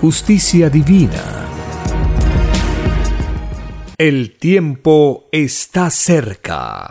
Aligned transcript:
justicia 0.00 0.68
divina. 0.68 1.22
El 3.96 4.36
tiempo 4.36 5.24
está 5.32 5.90
cerca. 5.90 6.88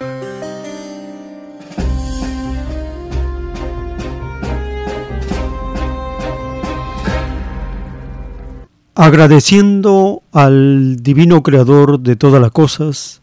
Agradeciendo 8.96 10.24
al 10.32 10.98
divino 10.98 11.44
creador 11.44 12.00
de 12.00 12.16
todas 12.16 12.42
las 12.42 12.52
cosas, 12.52 13.22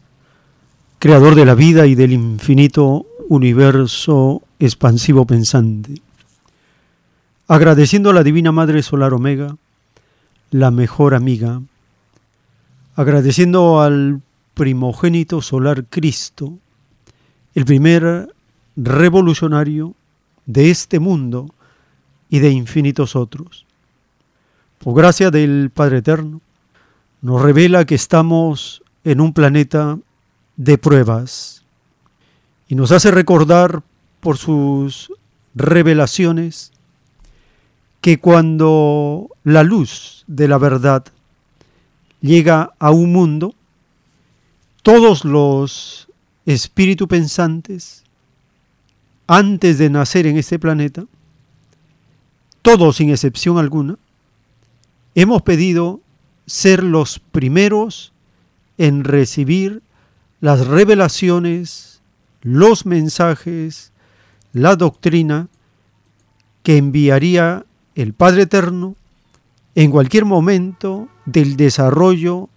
creador 0.98 1.34
de 1.34 1.44
la 1.44 1.54
vida 1.54 1.86
y 1.86 1.94
del 1.94 2.12
infinito 2.12 3.06
universo 3.28 4.42
expansivo 4.60 5.26
pensante 5.26 6.02
agradeciendo 7.52 8.08
a 8.08 8.14
la 8.14 8.22
Divina 8.22 8.50
Madre 8.50 8.82
Solar 8.82 9.12
Omega, 9.12 9.56
la 10.52 10.70
mejor 10.70 11.14
amiga, 11.14 11.62
agradeciendo 12.94 13.80
al 13.80 14.20
primogénito 14.54 15.40
solar 15.40 15.86
Cristo, 15.86 16.58
el 17.54 17.64
primer 17.64 18.28
revolucionario 18.76 19.94
de 20.44 20.70
este 20.70 21.00
mundo 21.00 21.54
y 22.28 22.40
de 22.40 22.50
infinitos 22.50 23.16
otros. 23.16 23.64
Por 24.78 24.94
gracia 24.94 25.30
del 25.30 25.70
Padre 25.72 25.98
Eterno, 25.98 26.42
nos 27.22 27.40
revela 27.40 27.86
que 27.86 27.94
estamos 27.94 28.82
en 29.04 29.22
un 29.22 29.32
planeta 29.32 29.98
de 30.56 30.76
pruebas 30.76 31.64
y 32.68 32.74
nos 32.74 32.92
hace 32.92 33.10
recordar 33.10 33.82
por 34.20 34.36
sus 34.36 35.10
revelaciones 35.54 36.72
que 38.02 38.18
cuando 38.18 39.28
la 39.44 39.62
luz 39.62 40.24
de 40.26 40.48
la 40.48 40.58
verdad 40.58 41.04
llega 42.20 42.72
a 42.80 42.90
un 42.90 43.12
mundo, 43.12 43.54
todos 44.82 45.24
los 45.24 46.08
espíritus 46.44 47.06
pensantes, 47.06 48.02
antes 49.28 49.78
de 49.78 49.88
nacer 49.88 50.26
en 50.26 50.36
este 50.36 50.58
planeta, 50.58 51.04
todos 52.60 52.96
sin 52.96 53.10
excepción 53.10 53.56
alguna, 53.56 53.96
hemos 55.14 55.42
pedido 55.42 56.00
ser 56.44 56.82
los 56.82 57.20
primeros 57.20 58.12
en 58.78 59.04
recibir 59.04 59.80
las 60.40 60.66
revelaciones, 60.66 62.02
los 62.40 62.84
mensajes, 62.84 63.92
la 64.52 64.74
doctrina 64.74 65.46
que 66.64 66.78
enviaría 66.78 67.64
el 67.94 68.12
Padre 68.14 68.42
Eterno 68.42 68.96
en 69.74 69.90
cualquier 69.90 70.24
momento 70.24 71.08
del 71.24 71.56
desarrollo 71.56 72.48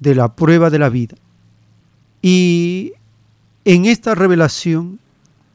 de 0.00 0.14
la 0.14 0.34
prueba 0.34 0.70
de 0.70 0.78
la 0.78 0.88
vida. 0.88 1.16
Y 2.22 2.92
en 3.64 3.84
esta 3.86 4.14
revelación, 4.14 4.98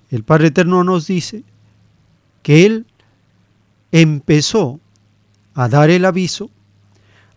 el 0.09 0.23
Padre 0.23 0.47
Eterno 0.47 0.83
nos 0.83 1.07
dice 1.07 1.43
que 2.41 2.65
Él 2.65 2.85
empezó 3.91 4.79
a 5.53 5.67
dar 5.67 5.89
el 5.89 6.05
aviso 6.05 6.49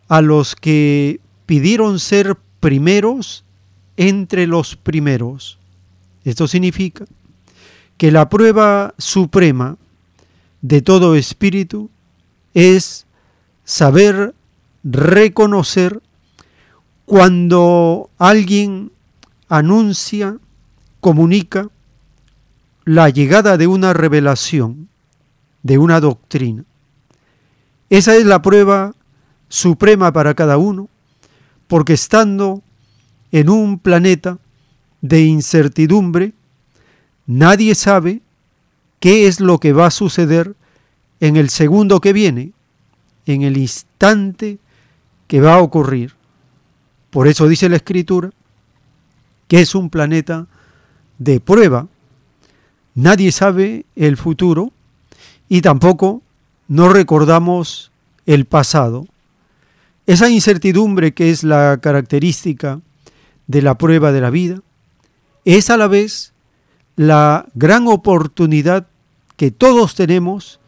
a 0.08 0.20
los 0.20 0.54
que 0.54 1.20
pidieron 1.46 1.98
ser 1.98 2.36
primeros 2.60 3.44
entre 3.96 4.46
los 4.46 4.76
primeros. 4.76 5.58
Esto 6.24 6.46
significa 6.46 7.04
que 7.96 8.10
la 8.10 8.28
prueba 8.28 8.94
suprema 8.98 9.76
de 10.60 10.82
todo 10.82 11.16
espíritu 11.16 11.91
es 12.54 13.06
saber 13.64 14.34
reconocer 14.84 16.00
cuando 17.04 18.10
alguien 18.18 18.92
anuncia, 19.48 20.38
comunica 21.00 21.68
la 22.84 23.10
llegada 23.10 23.56
de 23.56 23.66
una 23.66 23.92
revelación, 23.92 24.88
de 25.62 25.78
una 25.78 26.00
doctrina. 26.00 26.64
Esa 27.91 28.16
es 28.16 28.24
la 28.24 28.41
prueba 28.41 28.94
suprema 29.48 30.12
para 30.12 30.34
cada 30.34 30.56
uno, 30.56 30.88
porque 31.66 31.92
estando 31.92 32.62
en 33.30 33.50
un 33.50 33.78
planeta 33.78 34.38
de 35.02 35.22
incertidumbre, 35.22 36.32
nadie 37.26 37.74
sabe 37.74 38.22
qué 39.00 39.26
es 39.26 39.41
lo 39.41 39.58
que 39.58 39.72
va 39.72 39.86
a 39.86 39.91
suceder 39.91 40.54
en 41.22 41.37
el 41.37 41.50
segundo 41.50 42.00
que 42.00 42.12
viene, 42.12 42.50
en 43.27 43.43
el 43.43 43.56
instante 43.56 44.59
que 45.28 45.41
va 45.41 45.55
a 45.55 45.62
ocurrir. 45.62 46.16
Por 47.10 47.28
eso 47.28 47.47
dice 47.47 47.69
la 47.69 47.77
escritura 47.77 48.31
que 49.47 49.60
es 49.60 49.77
un 49.77 49.88
planeta 49.88 50.49
de 51.19 51.38
prueba. 51.38 51.87
Nadie 52.97 53.31
sabe 53.31 53.87
el 53.94 54.16
futuro 54.16 54.72
y 55.49 55.60
tampoco 55.60 56.22
no 56.66 56.88
recordamos 56.88 57.93
el 58.27 58.44
pasado. 58.44 59.06
Esa 60.09 60.28
incertidumbre 60.28 61.15
que 61.15 61.31
es 61.31 61.44
la 61.44 61.78
característica 61.81 62.81
de 63.47 63.62
la 63.62 63.78
prueba 63.78 64.10
de 64.10 64.21
la 64.21 64.31
vida 64.31 64.60
es 65.44 65.71
a 65.71 65.77
la 65.77 65.87
vez 65.87 66.33
la 66.97 67.47
gran 67.54 67.86
oportunidad 67.86 68.89
que 69.36 69.53
todos 69.53 69.95
tenemos 69.95 70.59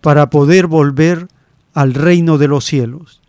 para 0.00 0.30
poder 0.30 0.66
volver 0.66 1.28
al 1.74 1.94
reino 1.94 2.38
de 2.38 2.48
los 2.48 2.64
cielos. 2.64 3.20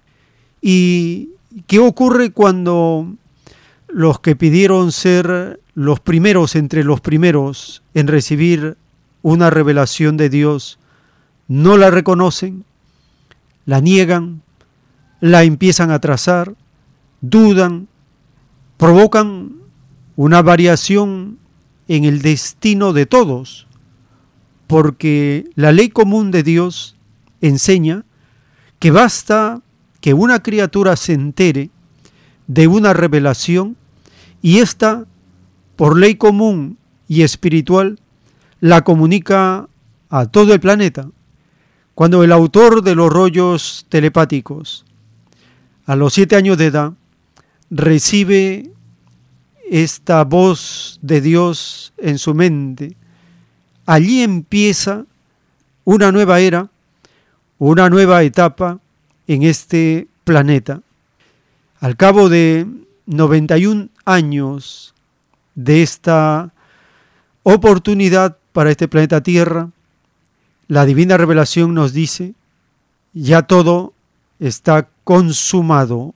¿Y 0.61 1.31
qué 1.67 1.79
ocurre 1.79 2.31
cuando 2.31 3.13
los 3.87 4.19
que 4.19 4.35
pidieron 4.35 4.91
ser 4.91 5.59
los 5.73 5.99
primeros 5.99 6.55
entre 6.55 6.83
los 6.83 7.01
primeros 7.01 7.83
en 7.93 8.07
recibir 8.07 8.77
una 9.21 9.49
revelación 9.49 10.17
de 10.17 10.29
Dios 10.29 10.79
no 11.47 11.77
la 11.77 11.91
reconocen, 11.91 12.63
la 13.65 13.81
niegan, 13.81 14.41
la 15.19 15.43
empiezan 15.43 15.91
a 15.91 15.99
trazar, 15.99 16.55
dudan, 17.19 17.87
provocan 18.77 19.53
una 20.15 20.41
variación 20.41 21.37
en 21.87 22.05
el 22.05 22.21
destino 22.21 22.93
de 22.93 23.05
todos, 23.05 23.67
porque 24.71 25.49
la 25.55 25.73
ley 25.73 25.89
común 25.89 26.31
de 26.31 26.43
Dios 26.43 26.95
enseña 27.41 28.05
que 28.79 28.89
basta 28.89 29.61
que 29.99 30.13
una 30.13 30.41
criatura 30.41 30.95
se 30.95 31.11
entere 31.11 31.71
de 32.47 32.67
una 32.67 32.93
revelación 32.93 33.75
y 34.41 34.59
ésta, 34.59 35.03
por 35.75 35.97
ley 35.97 36.15
común 36.15 36.77
y 37.09 37.23
espiritual, 37.23 37.99
la 38.61 38.85
comunica 38.85 39.67
a 40.09 40.25
todo 40.27 40.53
el 40.53 40.61
planeta. 40.61 41.09
Cuando 41.93 42.23
el 42.23 42.31
autor 42.31 42.81
de 42.81 42.95
los 42.95 43.11
rollos 43.11 43.85
telepáticos, 43.89 44.85
a 45.85 45.97
los 45.97 46.13
siete 46.13 46.37
años 46.37 46.57
de 46.57 46.67
edad, 46.67 46.93
recibe 47.69 48.71
esta 49.69 50.23
voz 50.23 50.97
de 51.01 51.19
Dios 51.19 51.91
en 51.97 52.17
su 52.17 52.33
mente, 52.33 52.95
allí 53.85 54.21
empieza 54.21 55.05
una 55.83 56.11
nueva 56.11 56.39
era, 56.39 56.69
una 57.57 57.89
nueva 57.89 58.23
etapa 58.23 58.79
en 59.27 59.43
este 59.43 60.07
planeta. 60.23 60.81
Al 61.79 61.97
cabo 61.97 62.29
de 62.29 62.67
91 63.05 63.89
años 64.05 64.93
de 65.55 65.81
esta 65.81 66.53
oportunidad 67.43 68.37
para 68.51 68.71
este 68.71 68.87
planeta 68.87 69.21
Tierra, 69.21 69.69
la 70.67 70.85
divina 70.85 71.17
revelación 71.17 71.73
nos 71.73 71.93
dice, 71.93 72.33
ya 73.13 73.41
todo 73.41 73.93
está 74.39 74.89
consumado. 75.03 76.13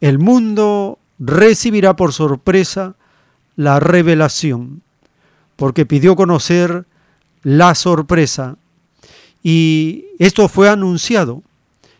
El 0.00 0.18
mundo 0.18 0.98
recibirá 1.18 1.94
por 1.96 2.12
sorpresa 2.12 2.94
la 3.56 3.78
revelación, 3.80 4.82
porque 5.62 5.86
pidió 5.86 6.16
conocer 6.16 6.86
la 7.44 7.76
sorpresa. 7.76 8.56
Y 9.44 10.06
esto 10.18 10.48
fue 10.48 10.68
anunciado. 10.68 11.44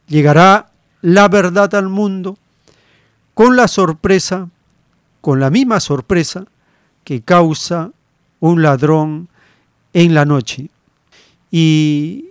Llegará 0.08 0.72
la 1.00 1.28
verdad 1.28 1.72
al 1.76 1.88
mundo 1.88 2.36
con 3.34 3.54
la 3.54 3.68
sorpresa, 3.68 4.48
con 5.20 5.38
la 5.38 5.48
misma 5.48 5.78
sorpresa 5.78 6.44
que 7.04 7.22
causa 7.22 7.92
un 8.40 8.62
ladrón 8.62 9.28
en 9.92 10.12
la 10.12 10.24
noche. 10.24 10.68
¿Y 11.52 12.30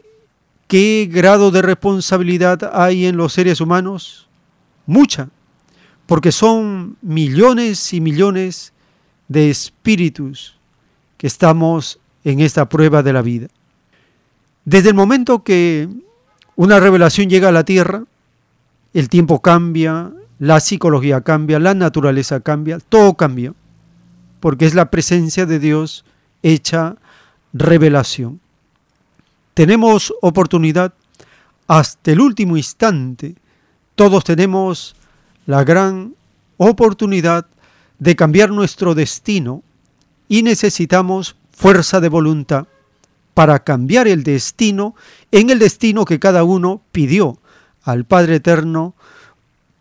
qué 0.68 1.08
grado 1.10 1.50
de 1.50 1.62
responsabilidad 1.62 2.72
hay 2.74 3.06
en 3.06 3.16
los 3.16 3.32
seres 3.32 3.62
humanos? 3.62 4.28
Mucha, 4.86 5.30
porque 6.08 6.34
son 6.34 6.98
millones 7.02 7.94
y 7.94 8.02
millones 8.02 8.74
de 9.30 9.50
espíritus 9.50 10.60
que 11.22 11.28
estamos 11.28 12.00
en 12.24 12.40
esta 12.40 12.68
prueba 12.68 13.04
de 13.04 13.14
la 13.14 13.22
vida. 13.22 13.46
Desde 14.66 14.90
el 14.90 14.96
momento 14.96 15.44
que 15.44 15.88
una 16.56 16.80
revelación 16.80 17.30
llega 17.30 17.50
a 17.50 17.52
la 17.52 17.64
tierra, 17.64 18.06
el 18.96 19.08
tiempo 19.08 19.40
cambia, 19.40 20.12
la 20.40 20.60
psicología 20.60 21.22
cambia, 21.22 21.60
la 21.60 21.76
naturaleza 21.76 22.40
cambia, 22.40 22.80
todo 22.80 23.14
cambia, 23.14 23.54
porque 24.40 24.66
es 24.66 24.74
la 24.74 24.90
presencia 24.90 25.46
de 25.46 25.60
Dios 25.60 26.06
hecha 26.42 26.96
revelación. 27.54 28.40
Tenemos 29.54 30.12
oportunidad 30.24 30.92
hasta 31.68 32.14
el 32.14 32.20
último 32.20 32.58
instante, 32.58 33.36
todos 33.94 34.24
tenemos 34.24 34.96
la 35.46 35.64
gran 35.64 36.16
oportunidad 36.58 37.46
de 38.00 38.16
cambiar 38.16 38.50
nuestro 38.50 38.96
destino 38.96 39.62
y 40.32 40.44
necesitamos 40.44 41.36
fuerza 41.52 42.00
de 42.00 42.08
voluntad 42.08 42.66
para 43.34 43.66
cambiar 43.66 44.08
el 44.08 44.24
destino 44.24 44.96
en 45.30 45.50
el 45.50 45.60
destino 45.60 46.06
que 46.06 46.20
cada 46.20 46.46
uno 46.46 46.82
pidió 46.94 47.38
al 47.84 48.06
Padre 48.06 48.36
Eterno 48.36 48.96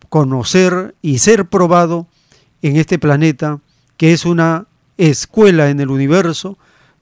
conocer 0.09 0.93
y 1.01 1.19
ser 1.19 1.45
probado 1.45 2.05
en 2.61 2.75
este 2.75 2.99
planeta 2.99 3.61
que 3.95 4.11
es 4.11 4.25
una 4.25 4.65
escuela 4.97 5.69
en 5.69 5.79
el 5.79 5.89
universo 5.89 6.57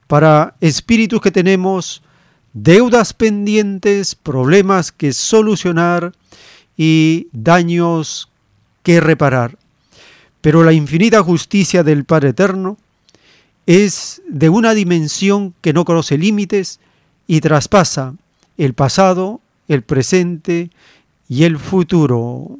para 0.06 0.54
espíritus 0.60 1.20
que 1.20 1.32
tenemos 1.32 2.02
deudas 2.52 3.14
pendientes, 3.14 4.14
problemas 4.14 4.92
que 4.92 5.12
solucionar 5.12 6.12
y 6.76 7.26
daños 7.32 8.28
que 8.84 9.00
reparar. 9.00 9.58
Pero 10.40 10.62
la 10.62 10.72
infinita 10.72 11.20
justicia 11.24 11.82
del 11.82 12.04
Padre 12.04 12.28
Eterno 12.28 12.78
es 13.66 14.22
de 14.28 14.48
una 14.48 14.74
dimensión 14.74 15.54
que 15.60 15.72
no 15.72 15.84
conoce 15.84 16.18
límites 16.18 16.80
y 17.26 17.40
traspasa 17.40 18.14
el 18.56 18.74
pasado, 18.74 19.40
el 19.68 19.82
presente 19.82 20.70
y 21.28 21.44
el 21.44 21.58
futuro. 21.58 22.58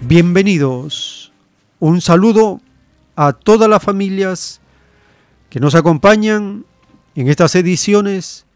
Bienvenidos. 0.00 1.32
Un 1.78 2.00
saludo 2.00 2.60
a 3.16 3.32
todas 3.32 3.68
las 3.68 3.82
familias 3.82 4.60
que 5.50 5.60
nos 5.60 5.74
acompañan 5.74 6.64
en 7.14 7.28
estas 7.28 7.54
ediciones 7.54 8.46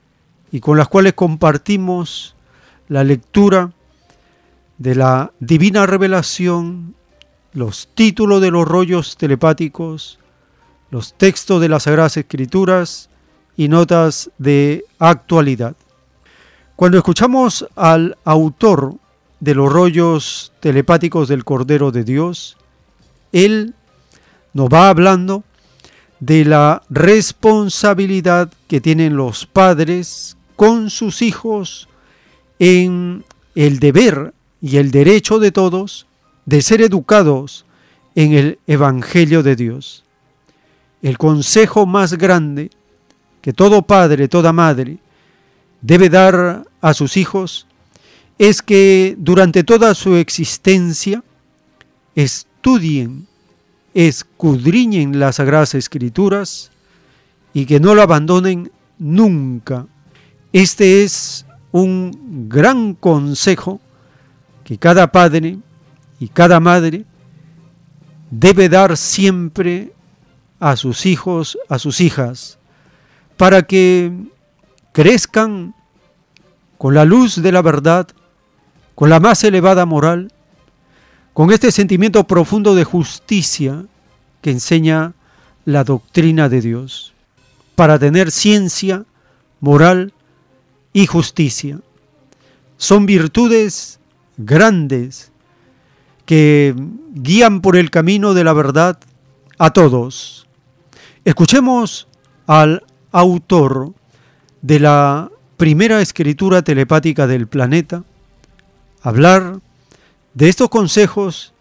y 0.51 0.61
con 0.61 0.79
las 0.79 0.89
cuales 0.89 1.15
compartimos 1.15 2.35
la 2.89 3.05
lectura 3.05 3.73
de 4.79 4.95
la 4.95 5.33
divina 5.41 5.87
revelación, 5.87 6.95
los 7.53 7.89
títulos 7.95 8.41
de 8.41 8.51
los 8.51 8.67
rollos 8.67 9.17
telepáticos, 9.17 10.19
los 10.91 11.15
textos 11.15 11.61
de 11.61 11.69
las 11.69 11.85
Sagradas 11.85 12.17
Escrituras 12.17 13.09
y 13.57 13.69
notas 13.69 14.31
de 14.39 14.85
actualidad. 14.99 15.75
Cuando 16.77 16.99
escuchamos 16.99 17.67
al 17.75 18.19
autor 18.25 18.97
de 19.41 19.55
los 19.55 19.73
rollos 19.73 20.53
telepáticos 20.61 21.29
del 21.29 21.45
Cordero 21.45 21.91
de 21.91 22.05
Dios, 22.05 22.57
él 23.33 23.75
nos 24.53 24.69
va 24.69 24.89
hablando 24.89 25.43
de 26.21 26.45
la 26.45 26.83
responsabilidad 26.89 28.51
que 28.69 28.81
tienen 28.81 29.17
los 29.17 29.47
padres 29.47 30.37
con 30.57 30.91
sus 30.91 31.23
hijos 31.23 31.89
en 32.59 33.25
el 33.55 33.79
deber 33.79 34.33
y 34.61 34.77
el 34.79 34.91
derecho 34.91 35.39
de 35.39 35.53
todos 35.53 36.07
de 36.45 36.63
ser 36.63 36.81
educados 36.81 37.65
en 38.15 38.33
el 38.33 38.59
Evangelio 38.67 39.43
de 39.43 39.57
Dios. 39.57 40.05
El 41.03 41.19
consejo 41.19 41.87
más 41.87 42.15
grande 42.15 42.71
que 43.43 43.53
todo 43.53 43.83
padre, 43.83 44.29
toda 44.29 44.53
madre 44.53 44.99
debe 45.81 46.09
dar 46.09 46.65
a 46.81 46.95
sus 46.95 47.17
hijos 47.17 47.67
es 48.39 48.63
que 48.63 49.15
durante 49.19 49.65
toda 49.65 49.95
su 49.95 50.17
existencia 50.17 51.23
estudien, 52.15 53.27
escudriñen 53.95 55.19
las 55.19 55.37
sagradas 55.37 55.75
escrituras 55.75 56.71
y 57.55 57.65
que 57.65 57.81
no 57.81 57.95
lo 57.95 58.03
abandonen 58.03 58.71
nunca. 58.99 59.87
Este 60.53 61.03
es 61.03 61.47
un 61.73 62.47
gran 62.49 62.95
consejo 62.95 63.81
que 64.67 64.79
cada 64.79 65.13
padre 65.13 65.59
y 66.19 66.27
cada 66.27 66.59
madre 66.59 67.05
debe 68.33 68.69
dar 68.69 68.97
siempre 68.97 69.93
a 70.59 70.75
sus 70.75 71.07
hijos, 71.07 71.57
a 71.69 71.79
sus 71.79 72.01
hijas, 72.01 72.59
para 73.37 73.63
que 73.63 74.13
crezcan 74.91 75.73
con 76.79 76.95
la 76.95 77.05
luz 77.05 77.41
de 77.41 77.53
la 77.53 77.63
verdad, 77.63 78.09
con 78.97 79.09
la 79.09 79.21
más 79.21 79.45
elevada 79.45 79.87
moral, 79.87 80.33
con 81.33 81.53
este 81.53 81.71
sentimiento 81.71 82.25
profundo 82.27 82.75
de 82.75 82.83
justicia 82.83 83.85
que 84.43 84.51
enseña 84.51 85.13
la 85.65 85.85
doctrina 85.85 86.49
de 86.49 86.61
Dios, 86.61 87.15
para 87.77 88.01
tener 88.01 88.33
ciencia, 88.33 89.05
moral 89.61 90.13
y 90.93 91.07
justicia. 91.07 91.79
Son 92.79 93.07
virtudes 93.07 94.01
grandes 94.37 95.33
que 96.25 96.75
guían 97.15 97.61
por 97.61 97.77
el 97.77 97.91
camino 97.91 98.35
de 98.35 98.45
la 98.45 98.53
verdad 98.53 98.99
a 99.59 99.71
todos. 99.71 100.47
Escuchemos 101.25 102.09
al 102.47 102.85
autor 103.13 103.93
de 104.63 104.81
la 104.81 105.31
primera 105.57 106.01
escritura 106.01 106.63
telepática 106.63 107.27
del 107.27 107.47
planeta 107.47 108.05
hablar 109.03 109.61
de 110.35 110.49
estos 110.49 110.69
consejos 110.69 111.55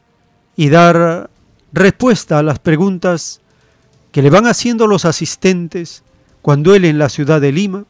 y 0.56 0.70
dar 0.70 1.30
respuesta 1.72 2.40
a 2.40 2.44
las 2.44 2.60
preguntas 2.60 3.42
que 4.12 4.22
le 4.22 4.30
van 4.30 4.48
haciendo 4.48 4.88
los 4.88 5.06
asistentes 5.06 6.04
cuando 6.42 6.74
él 6.74 6.86
en 6.86 6.98
la 6.98 7.10
ciudad 7.10 7.40
de 7.40 7.52
Lima 7.52 7.86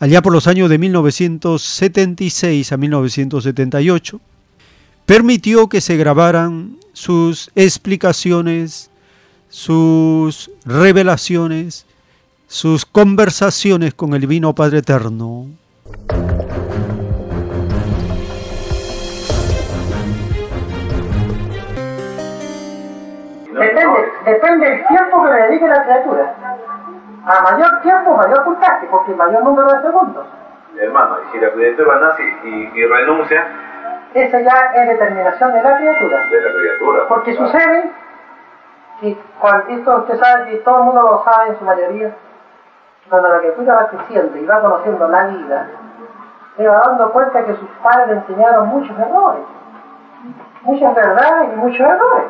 allá 0.00 0.22
por 0.22 0.32
los 0.32 0.48
años 0.48 0.68
de 0.70 0.78
1976 0.78 2.72
a 2.72 2.76
1978, 2.78 4.20
permitió 5.06 5.68
que 5.68 5.80
se 5.80 5.96
grabaran 5.96 6.78
sus 6.94 7.52
explicaciones, 7.54 8.90
sus 9.50 10.50
revelaciones, 10.64 11.86
sus 12.48 12.84
conversaciones 12.86 13.94
con 13.94 14.14
el 14.14 14.22
Divino 14.22 14.54
Padre 14.54 14.78
Eterno. 14.78 15.46
Depende, 23.52 24.00
depende 24.24 24.66
del 24.66 24.86
tiempo 24.86 25.22
que 25.22 25.30
le 25.30 25.42
dedique 25.42 25.68
la 25.68 25.84
criatura 25.84 26.69
a 27.26 27.42
mayor 27.42 27.80
tiempo, 27.82 28.16
mayor 28.16 28.44
puntaje, 28.44 28.86
porque 28.90 29.14
mayor 29.14 29.44
número 29.44 29.68
de 29.72 29.82
segundos. 29.82 30.26
Hermano, 30.76 31.16
y 31.22 31.32
si 31.32 31.40
la 31.40 31.52
criatura 31.52 31.98
nace 32.00 32.22
y, 32.44 32.70
y 32.74 32.86
renuncia. 32.86 33.46
Esa 34.14 34.40
ya 34.40 34.72
es 34.74 34.88
determinación 34.88 35.52
de 35.52 35.62
la 35.62 35.76
criatura. 35.76 36.18
De 36.30 36.40
la 36.40 36.52
criatura. 36.52 37.08
Porque 37.08 37.34
sucede 37.34 37.92
Y 39.02 39.14
cuando 39.38 39.68
esto 39.68 39.96
usted 39.98 40.18
sabe 40.18 40.50
que 40.50 40.56
todo 40.58 40.78
el 40.78 40.84
mundo 40.84 41.02
lo 41.02 41.24
sabe 41.24 41.50
en 41.50 41.58
su 41.58 41.64
mayoría, 41.64 42.14
cuando 43.08 43.28
la 43.28 43.38
criatura 43.38 43.74
va 43.74 43.88
creciendo 43.88 44.36
y 44.36 44.46
va 44.46 44.60
conociendo 44.60 45.08
la 45.08 45.24
vida, 45.24 45.66
se 46.56 46.68
va 46.68 46.82
dando 46.86 47.10
cuenta 47.12 47.44
que 47.44 47.54
sus 47.54 47.68
padres 47.82 48.08
le 48.08 48.14
enseñaron 48.14 48.68
muchos 48.68 48.98
errores, 48.98 49.42
muchas 50.62 50.94
verdades 50.94 51.52
y 51.52 51.56
muchos 51.56 51.80
errores. 51.80 52.26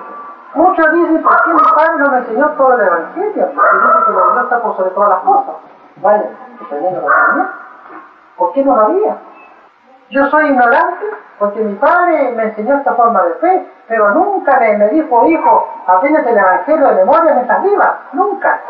Muchos 0.54 0.92
dicen, 0.92 1.22
¿por 1.22 1.44
qué 1.44 1.50
mi 1.52 1.62
padre 1.76 1.98
no 1.98 2.10
me 2.10 2.18
enseñó 2.18 2.48
todo 2.50 2.74
el 2.74 2.80
Evangelio? 2.80 3.50
Porque 3.54 3.76
dice 3.76 4.04
que 4.06 4.12
la 4.12 4.26
verdad 4.26 4.44
está 4.44 4.62
por 4.62 4.76
sobre 4.76 4.90
todas 4.90 5.10
las 5.10 5.18
cosas. 5.20 5.54
Vaya, 5.96 6.30
también 6.68 6.94
lo 6.94 7.00
sabía. 7.02 7.50
¿Por 8.36 8.52
qué 8.52 8.64
no 8.64 8.74
lo 8.74 8.82
había? 8.82 9.16
Yo 10.10 10.26
soy 10.26 10.46
ignorante 10.46 11.06
porque 11.38 11.60
mi 11.60 11.74
padre 11.76 12.32
me 12.32 12.44
enseñó 12.44 12.76
esta 12.76 12.94
forma 12.94 13.22
de 13.22 13.34
fe, 13.34 13.72
pero 13.86 14.10
nunca 14.10 14.58
me, 14.58 14.88
dijo, 14.88 15.26
hijo, 15.26 15.68
apenas 15.86 16.26
el 16.26 16.36
Evangelio 16.36 16.88
de 16.88 16.94
memoria 16.96 17.34
mientras 17.34 17.62
viva. 17.62 17.98
Nunca. 18.12 18.60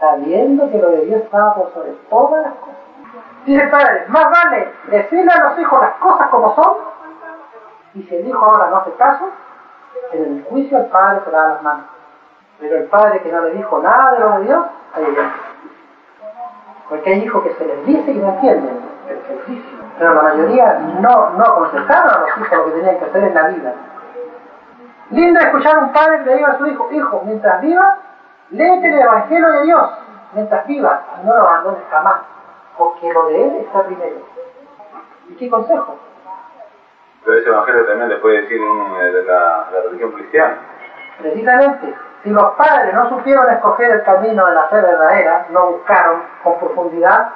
Sabiendo 0.00 0.70
que 0.70 0.78
lo 0.78 0.90
de 0.90 1.04
Dios 1.06 1.22
estaba 1.22 1.54
por 1.54 1.72
sobre 1.72 1.92
todas 2.10 2.42
las 2.42 2.54
cosas. 2.54 2.76
Dice 3.44 3.66
padre, 3.68 4.04
más 4.08 4.26
vale 4.30 4.72
decirle 4.88 5.30
a 5.32 5.44
los 5.44 5.58
hijos 5.60 5.80
las 5.80 5.94
cosas 5.94 6.28
como 6.28 6.54
son, 6.56 6.76
y 7.94 8.02
si 8.02 8.16
el 8.16 8.28
hijo 8.28 8.44
ahora 8.44 8.68
no 8.68 8.76
hace 8.78 8.92
caso, 8.94 9.30
en 10.12 10.38
el 10.38 10.44
juicio 10.44 10.78
el 10.78 10.86
padre 10.86 11.20
se 11.24 11.30
las 11.30 11.62
manos. 11.62 11.86
Pero 12.58 12.76
el 12.76 12.84
padre 12.84 13.20
que 13.22 13.32
no 13.32 13.42
le 13.42 13.50
dijo 13.52 13.78
nada 13.80 14.12
de 14.12 14.20
lo 14.20 14.30
de 14.38 14.44
Dios, 14.44 14.66
ahí 14.94 15.04
viene. 15.04 15.32
Porque 16.88 17.10
hay 17.10 17.24
hijos 17.24 17.42
que 17.42 17.54
se 17.54 17.66
les 17.66 17.86
dice 17.86 18.12
y 18.12 18.18
no 18.18 18.28
entienden, 18.28 18.78
pero 19.98 20.14
la 20.14 20.22
mayoría 20.22 20.78
no, 21.00 21.30
no 21.30 21.54
contestaron 21.54 22.10
a 22.10 22.18
los 22.20 22.38
hijos 22.38 22.58
lo 22.58 22.64
que 22.66 22.70
tenían 22.72 22.98
que 22.98 23.04
hacer 23.06 23.24
en 23.24 23.34
la 23.34 23.48
vida. 23.48 23.74
Lindo 25.10 25.40
escuchar 25.40 25.76
a 25.76 25.78
un 25.80 25.92
padre 25.92 26.18
que 26.18 26.30
le 26.30 26.36
diga 26.36 26.48
a 26.48 26.58
su 26.58 26.66
hijo, 26.66 26.88
hijo, 26.92 27.22
mientras 27.24 27.60
viva, 27.60 27.96
léete 28.50 28.88
el 28.88 29.00
Evangelio 29.00 29.52
de 29.52 29.62
Dios, 29.62 29.90
mientras 30.32 30.66
viva, 30.66 31.02
y 31.22 31.26
no 31.26 31.34
lo 31.34 31.42
abandones 31.42 31.82
jamás, 31.90 32.22
porque 32.76 33.12
lo 33.12 33.26
de 33.26 33.44
Él 33.44 33.56
está 33.56 33.82
primero. 33.84 34.16
¿Y 35.28 35.34
qué 35.34 35.48
consejo? 35.48 35.96
Pero 37.26 37.38
ese 37.38 37.48
evangelio 37.48 37.86
también 37.86 38.08
le 38.08 38.16
puede 38.18 38.42
decir 38.42 38.60
un, 38.60 38.94
de, 38.94 39.24
la, 39.24 39.66
religión 39.84 40.12
cristiana. 40.12 40.58
Precisamente, 41.18 41.92
si 42.22 42.30
los 42.30 42.54
padres 42.54 42.94
no 42.94 43.08
supieron 43.08 43.50
escoger 43.50 43.90
el 43.90 44.02
camino 44.04 44.46
de 44.46 44.54
la 44.54 44.68
fe 44.68 44.80
verdadera, 44.80 45.46
no 45.50 45.72
buscaron 45.72 46.22
con 46.44 46.60
profundidad, 46.60 47.30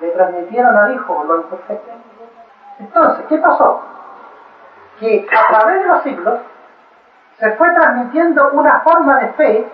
le 0.00 0.08
transmitieron 0.08 0.76
al 0.76 0.94
hijo 0.94 1.24
lo 1.24 1.36
imperfecto. 1.36 1.92
Entonces, 2.80 3.24
¿qué 3.28 3.38
pasó? 3.38 3.80
Que 4.98 5.24
a 5.30 5.52
través 5.52 5.82
de 5.82 5.86
los 5.86 6.02
siglos 6.02 6.40
se 7.38 7.52
fue 7.52 7.70
transmitiendo 7.70 8.50
una 8.54 8.80
forma 8.80 9.20
de 9.20 9.28
fe 9.34 9.72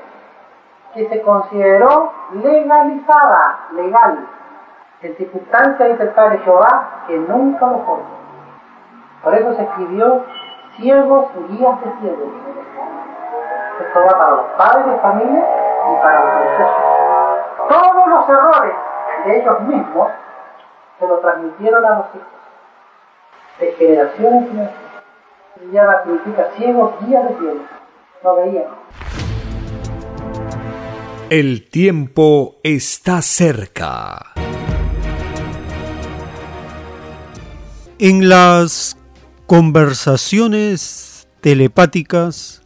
que 0.93 1.09
se 1.09 1.23
consideró 1.23 2.13
legalizada, 2.33 3.61
legal, 3.73 4.19
en 5.01 5.17
circunstancias 5.17 5.89
dice 5.89 6.03
el 6.03 6.11
Padre 6.11 6.39
Jehová 6.39 7.05
que 7.07 7.17
nunca 7.17 7.67
lo 7.67 7.79
fue. 7.79 8.19
Por 9.23 9.35
eso 9.35 9.55
se 9.55 9.63
escribió 9.63 10.25
ciegos 10.77 11.27
y 11.37 11.53
guías 11.53 11.81
de 11.81 11.93
ciegos. 12.01 12.33
Esto 13.81 14.01
va 14.01 14.19
para 14.19 14.31
los 14.31 14.47
padres 14.57 14.87
de 14.87 14.99
familia 14.99 15.45
y 15.91 16.03
para 16.03 16.25
los 16.25 16.35
religiosos. 16.35 16.77
Todos 17.69 18.09
los 18.09 18.29
errores 18.29 18.75
de 19.25 19.41
ellos 19.41 19.61
mismos 19.63 20.09
se 20.99 21.07
lo 21.07 21.19
transmitieron 21.19 21.85
a 21.85 21.91
los 21.91 22.07
hijos. 22.15 22.29
De 23.61 23.73
generación 23.73 24.35
en 24.35 24.49
generación. 24.49 24.89
Llama, 25.73 26.03
significa 26.05 26.49
ciegos, 26.57 26.93
guías 27.01 27.29
de 27.29 27.39
ciegos. 27.39 27.63
No 28.23 28.37
veían. 28.37 28.65
El 31.31 31.69
tiempo 31.69 32.57
está 32.63 33.21
cerca. 33.23 34.19
En 37.99 38.29
las 38.29 38.98
conversaciones 39.49 41.27
telepáticas 41.41 42.61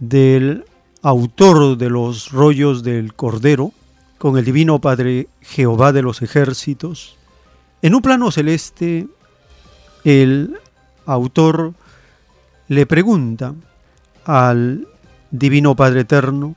del 0.00 0.64
autor 1.00 1.78
de 1.78 1.88
los 1.88 2.32
rollos 2.32 2.82
del 2.82 3.14
Cordero 3.14 3.70
con 4.18 4.36
el 4.36 4.44
Divino 4.44 4.80
Padre 4.80 5.28
Jehová 5.40 5.92
de 5.92 6.02
los 6.02 6.22
ejércitos, 6.22 7.16
en 7.80 7.94
un 7.94 8.02
plano 8.02 8.32
celeste 8.32 9.06
el 10.02 10.58
autor 11.04 11.74
le 12.66 12.86
pregunta 12.86 13.54
al 14.24 14.88
Divino 15.30 15.76
Padre 15.76 16.00
Eterno 16.00 16.56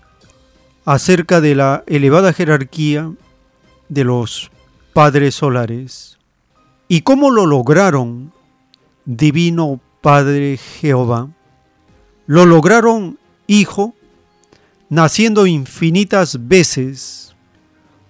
acerca 0.84 1.42
de 1.42 1.54
la 1.54 1.84
elevada 1.86 2.34
jerarquía 2.34 3.12
de 3.88 4.04
los 4.04 4.50
padres 4.94 5.36
solares 5.36 6.18
y 6.88 7.02
cómo 7.02 7.30
lo 7.30 7.46
lograron 7.46 8.34
Divino 9.12 9.82
Padre 10.02 10.58
Jehová. 10.58 11.30
Lo 12.28 12.46
lograron, 12.46 13.18
Hijo, 13.48 13.96
naciendo 14.88 15.48
infinitas 15.48 16.48
veces. 16.48 17.34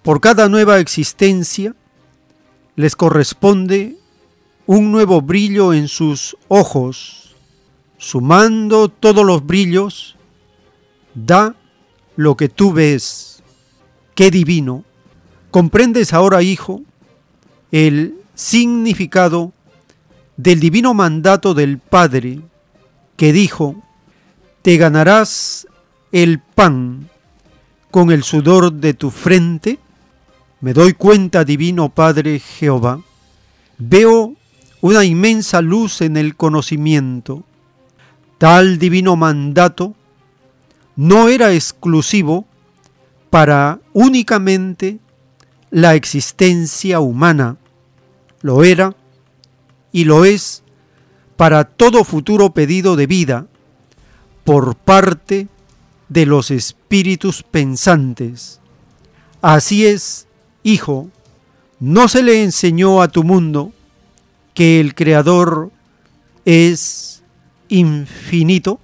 Por 0.04 0.20
cada 0.20 0.50
nueva 0.50 0.80
existencia 0.80 1.74
les 2.76 2.98
corresponde 2.98 3.96
un 4.66 4.92
nuevo 4.92 5.22
brillo 5.22 5.72
en 5.72 5.88
sus 5.88 6.36
ojos. 6.50 7.34
Sumando 7.98 8.90
todos 8.90 9.26
los 9.26 9.46
brillos, 9.46 10.18
da 11.16 11.56
lo 12.18 12.36
que 12.36 12.50
tú 12.50 12.74
ves. 12.74 13.42
Qué 14.16 14.30
divino. 14.32 14.84
¿Comprendes 15.50 16.12
ahora, 16.12 16.44
Hijo, 16.44 16.82
el 17.72 18.16
significado 18.36 19.54
del 20.40 20.62
divino 20.62 20.94
mandato 20.94 21.54
del 21.54 21.80
Padre 21.80 22.40
que 23.18 23.34
dijo, 23.34 23.76
te 24.62 24.78
ganarás 24.78 25.68
el 26.14 26.40
pan 26.40 27.10
con 27.92 28.10
el 28.10 28.24
sudor 28.24 28.72
de 28.72 28.94
tu 28.94 29.12
frente? 29.12 29.80
Me 30.62 30.72
doy 30.72 30.94
cuenta, 30.94 31.44
divino 31.44 31.90
Padre 31.90 32.40
Jehová, 32.40 33.02
veo 33.78 34.36
una 34.80 35.04
inmensa 35.04 35.60
luz 35.60 36.00
en 36.00 36.16
el 36.16 36.38
conocimiento. 36.38 37.44
Tal 38.38 38.80
divino 38.80 39.18
mandato 39.18 39.94
no 40.96 41.28
era 41.28 41.52
exclusivo 41.52 42.48
para 43.30 43.82
únicamente 43.92 45.00
la 45.70 45.96
existencia 45.96 47.02
humana, 47.02 47.58
lo 48.42 48.64
era 48.64 48.96
y 49.92 50.06
lo 50.06 50.26
es 50.26 50.64
para 51.38 51.64
todo 51.64 52.04
futuro 52.04 52.52
pedido 52.52 52.96
de 52.96 53.08
vida 53.08 53.48
por 54.44 54.76
parte 54.76 55.48
de 56.10 56.26
los 56.26 56.52
espíritus 56.52 57.44
pensantes. 57.44 58.60
Así 59.42 59.86
es, 59.86 60.28
hijo, 60.64 61.10
no 61.80 62.08
se 62.08 62.24
le 62.24 62.44
enseñó 62.44 63.02
a 63.02 63.08
tu 63.08 63.24
mundo 63.24 63.72
que 64.54 64.80
el 64.80 64.96
Creador 64.96 65.72
es 66.44 67.24
infinito. 67.70 68.80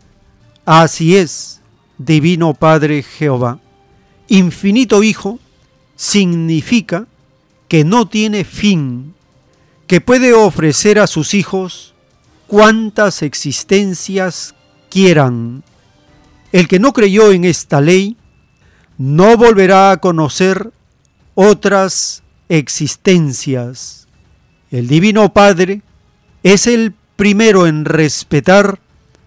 Así 0.66 1.18
es, 1.18 1.62
Divino 1.98 2.54
Padre 2.54 3.04
Jehová. 3.04 3.60
Infinito 4.28 5.04
Hijo 5.04 5.40
significa 5.96 7.08
que 7.68 7.84
no 7.84 8.08
tiene 8.08 8.44
fin 8.44 9.15
que 9.88 10.02
puede 10.02 10.34
ofrecer 10.34 11.00
a 11.00 11.08
sus 11.08 11.34
hijos 11.34 11.94
cuantas 12.48 13.22
existencias 13.22 14.56
quieran. 14.90 15.64
El 16.52 16.68
que 16.68 16.80
no 16.80 16.94
creyó 16.94 17.32
en 17.32 17.46
esta 17.46 17.82
ley 17.82 18.18
no 18.98 19.38
volverá 19.38 19.92
a 19.92 19.98
conocer 19.98 20.72
otras 21.34 22.24
existencias. 22.50 24.08
El 24.72 24.88
Divino 24.88 25.34
Padre 25.34 25.82
es 26.44 26.68
el 26.68 26.94
primero 27.16 27.68
en 27.68 27.86
respetar 27.86 28.80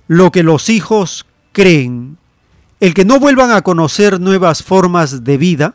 lo 0.06 0.32
que 0.32 0.42
los 0.42 0.68
hijos 0.68 1.26
creen. 1.52 2.18
El 2.80 2.94
que 2.94 3.04
no 3.04 3.18
vuelvan 3.18 3.50
a 3.50 3.62
conocer 3.62 4.20
nuevas 4.20 4.62
formas 4.62 5.24
de 5.24 5.36
vida 5.36 5.74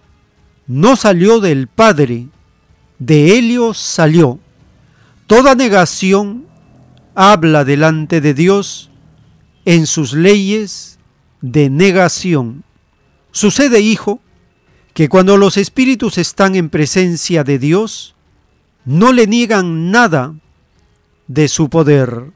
no 0.67 0.95
salió 0.95 1.39
del 1.39 1.67
Padre, 1.67 2.27
de 2.99 3.37
Helio 3.37 3.73
salió. 3.73 4.39
Toda 5.27 5.55
negación 5.55 6.45
habla 7.15 7.63
delante 7.63 8.21
de 8.21 8.33
Dios 8.33 8.89
en 9.65 9.87
sus 9.87 10.13
leyes 10.13 10.99
de 11.41 11.69
negación. 11.69 12.63
Sucede, 13.31 13.79
hijo, 13.79 14.19
que 14.93 15.09
cuando 15.09 15.37
los 15.37 15.57
espíritus 15.57 16.17
están 16.17 16.55
en 16.55 16.69
presencia 16.69 17.43
de 17.43 17.57
Dios, 17.57 18.15
no 18.85 19.13
le 19.13 19.27
niegan 19.27 19.91
nada 19.91 20.35
de 21.27 21.47
su 21.47 21.69
poder, 21.69 22.31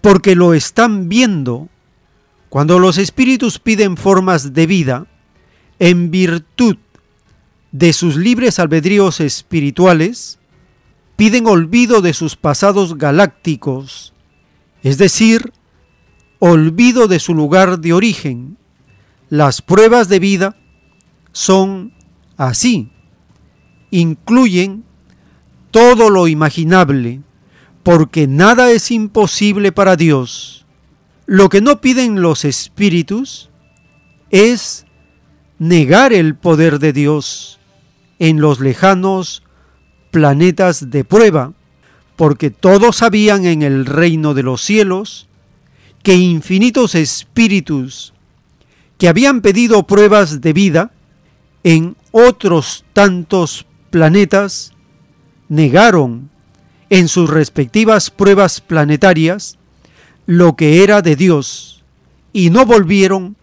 porque 0.00 0.34
lo 0.34 0.54
están 0.54 1.08
viendo 1.08 1.68
Cuando 2.48 2.78
los 2.78 2.96
espíritus 2.96 3.58
piden 3.58 3.96
formas 3.96 4.54
de 4.54 4.66
vida 4.66 5.06
en 5.78 6.10
virtud 6.10 6.76
de 7.72 7.92
sus 7.92 8.16
libres 8.16 8.58
albedríos 8.58 9.20
espirituales, 9.20 10.38
piden 11.16 11.46
olvido 11.46 12.02
de 12.02 12.12
sus 12.12 12.36
pasados 12.36 12.96
galácticos, 12.96 14.12
es 14.82 14.98
decir, 14.98 15.52
olvido 16.38 17.08
de 17.08 17.18
su 17.18 17.34
lugar 17.34 17.80
de 17.80 17.92
origen. 17.92 18.58
Las 19.28 19.62
pruebas 19.62 20.08
de 20.08 20.18
vida 20.20 20.56
son 21.32 21.92
así, 22.36 22.90
incluyen 23.90 24.84
todo 25.70 26.10
lo 26.10 26.28
imaginable, 26.28 27.22
porque 27.82 28.26
nada 28.26 28.70
es 28.70 28.90
imposible 28.90 29.72
para 29.72 29.96
Dios. 29.96 30.66
Lo 31.26 31.48
que 31.48 31.60
no 31.60 31.80
piden 31.80 32.20
los 32.20 32.44
espíritus 32.44 33.50
es 34.30 34.86
negar 35.58 36.12
el 36.12 36.34
poder 36.34 36.78
de 36.78 36.92
Dios 36.92 37.58
en 38.18 38.40
los 38.40 38.60
lejanos 38.60 39.42
planetas 40.16 40.88
de 40.88 41.04
prueba, 41.04 41.52
porque 42.16 42.48
todos 42.48 42.96
sabían 42.96 43.44
en 43.44 43.60
el 43.60 43.84
reino 43.84 44.32
de 44.32 44.42
los 44.42 44.62
cielos 44.62 45.28
que 46.02 46.14
infinitos 46.14 46.94
espíritus 46.94 48.14
que 48.96 49.08
habían 49.08 49.42
pedido 49.42 49.86
pruebas 49.86 50.40
de 50.40 50.54
vida 50.54 50.90
en 51.64 51.96
otros 52.12 52.86
tantos 52.94 53.66
planetas 53.90 54.72
negaron 55.50 56.30
en 56.88 57.08
sus 57.08 57.28
respectivas 57.28 58.10
pruebas 58.10 58.62
planetarias 58.62 59.58
lo 60.24 60.56
que 60.56 60.82
era 60.82 61.02
de 61.02 61.14
Dios 61.14 61.84
y 62.32 62.48
no 62.48 62.64
volvieron 62.64 63.36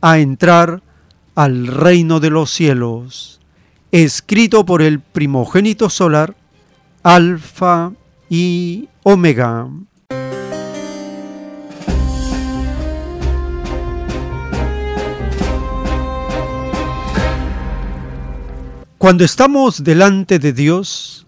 a 0.00 0.18
entrar 0.18 0.82
al 1.34 1.66
reino 1.66 2.20
de 2.20 2.30
los 2.30 2.50
cielos, 2.50 3.38
escrito 3.92 4.64
por 4.64 4.82
el 4.82 5.00
primogénito 5.00 5.90
solar, 5.90 6.34
Alfa 7.02 7.92
y 8.28 8.88
Omega. 9.02 9.68
Cuando 18.98 19.24
estamos 19.24 19.84
delante 19.84 20.38
de 20.38 20.52
Dios, 20.52 21.26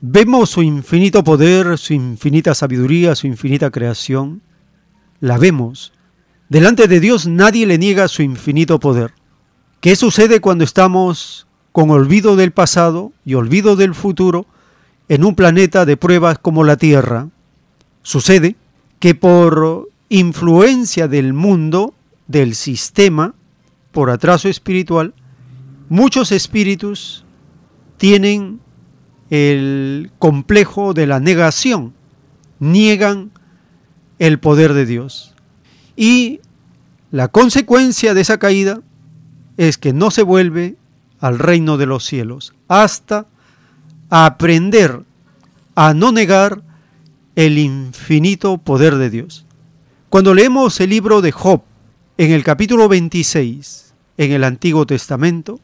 vemos 0.00 0.50
su 0.50 0.62
infinito 0.62 1.22
poder, 1.22 1.78
su 1.78 1.92
infinita 1.92 2.54
sabiduría, 2.54 3.14
su 3.14 3.26
infinita 3.26 3.70
creación. 3.70 4.42
La 5.20 5.38
vemos. 5.38 5.92
Delante 6.48 6.88
de 6.88 7.00
Dios 7.00 7.26
nadie 7.26 7.66
le 7.66 7.78
niega 7.78 8.08
su 8.08 8.22
infinito 8.22 8.80
poder. 8.80 9.12
¿Qué 9.80 9.96
sucede 9.96 10.40
cuando 10.40 10.64
estamos 10.64 11.43
con 11.74 11.90
olvido 11.90 12.36
del 12.36 12.52
pasado 12.52 13.12
y 13.24 13.34
olvido 13.34 13.74
del 13.74 13.96
futuro 13.96 14.46
en 15.08 15.24
un 15.24 15.34
planeta 15.34 15.84
de 15.84 15.96
pruebas 15.96 16.38
como 16.38 16.62
la 16.62 16.76
Tierra? 16.76 17.30
Sucede 18.02 18.54
que 19.00 19.16
por 19.16 19.88
influencia 20.08 21.08
del 21.08 21.32
mundo, 21.32 21.92
del 22.28 22.54
sistema, 22.54 23.34
por 23.90 24.10
atraso 24.10 24.48
espiritual, 24.48 25.14
muchos 25.88 26.30
espíritus 26.30 27.24
tienen 27.96 28.60
el 29.30 30.12
complejo 30.20 30.94
de 30.94 31.08
la 31.08 31.18
negación, 31.18 31.92
niegan 32.60 33.32
el 34.20 34.38
poder 34.38 34.74
de 34.74 34.86
Dios. 34.86 35.34
Y 35.96 36.38
la 37.10 37.26
consecuencia 37.26 38.14
de 38.14 38.20
esa 38.20 38.38
caída 38.38 38.80
es 39.56 39.76
que 39.76 39.92
no 39.92 40.12
se 40.12 40.22
vuelve 40.22 40.76
al 41.24 41.38
reino 41.38 41.78
de 41.78 41.86
los 41.86 42.04
cielos 42.04 42.52
hasta 42.68 43.26
aprender 44.10 45.04
a 45.74 45.94
no 45.94 46.12
negar 46.12 46.60
el 47.34 47.56
infinito 47.56 48.58
poder 48.58 48.96
de 48.96 49.08
Dios. 49.08 49.46
Cuando 50.10 50.34
leemos 50.34 50.78
el 50.80 50.90
libro 50.90 51.22
de 51.22 51.32
Job 51.32 51.62
en 52.18 52.30
el 52.30 52.44
capítulo 52.44 52.88
26 52.90 53.94
en 54.18 54.32
el 54.32 54.44
Antiguo 54.44 54.84
Testamento, 54.84 55.60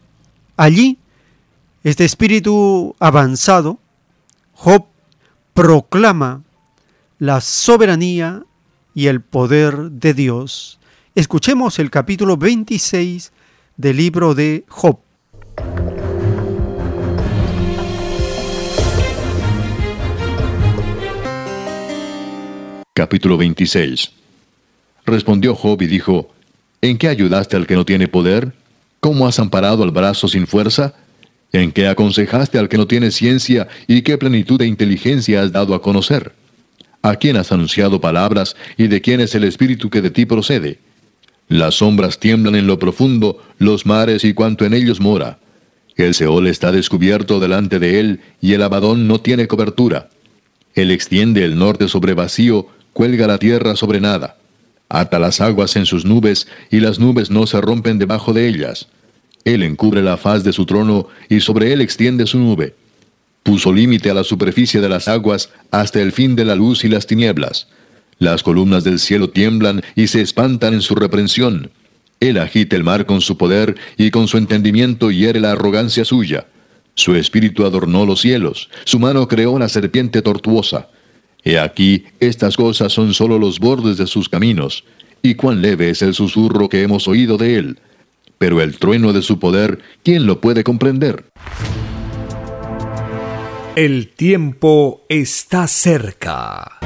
allí 0.57 0.97
este 1.85 2.07
espíritu 2.07 2.97
avanzado, 2.99 3.79
Job 4.55 4.87
proclama 5.53 6.43
la 7.19 7.43
soberanía 7.43 8.45
y 8.95 9.09
el 9.09 9.21
poder 9.21 9.91
de 9.91 10.15
Dios. 10.15 10.79
Escuchemos 11.15 11.79
el 11.79 11.91
capítulo 11.91 12.39
26 12.39 13.31
del 13.77 13.99
libro 13.99 14.35
de 14.35 14.65
Job. 14.67 15.01
Capítulo 23.01 23.39
26 23.39 24.11
Respondió 25.07 25.55
Job 25.55 25.81
y 25.81 25.87
dijo, 25.87 26.31
¿En 26.83 26.99
qué 26.99 27.09
ayudaste 27.09 27.57
al 27.57 27.67
que 27.67 27.75
no 27.75 27.87
tiene 27.87 28.09
poder? 28.09 28.53
¿Cómo 29.01 29.27
has 29.27 29.39
amparado 29.39 29.83
al 29.83 29.91
brazo 29.91 30.29
sin 30.29 30.47
fuerza? 30.47 30.95
¿En 31.53 31.73
qué 31.73 31.89
aconsejaste 31.89 32.59
al 32.59 32.69
que 32.69 32.77
no 32.77 32.87
tiene 32.87 33.11
ciencia 33.11 33.69
y 33.87 34.03
qué 34.03 34.19
plenitud 34.19 34.59
de 34.59 34.67
inteligencia 34.67 35.43
has 35.43 35.51
dado 35.51 35.75
a 35.75 35.81
conocer? 35.81 36.35
¿A 37.03 37.17
quién 37.17 37.39
has 37.39 37.51
anunciado 37.51 38.01
palabras 38.01 38.55
y 38.77 38.89
de 38.89 39.01
quién 39.01 39.21
es 39.21 39.35
el 39.35 39.45
espíritu 39.45 39.89
que 39.89 40.03
de 40.03 40.11
ti 40.11 40.27
procede? 40.27 40.79
Las 41.49 41.77
sombras 41.77 42.19
tiemblan 42.19 42.55
en 42.55 42.67
lo 42.67 42.79
profundo, 42.79 43.43
los 43.59 43.87
mares 43.87 44.25
y 44.25 44.35
cuanto 44.35 44.65
en 44.67 44.75
ellos 44.75 45.01
mora. 45.01 45.39
El 46.07 46.15
Seol 46.15 46.47
está 46.47 46.73
descubierto 46.73 47.41
delante 47.41 47.79
de 47.79 48.01
él, 48.01 48.21
y 48.41 48.55
el 48.55 48.63
Abadón 48.63 49.07
no 49.07 49.21
tiene 49.21 49.47
cobertura. 49.47 50.09
Él 50.75 50.91
extiende 50.91 51.45
el 51.45 51.59
norte 51.59 51.89
sobre 51.89 52.15
vacío, 52.15 52.69
cuelga 52.93 53.27
la 53.27 53.39
tierra 53.39 53.77
sobre 53.77 54.01
nada. 54.01 54.37
Ata 54.89 55.19
las 55.19 55.41
aguas 55.41 55.77
en 55.77 55.87
sus 55.87 56.05
nubes, 56.05 56.49
y 56.71 56.81
las 56.81 56.99
nubes 56.99 57.31
no 57.31 57.47
se 57.47 57.61
rompen 57.61 57.99
debajo 57.99 58.33
de 58.33 58.49
ellas. 58.49 58.89
Él 59.45 59.63
encubre 59.63 60.03
la 60.03 60.17
faz 60.17 60.43
de 60.43 60.53
su 60.53 60.67
trono, 60.67 61.09
y 61.29 61.41
sobre 61.41 61.73
él 61.73 61.81
extiende 61.81 62.27
su 62.27 62.39
nube. 62.39 62.75
Puso 63.43 63.73
límite 63.73 64.11
a 64.11 64.15
la 64.15 64.25
superficie 64.25 64.81
de 64.81 64.89
las 64.89 65.09
aguas 65.09 65.51
hasta 65.71 66.01
el 66.01 66.13
fin 66.13 66.37
de 66.37 66.45
la 66.45 66.55
luz 66.55 66.85
y 66.85 66.89
las 66.89 67.07
tinieblas. 67.07 67.69
Las 68.19 68.43
columnas 68.43 68.85
del 68.85 68.99
cielo 68.99 69.31
tiemblan 69.31 69.83
y 69.95 70.07
se 70.07 70.21
espantan 70.21 70.75
en 70.75 70.83
su 70.83 70.95
reprensión. 70.95 71.71
Él 72.21 72.37
agita 72.37 72.77
el 72.77 72.85
mar 72.85 73.07
con 73.07 73.23
su 73.23 73.39
poder 73.39 73.77
y 73.97 74.11
con 74.11 74.29
su 74.29 74.37
entendimiento 74.37 75.11
hiere 75.11 75.41
la 75.41 75.53
arrogancia 75.53 76.05
suya. 76.05 76.47
Su 76.95 77.15
espíritu 77.15 77.65
adornó 77.65 78.05
los 78.05 78.21
cielos, 78.21 78.69
su 78.85 78.99
mano 78.99 79.27
creó 79.27 79.59
la 79.59 79.71
serpiente 79.71 80.21
tortuosa. 80.21 80.91
He 81.43 81.59
aquí, 81.59 82.05
estas 82.21 82.59
cosas 82.59 82.93
son 82.93 83.15
sólo 83.15 83.39
los 83.39 83.59
bordes 83.59 83.97
de 83.97 84.07
sus 84.07 84.29
caminos, 84.29 84.85
y 85.23 85.35
cuán 85.35 85.63
leve 85.63 85.89
es 85.89 86.03
el 86.03 86.13
susurro 86.13 86.69
que 86.69 86.83
hemos 86.83 87.09
oído 87.09 87.39
de 87.39 87.57
él. 87.57 87.79
Pero 88.37 88.61
el 88.61 88.77
trueno 88.79 89.15
de 89.15 89.23
su 89.23 89.39
poder, 89.39 89.79
¿quién 90.03 90.27
lo 90.27 90.43
puede 90.43 90.63
comprender? 90.63 91.25
El 93.77 94.09
tiempo 94.09 95.07
está 95.09 95.67
cerca. 95.69 96.81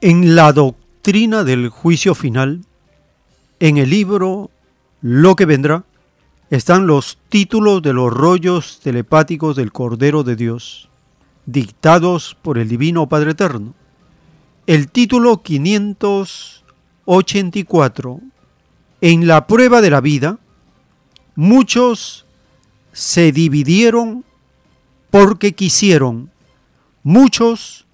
En 0.00 0.34
la 0.34 0.52
doctrina 0.52 0.79
del 1.02 1.68
juicio 1.70 2.14
final, 2.14 2.60
en 3.58 3.78
el 3.78 3.88
libro 3.90 4.50
Lo 5.00 5.34
que 5.34 5.46
vendrá, 5.46 5.82
están 6.50 6.86
los 6.86 7.18
títulos 7.28 7.82
de 7.82 7.94
los 7.94 8.12
rollos 8.12 8.80
telepáticos 8.80 9.56
del 9.56 9.72
Cordero 9.72 10.22
de 10.24 10.36
Dios, 10.36 10.90
dictados 11.46 12.36
por 12.42 12.58
el 12.58 12.68
Divino 12.68 13.08
Padre 13.08 13.30
Eterno. 13.30 13.72
El 14.66 14.90
título 14.90 15.42
584. 15.42 18.20
En 19.00 19.26
la 19.26 19.46
prueba 19.46 19.80
de 19.80 19.90
la 19.90 20.02
vida, 20.02 20.38
muchos 21.34 22.26
se 22.92 23.32
dividieron 23.32 24.22
porque 25.10 25.54
quisieron, 25.54 26.30
muchos 27.02 27.86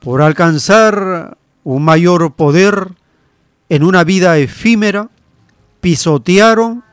por 0.00 0.22
alcanzar 0.22 1.36
un 1.66 1.82
mayor 1.82 2.32
poder 2.34 2.92
en 3.68 3.82
una 3.82 4.04
vida 4.04 4.38
efímera, 4.38 5.10
pisotearon 5.80 6.84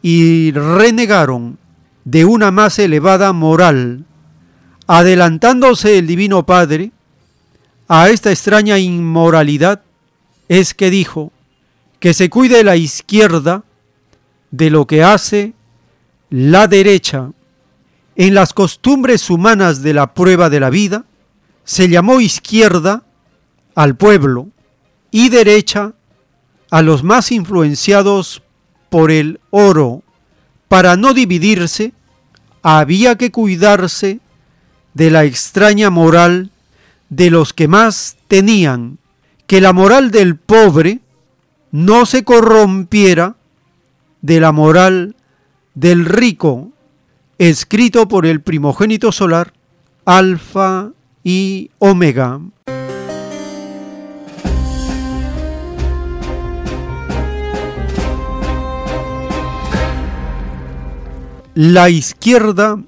y 0.00 0.52
renegaron 0.52 1.58
de 2.04 2.24
una 2.24 2.52
más 2.52 2.78
elevada 2.78 3.32
moral, 3.32 4.04
adelantándose 4.86 5.98
el 5.98 6.06
Divino 6.06 6.46
Padre 6.46 6.92
a 7.88 8.08
esta 8.08 8.30
extraña 8.30 8.78
inmoralidad, 8.78 9.82
es 10.48 10.72
que 10.72 10.88
dijo 10.88 11.32
que 11.98 12.14
se 12.14 12.30
cuide 12.30 12.62
la 12.62 12.76
izquierda 12.76 13.64
de 14.52 14.70
lo 14.70 14.86
que 14.86 15.02
hace 15.02 15.52
la 16.30 16.68
derecha. 16.68 17.32
En 18.14 18.34
las 18.34 18.52
costumbres 18.52 19.30
humanas 19.30 19.82
de 19.82 19.94
la 19.94 20.14
prueba 20.14 20.48
de 20.48 20.60
la 20.60 20.70
vida, 20.70 21.04
se 21.64 21.88
llamó 21.88 22.20
izquierda 22.20 23.02
al 23.76 23.94
pueblo 23.94 24.48
y 25.12 25.28
derecha 25.28 25.92
a 26.70 26.82
los 26.82 27.04
más 27.04 27.30
influenciados 27.30 28.42
por 28.90 29.12
el 29.12 29.38
oro. 29.50 30.02
Para 30.66 30.96
no 30.96 31.14
dividirse, 31.14 31.92
había 32.62 33.16
que 33.16 33.30
cuidarse 33.30 34.18
de 34.94 35.10
la 35.10 35.24
extraña 35.24 35.90
moral 35.90 36.50
de 37.10 37.30
los 37.30 37.52
que 37.52 37.68
más 37.68 38.16
tenían, 38.26 38.98
que 39.46 39.60
la 39.60 39.72
moral 39.72 40.10
del 40.10 40.36
pobre 40.36 41.00
no 41.70 42.06
se 42.06 42.24
corrompiera 42.24 43.36
de 44.22 44.40
la 44.40 44.50
moral 44.50 45.14
del 45.74 46.04
rico, 46.06 46.72
escrito 47.38 48.08
por 48.08 48.26
el 48.26 48.40
primogénito 48.40 49.12
solar, 49.12 49.52
Alfa 50.04 50.90
y 51.22 51.70
Omega. 51.78 52.40
La 61.56 61.88
izquierda 61.88 62.78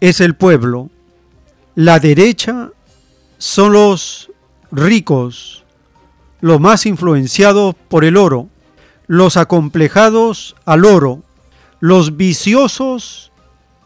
es 0.00 0.20
el 0.20 0.36
pueblo, 0.36 0.90
la 1.74 1.98
derecha 1.98 2.70
son 3.38 3.72
los 3.72 4.30
ricos, 4.70 5.64
los 6.40 6.60
más 6.60 6.86
influenciados 6.86 7.74
por 7.88 8.04
el 8.04 8.16
oro, 8.16 8.48
los 9.08 9.36
acomplejados 9.36 10.54
al 10.66 10.84
oro, 10.84 11.24
los 11.80 12.16
viciosos 12.16 13.32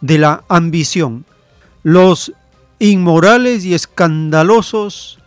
de 0.03 0.19
la 0.19 0.45
ambición, 0.51 1.25
los 1.83 2.31
inmorales 2.81 3.65
y 3.65 3.73
escandalosos 3.73 5.19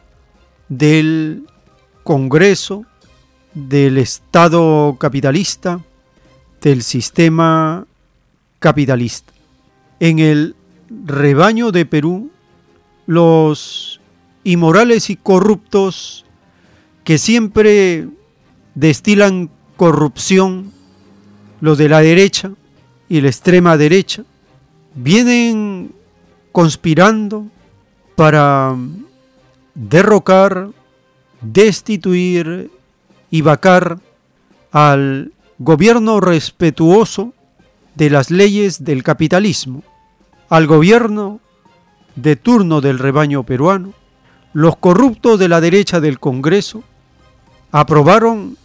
del 0.70 1.48
Congreso, 2.04 2.86
del 3.56 3.98
Estado 3.98 4.98
capitalista, 5.00 5.80
del 6.62 6.84
sistema 6.84 7.88
capitalista. 8.60 9.34
En 10.00 10.20
el 10.20 10.56
rebaño 10.90 11.72
de 11.72 11.86
Perú, 11.86 12.32
los 13.06 14.00
inmorales 14.44 15.10
y 15.10 15.16
corruptos 15.16 16.26
que 17.04 17.18
siempre 17.18 18.08
destilan 18.76 19.50
corrupción, 19.76 20.72
los 21.62 21.78
de 21.78 21.90
la 21.90 22.02
derecha 22.02 22.52
y 23.10 23.22
la 23.22 23.28
extrema 23.28 23.78
derecha, 23.78 24.24
vienen 24.96 25.92
conspirando 26.52 27.48
para 28.16 28.76
derrocar, 29.74 30.70
destituir 31.42 32.72
y 33.30 33.42
vacar 33.42 34.00
al 34.72 35.32
gobierno 35.60 36.20
respetuoso 36.20 37.34
de 37.98 38.12
las 38.12 38.30
leyes 38.30 38.84
del 38.84 39.02
capitalismo, 39.02 39.84
al 40.50 40.68
gobierno 40.68 41.40
de 42.16 42.36
turno 42.36 42.80
del 42.80 43.00
rebaño 43.00 43.42
peruano, 43.42 43.94
los 44.54 44.78
corruptos 44.78 45.40
de 45.40 45.48
la 45.48 45.62
derecha 45.62 46.00
del 46.00 46.20
Congreso 46.20 46.84
aprobaron 47.72 48.56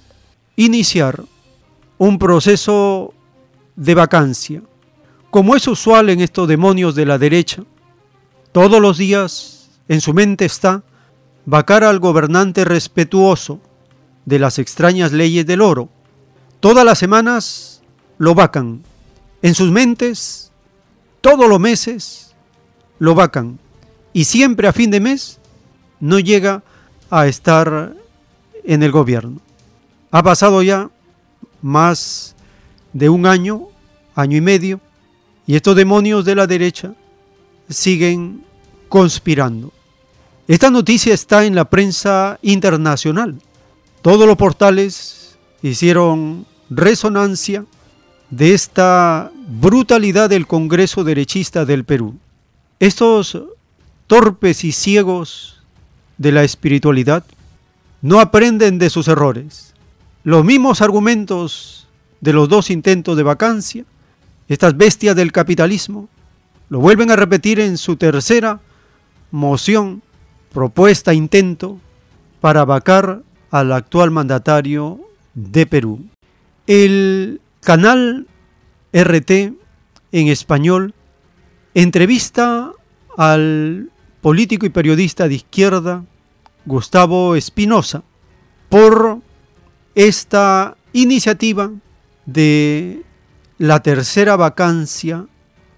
iniciar 0.56 1.24
un 1.96 2.18
proceso 2.18 3.14
de 3.74 3.94
vacancia. 3.94 4.62
Como 5.30 5.56
es 5.56 5.66
usual 5.66 6.10
en 6.10 6.20
estos 6.20 6.46
demonios 6.46 6.94
de 6.94 7.06
la 7.06 7.16
derecha, 7.16 7.64
todos 8.52 8.82
los 8.82 8.98
días 8.98 9.70
en 9.88 10.02
su 10.02 10.12
mente 10.12 10.44
está 10.44 10.82
vacar 11.46 11.84
al 11.84 12.00
gobernante 12.00 12.66
respetuoso 12.66 13.60
de 14.26 14.38
las 14.38 14.58
extrañas 14.58 15.10
leyes 15.10 15.46
del 15.46 15.62
oro. 15.62 15.88
Todas 16.60 16.84
las 16.84 16.98
semanas 16.98 17.82
lo 18.18 18.34
vacan 18.34 18.82
en 19.42 19.54
sus 19.54 19.70
mentes, 19.70 20.50
todos 21.20 21.48
los 21.48 21.60
meses 21.60 22.34
lo 22.98 23.14
vacan 23.14 23.58
y 24.12 24.24
siempre 24.24 24.68
a 24.68 24.72
fin 24.72 24.90
de 24.90 25.00
mes 25.00 25.38
no 26.00 26.18
llega 26.18 26.62
a 27.10 27.26
estar 27.26 27.94
en 28.64 28.82
el 28.82 28.92
gobierno. 28.92 29.40
Ha 30.10 30.22
pasado 30.22 30.62
ya 30.62 30.90
más 31.60 32.34
de 32.92 33.08
un 33.08 33.26
año, 33.26 33.68
año 34.14 34.36
y 34.36 34.40
medio, 34.40 34.80
y 35.46 35.56
estos 35.56 35.74
demonios 35.74 36.24
de 36.24 36.34
la 36.34 36.46
derecha 36.46 36.94
siguen 37.68 38.44
conspirando. 38.88 39.72
Esta 40.46 40.70
noticia 40.70 41.14
está 41.14 41.44
en 41.44 41.54
la 41.54 41.64
prensa 41.64 42.38
internacional. 42.42 43.40
Todos 44.02 44.26
los 44.26 44.36
portales 44.36 45.36
hicieron 45.62 46.46
resonancia 46.68 47.64
de 48.32 48.54
esta 48.54 49.30
brutalidad 49.46 50.30
del 50.30 50.46
Congreso 50.46 51.04
derechista 51.04 51.66
del 51.66 51.84
Perú. 51.84 52.16
Estos 52.80 53.38
torpes 54.06 54.64
y 54.64 54.72
ciegos 54.72 55.62
de 56.16 56.32
la 56.32 56.42
espiritualidad 56.42 57.24
no 58.00 58.20
aprenden 58.20 58.78
de 58.78 58.88
sus 58.88 59.06
errores. 59.06 59.74
Los 60.24 60.46
mismos 60.46 60.80
argumentos 60.80 61.86
de 62.22 62.32
los 62.32 62.48
dos 62.48 62.70
intentos 62.70 63.18
de 63.18 63.22
vacancia, 63.22 63.84
estas 64.48 64.78
bestias 64.78 65.14
del 65.14 65.30
capitalismo, 65.30 66.08
lo 66.70 66.80
vuelven 66.80 67.10
a 67.10 67.16
repetir 67.16 67.60
en 67.60 67.76
su 67.76 67.96
tercera 67.96 68.60
moción, 69.30 70.02
propuesta, 70.54 71.12
intento 71.12 71.78
para 72.40 72.64
vacar 72.64 73.20
al 73.50 73.72
actual 73.72 74.10
mandatario 74.10 75.00
de 75.34 75.66
Perú. 75.66 76.00
El 76.66 77.41
Canal 77.62 78.26
RT 78.92 79.30
en 79.30 80.28
español 80.28 80.94
entrevista 81.74 82.72
al 83.16 83.90
político 84.20 84.66
y 84.66 84.70
periodista 84.70 85.28
de 85.28 85.36
izquierda 85.36 86.04
Gustavo 86.66 87.36
Espinosa 87.36 88.02
por 88.68 89.20
esta 89.94 90.76
iniciativa 90.92 91.70
de 92.26 93.04
la 93.58 93.80
tercera 93.80 94.34
vacancia 94.34 95.26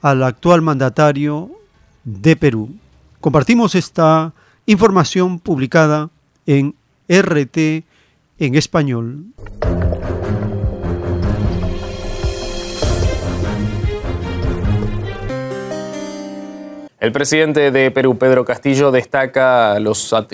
al 0.00 0.22
actual 0.22 0.62
mandatario 0.62 1.50
de 2.04 2.34
Perú. 2.34 2.76
Compartimos 3.20 3.74
esta 3.74 4.32
información 4.64 5.38
publicada 5.38 6.08
en 6.46 6.76
RT 7.08 7.84
en 8.38 8.54
español. 8.54 9.26
El 17.04 17.12
presidente 17.12 17.70
de 17.70 17.90
Perú, 17.90 18.16
Pedro 18.16 18.46
Castillo, 18.46 18.90
destaca 18.90 19.76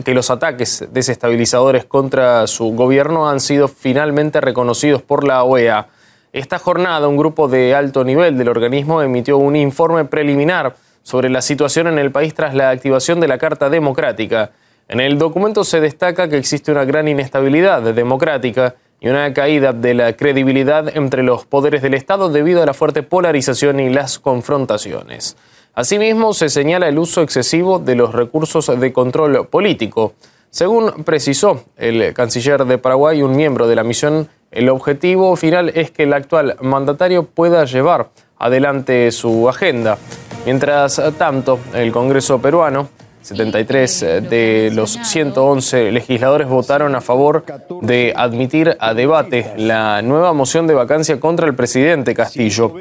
que 0.05 0.15
los 0.15 0.31
ataques 0.31 0.87
desestabilizadores 0.93 1.85
contra 1.85 2.47
su 2.47 2.67
gobierno 2.77 3.29
han 3.29 3.41
sido 3.41 3.67
finalmente 3.67 4.41
reconocidos 4.41 5.03
por 5.03 5.27
la 5.27 5.43
OEA. 5.43 5.89
Esta 6.33 6.61
jornada, 6.61 7.09
un 7.09 7.17
grupo 7.17 7.49
de 7.49 7.75
alto 7.75 8.05
nivel 8.05 8.39
del 8.39 8.51
organismo 8.51 9.03
emitió 9.03 9.37
un 9.37 9.57
informe 9.57 10.05
preliminar 10.05 10.77
sobre 11.03 11.29
la 11.29 11.43
situación 11.43 11.89
en 11.89 11.99
el 11.99 12.13
país 12.13 12.35
tras 12.35 12.55
la 12.55 12.71
activación 12.71 13.19
de 13.19 13.27
la 13.27 13.39
Carta 13.39 13.69
Democrática. 13.69 14.53
En 14.87 15.01
el 15.01 15.19
documento 15.19 15.65
se 15.65 15.81
destaca 15.81 16.29
que 16.29 16.37
existe 16.37 16.71
una 16.71 16.85
gran 16.85 17.09
inestabilidad 17.09 17.83
democrática 17.83 18.77
y 19.01 19.09
una 19.09 19.35
caída 19.35 19.73
de 19.73 19.95
la 19.95 20.13
credibilidad 20.13 20.97
entre 20.97 21.25
los 21.25 21.47
poderes 21.47 21.83
del 21.83 21.95
Estado 21.95 22.29
debido 22.29 22.63
a 22.63 22.67
la 22.67 22.75
fuerte 22.75 23.03
polarización 23.03 23.81
y 23.81 23.91
las 23.91 24.21
confrontaciones. 24.21 25.37
Asimismo, 25.75 26.35
se 26.35 26.49
señala 26.49 26.89
el 26.89 26.99
uso 26.99 27.23
excesivo 27.23 27.79
de 27.79 27.95
los 27.95 28.13
recursos 28.13 28.67
de 28.79 28.93
control 28.93 29.47
político. 29.47 30.15
Según 30.51 31.05
precisó 31.05 31.65
el 31.77 32.13
canciller 32.13 32.65
de 32.65 32.79
Paraguay, 32.79 33.23
un 33.23 33.37
miembro 33.37 33.69
de 33.69 33.77
la 33.77 33.85
misión, 33.85 34.29
el 34.51 34.69
objetivo 34.69 35.37
final 35.37 35.71
es 35.71 35.93
que 35.93 36.03
el 36.03 36.13
actual 36.13 36.57
mandatario 36.61 37.23
pueda 37.25 37.65
llevar 37.65 38.09
adelante 38.37 39.13
su 39.13 39.49
agenda. 39.49 39.97
Mientras 40.45 41.01
tanto, 41.19 41.61
el 41.73 41.93
Congreso 41.93 42.41
peruano 42.41 42.89
73 43.23 44.03
eh, 44.03 44.21
de 44.21 44.71
los 44.75 44.93
111 44.93 45.93
legisladores 45.93 46.49
votaron 46.49 46.95
a 46.95 47.01
favor 47.01 47.45
de 47.83 48.13
admitir 48.17 48.77
a 48.81 48.95
debate 48.95 49.53
la 49.57 50.03
nueva 50.03 50.33
moción 50.33 50.67
de 50.67 50.75
vacancia 50.75 51.21
contra 51.21 51.47
el 51.47 51.55
presidente 51.55 52.15
Castillo. 52.15 52.75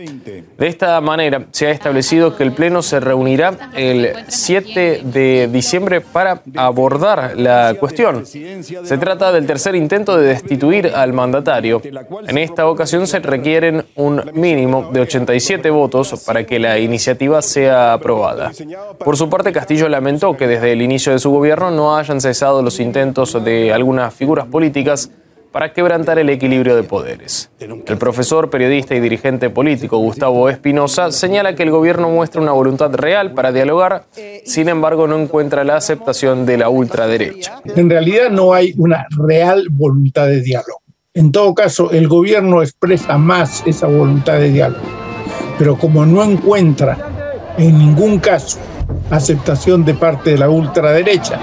De 0.58 0.68
esta 0.68 1.00
manera, 1.02 1.46
se 1.52 1.68
ha 1.68 1.72
establecido 1.72 2.36
que 2.36 2.44
el 2.44 2.54
Pleno 2.54 2.82
se 2.82 3.00
reunirá 3.00 3.72
el 3.76 4.12
7 4.28 5.02
de 5.04 5.50
diciembre 5.52 6.02
para 6.02 6.42
abordar 6.56 7.34
la 7.38 7.76
cuestión. 7.80 8.26
Se 8.26 8.98
trata 8.98 9.32
del 9.32 9.46
tercer 9.46 9.76
intento 9.76 10.18
de 10.18 10.28
destituir 10.28 10.88
al 10.96 11.14
mandatario. 11.14 11.82
En 12.28 12.38
esta 12.38 12.68
ocasión 12.68 13.08
se 13.08 13.20
requieren 13.20 13.86
un 13.96 14.32
mínimo 14.34 14.90
de 14.92 15.02
87 15.02 15.70
votos 15.70 16.24
para 16.26 16.46
que 16.46 16.60
la 16.60 16.80
iniciativa 16.80 17.42
sea 17.42 17.94
aprobada. 17.94 18.52
Por 19.04 19.18
su 19.18 19.30
parte, 19.30 19.52
Castillo 19.52 19.90
lamentó 19.90 20.29
que 20.38 20.48
desde 20.48 20.72
el 20.72 20.82
inicio 20.82 21.12
de 21.12 21.20
su 21.20 21.32
gobierno 21.32 21.72
no 21.72 21.96
hayan 21.96 22.22
cesado 22.22 22.62
los 22.62 22.80
intentos 22.80 23.44
de 23.44 23.74
algunas 23.74 24.14
figuras 24.14 24.48
políticas 24.48 25.12
para 25.52 25.74
quebrantar 25.74 26.20
el 26.20 26.30
equilibrio 26.30 26.76
de 26.76 26.84
poderes. 26.84 27.50
El 27.60 27.98
profesor, 27.98 28.50
periodista 28.50 28.96
y 28.96 29.00
dirigente 29.00 29.50
político 29.50 29.98
Gustavo 29.98 30.50
Espinosa 30.50 31.12
señala 31.12 31.56
que 31.56 31.64
el 31.64 31.72
gobierno 31.72 32.10
muestra 32.10 32.42
una 32.42 32.52
voluntad 32.52 32.94
real 32.94 33.34
para 33.34 33.52
dialogar, 33.52 34.06
sin 34.46 34.70
embargo 34.70 35.08
no 35.08 35.18
encuentra 35.18 35.64
la 35.64 35.78
aceptación 35.78 36.46
de 36.46 36.58
la 36.58 36.70
ultraderecha. 36.70 37.62
En 37.66 37.90
realidad 37.90 38.30
no 38.30 38.54
hay 38.54 38.74
una 38.78 39.08
real 39.18 39.68
voluntad 39.72 40.28
de 40.28 40.42
diálogo. 40.42 40.82
En 41.16 41.32
todo 41.32 41.56
caso, 41.56 41.92
el 41.92 42.08
gobierno 42.08 42.62
expresa 42.62 43.18
más 43.18 43.64
esa 43.66 43.88
voluntad 43.88 44.34
de 44.34 44.52
diálogo, 44.52 44.86
pero 45.58 45.76
como 45.76 46.06
no 46.06 46.24
encuentra 46.24 46.98
en 47.58 47.78
ningún 47.78 48.20
caso 48.20 48.60
aceptación 49.10 49.86
de 49.86 49.94
parte 49.94 50.32
de 50.32 50.38
la 50.38 50.50
ultraderecha, 50.50 51.40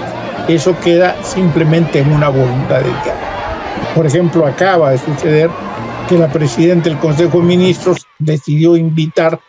eso 0.47 0.75
queda 0.79 1.15
simplemente 1.23 1.99
en 1.99 2.11
una 2.11 2.29
voluntad 2.29 2.77
de 2.77 2.85
diálogo. 2.85 3.27
Por 3.95 4.05
ejemplo, 4.05 4.45
acaba 4.45 4.91
de 4.91 4.97
suceder 4.97 5.49
que 6.07 6.17
la 6.17 6.31
presidenta 6.31 6.89
del 6.89 6.99
Consejo 6.99 7.39
de 7.39 7.43
Ministros 7.45 8.05
decidió 8.19 8.77
invitar 8.77 9.39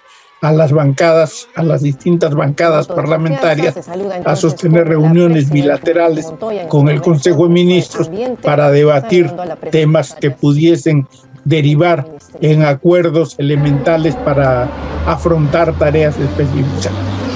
a 0.40 0.52
las 0.52 0.72
bancadas, 0.72 1.48
a 1.54 1.62
las 1.62 1.82
distintas 1.82 2.34
bancadas 2.34 2.86
parlamentarias, 2.86 3.76
a 4.24 4.36
sostener 4.36 4.88
reuniones 4.88 5.50
bilaterales 5.50 6.32
con 6.68 6.88
el 6.88 7.00
Consejo 7.00 7.44
de 7.44 7.54
Ministros 7.54 8.10
para 8.42 8.70
debatir 8.70 9.30
temas 9.70 10.14
que 10.14 10.30
pudiesen 10.30 11.08
derivar 11.44 12.06
en 12.40 12.64
acuerdos 12.64 13.34
elementales 13.38 14.14
para 14.16 14.68
afrontar 15.06 15.72
tareas 15.78 16.16
específicas. 16.18 16.92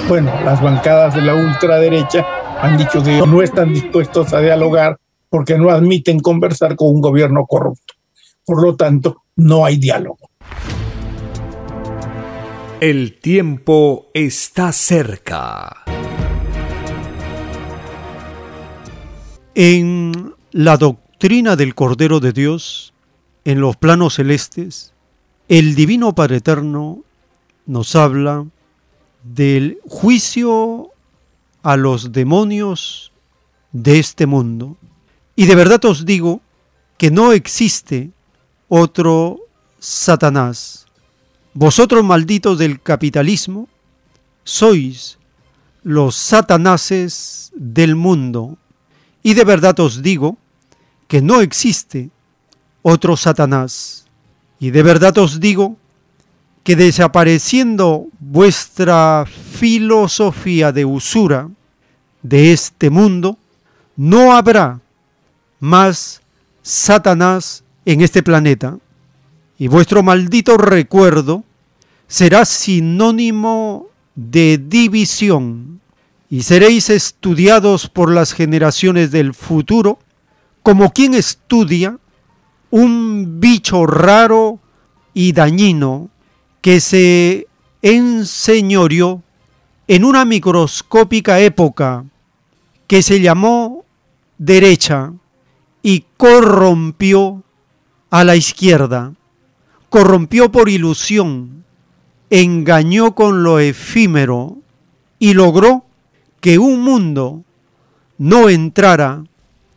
Bueno, 0.09 0.33
las 0.45 0.61
bancadas 0.61 1.15
de 1.15 1.23
la 1.23 1.35
ultraderecha 1.35 2.27
han 2.61 2.77
dicho 2.77 3.03
que 3.03 3.19
no 3.27 3.41
están 3.41 3.73
dispuestos 3.73 4.33
a 4.33 4.41
dialogar 4.41 4.99
porque 5.29 5.57
no 5.57 5.71
admiten 5.71 6.21
conversar 6.21 6.77
con 6.77 6.88
un 6.88 7.01
gobierno 7.01 7.47
corrupto. 7.47 7.95
Por 8.45 8.62
lo 8.62 8.77
tanto, 8.77 9.23
no 9.37 9.65
hay 9.65 9.77
diálogo. 9.77 10.29
El 12.81 13.19
tiempo 13.21 14.09
está 14.12 14.73
cerca. 14.73 15.85
En 19.55 20.35
la 20.51 20.77
doctrina 20.77 21.57
del 21.57 21.75
Cordero 21.75 22.19
de 22.19 22.33
Dios, 22.33 22.93
en 23.45 23.61
los 23.61 23.77
planos 23.77 24.15
celestes, 24.15 24.93
el 25.49 25.75
Divino 25.75 26.15
Padre 26.15 26.38
Eterno 26.38 27.05
nos 27.67 27.95
habla 27.95 28.47
del 29.23 29.79
juicio 29.89 30.91
a 31.63 31.77
los 31.77 32.13
demonios 32.13 33.13
de 33.73 33.99
este 33.99 34.27
mundo. 34.27 34.77
Y 35.37 35.47
de 35.47 35.55
verdad 35.55 35.85
os 35.85 36.05
digo 36.05 36.41
que 36.99 37.11
no 37.11 37.33
existe 37.33 38.11
otro 38.69 39.41
Satanás. 39.79 40.87
Vosotros 41.55 42.05
malditos 42.05 42.59
del 42.59 42.81
capitalismo, 42.81 43.69
sois 44.45 45.19
los 45.83 46.17
satanases 46.17 47.53
del 47.55 47.97
mundo. 47.97 48.57
Y 49.23 49.35
de 49.35 49.45
verdad 49.45 49.79
os 49.81 50.03
digo 50.03 50.39
que 51.09 51.21
no 51.21 51.41
existe 51.41 52.11
otro 52.83 53.17
Satanás. 53.17 54.07
Y 54.59 54.71
de 54.71 54.83
verdad 54.83 55.17
os 55.19 55.41
digo 55.41 55.77
que 56.64 56.77
desapareciendo 56.77 58.07
vuestra 58.20 59.25
filosofía 59.27 60.72
de 60.72 60.85
usura 60.85 61.51
de 62.22 62.53
este 62.53 62.88
mundo, 62.88 63.37
no 63.96 64.33
habrá 64.33 64.81
más 65.59 66.22
Satanás 66.62 67.64
en 67.85 68.01
este 68.01 68.22
planeta, 68.22 68.79
y 69.59 69.66
vuestro 69.66 70.03
maldito 70.03 70.57
recuerdo 70.57 71.44
será 72.07 72.44
sinónimo 72.44 73.87
de 74.14 74.59
división, 74.59 75.81
y 76.31 76.44
seréis 76.44 76.90
estudiados 76.90 77.88
por 77.88 78.11
las 78.11 78.33
generaciones 78.33 79.11
del 79.11 79.35
futuro 79.35 79.98
como 80.62 80.92
quien 80.92 81.14
estudia 81.14 81.98
un 82.70 83.40
bicho 83.40 83.85
raro 83.85 84.59
y 85.12 85.33
dañino 85.33 86.09
que 86.62 86.81
se 86.81 87.48
enseñoreó 87.83 89.22
en 89.88 90.05
una 90.05 90.25
microscópica 90.25 91.40
época 91.40 92.05
que 92.87 93.03
se 93.03 93.20
llamó 93.20 93.85
derecha 94.38 95.12
y 95.83 96.05
corrompió 96.16 97.42
a 98.11 98.25
la 98.25 98.37
izquierda, 98.37 99.12
corrompió 99.90 100.53
por 100.53 100.68
ilusión, 100.68 101.64
engañó 102.31 103.14
con 103.14 103.42
lo 103.42 103.59
efímero 103.59 104.59
y 105.18 105.35
logró 105.35 105.85
que 106.40 106.59
un 106.59 106.81
mundo 106.81 107.42
no 108.18 108.48
entrara 108.48 109.25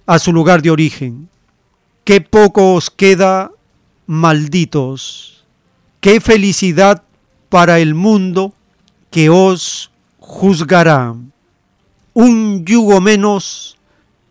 a 0.06 0.20
su 0.20 0.32
lugar 0.32 0.62
de 0.62 0.72
origen. 0.72 1.30
Qué 2.04 2.22
poco 2.22 2.76
os 2.76 2.92
queda, 2.92 3.52
malditos. 4.06 5.35
Qué 6.00 6.22
felicidad 6.22 7.04
para 7.50 7.80
el 7.80 7.96
mundo 7.96 8.54
que 9.12 9.30
os 9.30 9.92
juzgará. 10.20 11.16
Un 12.14 12.66
yugo 12.66 13.02
menos 13.02 13.78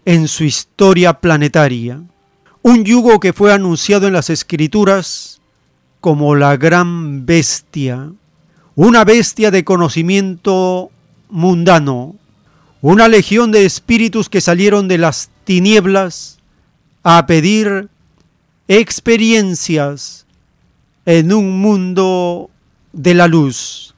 en 0.05 0.29
su 0.29 0.45
historia 0.45 1.15
planetaria, 1.21 2.03
un 2.63 2.85
yugo 2.85 3.21
que 3.21 3.33
fue 3.33 3.53
anunciado 3.53 4.07
en 4.07 4.13
las 4.13 4.31
escrituras 4.31 5.41
como 6.01 6.35
la 6.35 6.57
gran 6.57 7.25
bestia, 7.25 8.13
una 8.75 9.05
bestia 9.05 9.51
de 9.51 9.65
conocimiento 9.65 10.91
mundano, 11.31 12.17
una 12.83 13.09
legión 13.09 13.51
de 13.53 13.65
espíritus 13.65 14.29
que 14.29 14.41
salieron 14.41 14.89
de 14.89 14.99
las 14.99 15.31
tinieblas 15.45 16.39
a 17.03 17.27
pedir 17.27 17.89
experiencias 18.69 20.24
en 21.07 21.33
un 21.33 21.61
mundo 21.61 22.51
de 22.93 23.15
la 23.15 23.27
luz, 23.27 23.95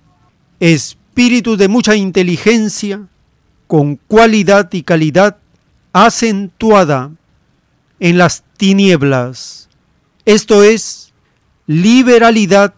espíritus 0.60 1.58
de 1.58 1.68
mucha 1.68 1.94
inteligencia, 1.96 3.06
con 3.66 3.96
cualidad 3.96 4.72
y 4.72 4.82
calidad 4.82 5.38
acentuada 5.92 7.10
en 8.00 8.18
las 8.18 8.44
tinieblas. 8.56 9.68
Esto 10.24 10.62
es 10.62 11.12
liberalidad 11.66 12.74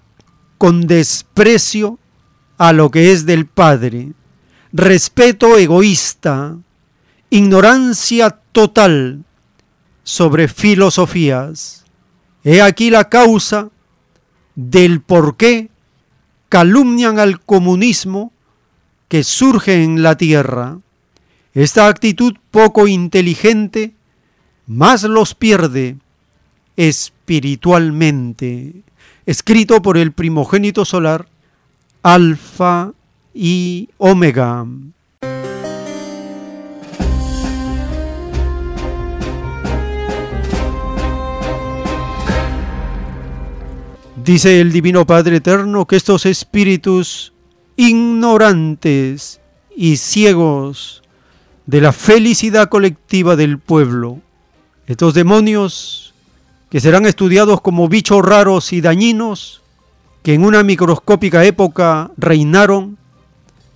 con 0.56 0.86
desprecio 0.86 1.98
a 2.56 2.72
lo 2.72 2.90
que 2.90 3.12
es 3.12 3.26
del 3.26 3.46
Padre, 3.46 4.12
respeto 4.72 5.56
egoísta, 5.56 6.56
ignorancia 7.30 8.30
total 8.52 9.24
sobre 10.02 10.48
filosofías. 10.48 11.84
He 12.44 12.62
aquí 12.62 12.90
la 12.90 13.08
causa 13.08 13.68
del 14.58 15.00
por 15.00 15.36
qué 15.36 15.70
calumnian 16.48 17.20
al 17.20 17.40
comunismo 17.40 18.32
que 19.06 19.22
surge 19.22 19.84
en 19.84 20.02
la 20.02 20.16
tierra. 20.16 20.80
Esta 21.54 21.86
actitud 21.86 22.34
poco 22.50 22.88
inteligente 22.88 23.92
más 24.66 25.04
los 25.04 25.36
pierde 25.36 25.96
espiritualmente. 26.76 28.82
Escrito 29.26 29.80
por 29.80 29.96
el 29.96 30.10
primogénito 30.10 30.84
solar, 30.84 31.28
Alfa 32.02 32.94
y 33.32 33.90
Omega. 33.98 34.66
Dice 44.28 44.60
el 44.60 44.72
Divino 44.72 45.06
Padre 45.06 45.36
Eterno 45.36 45.86
que 45.86 45.96
estos 45.96 46.26
espíritus 46.26 47.32
ignorantes 47.76 49.40
y 49.74 49.96
ciegos 49.96 51.02
de 51.64 51.80
la 51.80 51.92
felicidad 51.92 52.68
colectiva 52.68 53.36
del 53.36 53.58
pueblo. 53.58 54.18
Estos 54.86 55.14
demonios 55.14 56.12
que 56.68 56.78
serán 56.78 57.06
estudiados 57.06 57.62
como 57.62 57.88
bichos 57.88 58.22
raros 58.22 58.74
y 58.74 58.82
dañinos, 58.82 59.62
que 60.22 60.34
en 60.34 60.44
una 60.44 60.62
microscópica 60.62 61.46
época 61.46 62.10
reinaron 62.18 62.98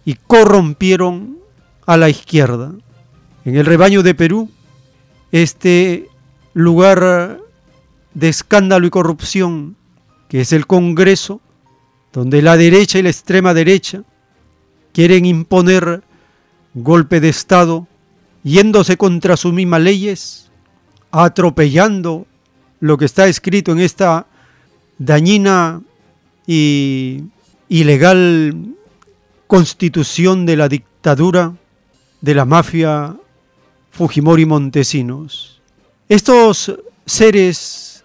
y 0.05 0.17
corrompieron 0.17 1.39
a 1.87 1.97
la 1.97 2.11
izquierda. 2.11 2.73
En 3.47 3.57
el 3.57 3.65
rebaño 3.65 4.03
de 4.03 4.15
Perú, 4.15 4.51
este 5.31 6.11
lugar 6.53 7.41
de 8.13 8.29
escándalo 8.29 8.87
y 8.87 8.91
corrupción, 8.91 9.77
que 10.33 10.41
es 10.41 10.55
el 10.55 10.67
Congreso, 10.67 11.43
donde 12.11 12.41
la 12.41 12.57
derecha 12.57 12.99
y 12.99 13.03
la 13.03 13.11
extrema 13.11 13.53
derecha 13.53 14.03
quieren 14.95 15.27
imponer 15.27 16.03
golpe 16.73 17.21
de 17.21 17.29
Estado, 17.29 17.87
yéndose 18.43 18.97
contra 18.97 19.37
sus 19.37 19.53
mismas 19.53 19.83
leyes, 19.83 20.51
atropellando 21.11 22.27
lo 22.81 22.97
que 22.97 23.05
está 23.05 23.27
escrito 23.27 23.73
en 23.73 23.81
esta 23.81 24.27
dañina 24.97 25.83
y 26.47 27.25
ilegal 27.69 28.57
constitución 29.47 30.47
de 30.47 30.57
la 30.57 30.71
dictadura 30.71 31.53
de 32.23 32.35
la 32.35 32.47
mafia 32.47 33.15
Fujimori 33.91 34.47
Montesinos. 34.47 35.61
Estos 36.09 36.75
seres 37.05 38.03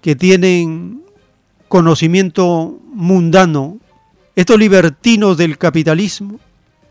que 0.00 0.16
tienen 0.16 1.04
conocimiento 1.68 2.78
mundano, 2.92 3.78
estos 4.34 4.58
libertinos 4.58 5.36
del 5.36 5.58
capitalismo, 5.58 6.38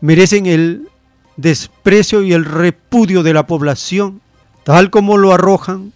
merecen 0.00 0.46
el 0.46 0.88
desprecio 1.36 2.22
y 2.22 2.32
el 2.32 2.44
repudio 2.44 3.22
de 3.22 3.34
la 3.34 3.46
población, 3.46 4.20
tal 4.64 4.90
como 4.90 5.16
lo 5.16 5.32
arrojan 5.32 5.92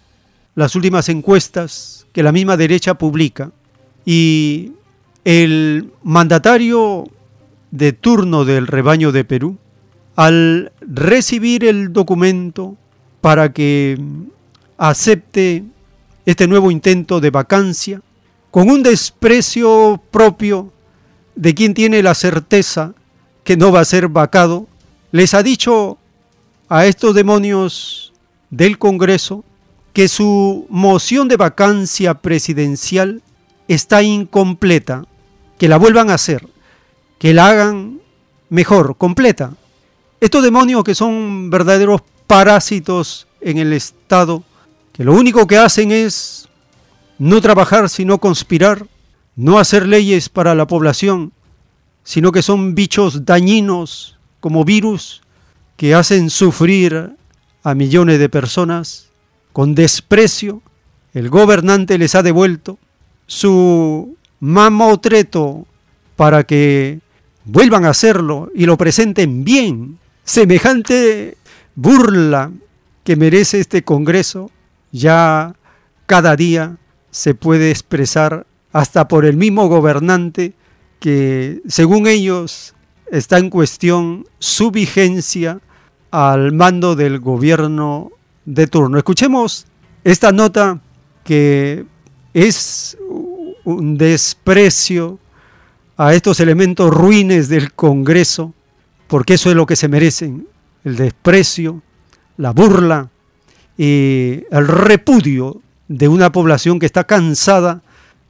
las 0.55 0.75
últimas 0.75 1.09
encuestas 1.09 2.05
que 2.13 2.23
la 2.23 2.31
misma 2.31 2.57
derecha 2.57 2.95
publica. 2.95 3.51
Y 4.05 4.73
el 5.23 5.91
mandatario 6.03 7.05
de 7.71 7.93
turno 7.93 8.45
del 8.45 8.67
rebaño 8.67 9.11
de 9.11 9.23
Perú, 9.23 9.57
al 10.15 10.71
recibir 10.81 11.65
el 11.65 11.93
documento 11.93 12.75
para 13.21 13.53
que 13.53 13.97
acepte 14.77 15.63
este 16.25 16.47
nuevo 16.47 16.71
intento 16.71 17.19
de 17.21 17.29
vacancia, 17.29 18.01
con 18.51 18.69
un 18.69 18.83
desprecio 18.83 20.01
propio 20.11 20.71
de 21.35 21.55
quien 21.55 21.73
tiene 21.73 22.03
la 22.03 22.13
certeza 22.13 22.93
que 23.45 23.57
no 23.57 23.71
va 23.71 23.79
a 23.79 23.85
ser 23.85 24.09
vacado, 24.09 24.67
les 25.11 25.33
ha 25.33 25.41
dicho 25.41 25.97
a 26.69 26.85
estos 26.85 27.15
demonios 27.15 28.13
del 28.49 28.77
Congreso 28.77 29.43
que 29.93 30.07
su 30.07 30.67
moción 30.69 31.27
de 31.27 31.37
vacancia 31.37 32.15
presidencial 32.15 33.21
está 33.67 34.03
incompleta, 34.03 35.05
que 35.57 35.69
la 35.69 35.77
vuelvan 35.77 36.09
a 36.09 36.15
hacer, 36.15 36.47
que 37.19 37.33
la 37.33 37.47
hagan 37.47 38.01
mejor, 38.49 38.97
completa. 38.97 39.53
Estos 40.19 40.43
demonios 40.43 40.83
que 40.83 40.95
son 40.95 41.49
verdaderos 41.49 42.01
parásitos 42.27 43.27
en 43.39 43.57
el 43.57 43.73
Estado, 43.73 44.43
que 44.93 45.03
lo 45.03 45.13
único 45.13 45.47
que 45.47 45.57
hacen 45.57 45.91
es 45.91 46.47
no 47.21 47.39
trabajar 47.39 47.87
sino 47.87 48.17
conspirar, 48.17 48.87
no 49.35 49.59
hacer 49.59 49.87
leyes 49.87 50.27
para 50.27 50.55
la 50.55 50.65
población, 50.65 51.33
sino 52.03 52.31
que 52.31 52.41
son 52.41 52.73
bichos 52.73 53.25
dañinos 53.25 54.17
como 54.39 54.65
virus 54.65 55.21
que 55.77 55.93
hacen 55.93 56.31
sufrir 56.31 57.15
a 57.61 57.75
millones 57.75 58.17
de 58.17 58.27
personas 58.27 59.09
con 59.53 59.75
desprecio. 59.75 60.63
El 61.13 61.29
gobernante 61.29 61.99
les 61.99 62.15
ha 62.15 62.23
devuelto 62.23 62.79
su 63.27 64.17
mamotreto 64.39 65.67
para 66.15 66.43
que 66.43 67.01
vuelvan 67.45 67.85
a 67.85 67.89
hacerlo 67.89 68.49
y 68.55 68.65
lo 68.65 68.77
presenten 68.77 69.43
bien. 69.43 69.99
Semejante 70.23 71.37
burla 71.75 72.51
que 73.03 73.15
merece 73.15 73.59
este 73.59 73.83
Congreso 73.83 74.49
ya 74.91 75.53
cada 76.07 76.35
día 76.35 76.77
se 77.11 77.35
puede 77.35 77.69
expresar 77.69 78.47
hasta 78.71 79.07
por 79.07 79.25
el 79.25 79.37
mismo 79.37 79.67
gobernante 79.67 80.53
que 80.99 81.61
según 81.67 82.07
ellos 82.07 82.73
está 83.11 83.37
en 83.37 83.49
cuestión 83.49 84.25
su 84.39 84.71
vigencia 84.71 85.59
al 86.09 86.53
mando 86.53 86.95
del 86.95 87.19
gobierno 87.19 88.11
de 88.45 88.67
turno. 88.67 88.97
Escuchemos 88.97 89.65
esta 90.03 90.31
nota 90.31 90.79
que 91.23 91.85
es 92.33 92.97
un 93.65 93.97
desprecio 93.97 95.19
a 95.97 96.13
estos 96.13 96.39
elementos 96.39 96.91
ruines 96.91 97.49
del 97.49 97.73
Congreso, 97.73 98.53
porque 99.07 99.35
eso 99.35 99.49
es 99.49 99.55
lo 99.55 99.65
que 99.65 99.75
se 99.75 99.87
merecen, 99.87 100.47
el 100.83 100.95
desprecio, 100.95 101.81
la 102.37 102.51
burla 102.51 103.09
y 103.77 104.43
el 104.49 104.67
repudio 104.67 105.61
de 105.91 106.07
una 106.07 106.31
población 106.31 106.79
que 106.79 106.85
está 106.85 107.03
cansada 107.03 107.81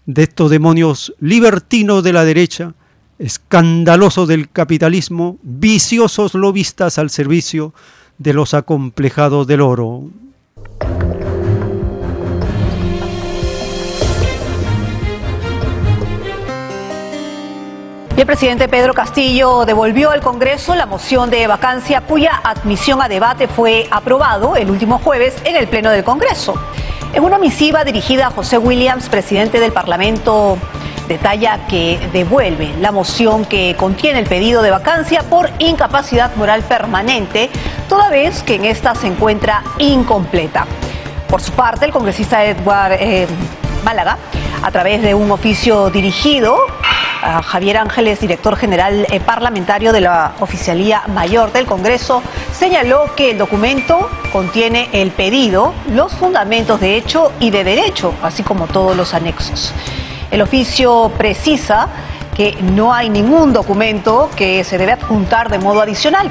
de 0.07 0.23
estos 0.23 0.49
demonios 0.49 1.13
libertinos 1.19 2.03
de 2.03 2.11
la 2.11 2.25
derecha, 2.25 2.73
escandalosos 3.19 4.27
del 4.27 4.49
capitalismo, 4.49 5.37
viciosos 5.43 6.33
lobistas 6.33 6.97
al 6.97 7.11
servicio 7.11 7.71
de 8.17 8.33
los 8.33 8.55
acomplejados 8.55 9.45
del 9.45 9.61
oro. 9.61 10.09
el 18.17 18.27
presidente 18.27 18.67
Pedro 18.67 18.93
Castillo 18.93 19.65
devolvió 19.65 20.11
al 20.11 20.21
Congreso 20.21 20.75
la 20.75 20.85
moción 20.85 21.31
de 21.31 21.47
vacancia 21.47 22.01
cuya 22.01 22.39
admisión 22.43 23.01
a 23.01 23.09
debate 23.09 23.47
fue 23.47 23.87
aprobado 23.89 24.55
el 24.55 24.69
último 24.69 24.99
jueves 24.99 25.33
en 25.43 25.55
el 25.55 25.67
Pleno 25.67 25.89
del 25.89 26.03
Congreso. 26.03 26.53
En 27.13 27.25
una 27.25 27.37
misiva 27.37 27.83
dirigida 27.83 28.27
a 28.27 28.31
José 28.31 28.57
Williams, 28.57 29.09
presidente 29.09 29.59
del 29.59 29.73
Parlamento, 29.73 30.57
detalla 31.09 31.67
que 31.67 31.99
devuelve 32.13 32.73
la 32.79 32.93
moción 32.93 33.43
que 33.43 33.75
contiene 33.75 34.19
el 34.19 34.25
pedido 34.25 34.61
de 34.61 34.71
vacancia 34.71 35.23
por 35.23 35.49
incapacidad 35.59 36.33
moral 36.37 36.63
permanente, 36.63 37.49
toda 37.89 38.09
vez 38.09 38.43
que 38.43 38.55
en 38.55 38.63
esta 38.63 38.95
se 38.95 39.07
encuentra 39.07 39.61
incompleta. 39.77 40.65
Por 41.27 41.41
su 41.41 41.51
parte, 41.51 41.83
el 41.83 41.91
congresista 41.91 42.45
Edward 42.45 42.93
eh, 42.93 43.27
Málaga, 43.83 44.17
a 44.63 44.71
través 44.71 45.01
de 45.01 45.13
un 45.13 45.31
oficio 45.31 45.89
dirigido 45.89 46.55
Javier 47.21 47.77
Ángeles, 47.77 48.19
director 48.19 48.55
general 48.55 49.05
eh, 49.09 49.19
parlamentario 49.19 49.93
de 49.93 50.01
la 50.01 50.33
Oficialía 50.39 51.03
Mayor 51.07 51.51
del 51.51 51.67
Congreso, 51.67 52.23
señaló 52.51 53.13
que 53.15 53.31
el 53.31 53.37
documento 53.37 54.09
contiene 54.31 54.89
el 54.91 55.11
pedido, 55.11 55.73
los 55.91 56.13
fundamentos 56.13 56.79
de 56.79 56.97
hecho 56.97 57.31
y 57.39 57.51
de 57.51 57.63
derecho, 57.63 58.13
así 58.23 58.41
como 58.41 58.67
todos 58.67 58.97
los 58.97 59.13
anexos. 59.13 59.73
El 60.31 60.41
oficio 60.41 61.11
precisa 61.17 61.89
que 62.35 62.57
no 62.61 62.93
hay 62.93 63.09
ningún 63.09 63.53
documento 63.53 64.29
que 64.35 64.63
se 64.63 64.77
debe 64.77 64.93
adjuntar 64.93 65.49
de 65.49 65.59
modo 65.59 65.81
adicional. 65.81 66.29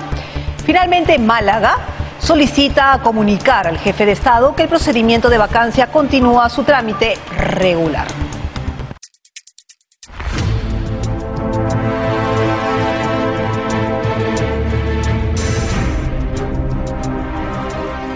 Finalmente, 0.64 1.18
Málaga 1.18 1.76
solicita 2.18 3.00
comunicar 3.02 3.66
al 3.66 3.78
jefe 3.78 4.06
de 4.06 4.12
Estado 4.12 4.54
que 4.56 4.64
el 4.64 4.68
procedimiento 4.68 5.28
de 5.28 5.38
vacancia 5.38 5.86
continúa 5.86 6.48
su 6.48 6.64
trámite 6.64 7.16
regular. 7.36 8.06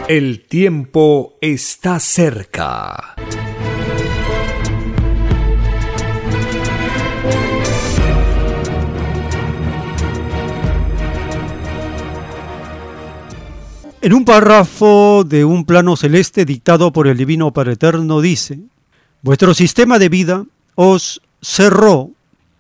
El 0.07 0.41
tiempo 0.41 1.39
está 1.41 1.99
cerca. 1.99 3.15
En 14.03 14.13
un 14.13 14.27
párrafo 14.27 15.25
de 15.27 15.47
un 15.47 15.65
plano 15.65 15.97
celeste 15.97 16.45
dictado 16.45 16.93
por 16.93 17.07
el 17.07 17.17
Divino 17.17 17.55
Padre 17.55 17.73
Eterno 17.73 18.21
dice, 18.21 18.59
Vuestro 19.23 19.55
sistema 19.55 19.99
de 19.99 20.11
vida 20.11 20.45
os 20.75 21.23
cerró 21.41 22.11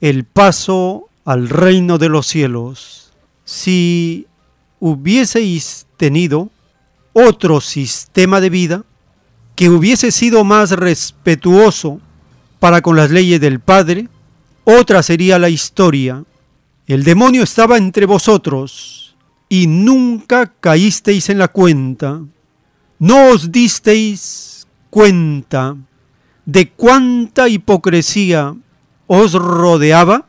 el 0.00 0.24
paso 0.24 1.10
al 1.26 1.50
reino 1.50 1.98
de 1.98 2.08
los 2.08 2.26
cielos. 2.26 3.12
Si 3.44 4.26
hubieseis 4.80 5.86
tenido 5.98 6.48
otro 7.14 7.62
sistema 7.62 8.42
de 8.42 8.50
vida 8.50 8.84
que 9.56 9.70
hubiese 9.70 10.10
sido 10.12 10.44
más 10.44 10.72
respetuoso 10.72 12.00
para 12.58 12.82
con 12.82 12.96
las 12.96 13.10
leyes 13.10 13.40
del 13.40 13.60
Padre, 13.60 14.08
otra 14.64 15.02
sería 15.02 15.38
la 15.38 15.48
historia. 15.48 16.24
El 16.86 17.04
demonio 17.04 17.42
estaba 17.42 17.78
entre 17.78 18.04
vosotros 18.04 19.16
y 19.48 19.66
nunca 19.66 20.52
caísteis 20.60 21.30
en 21.30 21.38
la 21.38 21.48
cuenta, 21.48 22.20
no 22.98 23.28
os 23.30 23.52
disteis 23.52 24.66
cuenta 24.90 25.76
de 26.44 26.70
cuánta 26.70 27.48
hipocresía 27.48 28.54
os 29.06 29.32
rodeaba, 29.32 30.26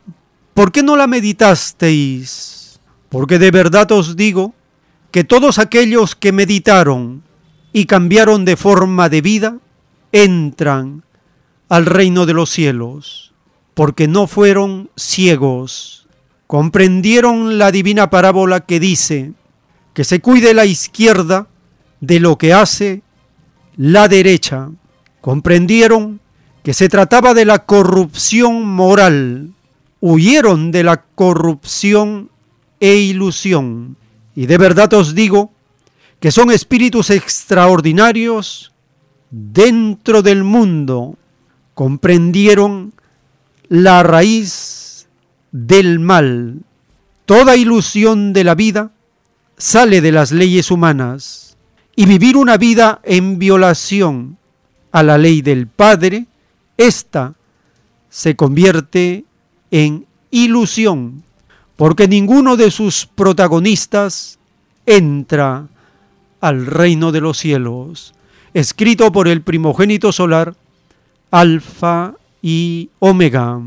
¿por 0.54 0.72
qué 0.72 0.82
no 0.82 0.96
la 0.96 1.06
meditasteis? 1.06 2.78
Porque 3.08 3.38
de 3.38 3.50
verdad 3.50 3.90
os 3.92 4.16
digo 4.16 4.54
que 5.16 5.24
todos 5.24 5.58
aquellos 5.58 6.14
que 6.14 6.30
meditaron 6.30 7.22
y 7.72 7.86
cambiaron 7.86 8.44
de 8.44 8.54
forma 8.54 9.08
de 9.08 9.22
vida, 9.22 9.56
entran 10.12 11.04
al 11.70 11.86
reino 11.86 12.26
de 12.26 12.34
los 12.34 12.50
cielos, 12.50 13.32
porque 13.72 14.08
no 14.08 14.26
fueron 14.26 14.90
ciegos 14.94 16.06
comprendieron 16.46 17.58
la 17.58 17.72
divina 17.72 18.10
parábola 18.10 18.60
que 18.60 18.78
dice, 18.78 19.32
que 19.94 20.04
se 20.04 20.20
cuide 20.20 20.54
la 20.54 20.64
izquierda 20.64 21.48
de 22.00 22.20
lo 22.20 22.36
que 22.38 22.52
hace 22.52 23.02
la 23.76 24.08
derecha. 24.08 24.68
Comprendieron 25.20 26.20
que 26.62 26.74
se 26.74 26.88
trataba 26.88 27.34
de 27.34 27.44
la 27.44 27.64
corrupción 27.64 28.66
moral. 28.66 29.54
Huyeron 30.00 30.70
de 30.70 30.84
la 30.84 31.02
corrupción 31.02 32.30
e 32.80 32.96
ilusión. 32.96 33.96
Y 34.36 34.46
de 34.46 34.58
verdad 34.58 34.92
os 34.94 35.14
digo 35.14 35.50
que 36.20 36.30
son 36.30 36.52
espíritus 36.52 37.10
extraordinarios 37.10 38.72
dentro 39.30 40.22
del 40.22 40.44
mundo. 40.44 41.16
Comprendieron 41.74 42.92
la 43.68 44.02
raíz 44.02 45.08
del 45.50 45.98
mal. 45.98 46.60
Toda 47.24 47.56
ilusión 47.56 48.32
de 48.32 48.44
la 48.44 48.54
vida 48.54 48.92
sale 49.56 50.00
de 50.00 50.12
las 50.12 50.32
leyes 50.32 50.70
humanas 50.70 51.56
y 51.96 52.04
vivir 52.04 52.36
una 52.36 52.58
vida 52.58 53.00
en 53.04 53.38
violación 53.38 54.36
a 54.92 55.02
la 55.02 55.16
ley 55.18 55.40
del 55.40 55.66
Padre, 55.66 56.26
esta 56.76 57.34
se 58.10 58.36
convierte 58.36 59.24
en 59.70 60.06
ilusión, 60.30 61.24
porque 61.76 62.08
ninguno 62.08 62.56
de 62.56 62.70
sus 62.70 63.06
protagonistas 63.06 64.38
entra 64.86 65.66
al 66.40 66.66
reino 66.66 67.12
de 67.12 67.20
los 67.20 67.38
cielos, 67.38 68.14
escrito 68.54 69.12
por 69.12 69.28
el 69.28 69.42
primogénito 69.42 70.12
solar, 70.12 70.54
Alfa 71.30 72.14
y 72.42 72.90
Omega. 72.98 73.60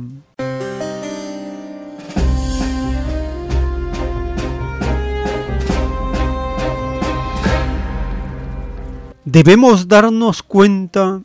debemos 9.31 9.87
darnos 9.87 10.41
cuenta 10.41 11.21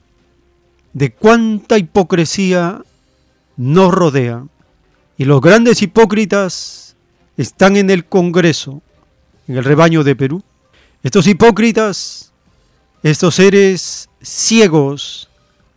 de 0.92 1.12
cuánta 1.12 1.78
hipocresía 1.78 2.82
nos 3.56 3.94
rodea. 3.94 4.44
Y 5.16 5.24
los 5.24 5.40
grandes 5.40 5.80
hipócritas 5.82 6.96
están 7.36 7.76
en 7.76 7.90
el 7.90 8.04
Congreso, 8.04 8.82
en 9.46 9.56
el 9.56 9.64
rebaño 9.64 10.02
de 10.02 10.16
Perú. 10.16 10.42
Estos 11.02 11.26
hipócritas, 11.26 12.32
estos 13.02 13.36
seres 13.36 14.08
ciegos, 14.22 15.28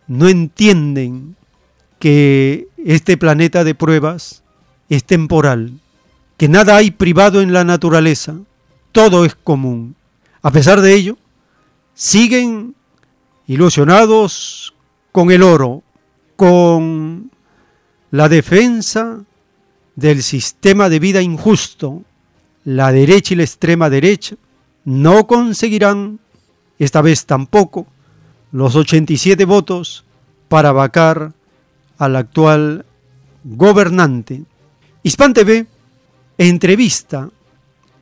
no 0.07 0.27
entienden 0.29 1.35
que 1.99 2.67
este 2.77 3.17
planeta 3.17 3.63
de 3.63 3.75
pruebas 3.75 4.43
es 4.89 5.03
temporal, 5.03 5.73
que 6.37 6.47
nada 6.47 6.77
hay 6.77 6.91
privado 6.91 7.41
en 7.41 7.51
la 7.51 7.63
naturaleza, 7.63 8.35
todo 8.91 9.25
es 9.25 9.35
común. 9.35 9.95
A 10.41 10.51
pesar 10.51 10.81
de 10.81 10.93
ello, 10.93 11.17
siguen 11.93 12.75
ilusionados 13.47 14.73
con 15.11 15.31
el 15.31 15.43
oro, 15.43 15.83
con 16.35 17.31
la 18.11 18.29
defensa 18.29 19.23
del 19.95 20.23
sistema 20.23 20.89
de 20.89 20.99
vida 20.99 21.21
injusto, 21.21 22.03
la 22.63 22.91
derecha 22.91 23.33
y 23.33 23.37
la 23.37 23.43
extrema 23.43 23.89
derecha, 23.89 24.35
no 24.85 25.27
conseguirán, 25.27 26.19
esta 26.79 27.01
vez 27.01 27.25
tampoco, 27.25 27.87
los 28.51 28.75
87 28.75 29.43
votos 29.45 30.05
para 30.47 30.71
vacar 30.71 31.33
al 31.97 32.15
actual 32.15 32.85
gobernante. 33.43 34.43
Hispan 35.03 35.33
TV 35.33 35.67
entrevista 36.37 37.29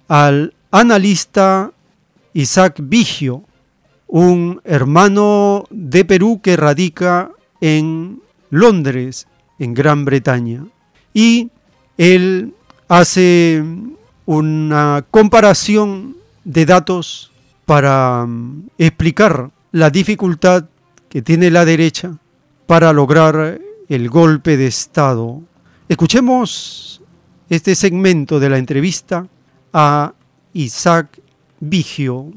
al 0.07 0.53
analista 0.71 1.71
Isaac 2.33 2.79
Vigio, 2.83 3.43
un 4.07 4.61
hermano 4.65 5.63
de 5.69 6.05
Perú 6.05 6.41
que 6.43 6.57
radica 6.57 7.31
en 7.61 8.21
Londres, 8.49 9.27
en 9.59 9.73
Gran 9.73 10.05
Bretaña. 10.05 10.65
Y 11.13 11.49
él 11.97 12.53
hace 12.87 13.63
una 14.25 15.05
comparación 15.11 16.17
de 16.43 16.65
datos 16.65 17.31
para 17.65 18.25
mm, 18.25 18.69
explicar 18.77 19.51
la 19.71 19.89
dificultad 19.89 20.65
que 21.09 21.21
tiene 21.21 21.49
la 21.49 21.65
derecha 21.65 22.17
para 22.67 22.93
lograr 22.93 23.59
el 23.89 24.09
golpe 24.09 24.57
de 24.57 24.67
Estado. 24.67 25.41
Escuchemos 25.87 27.01
este 27.49 27.75
segmento 27.75 28.39
de 28.39 28.49
la 28.49 28.57
entrevista 28.57 29.27
a 29.73 30.13
Isaac 30.53 31.19
Vigio. 31.59 32.31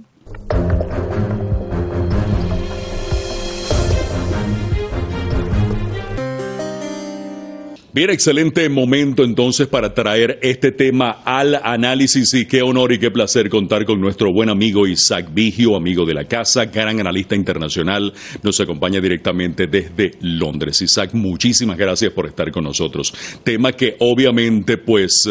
Bien, 7.90 8.10
excelente 8.10 8.68
momento 8.68 9.24
entonces 9.24 9.66
para 9.66 9.94
traer 9.94 10.38
este 10.42 10.72
tema 10.72 11.22
al 11.24 11.54
análisis 11.54 12.34
y 12.34 12.44
qué 12.44 12.60
honor 12.60 12.92
y 12.92 12.98
qué 12.98 13.10
placer 13.10 13.48
contar 13.48 13.86
con 13.86 13.98
nuestro 13.98 14.30
buen 14.30 14.50
amigo 14.50 14.86
Isaac 14.86 15.28
Vigio, 15.32 15.74
amigo 15.74 16.04
de 16.04 16.12
la 16.12 16.24
casa, 16.24 16.66
gran 16.66 17.00
analista 17.00 17.34
internacional, 17.34 18.12
nos 18.42 18.60
acompaña 18.60 19.00
directamente 19.00 19.68
desde 19.68 20.10
Londres. 20.20 20.82
Isaac, 20.82 21.14
muchísimas 21.14 21.78
gracias 21.78 22.12
por 22.12 22.26
estar 22.26 22.52
con 22.52 22.64
nosotros. 22.64 23.14
Tema 23.42 23.72
que 23.72 23.96
obviamente 24.00 24.76
pues 24.76 25.26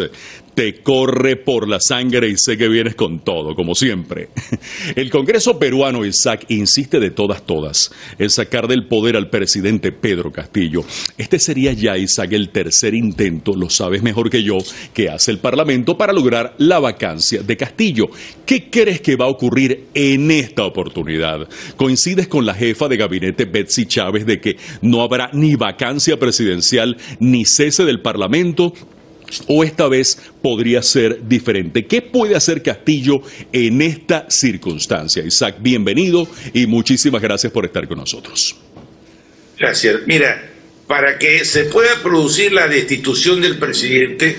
te 0.57 0.81
corre 0.81 1.35
por 1.35 1.69
la 1.69 1.79
sangre 1.79 2.29
y 2.29 2.35
sé 2.35 2.57
que 2.57 2.67
vienes 2.67 2.95
con 2.95 3.19
todo, 3.19 3.53
como 3.53 3.75
siempre. 3.75 4.29
El 4.95 5.11
Congreso 5.11 5.59
peruano, 5.59 6.03
Isaac, 6.03 6.45
insiste 6.47 6.99
de 6.99 7.11
todas, 7.11 7.45
todas, 7.45 7.91
en 8.17 8.31
sacar 8.31 8.67
del 8.67 8.87
poder 8.87 9.17
al 9.17 9.29
presidente 9.29 9.91
Pedro 9.91 10.31
Castillo. 10.31 10.83
Este 11.15 11.37
sería 11.37 11.73
ya, 11.73 11.95
Isaac, 11.95 12.33
el 12.33 12.49
tercer 12.49 12.95
intento, 12.95 13.53
lo 13.55 13.69
sabes 13.69 14.01
mejor 14.01 14.31
que 14.31 14.41
yo, 14.41 14.57
que 14.95 15.11
hace 15.11 15.29
el 15.29 15.37
Parlamento 15.37 15.95
para 15.95 16.11
lograr 16.11 16.55
la 16.57 16.79
vacancia 16.79 17.43
de 17.43 17.55
Castillo. 17.55 18.07
¿Qué 18.43 18.71
crees 18.71 18.99
que 19.01 19.15
va 19.15 19.25
a 19.25 19.29
ocurrir 19.29 19.89
en 19.93 20.31
esta 20.31 20.65
oportunidad? 20.65 21.47
¿Coincides 21.75 22.27
con 22.27 22.47
la 22.47 22.55
jefa 22.55 22.87
de 22.87 22.97
gabinete 22.97 23.45
Betsy 23.45 23.85
Chávez 23.85 24.25
de 24.25 24.41
que 24.41 24.57
no 24.81 25.03
habrá 25.03 25.29
ni 25.33 25.53
vacancia 25.53 26.17
presidencial 26.17 26.97
ni 27.19 27.45
cese 27.45 27.85
del 27.85 28.01
Parlamento? 28.01 28.73
O 29.47 29.63
esta 29.63 29.87
vez 29.87 30.17
podría 30.41 30.81
ser 30.81 31.27
diferente. 31.27 31.85
¿Qué 31.85 32.01
puede 32.01 32.35
hacer 32.35 32.61
Castillo 32.61 33.21
en 33.51 33.81
esta 33.81 34.29
circunstancia? 34.29 35.23
Isaac, 35.23 35.57
bienvenido 35.59 36.27
y 36.53 36.67
muchísimas 36.67 37.21
gracias 37.21 37.51
por 37.51 37.65
estar 37.65 37.87
con 37.87 37.97
nosotros. 37.97 38.55
Gracias. 39.59 40.01
Mira, 40.05 40.49
para 40.87 41.17
que 41.17 41.43
se 41.45 41.65
pueda 41.65 42.01
producir 42.01 42.53
la 42.53 42.67
destitución 42.67 43.41
del 43.41 43.57
presidente, 43.57 44.37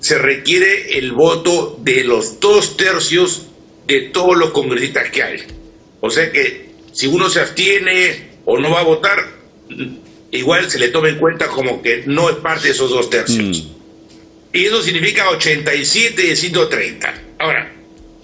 se 0.00 0.18
requiere 0.18 0.98
el 0.98 1.12
voto 1.12 1.78
de 1.82 2.04
los 2.04 2.40
dos 2.40 2.76
tercios 2.76 3.48
de 3.86 4.10
todos 4.12 4.36
los 4.36 4.50
congresistas 4.50 5.10
que 5.10 5.22
hay. 5.22 5.42
O 6.00 6.08
sea 6.08 6.30
que 6.30 6.70
si 6.92 7.06
uno 7.06 7.28
se 7.28 7.40
abstiene 7.40 8.30
o 8.46 8.58
no 8.58 8.70
va 8.70 8.80
a 8.80 8.84
votar, 8.84 9.18
igual 10.30 10.70
se 10.70 10.78
le 10.78 10.88
toma 10.88 11.10
en 11.10 11.18
cuenta 11.18 11.48
como 11.48 11.82
que 11.82 12.04
no 12.06 12.30
es 12.30 12.36
parte 12.36 12.68
de 12.68 12.72
esos 12.72 12.90
dos 12.90 13.10
tercios. 13.10 13.66
Mm 13.66 13.79
y 14.52 14.66
eso 14.66 14.82
significa 14.82 15.30
87 15.30 16.22
de 16.22 16.36
130. 16.36 17.14
Ahora, 17.38 17.72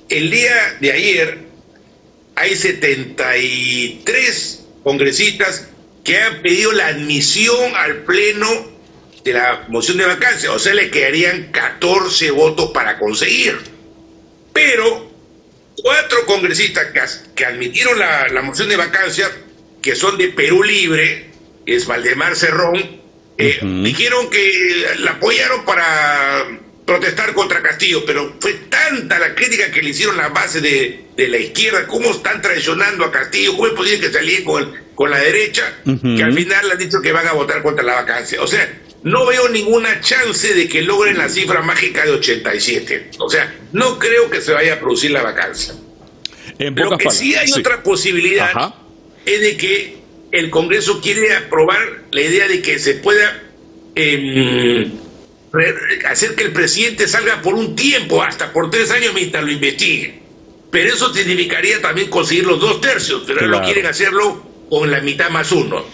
el 0.08 0.30
día 0.30 0.76
de 0.80 0.92
ayer 0.92 1.38
hay 2.34 2.56
73 2.56 4.64
congresistas 4.82 5.68
que 6.04 6.18
han 6.18 6.42
pedido 6.42 6.72
la 6.72 6.88
admisión 6.88 7.74
al 7.74 8.04
Pleno 8.04 8.76
de 9.24 9.32
la 9.32 9.64
moción 9.68 9.96
de 9.98 10.06
vacancia, 10.06 10.52
o 10.52 10.58
sea, 10.58 10.74
le 10.74 10.90
quedarían 10.90 11.50
14 11.50 12.30
votos 12.30 12.70
para 12.72 12.98
conseguir. 12.98 13.58
Pero 14.52 15.10
cuatro 15.82 16.26
congresistas 16.26 17.24
que, 17.34 17.44
admitieron 17.44 17.98
la, 17.98 18.28
la 18.28 18.42
moción 18.42 18.68
de 18.68 18.76
vacancia, 18.76 19.28
que 19.82 19.96
son 19.96 20.16
de 20.16 20.28
Perú 20.28 20.62
Libre, 20.62 21.30
es 21.66 21.86
Valdemar 21.86 22.36
Cerrón, 22.36 23.00
eh, 23.38 23.58
dijeron 23.82 24.30
que 24.30 24.86
la 24.98 25.12
apoyaron 25.12 25.64
para 25.64 26.46
protestar 26.86 27.34
contra 27.34 27.62
Castillo, 27.62 28.04
pero 28.06 28.36
fue 28.40 28.54
tanta 28.70 29.18
la 29.18 29.34
crítica 29.34 29.70
que 29.70 29.82
le 29.82 29.90
hicieron 29.90 30.16
la 30.16 30.28
base 30.28 30.60
de, 30.60 31.04
la 31.16 31.36
izquierda, 31.36 31.86
cómo 31.86 32.12
están 32.12 32.40
traicionando 32.40 33.04
a 33.04 33.10
Castillo, 33.10 33.52
cómo 33.52 33.66
es 33.66 33.72
posible 33.74 34.00
que 34.00 34.12
salían 34.12 34.44
con, 34.44 34.72
con 34.94 35.10
la 35.10 35.18
derecha, 35.18 35.64
que 35.84 36.22
al 36.22 36.32
final 36.32 36.66
le 36.66 36.72
han 36.72 36.78
dicho 36.78 37.00
que 37.02 37.12
van 37.12 37.26
a 37.26 37.32
votar 37.32 37.62
contra 37.62 37.84
la 37.84 37.94
vacancia. 37.96 38.40
O 38.40 38.46
sea, 38.46 38.66
no 39.02 39.26
veo 39.26 39.48
ninguna 39.48 40.00
chance 40.00 40.54
de 40.54 40.68
que 40.68 40.82
logren 40.82 41.18
la 41.18 41.28
cifra 41.28 41.60
mágica 41.62 42.04
de 42.04 42.12
87. 42.12 43.10
O 43.18 43.28
sea, 43.28 43.52
no 43.72 43.98
creo 43.98 44.30
que 44.30 44.40
se 44.40 44.52
vaya 44.52 44.74
a 44.74 44.78
producir 44.78 45.10
la 45.10 45.22
vacancia. 45.22 45.74
Lo 46.58 46.96
que 46.96 47.10
sí 47.10 47.34
hay 47.34 47.50
otra 47.52 47.82
posibilidad 47.82 48.74
es 49.24 49.40
de 49.40 49.56
que 49.56 49.98
el 50.38 50.50
Congreso 50.50 51.00
quiere 51.00 51.34
aprobar 51.34 52.02
la 52.12 52.20
idea 52.20 52.46
de 52.48 52.60
que 52.62 52.78
se 52.78 52.94
pueda 52.94 53.42
em, 53.94 54.92
hacer 56.08 56.34
que 56.34 56.44
el 56.44 56.52
presidente 56.52 57.08
salga 57.08 57.40
por 57.40 57.54
un 57.54 57.74
tiempo, 57.74 58.22
hasta 58.22 58.52
por 58.52 58.70
tres 58.70 58.90
años 58.90 59.14
mientras 59.14 59.44
lo 59.44 59.50
investiguen. 59.50 60.20
pero 60.70 60.92
eso 60.92 61.12
significaría 61.14 61.80
también 61.80 62.10
conseguir 62.10 62.44
los 62.44 62.60
dos 62.60 62.80
tercios, 62.80 63.22
pero 63.26 63.46
no 63.46 63.62
quieren 63.62 63.86
hacerlo 63.86 64.42
con 64.68 64.90
la 64.90 65.00
mitad 65.00 65.30
más 65.30 65.50
uno. 65.52 65.86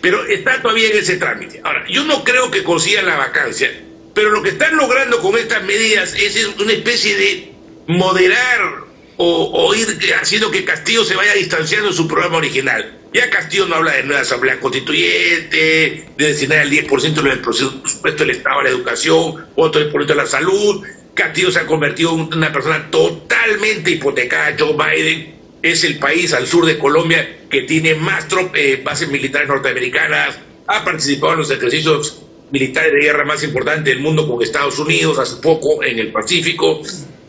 Pero 0.00 0.24
está 0.26 0.62
todavía 0.62 0.90
en 0.90 0.98
ese 0.98 1.16
trámite. 1.16 1.60
Ahora, 1.64 1.84
yo 1.88 2.04
no 2.04 2.22
creo 2.22 2.50
que 2.50 2.62
consigan 2.62 3.06
la 3.06 3.16
vacancia, 3.16 3.68
pero 4.14 4.30
lo 4.30 4.42
que 4.42 4.50
están 4.50 4.76
logrando 4.76 5.18
con 5.20 5.36
estas 5.36 5.64
medidas 5.64 6.14
es 6.14 6.48
una 6.60 6.72
especie 6.72 7.16
de 7.16 7.52
moderar 7.88 8.88
o, 9.16 9.74
ir 9.74 9.98
haciendo 10.20 10.50
que 10.52 10.64
Castillo 10.64 11.04
se 11.04 11.16
vaya 11.16 11.34
distanciando 11.34 11.88
de 11.88 11.94
su 11.94 12.06
programa 12.06 12.36
original. 12.36 12.97
Ya 13.12 13.30
Castillo 13.30 13.66
no 13.66 13.76
habla 13.76 13.92
de 13.92 14.02
nueva 14.02 14.22
asamblea 14.22 14.60
constituyente, 14.60 16.08
de 16.16 16.26
destinar 16.26 16.60
el 16.60 16.70
10% 16.70 17.22
del 17.22 17.40
presupuesto 17.40 18.24
del 18.24 18.30
Estado 18.30 18.60
a 18.60 18.62
la 18.64 18.68
educación, 18.68 19.46
otro 19.54 19.90
por 19.90 20.10
a 20.10 20.14
la 20.14 20.26
salud. 20.26 20.84
Castillo 21.14 21.50
se 21.50 21.60
ha 21.60 21.66
convertido 21.66 22.14
en 22.14 22.34
una 22.34 22.52
persona 22.52 22.90
totalmente 22.90 23.92
hipotecada. 23.92 24.54
Joe 24.58 24.74
Biden 24.74 25.34
es 25.62 25.84
el 25.84 25.98
país 25.98 26.32
al 26.34 26.46
sur 26.46 26.66
de 26.66 26.78
Colombia 26.78 27.38
que 27.50 27.62
tiene 27.62 27.94
más 27.94 28.26
eh, 28.54 28.80
bases 28.84 29.08
militares 29.08 29.48
norteamericanas, 29.48 30.38
ha 30.66 30.84
participado 30.84 31.32
en 31.32 31.38
los 31.38 31.50
ejercicios 31.50 32.22
militares 32.50 32.92
de 32.92 33.00
guerra 33.00 33.24
más 33.24 33.42
importantes 33.42 33.86
del 33.86 34.00
mundo 34.00 34.28
con 34.28 34.42
Estados 34.42 34.78
Unidos 34.78 35.18
hace 35.18 35.36
poco 35.36 35.82
en 35.82 35.98
el 35.98 36.12
Pacífico 36.12 36.82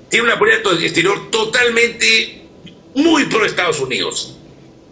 tiene 0.10 0.26
una 0.26 0.40
política 0.40 0.72
exterior 0.72 1.30
totalmente 1.30 2.42
muy 2.96 3.26
pro 3.26 3.46
Estados 3.46 3.80
Unidos. 3.80 4.39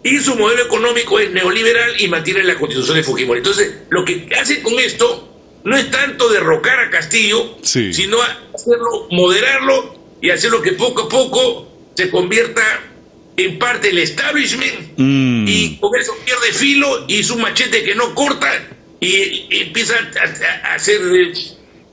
Y 0.02 0.18
su 0.18 0.36
modelo 0.36 0.62
económico 0.62 1.18
es 1.18 1.30
neoliberal 1.30 2.00
y 2.00 2.08
mantiene 2.08 2.44
la 2.44 2.56
constitución 2.56 2.96
de 2.96 3.02
Fujimori. 3.02 3.38
Entonces, 3.38 3.74
lo 3.90 4.04
que 4.04 4.28
hace 4.40 4.62
con 4.62 4.78
esto 4.78 5.28
no 5.64 5.76
es 5.76 5.90
tanto 5.90 6.28
derrocar 6.28 6.80
a 6.80 6.90
Castillo, 6.90 7.58
sino 7.62 8.18
hacerlo, 8.22 9.08
moderarlo 9.10 9.98
y 10.20 10.30
hacerlo 10.30 10.62
que 10.62 10.72
poco 10.72 11.02
a 11.02 11.08
poco 11.08 11.68
se 11.94 12.10
convierta 12.10 12.62
en 13.36 13.58
parte 13.58 13.88
del 13.88 13.98
establishment 13.98 14.98
mm. 14.98 15.46
y 15.46 15.78
con 15.78 15.94
eso 15.96 16.12
pierde 16.24 16.52
filo 16.52 17.04
y 17.06 17.22
su 17.22 17.36
machete 17.36 17.84
que 17.84 17.94
no 17.94 18.14
corta 18.14 18.50
y, 19.00 19.46
empieza 19.50 19.94
a 20.64 20.74
hacer... 20.74 21.00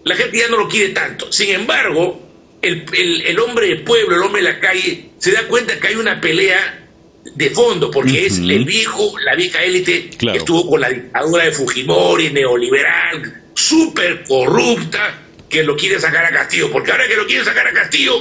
La 0.04 0.16
gente 0.16 0.38
ya 0.38 0.48
no 0.50 0.58
lo 0.58 0.70
quiere 0.70 0.94
tanto. 0.94 1.32
Sin 1.32 1.50
embargo, 1.50 2.22
el, 2.62 3.40
hombre 3.40 3.68
del 3.70 3.82
pueblo, 3.82 4.16
el 4.16 4.22
hombre 4.22 4.44
de 4.44 4.50
la 4.50 4.60
calle, 4.60 5.10
se 5.18 5.32
da 5.32 5.48
cuenta 5.48 5.80
que 5.80 5.88
hay 5.88 5.96
una 5.96 6.22
pelea 6.22 6.85
de 7.34 7.50
fondo, 7.50 7.90
porque 7.90 8.26
es 8.26 8.38
el 8.40 8.66
viejo, 8.66 9.14
la 9.20 9.36
vieja 9.36 9.64
élite 9.64 10.10
que 10.12 10.38
estuvo 10.38 10.70
con 10.70 10.82
la 10.82 10.90
dictadura 10.90 11.46
de 11.46 11.52
Fujimori, 11.52 12.32
neoliberal, 12.32 13.44
súper 13.54 14.24
corrupta, 14.24 15.22
que 15.50 15.64
lo 15.64 15.76
quiere 15.76 16.00
sacar 16.00 16.26
a 16.26 16.30
Castillo, 16.30 16.72
porque 16.72 16.92
ahora 16.92 17.08
que 17.08 17.16
lo 17.16 17.26
quiere 17.26 17.44
sacar 17.44 17.68
a 17.68 17.74
Castillo, 17.74 18.14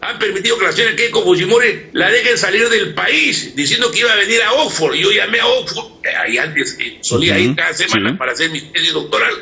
han 0.00 0.18
permitido 0.18 0.58
que 0.58 0.64
la 0.64 0.72
señora 0.72 0.96
Keiko 0.96 1.22
Fujimori 1.22 1.88
la 1.92 2.10
dejen 2.10 2.38
salir 2.38 2.68
del 2.68 2.94
país, 2.94 3.54
diciendo 3.54 3.90
que 3.90 4.00
iba 4.00 4.12
a 4.12 4.16
venir 4.16 4.42
a 4.42 4.52
Oxford. 4.52 4.94
Yo 4.94 5.10
llamé 5.10 5.40
a 5.40 5.46
Oxford, 5.46 5.92
ahí 6.24 6.38
antes 6.38 6.76
eh, 6.80 6.98
solía 7.02 7.38
ir 7.38 7.54
cada 7.54 7.72
semana 7.74 8.16
para 8.16 8.32
hacer 8.32 8.50
mi 8.50 8.60
tesis 8.60 8.92
doctoral, 8.92 9.34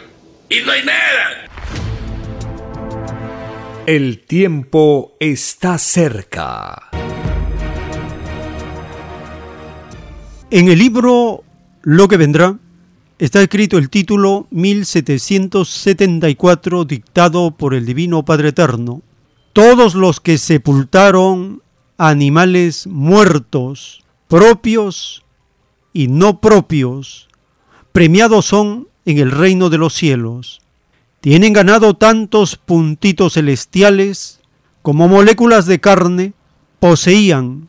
y 0.49 0.61
no 0.61 0.73
hay 0.73 0.85
nada. 0.85 1.45
El 3.87 4.25
tiempo 4.27 5.17
está 5.21 5.79
cerca. 5.79 6.91
En 10.51 10.69
el 10.69 10.79
libro 10.79 11.45
Lo 11.83 12.09
que 12.09 12.17
vendrá 12.17 12.59
está 13.19 13.43
escrito 13.43 13.77
el 13.79 13.91
título 13.91 14.47
1774 14.51 16.85
dictado 16.85 17.51
por 17.51 17.75
el 17.75 17.85
Divino 17.85 18.25
Padre 18.25 18.49
Eterno. 18.49 19.03
Todos 19.53 19.95
los 19.95 20.21
que 20.21 20.39
sepultaron 20.39 21.63
animales 21.97 22.87
muertos, 22.87 24.05
propios 24.29 25.25
y 25.93 26.09
no 26.09 26.41
propios, 26.41 27.29
premiados 27.93 28.47
son 28.47 28.89
en 29.05 29.19
el 29.19 29.31
reino 29.31 29.71
de 29.71 29.79
los 29.79 29.95
cielos 29.95 30.61
tienen 31.21 31.53
ganado 31.53 31.95
tantos 31.95 32.57
puntitos 32.57 33.35
celestiales 33.35 34.41
como 34.83 35.09
moléculas 35.09 35.67
de 35.67 35.81
carne 35.81 36.33
poseían 36.79 37.69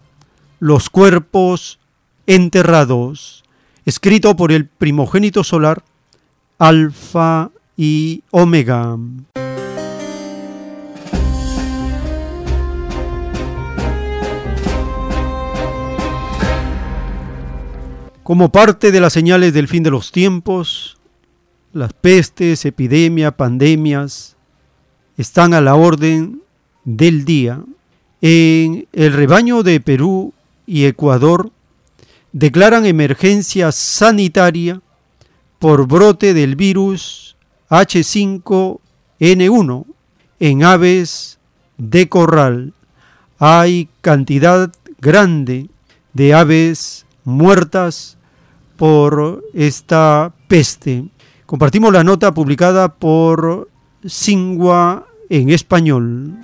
los 0.60 0.90
cuerpos 0.90 1.79
enterrados, 2.30 3.44
escrito 3.86 4.36
por 4.36 4.52
el 4.52 4.68
primogénito 4.68 5.44
solar, 5.44 5.84
Alfa 6.60 7.50
y 7.76 8.22
Omega. 8.30 9.00
Como 18.22 18.52
parte 18.52 18.92
de 18.92 19.00
las 19.00 19.12
señales 19.12 19.52
del 19.56 19.68
fin 19.68 19.82
de 19.82 19.90
los 19.90 20.12
tiempos, 20.12 21.00
las 21.74 21.94
pestes, 21.94 22.64
epidemias, 22.64 23.34
pandemias 23.34 24.38
están 25.18 25.56
a 25.56 25.62
la 25.62 25.74
orden 25.74 26.44
del 26.86 27.26
día. 27.26 27.60
En 28.22 28.88
el 28.94 29.14
rebaño 29.14 29.64
de 29.64 29.80
Perú 29.80 30.32
y 30.68 30.86
Ecuador 30.86 31.52
declaran 32.32 32.86
emergencia 32.86 33.72
sanitaria 33.72 34.82
por 35.58 35.88
brote 35.88 36.34
del 36.34 36.56
virus 36.56 37.38
H5N1 37.70 39.86
en 40.40 40.64
aves 40.64 41.40
de 41.78 42.10
corral. 42.10 42.74
Hay 43.38 43.90
cantidad 44.02 44.72
grande 45.00 45.70
de 46.14 46.34
aves 46.34 47.06
muertas 47.24 48.18
por 48.78 49.44
esta 49.54 50.34
peste. 50.48 51.06
Compartimos 51.46 51.94
la 51.94 52.04
nota 52.04 52.34
publicada 52.34 52.96
por 52.96 53.70
Singua 54.06 55.06
en 55.30 55.50
español. 55.50 56.40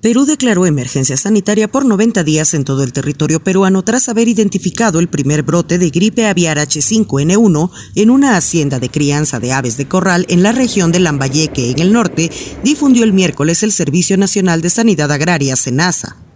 Perú 0.00 0.26
declaró 0.26 0.64
emergencia 0.64 1.16
sanitaria 1.16 1.66
por 1.66 1.84
90 1.84 2.22
días 2.22 2.54
en 2.54 2.62
todo 2.62 2.84
el 2.84 2.92
territorio 2.92 3.42
peruano 3.42 3.82
tras 3.82 4.08
haber 4.08 4.28
identificado 4.28 5.00
el 5.00 5.08
primer 5.08 5.42
brote 5.42 5.76
de 5.76 5.90
gripe 5.90 6.28
aviar 6.28 6.58
H5N1 6.58 7.70
en 7.96 8.10
una 8.10 8.36
hacienda 8.36 8.78
de 8.78 8.90
crianza 8.90 9.40
de 9.40 9.52
aves 9.52 9.76
de 9.76 9.88
corral 9.88 10.24
en 10.28 10.44
la 10.44 10.52
región 10.52 10.92
de 10.92 11.00
Lambayeque, 11.00 11.72
en 11.72 11.80
el 11.80 11.92
norte, 11.92 12.30
difundió 12.62 13.02
el 13.02 13.12
miércoles 13.12 13.64
el 13.64 13.72
Servicio 13.72 14.16
Nacional 14.16 14.60
de 14.62 14.70
Sanidad 14.70 15.10
Agraria, 15.10 15.56
SENASA. 15.56 16.27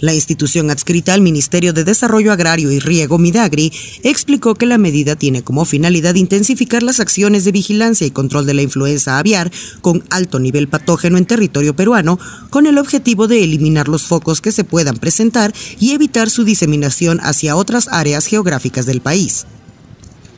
La 0.00 0.12
institución 0.12 0.70
adscrita 0.70 1.14
al 1.14 1.20
Ministerio 1.20 1.72
de 1.72 1.84
Desarrollo 1.84 2.32
Agrario 2.32 2.72
y 2.72 2.80
Riego, 2.80 3.16
Midagri, 3.18 3.72
explicó 4.02 4.54
que 4.54 4.66
la 4.66 4.76
medida 4.76 5.14
tiene 5.14 5.42
como 5.42 5.64
finalidad 5.64 6.16
intensificar 6.16 6.82
las 6.82 6.98
acciones 6.98 7.44
de 7.44 7.52
vigilancia 7.52 8.06
y 8.06 8.10
control 8.10 8.44
de 8.44 8.54
la 8.54 8.62
influenza 8.62 9.18
aviar 9.18 9.52
con 9.82 10.02
alto 10.10 10.40
nivel 10.40 10.68
patógeno 10.68 11.16
en 11.16 11.26
territorio 11.26 11.76
peruano, 11.76 12.18
con 12.50 12.66
el 12.66 12.78
objetivo 12.78 13.28
de 13.28 13.44
eliminar 13.44 13.88
los 13.88 14.02
focos 14.02 14.40
que 14.40 14.52
se 14.52 14.64
puedan 14.64 14.96
presentar 14.96 15.54
y 15.78 15.92
evitar 15.92 16.28
su 16.28 16.44
diseminación 16.44 17.20
hacia 17.22 17.56
otras 17.56 17.88
áreas 17.90 18.26
geográficas 18.26 18.86
del 18.86 19.00
país. 19.00 19.46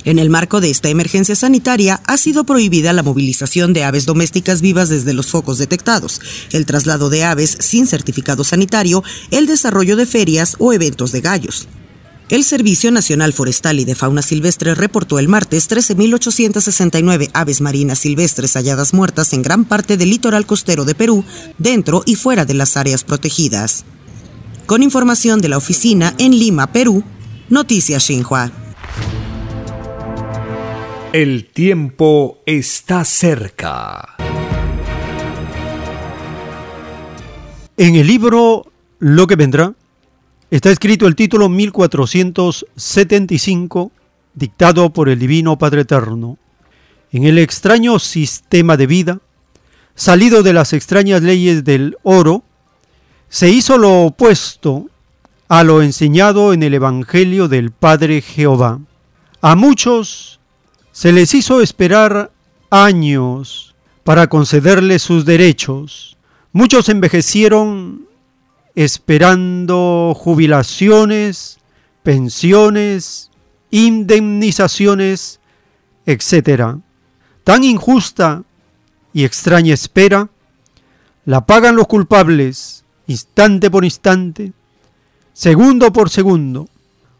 En 0.07 0.21
el 0.21 0.31
marco 0.31 0.61
de 0.61 0.71
esta 0.71 0.89
emergencia 0.89 1.35
sanitaria, 1.35 2.01
ha 2.07 2.17
sido 2.17 2.45
prohibida 2.45 2.93
la 2.93 3.03
movilización 3.03 3.73
de 3.73 3.83
aves 3.83 4.07
domésticas 4.07 4.61
vivas 4.61 4.89
desde 4.89 5.13
los 5.13 5.27
focos 5.27 5.59
detectados, 5.59 6.21
el 6.53 6.65
traslado 6.65 7.11
de 7.11 7.25
aves 7.25 7.57
sin 7.59 7.89
certificado 7.89 8.45
sanitario, 8.45 9.03
el 9.33 9.49
desarrollo 9.49 9.97
de 9.97 10.07
ferias 10.07 10.55
o 10.61 10.73
eventos 10.73 11.11
de 11.11 11.23
gallos. 11.23 11.67
El 12.29 12.45
Servicio 12.45 12.93
Nacional 12.93 13.33
Forestal 13.33 13.81
y 13.81 13.85
de 13.85 13.97
Fauna 13.97 14.23
Silvestre 14.23 14.77
reportó 14.77 15.19
el 15.19 15.27
martes 15.27 15.69
13.869 15.69 17.31
aves 17.33 17.61
marinas 17.61 17.99
silvestres 17.99 18.55
halladas 18.55 18.95
muertas 18.95 19.33
en 19.33 19.43
gran 19.43 19.65
parte 19.65 19.97
del 19.97 20.11
litoral 20.11 20.47
costero 20.47 20.85
de 20.85 20.95
Perú, 20.95 21.25
dentro 21.59 22.05
y 22.07 22.15
fuera 22.15 22.45
de 22.45 22.55
las 22.55 22.77
áreas 22.77 23.03
protegidas. 23.03 23.85
Con 24.67 24.85
información 24.85 25.41
de 25.41 25.49
la 25.49 25.57
oficina 25.57 26.15
en 26.19 26.39
Lima, 26.39 26.69
Perú, 26.73 27.03
Noticias 27.49 28.05
Xinhua. 28.05 28.66
El 31.19 31.47
tiempo 31.47 32.43
está 32.45 33.03
cerca. 33.07 34.17
En 37.79 37.95
el 37.95 38.07
libro 38.07 38.71
Lo 38.99 39.27
que 39.27 39.35
vendrá 39.35 39.73
está 40.51 40.71
escrito 40.71 41.07
el 41.07 41.17
título 41.17 41.49
1475, 41.49 43.93
dictado 44.35 44.91
por 44.91 45.09
el 45.09 45.19
Divino 45.19 45.57
Padre 45.57 45.81
Eterno. 45.81 46.37
En 47.11 47.25
el 47.25 47.39
extraño 47.39 47.99
sistema 47.99 48.77
de 48.77 48.87
vida, 48.87 49.19
salido 49.95 50.43
de 50.43 50.53
las 50.53 50.75
extrañas 50.75 51.23
leyes 51.23 51.65
del 51.65 51.97
oro, 52.03 52.43
se 53.31 53.49
hizo 53.49 53.79
lo 53.79 54.03
opuesto 54.03 54.91
a 55.49 55.65
lo 55.65 55.81
enseñado 55.81 56.53
en 56.53 56.63
el 56.63 56.75
Evangelio 56.75 57.49
del 57.49 57.71
Padre 57.71 58.21
Jehová. 58.21 58.81
A 59.41 59.55
muchos 59.55 60.37
se 60.97 61.13
les 61.13 61.35
hizo 61.35 61.61
esperar 61.61 62.33
años 62.71 63.75
para 64.03 64.29
concederles 64.29 65.03
sus 65.03 65.27
derechos. 65.27 66.17
Muchos 66.53 66.89
envejecieron 66.89 68.09
esperando 68.75 70.15
jubilaciones, 70.17 71.59
pensiones, 72.03 73.31
indemnizaciones, 73.71 75.39
etc. 76.07 76.79
Tan 77.45 77.63
injusta 77.63 78.45
y 79.13 79.27
extraña 79.27 79.75
espera 79.75 80.31
la 81.27 81.45
pagan 81.45 81.77
los 81.77 81.89
culpables 81.89 82.87
instante 83.07 83.71
por 83.71 83.85
instante, 83.85 84.55
segundo 85.35 85.93
por 85.93 86.09
segundo. 86.09 86.71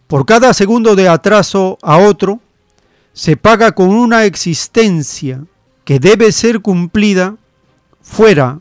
Por 0.07 0.25
cada 0.25 0.55
segundo 0.55 0.97
de 0.97 1.11
atraso 1.11 1.77
a 1.83 1.99
otro, 1.99 2.41
se 3.17 3.35
paga 3.39 3.73
con 3.73 3.89
una 3.89 4.27
existencia 4.27 5.43
que 5.87 5.99
debe 5.99 6.33
ser 6.33 6.61
cumplida 6.61 7.37
fuera 8.03 8.61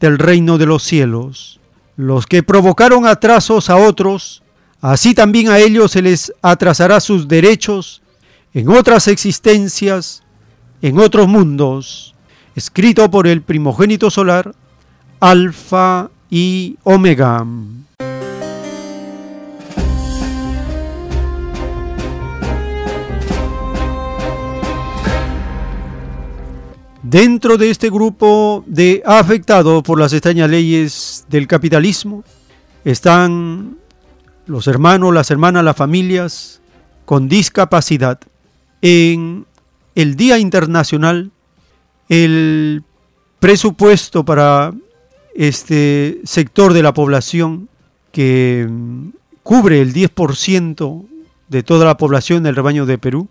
del 0.00 0.16
reino 0.16 0.56
de 0.56 0.64
los 0.64 0.82
cielos. 0.82 1.60
Los 1.96 2.26
que 2.26 2.42
provocaron 2.42 3.06
atrasos 3.06 3.68
a 3.68 3.76
otros, 3.76 4.42
así 4.80 5.12
también 5.12 5.50
a 5.50 5.58
ellos 5.58 5.92
se 5.92 6.00
les 6.00 6.32
atrasará 6.40 6.98
sus 6.98 7.28
derechos 7.28 8.00
en 8.54 8.70
otras 8.70 9.06
existencias, 9.06 10.22
en 10.80 10.98
otros 10.98 11.28
mundos. 11.28 12.14
Escrito 12.56 13.10
por 13.10 13.26
el 13.26 13.42
primogénito 13.42 14.10
solar, 14.10 14.54
Alfa 15.20 16.08
y 16.30 16.78
Omega. 16.84 17.44
Dentro 27.10 27.58
de 27.58 27.70
este 27.70 27.90
grupo 27.90 28.62
de 28.68 29.02
afectados 29.04 29.82
por 29.82 29.98
las 29.98 30.12
extrañas 30.12 30.48
leyes 30.48 31.26
del 31.28 31.48
capitalismo 31.48 32.22
están 32.84 33.78
los 34.46 34.68
hermanos, 34.68 35.12
las 35.12 35.28
hermanas, 35.32 35.64
las 35.64 35.74
familias 35.74 36.60
con 37.06 37.28
discapacidad. 37.28 38.20
En 38.80 39.44
el 39.96 40.14
Día 40.14 40.38
Internacional, 40.38 41.32
el 42.08 42.84
presupuesto 43.40 44.24
para 44.24 44.72
este 45.34 46.20
sector 46.22 46.72
de 46.72 46.84
la 46.84 46.94
población 46.94 47.68
que 48.12 48.68
mm, 48.70 49.08
cubre 49.42 49.80
el 49.80 49.92
10% 49.92 51.06
de 51.48 51.62
toda 51.64 51.86
la 51.86 51.96
población 51.96 52.44
del 52.44 52.54
rebaño 52.54 52.86
de 52.86 52.98
Perú, 52.98 53.26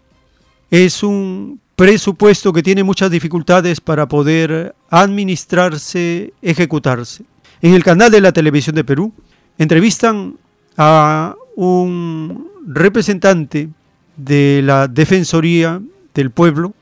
es 0.69 1.01
un 1.01 1.61
presupuesto 1.79 2.51
que 2.51 2.61
tiene 2.61 2.83
muchas 2.83 3.09
dificultades 3.09 3.79
para 3.79 4.05
poder 4.05 4.75
administrarse, 4.89 6.33
ejecutarse. 6.41 7.23
En 7.61 7.73
el 7.73 7.85
canal 7.85 8.11
de 8.11 8.19
la 8.19 8.33
televisión 8.33 8.75
de 8.75 8.83
Perú 8.83 9.13
entrevistan 9.57 10.35
a 10.75 11.35
un 11.55 12.49
representante 12.67 13.69
de 14.17 14.59
la 14.61 14.89
Defensoría 14.89 15.81
del 16.13 16.31
Pueblo 16.31 16.73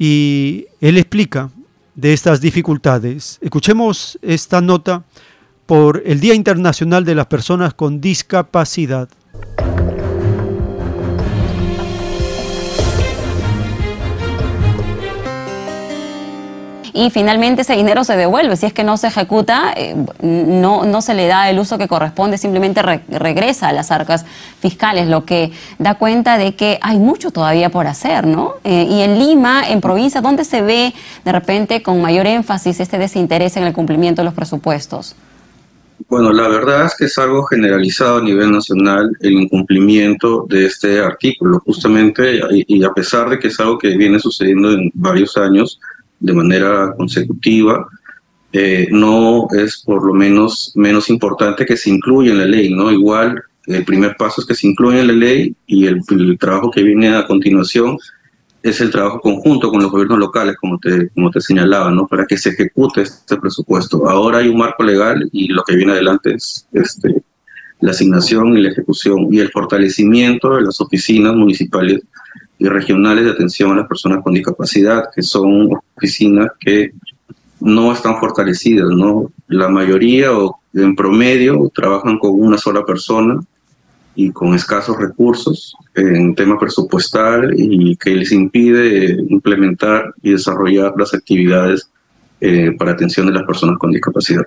y 0.00 0.66
él 0.80 0.98
explica 0.98 1.50
de 1.94 2.12
estas 2.12 2.40
dificultades. 2.40 3.38
Escuchemos 3.40 4.18
esta 4.20 4.60
nota 4.60 5.04
por 5.64 6.02
el 6.04 6.18
Día 6.18 6.34
Internacional 6.34 7.04
de 7.04 7.14
las 7.14 7.26
Personas 7.26 7.72
con 7.72 8.00
Discapacidad. 8.00 9.08
Y 16.94 17.10
finalmente 17.10 17.62
ese 17.62 17.74
dinero 17.74 18.04
se 18.04 18.16
devuelve. 18.16 18.56
Si 18.56 18.66
es 18.66 18.72
que 18.72 18.84
no 18.84 18.96
se 18.96 19.08
ejecuta, 19.08 19.74
eh, 19.76 19.96
no, 20.22 20.84
no 20.84 21.02
se 21.02 21.14
le 21.14 21.26
da 21.26 21.50
el 21.50 21.58
uso 21.58 21.76
que 21.76 21.88
corresponde, 21.88 22.38
simplemente 22.38 22.82
regresa 22.82 23.68
a 23.68 23.72
las 23.72 23.90
arcas 23.90 24.24
fiscales, 24.60 25.08
lo 25.08 25.24
que 25.24 25.50
da 25.80 25.96
cuenta 25.96 26.38
de 26.38 26.54
que 26.54 26.78
hay 26.80 26.98
mucho 26.98 27.32
todavía 27.32 27.68
por 27.68 27.88
hacer, 27.88 28.28
¿no? 28.28 28.54
Eh, 28.62 28.86
y 28.88 29.02
en 29.02 29.18
Lima, 29.18 29.68
en 29.68 29.80
provincia, 29.80 30.20
¿dónde 30.20 30.44
se 30.44 30.62
ve 30.62 30.94
de 31.24 31.32
repente 31.32 31.82
con 31.82 32.00
mayor 32.00 32.28
énfasis 32.28 32.78
este 32.78 32.96
desinterés 32.96 33.56
en 33.56 33.64
el 33.64 33.72
cumplimiento 33.72 34.22
de 34.22 34.26
los 34.26 34.34
presupuestos? 34.34 35.16
Bueno, 36.08 36.32
la 36.32 36.46
verdad 36.46 36.86
es 36.86 36.94
que 36.96 37.06
es 37.06 37.18
algo 37.18 37.44
generalizado 37.44 38.18
a 38.18 38.22
nivel 38.22 38.52
nacional 38.52 39.10
el 39.20 39.32
incumplimiento 39.32 40.46
de 40.48 40.66
este 40.66 41.00
artículo, 41.00 41.60
justamente, 41.60 42.40
y 42.50 42.84
a 42.84 42.92
pesar 42.92 43.30
de 43.30 43.38
que 43.38 43.48
es 43.48 43.58
algo 43.58 43.78
que 43.78 43.96
viene 43.96 44.20
sucediendo 44.20 44.72
en 44.72 44.90
varios 44.94 45.36
años, 45.36 45.80
de 46.24 46.32
manera 46.32 46.94
consecutiva, 46.96 47.86
eh, 48.50 48.88
no 48.90 49.46
es 49.50 49.82
por 49.84 50.06
lo 50.06 50.14
menos 50.14 50.72
menos 50.74 51.10
importante 51.10 51.66
que 51.66 51.76
se 51.76 51.90
incluya 51.90 52.32
en 52.32 52.38
la 52.38 52.46
ley, 52.46 52.72
¿no? 52.72 52.90
Igual 52.90 53.42
el 53.66 53.84
primer 53.84 54.16
paso 54.16 54.40
es 54.40 54.46
que 54.46 54.54
se 54.54 54.66
incluya 54.66 55.00
en 55.00 55.08
la 55.08 55.12
ley 55.12 55.54
y 55.66 55.86
el, 55.86 56.00
trabajo 56.38 56.70
que 56.70 56.82
viene 56.82 57.14
a 57.14 57.26
continuación 57.26 57.98
es 58.62 58.80
el 58.80 58.90
trabajo 58.90 59.20
conjunto 59.20 59.70
con 59.70 59.82
los 59.82 59.90
gobiernos 59.90 60.18
locales, 60.18 60.56
como 60.58 60.78
te, 60.78 61.10
como 61.10 61.30
te 61.30 61.42
señalaba, 61.42 61.90
¿no? 61.90 62.06
Para 62.06 62.24
que 62.24 62.38
se 62.38 62.50
ejecute 62.50 63.02
este 63.02 63.36
presupuesto. 63.36 64.08
Ahora 64.08 64.38
hay 64.38 64.48
un 64.48 64.56
marco 64.56 64.82
legal 64.82 65.28
y 65.30 65.48
lo 65.48 65.62
que 65.62 65.76
viene 65.76 65.92
adelante 65.92 66.34
es 66.34 66.66
este, 66.72 67.22
la 67.80 67.90
asignación 67.90 68.56
y 68.56 68.62
la 68.62 68.70
ejecución 68.70 69.28
y 69.30 69.40
el 69.40 69.50
fortalecimiento 69.50 70.54
de 70.54 70.62
las 70.62 70.80
oficinas 70.80 71.34
municipales 71.34 72.00
y 72.64 72.68
regionales 72.68 73.24
de 73.26 73.32
atención 73.32 73.72
a 73.72 73.76
las 73.76 73.86
personas 73.86 74.22
con 74.22 74.32
discapacidad, 74.32 75.04
que 75.14 75.22
son 75.22 75.68
oficinas 75.94 76.48
que 76.58 76.92
no 77.60 77.92
están 77.92 78.18
fortalecidas, 78.18 78.88
¿no? 78.88 79.30
La 79.48 79.68
mayoría 79.68 80.32
o 80.32 80.60
en 80.72 80.96
promedio 80.96 81.70
trabajan 81.74 82.18
con 82.18 82.32
una 82.32 82.56
sola 82.56 82.84
persona 82.84 83.38
y 84.14 84.30
con 84.30 84.54
escasos 84.54 84.96
recursos 84.98 85.74
en 85.94 86.34
tema 86.34 86.58
presupuestal 86.58 87.52
y 87.56 87.96
que 87.96 88.14
les 88.14 88.32
impide 88.32 89.18
implementar 89.28 90.14
y 90.22 90.30
desarrollar 90.30 90.94
las 90.96 91.12
actividades 91.12 91.90
eh, 92.46 92.72
para 92.78 92.92
atención 92.92 93.24
de 93.24 93.32
las 93.32 93.44
personas 93.44 93.78
con 93.78 93.90
discapacidad. 93.90 94.42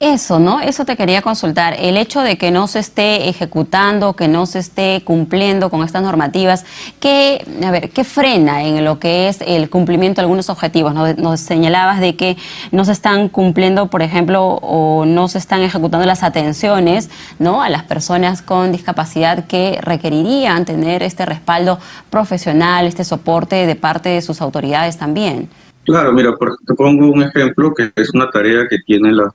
Eso, 0.00 0.40
¿no? 0.40 0.58
Eso 0.58 0.84
te 0.84 0.96
quería 0.96 1.22
consultar. 1.22 1.76
El 1.78 1.96
hecho 1.96 2.22
de 2.22 2.36
que 2.36 2.50
no 2.50 2.66
se 2.66 2.80
esté 2.80 3.28
ejecutando, 3.28 4.14
que 4.14 4.26
no 4.26 4.44
se 4.46 4.58
esté 4.58 5.02
cumpliendo 5.04 5.70
con 5.70 5.84
estas 5.84 6.02
normativas, 6.02 6.64
¿qué, 6.98 7.46
a 7.64 7.70
ver, 7.70 7.90
¿qué 7.90 8.02
frena 8.02 8.64
en 8.64 8.84
lo 8.84 8.98
que 8.98 9.28
es 9.28 9.40
el 9.46 9.70
cumplimiento 9.70 10.20
de 10.20 10.22
algunos 10.22 10.50
objetivos? 10.50 10.94
Nos, 10.94 11.16
nos 11.16 11.38
señalabas 11.38 12.00
de 12.00 12.16
que 12.16 12.36
no 12.72 12.84
se 12.84 12.90
están 12.90 13.28
cumpliendo, 13.28 13.86
por 13.86 14.02
ejemplo, 14.02 14.44
o 14.44 15.04
no 15.06 15.28
se 15.28 15.38
están 15.38 15.62
ejecutando 15.62 16.06
las 16.06 16.24
atenciones 16.24 17.08
¿no? 17.38 17.62
a 17.62 17.68
las 17.68 17.84
personas 17.84 18.42
con 18.42 18.72
discapacidad 18.72 19.46
que 19.46 19.78
requerirían 19.80 20.64
tener 20.64 21.04
este 21.04 21.24
respaldo 21.24 21.78
profesional, 22.10 22.88
este 22.88 23.04
soporte 23.04 23.64
de 23.64 23.76
parte 23.76 24.08
de 24.08 24.22
sus 24.22 24.40
autoridades 24.40 24.96
también. 24.96 25.48
Claro, 25.84 26.12
mira, 26.12 26.34
te 26.66 26.74
pongo 26.74 27.10
un 27.10 27.22
ejemplo 27.22 27.72
que 27.72 27.90
es 27.96 28.10
una 28.12 28.28
tarea 28.30 28.68
que 28.68 28.78
tienen 28.80 29.16
los 29.16 29.32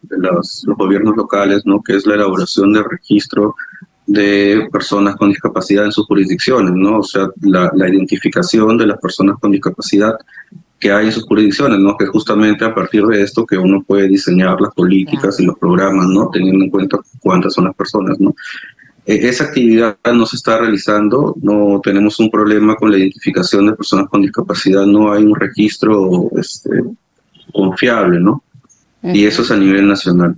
gobiernos 0.77 1.15
locales, 1.15 1.63
¿no? 1.65 1.81
que 1.81 1.95
es 1.95 2.05
la 2.05 2.15
elaboración 2.15 2.73
del 2.73 2.85
registro 2.87 3.55
de 4.05 4.67
personas 4.71 5.15
con 5.15 5.29
discapacidad 5.29 5.85
en 5.85 5.91
sus 5.91 6.05
jurisdicciones, 6.05 6.73
¿no? 6.73 6.99
O 6.99 7.03
sea, 7.03 7.27
la, 7.41 7.71
identificación 7.87 8.77
de 8.77 8.87
las 8.87 8.99
personas 8.99 9.37
con 9.39 9.51
discapacidad 9.51 10.15
que 10.79 10.91
hay 10.91 11.05
en 11.05 11.11
sus 11.13 11.23
jurisdicciones, 11.23 11.79
¿no? 11.79 11.95
Que 11.97 12.07
justamente 12.07 12.65
a 12.65 12.75
partir 12.75 13.05
de 13.05 13.21
esto 13.21 13.45
que 13.45 13.57
uno 13.57 13.81
puede 13.81 14.09
diseñar 14.09 14.59
las 14.59 14.73
políticas 14.73 15.39
y 15.39 15.45
los 15.45 15.57
programas, 15.57 16.07
¿no? 16.07 16.29
Teniendo 16.31 16.65
en 16.65 16.69
cuenta 16.69 16.99
cuántas 17.21 17.53
son 17.53 17.65
las 17.65 17.75
personas, 17.75 18.19
¿no? 18.19 18.35
E-, 19.05 19.27
esa 19.27 19.45
actividad 19.45 19.97
no 20.13 20.25
se 20.25 20.35
está 20.35 20.57
realizando, 20.57 21.35
no 21.41 21.79
tenemos 21.83 22.19
un 22.19 22.29
problema 22.29 22.75
con 22.75 22.91
la 22.91 22.97
identificación 22.97 23.67
de 23.67 23.73
personas 23.73 24.07
con 24.09 24.21
discapacidad, 24.21 24.85
no 24.85 25.11
hay 25.11 25.23
un 25.23 25.35
registro 25.35 26.29
este, 26.37 26.69
confiable, 27.51 28.19
¿no? 28.19 28.43
Y 29.03 29.25
eso 29.25 29.41
es 29.41 29.51
a 29.51 29.57
nivel 29.57 29.87
nacional. 29.87 30.35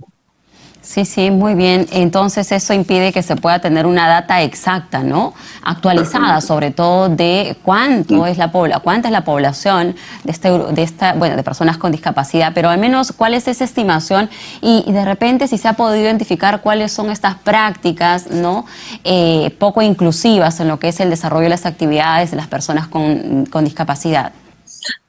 Sí, 0.86 1.04
sí, 1.04 1.32
muy 1.32 1.54
bien. 1.54 1.88
Entonces 1.90 2.52
eso 2.52 2.72
impide 2.72 3.12
que 3.12 3.24
se 3.24 3.34
pueda 3.34 3.58
tener 3.58 3.86
una 3.86 4.06
data 4.06 4.42
exacta, 4.42 5.02
¿no? 5.02 5.34
Actualizada, 5.62 6.40
sobre 6.40 6.70
todo 6.70 7.08
de 7.08 7.56
cuánto 7.64 8.24
es 8.24 8.38
la 8.38 8.52
cuánta 8.52 9.08
es 9.08 9.12
la 9.12 9.24
población 9.24 9.96
de 10.22 10.30
este, 10.30 10.48
de 10.48 10.82
esta, 10.84 11.14
bueno, 11.14 11.34
de 11.34 11.42
personas 11.42 11.76
con 11.76 11.90
discapacidad, 11.90 12.52
pero 12.54 12.70
al 12.70 12.78
menos 12.78 13.10
cuál 13.10 13.34
es 13.34 13.48
esa 13.48 13.64
estimación 13.64 14.30
y, 14.62 14.84
de 14.86 15.04
repente 15.04 15.48
si 15.48 15.58
se 15.58 15.66
ha 15.66 15.72
podido 15.72 16.04
identificar 16.04 16.60
cuáles 16.60 16.92
son 16.92 17.10
estas 17.10 17.34
prácticas, 17.34 18.30
¿no? 18.30 18.64
Eh, 19.02 19.54
poco 19.58 19.82
inclusivas 19.82 20.60
en 20.60 20.68
lo 20.68 20.78
que 20.78 20.88
es 20.88 21.00
el 21.00 21.10
desarrollo 21.10 21.44
de 21.44 21.50
las 21.50 21.66
actividades 21.66 22.30
de 22.30 22.36
las 22.36 22.46
personas 22.46 22.86
con, 22.86 23.44
con 23.46 23.64
discapacidad. 23.64 24.32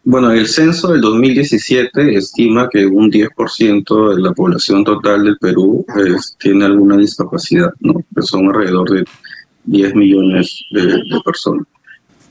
Bueno, 0.04 0.32
el 0.32 0.48
censo 0.48 0.94
del 0.94 1.02
2017 1.02 2.16
estima 2.16 2.70
que 2.70 2.86
un 2.86 3.12
10% 3.12 4.16
de 4.16 4.22
la 4.22 4.32
población 4.32 4.84
total 4.84 5.26
del 5.26 5.38
Perú 5.38 5.86
pues, 5.94 6.36
tiene 6.40 6.66
alguna 6.66 6.96
discapacidad, 6.96 7.74
¿no? 7.82 7.96
Que 8.16 8.22
son 8.22 8.48
alrededor 8.48 8.90
de 8.90 9.06
10 9.66 9.96
millones 9.96 10.64
de, 10.72 11.04
personas. 11.26 11.68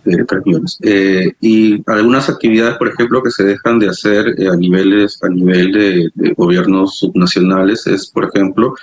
eh, 0.06 0.16
millones. 0.44 0.78
Eh, 0.82 1.32
y 1.40 1.82
algunas 1.86 2.30
actividades, 2.30 2.78
por 2.78 2.88
ejemplo, 2.88 3.22
que 3.22 3.30
se 3.30 3.44
dejan 3.44 3.78
de 3.78 3.90
hacer 3.90 4.34
eh, 4.38 4.48
a 4.48 4.56
niveles 4.56 5.22
a 5.22 5.28
nivel 5.28 5.72
de, 5.72 6.32
gobiernos 6.34 6.96
subnacionales 6.98 7.86
es, 7.86 8.06
por 8.06 8.24
ejemplo, 8.24 8.74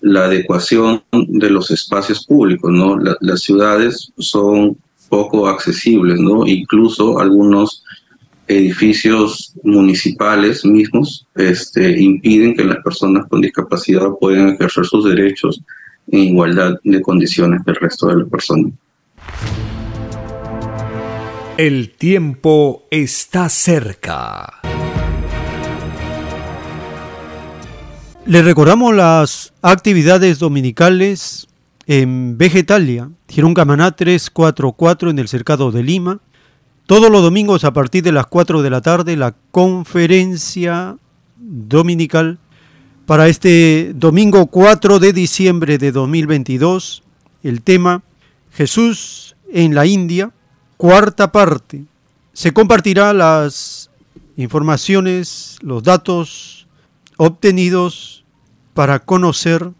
la 0.00 0.24
adecuación 0.24 1.04
de 1.12 1.50
los 1.50 1.70
espacios 1.70 2.26
públicos, 2.26 2.70
¿no? 2.72 2.98
las 3.20 3.42
ciudades 3.42 4.12
son 4.18 4.76
poco 5.10 5.46
accesibles, 5.46 6.18
¿no? 6.18 6.46
Incluso 6.46 7.18
algunos 7.18 7.84
edificios 8.50 9.54
municipales 9.62 10.64
mismos 10.64 11.26
este, 11.36 12.00
impiden 12.00 12.54
que 12.54 12.64
las 12.64 12.78
personas 12.78 13.26
con 13.28 13.40
discapacidad 13.40 14.08
puedan 14.20 14.50
ejercer 14.50 14.84
sus 14.84 15.04
derechos 15.04 15.62
en 16.08 16.20
igualdad 16.20 16.74
de 16.82 17.00
condiciones 17.00 17.62
que 17.64 17.70
el 17.70 17.76
resto 17.76 18.08
de 18.08 18.16
las 18.16 18.28
personas. 18.28 18.72
El 21.56 21.90
tiempo 21.90 22.86
está 22.90 23.48
cerca. 23.48 24.60
Le 28.26 28.42
recordamos 28.42 28.94
las 28.94 29.52
actividades 29.62 30.38
dominicales 30.38 31.46
en 31.86 32.38
Vegetalia, 32.38 33.10
Girón 33.28 33.54
Camaná 33.54 33.92
344 33.92 35.10
en 35.10 35.18
el 35.18 35.28
Cercado 35.28 35.70
de 35.70 35.82
Lima. 35.82 36.20
Todos 36.90 37.08
los 37.08 37.22
domingos 37.22 37.62
a 37.62 37.72
partir 37.72 38.02
de 38.02 38.10
las 38.10 38.26
4 38.26 38.62
de 38.62 38.68
la 38.68 38.80
tarde 38.80 39.16
la 39.16 39.36
conferencia 39.52 40.96
dominical 41.36 42.40
para 43.06 43.28
este 43.28 43.92
domingo 43.94 44.46
4 44.46 44.98
de 44.98 45.12
diciembre 45.12 45.78
de 45.78 45.92
2022. 45.92 47.04
El 47.44 47.62
tema 47.62 48.02
Jesús 48.50 49.36
en 49.52 49.76
la 49.76 49.86
India, 49.86 50.32
cuarta 50.76 51.30
parte. 51.30 51.84
Se 52.32 52.52
compartirá 52.52 53.12
las 53.12 53.88
informaciones, 54.36 55.58
los 55.62 55.84
datos 55.84 56.66
obtenidos 57.18 58.24
para 58.74 58.98
conocer 58.98 59.70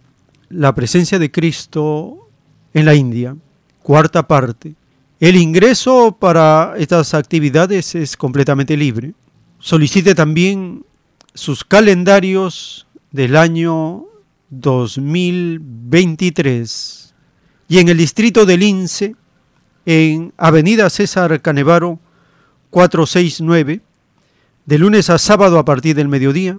la 0.49 0.77
presencia 0.77 1.19
de 1.19 1.33
Cristo 1.33 2.29
en 2.73 2.85
la 2.85 2.95
India, 2.95 3.35
cuarta 3.83 4.29
parte. 4.29 4.77
El 5.21 5.37
ingreso 5.37 6.17
para 6.19 6.75
estas 6.79 7.13
actividades 7.13 7.95
es 7.95 8.17
completamente 8.17 8.75
libre. 8.75 9.13
Solicite 9.59 10.15
también 10.15 10.87
sus 11.35 11.63
calendarios 11.63 12.87
del 13.11 13.37
año 13.37 14.07
2023. 14.49 17.15
Y 17.69 17.81
en 17.81 17.91
el 17.91 17.99
distrito 17.99 18.47
del 18.47 18.61
Lince, 18.61 19.15
en 19.85 20.33
Avenida 20.39 20.89
César 20.89 21.43
Canevaro 21.43 21.99
469, 22.71 23.83
de 24.65 24.79
lunes 24.79 25.11
a 25.11 25.19
sábado 25.19 25.59
a 25.59 25.67
partir 25.67 25.95
del 25.97 26.09
mediodía, 26.09 26.59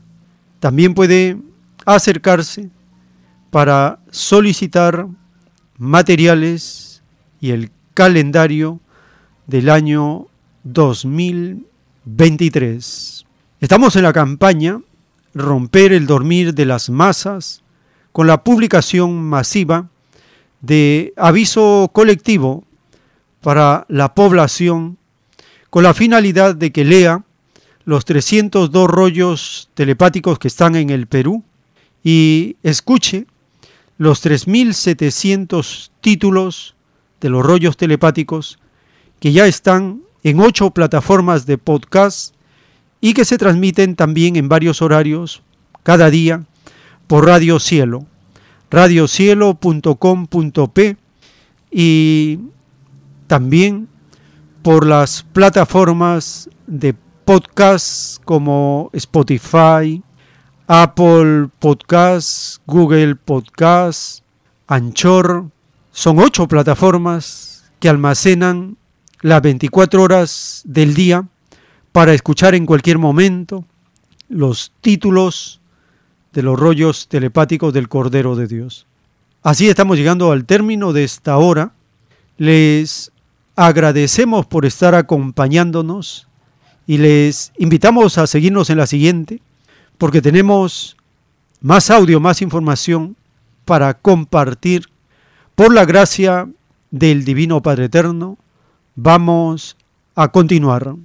también 0.60 0.94
puede 0.94 1.40
acercarse 1.84 2.70
para 3.50 3.98
solicitar 4.12 5.08
materiales 5.80 7.02
y 7.40 7.50
el 7.50 7.72
calendario 7.94 8.80
del 9.48 9.70
año 9.70 10.28
2023. 10.64 13.26
Estamos 13.60 13.96
en 13.96 14.04
la 14.04 14.14
campaña 14.14 14.80
romper 15.34 15.94
el 15.94 16.06
dormir 16.08 16.54
de 16.54 16.66
las 16.66 16.90
masas 16.90 17.64
con 18.12 18.28
la 18.28 18.44
publicación 18.44 19.24
masiva 19.24 19.90
de 20.62 21.14
aviso 21.18 21.90
colectivo 21.94 22.66
para 23.42 23.86
la 23.88 24.14
población 24.14 24.98
con 25.70 25.84
la 25.84 25.94
finalidad 25.94 26.56
de 26.56 26.72
que 26.72 26.84
lea 26.84 27.24
los 27.86 28.06
302 28.06 28.90
rollos 28.90 29.70
telepáticos 29.74 30.38
que 30.38 30.50
están 30.50 30.76
en 30.76 30.90
el 30.90 31.08
Perú 31.08 31.44
y 32.04 32.58
escuche 32.64 33.26
los 33.98 34.26
3.700 34.26 35.92
títulos 36.02 36.76
de 37.22 37.30
los 37.30 37.46
rollos 37.46 37.78
telepáticos 37.78 38.60
que 39.20 39.32
ya 39.32 39.48
están 39.48 40.02
en 40.24 40.40
ocho 40.40 40.72
plataformas 40.72 41.46
de 41.46 41.58
podcast 41.58 42.36
y 43.00 43.14
que 43.14 43.24
se 43.24 43.38
transmiten 43.38 43.96
también 43.96 44.36
en 44.36 44.50
varios 44.50 44.82
horarios 44.82 45.44
cada 45.84 46.10
día 46.10 46.44
por 47.08 47.26
Radio 47.26 47.60
Cielo, 47.60 48.06
radiocielo.com.p 48.70 50.98
y 51.72 52.40
también 53.28 53.88
por 54.62 54.86
las 54.86 55.24
plataformas 55.24 56.50
de 56.68 56.94
podcast 57.26 58.24
como 58.24 58.92
Spotify, 58.94 60.04
Apple 60.68 61.50
Podcast, 61.60 62.62
Google 62.66 63.16
Podcast, 63.16 64.24
Anchor. 64.68 65.50
Son 65.92 66.20
ocho 66.20 66.48
plataformas 66.48 67.72
que 67.80 67.90
almacenan 67.90 68.78
las 69.22 69.42
24 69.42 70.02
horas 70.02 70.62
del 70.64 70.94
día 70.94 71.28
para 71.92 72.14
escuchar 72.14 72.56
en 72.56 72.66
cualquier 72.66 72.98
momento 72.98 73.66
los 74.30 74.72
títulos 74.82 75.60
de 76.32 76.44
los 76.44 76.58
rollos 76.58 77.08
telepáticos 77.10 77.74
del 77.74 77.90
Cordero 77.90 78.36
de 78.36 78.48
Dios. 78.48 78.88
Así 79.44 79.68
estamos 79.68 79.98
llegando 79.98 80.32
al 80.32 80.46
término 80.46 80.94
de 80.94 81.04
esta 81.04 81.38
hora. 81.38 81.74
Les 82.38 83.12
agradecemos 83.56 84.46
por 84.46 84.66
estar 84.66 84.96
acompañándonos 84.96 86.28
y 86.88 86.98
les 87.00 87.52
invitamos 87.58 88.18
a 88.18 88.28
seguirnos 88.28 88.70
en 88.70 88.78
la 88.78 88.88
siguiente 88.88 89.42
porque 89.98 90.22
tenemos 90.22 90.96
más 91.60 91.90
audio, 91.90 92.20
más 92.20 92.42
información 92.42 93.18
para 93.66 93.94
compartir. 93.94 94.91
Por 95.56 95.74
la 95.74 95.86
gracia 95.86 96.48
del 96.90 97.24
Divino 97.24 97.62
Padre 97.62 97.86
Eterno, 97.86 98.38
vamos 98.96 99.78
a 100.16 100.30
continuar. 100.30 100.96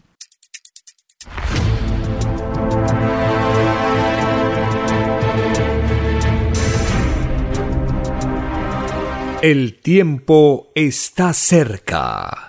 El 9.42 9.80
tiempo 9.80 10.72
está 10.74 11.32
cerca. 11.32 12.48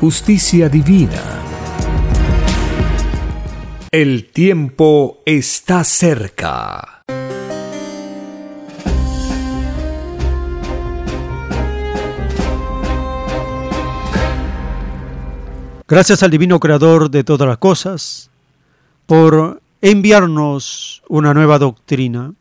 justicia 0.00 0.68
divina. 0.68 1.22
El 3.90 4.26
tiempo 4.30 5.22
está 5.24 5.84
cerca. 5.84 7.02
Gracias 15.88 16.22
al 16.22 16.30
Divino 16.30 16.60
Creador 16.60 17.10
de 17.10 17.24
todas 17.24 17.48
las 17.48 17.58
cosas 17.58 18.28
por 19.06 19.62
enviarnos 19.80 21.02
una 21.08 21.32
nueva 21.32 21.58
doctrina. 21.58 22.34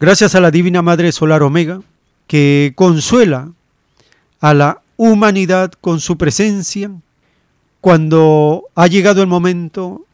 Gracias 0.00 0.34
a 0.34 0.40
la 0.40 0.50
Divina 0.50 0.80
Madre 0.80 1.12
Solar 1.12 1.42
Omega 1.42 1.82
que 2.28 2.72
consuela 2.76 3.50
a 4.40 4.54
la 4.54 4.80
humanidad 4.98 5.72
con 5.80 6.00
su 6.00 6.18
presencia 6.18 6.90
cuando 7.80 8.64
ha 8.74 8.88
llegado 8.88 9.22
el 9.22 9.28
momento 9.28 10.04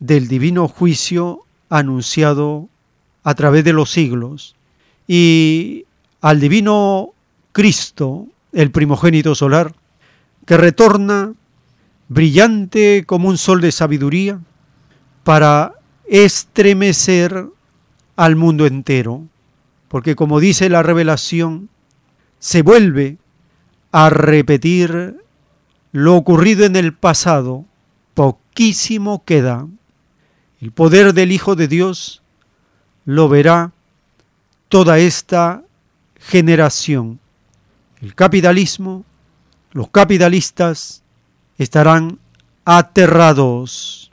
del 0.00 0.26
divino 0.26 0.66
juicio 0.66 1.42
anunciado 1.68 2.68
a 3.22 3.34
través 3.34 3.62
de 3.62 3.74
los 3.74 3.90
siglos 3.90 4.56
y 5.06 5.84
al 6.22 6.40
divino 6.40 7.10
Cristo, 7.52 8.26
el 8.52 8.70
primogénito 8.70 9.34
solar, 9.34 9.74
que 10.46 10.56
retorna 10.56 11.34
brillante 12.08 13.04
como 13.06 13.28
un 13.28 13.36
sol 13.36 13.60
de 13.60 13.70
sabiduría 13.70 14.40
para 15.24 15.74
estremecer 16.06 17.46
al 18.16 18.36
mundo 18.36 18.66
entero, 18.66 19.26
porque 19.88 20.16
como 20.16 20.40
dice 20.40 20.70
la 20.70 20.82
revelación, 20.82 21.68
se 22.38 22.62
vuelve 22.62 23.18
a 23.92 24.10
repetir 24.10 25.16
lo 25.92 26.16
ocurrido 26.16 26.64
en 26.64 26.76
el 26.76 26.94
pasado, 26.94 27.66
poquísimo 28.14 29.22
queda. 29.24 29.66
El 30.60 30.72
poder 30.72 31.12
del 31.12 31.32
Hijo 31.32 31.54
de 31.54 31.68
Dios 31.68 32.22
lo 33.04 33.28
verá 33.28 33.72
toda 34.68 34.98
esta 34.98 35.62
generación. 36.18 37.20
El 38.00 38.14
capitalismo, 38.14 39.04
los 39.72 39.88
capitalistas 39.90 41.02
estarán 41.58 42.18
aterrados, 42.64 44.10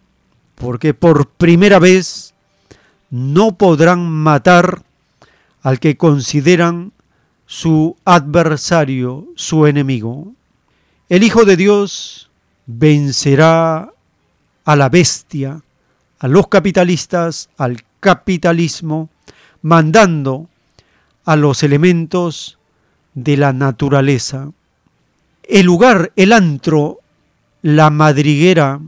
porque 0.55 0.93
por 0.93 1.29
primera 1.29 1.79
vez 1.79 2.33
no 3.09 3.53
podrán 3.53 4.09
matar 4.09 4.83
al 5.61 5.79
que 5.79 5.97
consideran 5.97 6.91
su 7.49 7.97
adversario, 8.05 9.25
su 9.33 9.65
enemigo. 9.65 10.33
El 11.09 11.23
Hijo 11.23 11.45
de 11.45 11.57
Dios 11.57 12.29
vencerá 12.67 13.91
a 14.65 14.75
la 14.75 14.87
bestia, 14.87 15.59
a 16.19 16.27
los 16.27 16.47
capitalistas, 16.47 17.49
al 17.57 17.83
capitalismo, 17.99 19.09
mandando 19.63 20.47
a 21.25 21.35
los 21.35 21.63
elementos 21.63 22.59
de 23.15 23.35
la 23.35 23.51
naturaleza. 23.51 24.51
El 25.41 25.65
lugar, 25.65 26.11
el 26.15 26.33
antro, 26.33 26.99
la 27.63 27.89
madriguera 27.89 28.79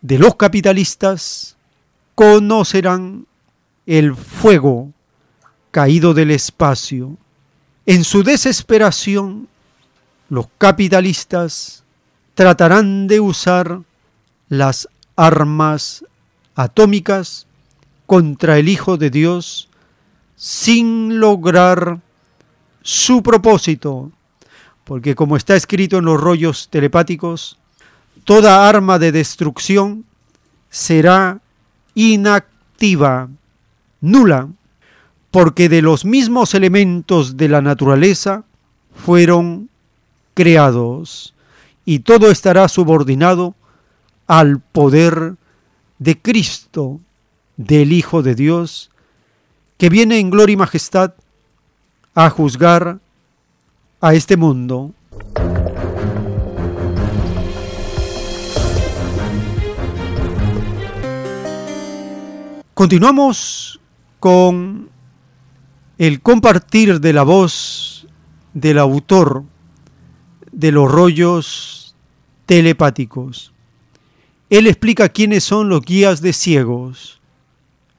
de 0.00 0.18
los 0.20 0.36
capitalistas 0.36 1.56
conocerán 2.14 3.26
el 3.84 4.14
fuego 4.14 4.92
caído 5.72 6.14
del 6.14 6.30
espacio. 6.30 7.16
En 7.88 8.02
su 8.02 8.24
desesperación, 8.24 9.46
los 10.28 10.48
capitalistas 10.58 11.84
tratarán 12.34 13.06
de 13.06 13.20
usar 13.20 13.80
las 14.48 14.88
armas 15.14 16.04
atómicas 16.56 17.46
contra 18.06 18.58
el 18.58 18.68
Hijo 18.68 18.96
de 18.96 19.10
Dios 19.10 19.68
sin 20.34 21.20
lograr 21.20 22.00
su 22.82 23.22
propósito, 23.22 24.10
porque 24.82 25.14
como 25.14 25.36
está 25.36 25.54
escrito 25.54 25.98
en 25.98 26.06
los 26.06 26.20
rollos 26.20 26.68
telepáticos, 26.68 27.56
toda 28.24 28.68
arma 28.68 28.98
de 28.98 29.12
destrucción 29.12 30.04
será 30.70 31.40
inactiva, 31.94 33.28
nula, 34.00 34.48
porque 35.36 35.68
de 35.68 35.82
los 35.82 36.06
mismos 36.06 36.54
elementos 36.54 37.36
de 37.36 37.50
la 37.50 37.60
naturaleza 37.60 38.44
fueron 38.94 39.68
creados 40.32 41.34
y 41.84 41.98
todo 41.98 42.30
estará 42.30 42.66
subordinado 42.68 43.54
al 44.26 44.60
poder 44.60 45.34
de 45.98 46.18
Cristo, 46.18 47.00
del 47.58 47.92
Hijo 47.92 48.22
de 48.22 48.34
Dios, 48.34 48.90
que 49.76 49.90
viene 49.90 50.20
en 50.20 50.30
gloria 50.30 50.54
y 50.54 50.56
majestad 50.56 51.12
a 52.14 52.30
juzgar 52.30 52.98
a 54.00 54.14
este 54.14 54.38
mundo. 54.38 54.94
Continuamos 62.72 63.78
con 64.18 64.95
el 65.98 66.20
compartir 66.20 67.00
de 67.00 67.12
la 67.12 67.22
voz 67.22 68.06
del 68.52 68.78
autor 68.78 69.44
de 70.52 70.72
los 70.72 70.90
rollos 70.90 71.94
telepáticos. 72.46 73.52
Él 74.50 74.66
explica 74.66 75.08
quiénes 75.08 75.44
son 75.44 75.68
los 75.68 75.82
guías 75.82 76.20
de 76.20 76.32
ciegos, 76.32 77.20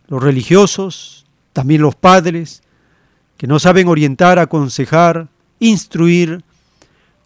los 0.07 0.21
religiosos, 0.21 1.25
también 1.53 1.81
los 1.81 1.95
padres, 1.95 2.63
que 3.37 3.47
no 3.47 3.59
saben 3.59 3.87
orientar, 3.87 4.39
aconsejar, 4.39 5.27
instruir 5.59 6.43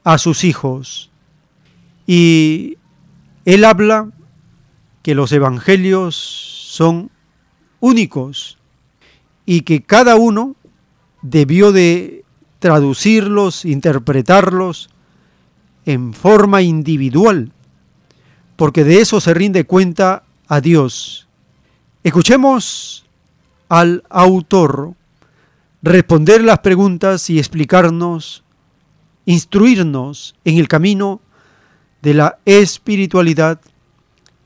a 0.03 0.17
sus 0.17 0.43
hijos. 0.43 1.11
Y 2.07 2.77
él 3.45 3.63
habla 3.63 4.09
que 5.03 5.15
los 5.15 5.31
evangelios 5.31 6.15
son 6.15 7.11
únicos 7.79 8.57
y 9.45 9.61
que 9.61 9.81
cada 9.81 10.15
uno 10.15 10.55
debió 11.21 11.71
de 11.71 12.23
traducirlos, 12.59 13.65
interpretarlos 13.65 14.89
en 15.85 16.13
forma 16.13 16.61
individual, 16.61 17.51
porque 18.55 18.83
de 18.83 19.01
eso 19.01 19.19
se 19.19 19.33
rinde 19.33 19.65
cuenta 19.65 20.23
a 20.47 20.61
Dios. 20.61 21.27
Escuchemos 22.03 23.05
al 23.69 24.03
autor 24.09 24.93
responder 25.81 26.43
las 26.43 26.59
preguntas 26.59 27.29
y 27.29 27.39
explicarnos, 27.39 28.43
instruirnos 29.25 30.35
en 30.45 30.57
el 30.57 30.67
camino 30.67 31.21
de 32.01 32.13
la 32.13 32.39
espiritualidad 32.45 33.59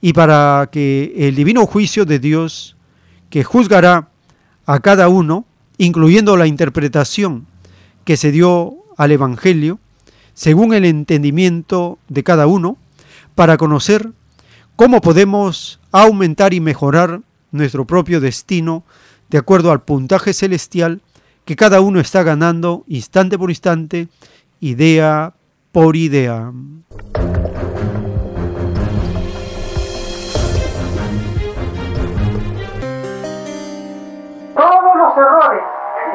y 0.01 0.13
para 0.13 0.69
que 0.71 1.13
el 1.17 1.35
divino 1.35 1.65
juicio 1.65 2.05
de 2.05 2.19
Dios 2.19 2.75
que 3.29 3.43
juzgará 3.43 4.09
a 4.65 4.79
cada 4.79 5.09
uno, 5.09 5.45
incluyendo 5.77 6.37
la 6.37 6.47
interpretación 6.47 7.45
que 8.03 8.17
se 8.17 8.31
dio 8.31 8.75
al 8.97 9.11
Evangelio, 9.11 9.79
según 10.33 10.73
el 10.73 10.85
entendimiento 10.85 11.97
de 12.07 12.23
cada 12.23 12.47
uno, 12.47 12.77
para 13.35 13.57
conocer 13.57 14.11
cómo 14.75 15.01
podemos 15.01 15.79
aumentar 15.91 16.53
y 16.53 16.59
mejorar 16.59 17.21
nuestro 17.51 17.85
propio 17.85 18.19
destino 18.19 18.83
de 19.29 19.37
acuerdo 19.37 19.71
al 19.71 19.81
puntaje 19.81 20.33
celestial 20.33 21.01
que 21.45 21.55
cada 21.55 21.81
uno 21.81 21.99
está 21.99 22.23
ganando 22.23 22.83
instante 22.87 23.37
por 23.37 23.49
instante, 23.49 24.07
idea 24.59 25.33
por 25.71 25.95
idea. 25.95 26.51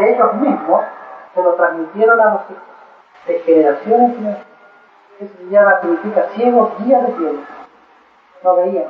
De 0.00 0.14
ellos 0.14 0.34
mismos 0.34 0.82
se 1.34 1.42
lo 1.42 1.54
transmitieron 1.54 2.20
a 2.20 2.24
los 2.24 2.42
hijos, 2.50 2.62
de 3.26 3.38
generación 3.40 4.00
en 4.00 4.14
generación. 4.16 4.50
Eso 5.20 5.34
se 5.36 5.44
llama, 5.50 5.80
significa 5.82 6.22
ciegos, 6.34 6.70
guías 6.78 7.06
de 7.06 7.12
ciegos. 7.16 7.40
No 8.42 8.56
veían. 8.56 8.84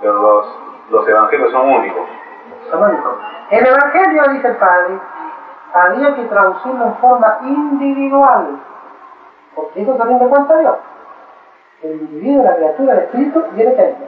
Pero 0.00 0.14
los, 0.14 0.46
los 0.90 1.08
evangelios 1.08 1.52
son 1.52 1.68
únicos. 1.68 2.08
Son 2.70 2.82
únicos. 2.82 3.14
El 3.50 3.66
evangelio, 3.66 4.22
dice 4.32 4.48
el 4.48 4.56
Padre, 4.56 4.98
había 5.74 6.14
que 6.16 6.24
traducirlo 6.24 6.84
en 6.86 6.94
forma 6.96 7.38
individual. 7.42 8.58
Porque 9.54 9.82
eso 9.82 9.96
se 9.96 10.04
rinde 10.04 10.28
cuenta 10.28 10.54
a 10.54 10.58
Dios. 10.58 10.76
El 11.82 11.92
individuo, 11.92 12.44
la 12.44 12.56
criatura, 12.56 12.92
el 12.94 12.98
espíritu 13.00 13.44
y 13.54 13.60
el 13.60 13.68
eterno. 13.68 14.06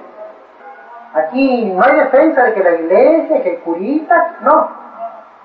Aquí 1.13 1.67
no 1.67 1.85
hay 1.85 1.97
defensa 1.97 2.45
de 2.45 2.55
que 2.55 2.63
la 2.63 2.73
iglesia, 2.73 3.43
que 3.43 3.57
el 3.57 3.61
curita, 3.61 4.37
no. 4.41 4.80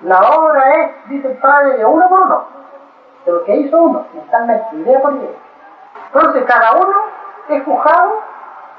La 0.02 0.18
obra 0.18 0.72
es, 0.74 1.08
dice 1.08 1.28
el 1.28 1.38
Padre, 1.38 1.78
de 1.78 1.84
uno 1.84 2.08
por 2.08 2.20
uno. 2.20 2.44
De 3.24 3.32
lo 3.32 3.44
que 3.44 3.56
hizo 3.56 3.80
uno, 3.80 4.06
mentalmente, 4.14 4.76
idea 4.76 5.00
por 5.00 5.14
idea. 5.14 5.30
Entonces 6.12 6.44
cada 6.44 6.76
uno 6.76 6.94
es 7.48 7.64
juzgado 7.64 8.20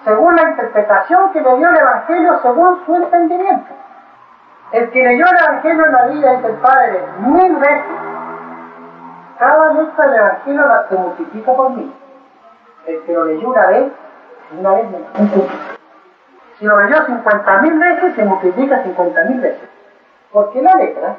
según 0.04 0.36
la 0.36 0.50
interpretación 0.50 1.32
que 1.34 1.42
le 1.42 1.58
dio 1.58 1.70
el 1.70 1.78
Evangelio, 1.78 2.40
según 2.42 2.86
su 2.86 2.96
entendimiento. 2.96 3.74
El 4.72 4.90
que 4.92 5.04
leyó 5.04 5.26
el 5.26 5.38
Evangelio 5.38 5.86
en 5.86 5.92
la 5.92 6.06
vida, 6.08 6.32
dice 6.36 6.48
el 6.48 6.56
Padre, 6.56 7.04
mil 7.20 7.56
veces, 7.56 7.84
cada 9.40 9.74
letra 9.74 10.08
del 10.08 10.16
Evangelio 10.16 10.68
la 10.68 10.88
se 10.88 10.96
multiplica 10.96 11.54
por 11.54 11.70
mil. 11.72 11.94
El 12.86 13.02
que 13.04 13.14
lo 13.14 13.26
leyó 13.26 13.50
una 13.50 13.68
vez, 13.68 13.92
una 14.58 14.72
vez 14.72 14.92
menos. 14.92 15.48
Si 16.60 16.66
lo 16.66 16.82
leyó 16.82 17.06
50 17.06 17.62
mil 17.62 17.80
veces, 17.80 18.16
se 18.16 18.26
multiplica 18.26 18.84
50 18.84 19.24
mil 19.26 19.42
veces. 19.42 19.77
Porque 20.32 20.62
la 20.62 20.76
letra 20.76 21.16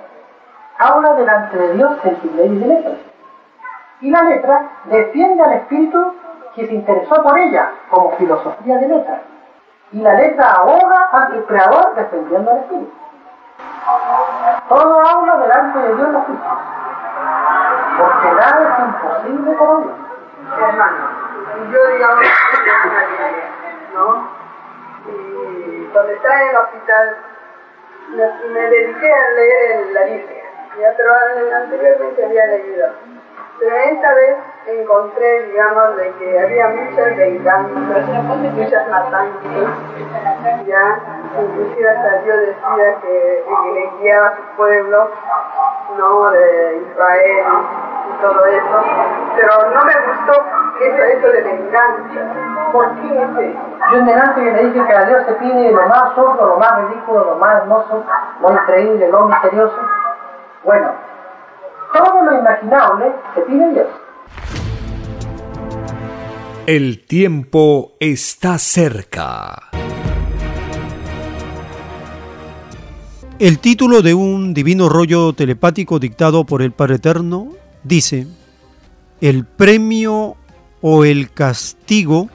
habla 0.78 1.14
delante 1.14 1.56
de 1.56 1.74
Dios 1.74 1.98
en 2.04 2.36
ley 2.36 2.58
de 2.58 2.66
letras. 2.66 2.98
Y 4.00 4.10
la 4.10 4.22
letra 4.22 4.68
defiende 4.84 5.42
al 5.42 5.52
espíritu 5.54 6.14
que 6.54 6.66
se 6.66 6.74
interesó 6.74 7.22
por 7.22 7.38
ella 7.38 7.72
como 7.90 8.12
filosofía 8.16 8.78
de 8.78 8.88
letras. 8.88 9.20
Y 9.92 10.00
la 10.00 10.14
letra 10.14 10.52
aboga 10.52 11.28
el 11.32 11.44
creador 11.46 11.94
defendiendo 11.94 12.50
al 12.50 12.58
espíritu. 12.58 12.92
Todo 14.68 15.00
habla 15.00 15.36
delante 15.38 15.78
de 15.78 15.94
Dios 15.96 16.08
los 16.10 16.24
juicios. 16.24 16.58
Porque 17.98 18.32
nada 18.32 18.62
es 18.62 18.78
imposible 18.84 19.52
para 19.52 19.76
Dios. 19.76 19.92
Hermano, 20.60 20.96
yo 21.72 21.86
digamos, 21.88 22.24
¿no? 23.94 24.38
Y 25.08 25.84
cuando 25.92 26.12
en 26.12 26.48
el 26.50 26.56
hospital, 26.56 27.16
me, 28.10 28.68
dediqué 28.68 29.12
a 29.12 29.30
leer 29.30 29.86
la 29.92 30.04
Biblia, 30.04 30.44
ya, 30.80 30.94
pero 30.96 31.14
anteriormente 31.54 32.24
había 32.24 32.46
leído. 32.46 33.17
Pero 33.58 33.76
esta 33.76 34.14
vez 34.14 34.36
encontré, 34.66 35.42
digamos, 35.48 35.96
de 35.96 36.12
que 36.12 36.38
había 36.38 36.68
muchas 36.68 37.16
venganzas, 37.16 38.06
muchas 38.54 38.88
matanzas, 38.88 39.26
ya, 40.66 41.00
inclusive 41.40 41.90
hasta 41.90 42.22
Dios 42.22 42.36
decía 42.38 43.00
que, 43.02 43.44
que 43.44 43.90
guiaba 44.00 44.28
a 44.28 44.36
su 44.36 44.42
pueblo, 44.56 45.10
no, 45.96 46.30
de 46.30 46.82
Israel 46.88 47.46
y 48.08 48.22
todo 48.22 48.44
eso, 48.46 48.84
pero 49.36 49.70
no 49.74 49.84
me 49.84 49.94
gustó 50.06 50.44
eso, 50.80 51.02
eso 51.02 51.28
de 51.28 51.42
venganza. 51.42 52.70
¿Por 52.72 52.94
qué? 53.00 53.56
Yo 53.90 53.98
en 53.98 54.06
delante 54.06 54.44
que 54.44 54.52
le 54.52 54.64
dije 54.64 54.86
que 54.86 54.94
a 54.94 55.04
Dios 55.04 55.24
se 55.26 55.32
pide 55.34 55.72
lo 55.72 55.86
más 55.88 56.14
sordo, 56.14 56.46
lo 56.46 56.56
más 56.58 56.78
ridículo, 56.82 57.24
lo 57.24 57.34
más 57.36 57.56
hermoso, 57.56 58.04
lo 58.40 58.52
increíble, 58.52 59.08
lo 59.08 59.24
misterioso. 59.24 59.76
Bueno, 60.64 60.92
todo 61.92 62.22
lo 62.22 62.40
imaginable 62.40 63.06
se 63.34 63.40
pide 63.42 63.64
a 63.64 63.68
Dios. 63.68 63.86
El 66.66 67.04
tiempo 67.06 67.92
está 67.98 68.58
cerca. 68.58 69.70
El 73.38 73.60
título 73.60 74.02
de 74.02 74.14
un 74.14 74.52
divino 74.52 74.88
rollo 74.88 75.32
telepático 75.32 75.98
dictado 75.98 76.44
por 76.44 76.60
el 76.60 76.72
Padre 76.72 76.96
Eterno 76.96 77.48
dice, 77.84 78.26
el 79.20 79.44
premio 79.44 80.36
o 80.80 81.04
el 81.04 81.30
castigo 81.32 82.28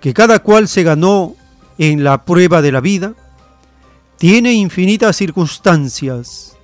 que 0.00 0.12
cada 0.12 0.40
cual 0.40 0.66
se 0.68 0.82
ganó 0.82 1.34
en 1.78 2.02
la 2.02 2.24
prueba 2.24 2.60
de 2.60 2.72
la 2.72 2.80
vida 2.80 3.14
tiene 4.18 4.52
infinitas 4.52 5.16
circunstancias. 5.16 6.56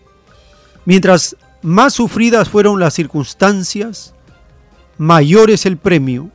Mientras 0.84 1.36
más 1.66 1.94
sufridas 1.94 2.48
fueron 2.48 2.78
las 2.78 2.94
circunstancias, 2.94 4.14
mayor 4.98 5.50
es 5.50 5.66
el 5.66 5.76
premio. 5.76 6.30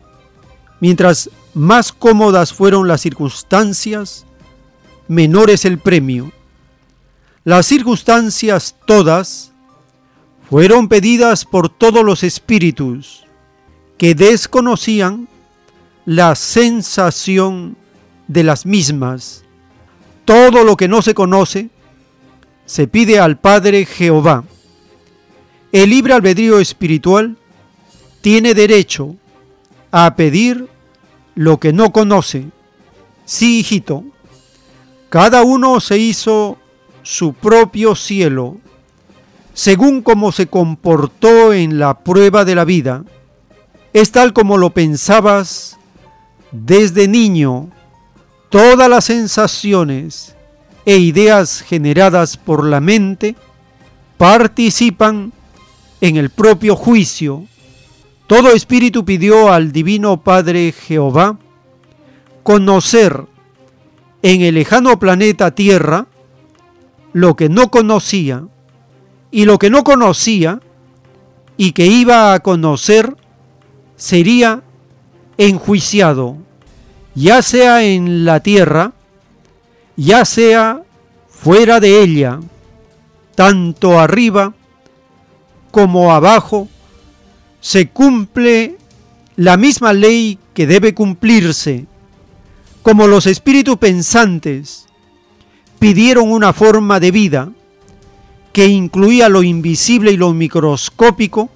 Mientras 0.82 1.30
más 1.54 1.94
cómodas 1.94 2.52
fueron 2.52 2.90
las 2.90 3.00
circunstancias, 3.00 4.26
menor 5.08 5.50
es 5.50 5.64
el 5.64 5.80
premio. 5.80 6.34
Las 7.46 7.66
circunstancias 7.66 8.76
todas 8.86 9.54
fueron 10.50 10.90
pedidas 10.90 11.46
por 11.46 11.70
todos 11.70 12.04
los 12.04 12.24
espíritus 12.24 13.24
que 13.98 14.16
desconocían 14.16 15.30
la 16.06 16.36
sensación 16.36 17.78
de 18.28 18.44
las 18.44 18.66
mismas. 18.66 19.46
Todo 20.26 20.66
lo 20.66 20.76
que 20.76 20.90
no 20.90 21.02
se 21.02 21.14
conoce 21.14 21.70
se 22.66 22.86
pide 22.86 23.18
al 23.22 23.40
Padre 23.40 23.86
Jehová. 23.86 24.44
El 25.72 25.90
libre 25.90 26.14
albedrío 26.14 26.60
espiritual 26.60 27.38
tiene 28.20 28.54
derecho 28.54 29.16
a 29.92 30.16
pedir 30.16 30.68
lo 31.34 31.60
que 31.60 31.72
no 31.72 31.94
conoce. 31.94 32.48
Sí, 33.24 33.60
hijito, 33.60 34.04
cada 35.10 35.44
uno 35.44 35.80
se 35.80 35.98
hizo 35.98 36.58
su 37.04 37.34
propio 37.34 37.96
cielo, 37.96 38.58
según 39.54 40.02
como 40.02 40.34
se 40.34 40.48
comportó 40.48 41.54
en 41.54 41.80
la 41.80 42.00
prueba 42.00 42.44
de 42.44 42.56
la 42.56 42.66
vida. 42.66 43.06
Es 43.94 44.12
tal 44.12 44.34
como 44.34 44.58
lo 44.58 44.72
pensabas 44.72 45.78
desde 46.52 47.08
niño. 47.08 47.70
Todas 48.50 48.90
las 48.90 49.06
sensaciones 49.06 50.36
e 50.86 50.98
ideas 50.98 51.62
generadas 51.62 52.36
por 52.36 52.66
la 52.66 52.82
mente 52.82 53.36
participan 54.18 55.32
en 56.02 56.18
el 56.18 56.32
propio 56.32 56.76
juicio. 56.76 57.46
Todo 58.28 58.52
espíritu 58.52 59.06
pidió 59.06 59.52
al 59.52 59.72
Divino 59.72 60.22
Padre 60.22 60.74
Jehová 60.74 61.38
conocer 62.44 63.26
en 64.24 64.42
el 64.42 64.56
lejano 64.56 65.00
planeta 65.00 65.52
Tierra 65.52 66.08
lo 67.14 67.36
que 67.36 67.50
no 67.50 67.70
conocía 67.70 68.44
y 69.32 69.46
lo 69.46 69.60
que 69.60 69.70
no 69.70 69.84
conocía 69.84 70.60
y 71.58 71.74
que 71.74 71.86
iba 71.86 72.34
a 72.34 72.40
conocer 72.40 73.16
sería 73.96 74.64
enjuiciado, 75.38 76.38
ya 77.14 77.42
sea 77.42 77.84
en 77.84 78.26
la 78.26 78.40
tierra, 78.40 78.94
ya 79.96 80.26
sea 80.26 80.82
fuera 81.30 81.80
de 81.80 82.02
ella, 82.02 82.40
tanto 83.36 84.00
arriba 84.00 84.54
como 85.72 86.12
abajo, 86.12 86.68
se 87.60 87.90
cumple 87.90 88.78
la 89.36 89.58
misma 89.58 89.94
ley 89.94 90.38
que 90.54 90.68
debe 90.68 90.94
cumplirse, 90.94 91.86
como 92.84 93.08
los 93.08 93.28
espíritus 93.28 93.78
pensantes 93.78 94.88
pidieron 95.80 96.32
una 96.32 96.54
forma 96.54 97.00
de 97.00 97.12
vida 97.12 97.52
que 98.54 98.68
incluía 98.68 99.30
lo 99.30 99.44
invisible 99.44 100.12
y 100.12 100.18
lo 100.18 100.34
microscópico, 100.34 101.50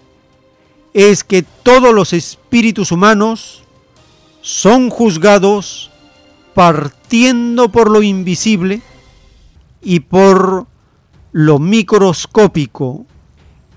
es 0.94 1.24
que 1.24 1.44
todos 1.44 1.94
los 1.94 2.14
espíritus 2.14 2.92
humanos 2.92 3.64
son 4.42 4.90
juzgados 4.90 5.92
partiendo 6.54 7.70
por 7.70 7.92
lo 7.92 8.02
invisible 8.02 8.82
y 9.82 10.00
por 10.00 10.68
lo 11.34 11.60
microscópico. 11.60 13.06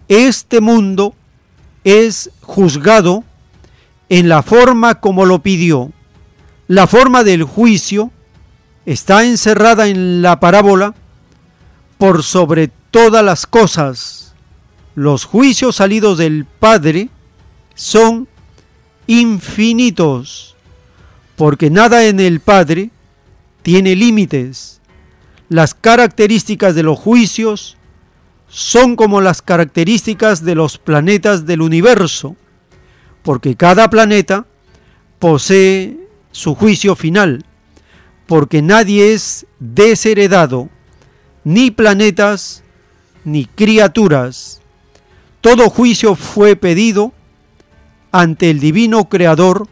Este 0.09 0.61
mundo 0.61 1.15
es 1.85 2.31
juzgado 2.41 3.25
en 4.09 4.29
la 4.29 4.43
forma 4.43 4.97
como 4.97 5.27
lo 5.27 5.41
pidió. 5.41 5.93
La 6.67 6.87
forma 6.87 7.25
del 7.25 7.45
juicio 7.45 8.11
está 8.87 9.25
encerrada 9.25 9.89
en 9.89 10.23
la 10.23 10.41
parábola 10.41 10.95
por 11.99 12.23
sobre 12.23 12.69
todas 12.91 13.25
las 13.25 13.47
cosas. 13.47 14.35
Los 14.95 15.25
juicios 15.25 15.77
salidos 15.77 16.19
del 16.19 16.45
Padre 16.45 17.11
son 17.75 18.29
infinitos, 19.07 20.57
porque 21.37 21.71
nada 21.71 22.05
en 22.07 22.21
el 22.21 22.41
Padre 22.41 22.91
tiene 23.63 23.95
límites. 23.97 24.81
Las 25.49 25.75
características 25.75 26.75
de 26.75 26.83
los 26.83 26.99
juicios 26.99 27.78
son 28.49 28.97
como 28.97 29.21
las 29.21 29.43
características 29.43 30.45
de 30.45 30.55
los 30.55 30.79
planetas 30.79 31.47
del 31.47 31.63
universo, 31.63 32.37
porque 33.23 33.57
cada 33.57 33.91
planeta 33.91 34.47
posee 35.19 35.99
su 36.33 36.55
juicio 36.55 36.97
final, 36.97 37.45
porque 38.27 38.63
nadie 38.63 39.13
es 39.13 39.47
desheredado, 39.59 40.69
ni 41.45 41.71
planetas, 41.71 42.63
ni 43.25 43.45
criaturas. 43.45 44.61
Todo 45.41 45.71
juicio 45.71 46.15
fue 46.15 46.57
pedido 46.57 47.13
ante 48.13 48.51
el 48.51 48.61
divino 48.61 49.09
Creador, 49.09 49.69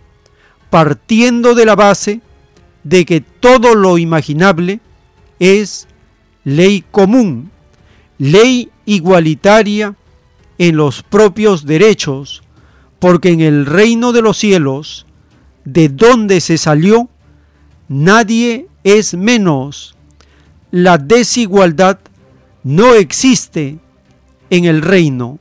partiendo 0.70 1.54
de 1.54 1.64
la 1.64 1.76
base 1.76 2.20
de 2.84 3.04
que 3.04 3.20
todo 3.20 3.74
lo 3.74 3.98
imaginable 3.98 4.80
es 5.38 5.88
ley 6.44 6.84
común, 6.90 7.50
ley 8.18 8.70
igualitaria 8.84 9.94
en 10.58 10.76
los 10.76 11.02
propios 11.02 11.66
derechos, 11.66 12.42
porque 12.98 13.30
en 13.30 13.40
el 13.40 13.66
reino 13.66 14.12
de 14.12 14.22
los 14.22 14.38
cielos, 14.38 15.06
de 15.64 15.88
donde 15.88 16.40
se 16.40 16.58
salió, 16.58 17.08
nadie 17.88 18.68
es 18.84 19.14
menos. 19.14 19.96
La 20.70 20.98
desigualdad 20.98 21.98
no 22.62 22.94
existe 22.94 23.78
en 24.50 24.64
el 24.64 24.82
reino. 24.82 25.38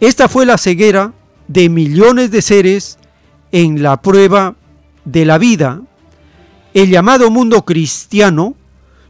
Esta 0.00 0.28
fue 0.28 0.44
la 0.44 0.58
ceguera 0.58 1.14
de 1.48 1.68
millones 1.68 2.30
de 2.30 2.42
seres 2.42 2.98
en 3.52 3.82
la 3.82 4.02
prueba 4.02 4.56
de 5.04 5.24
la 5.24 5.38
vida. 5.38 5.80
El 6.74 6.90
llamado 6.90 7.30
mundo 7.30 7.64
cristiano, 7.64 8.54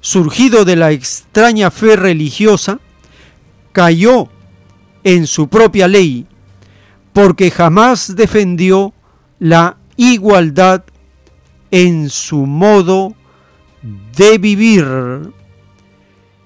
surgido 0.01 0.65
de 0.65 0.77
la 0.77 0.93
extraña 0.93 1.71
fe 1.71 1.97
religiosa, 1.97 2.79
cayó 3.73 4.29
en 5.05 5.27
su 5.27 5.49
propia 5.49 5.89
ley, 5.89 6.27
porque 7.13 7.51
jamás 7.51 8.17
defendió 8.17 8.93
la 9.39 9.77
igualdad 9.97 10.85
en 11.71 12.11
su 12.11 12.47
modo 12.47 13.15
de 14.17 14.39
vivir. 14.39 14.87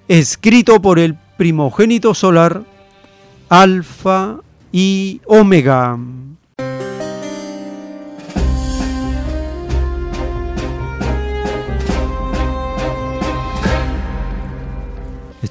Escrito 0.07 0.81
por 0.81 0.99
el 0.99 1.17
primogénito 1.37 2.13
solar, 2.13 2.63
Alfa 3.49 4.39
y 4.71 5.21
Omega. 5.25 5.97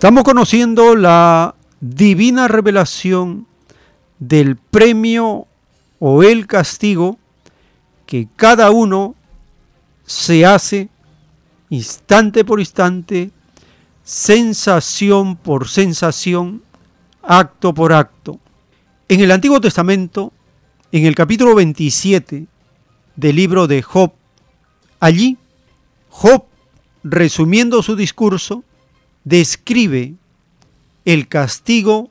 Estamos 0.01 0.25
conociendo 0.25 0.97
la 0.97 1.55
divina 1.79 2.49
revelación 2.49 3.47
del 4.19 4.57
premio 4.57 5.47
o 5.99 6.23
el 6.23 6.47
castigo 6.47 7.19
que 8.07 8.27
cada 8.35 8.71
uno 8.71 9.15
se 10.07 10.47
hace 10.47 10.89
instante 11.69 12.47
por 12.47 12.61
instante, 12.61 13.31
sensación 14.03 15.37
por 15.37 15.69
sensación, 15.69 16.63
acto 17.23 17.75
por 17.75 17.93
acto. 17.93 18.41
En 19.07 19.21
el 19.21 19.31
Antiguo 19.31 19.61
Testamento, 19.61 20.33
en 20.93 21.05
el 21.05 21.15
capítulo 21.15 21.55
27 21.57 22.47
del 23.17 23.37
libro 23.37 23.67
de 23.67 23.83
Job, 23.83 24.15
allí 24.99 25.37
Job, 26.09 26.47
resumiendo 27.05 27.83
su 27.83 27.97
discurso, 27.97 28.65
describe 29.25 30.15
el 31.05 31.29
castigo 31.29 32.11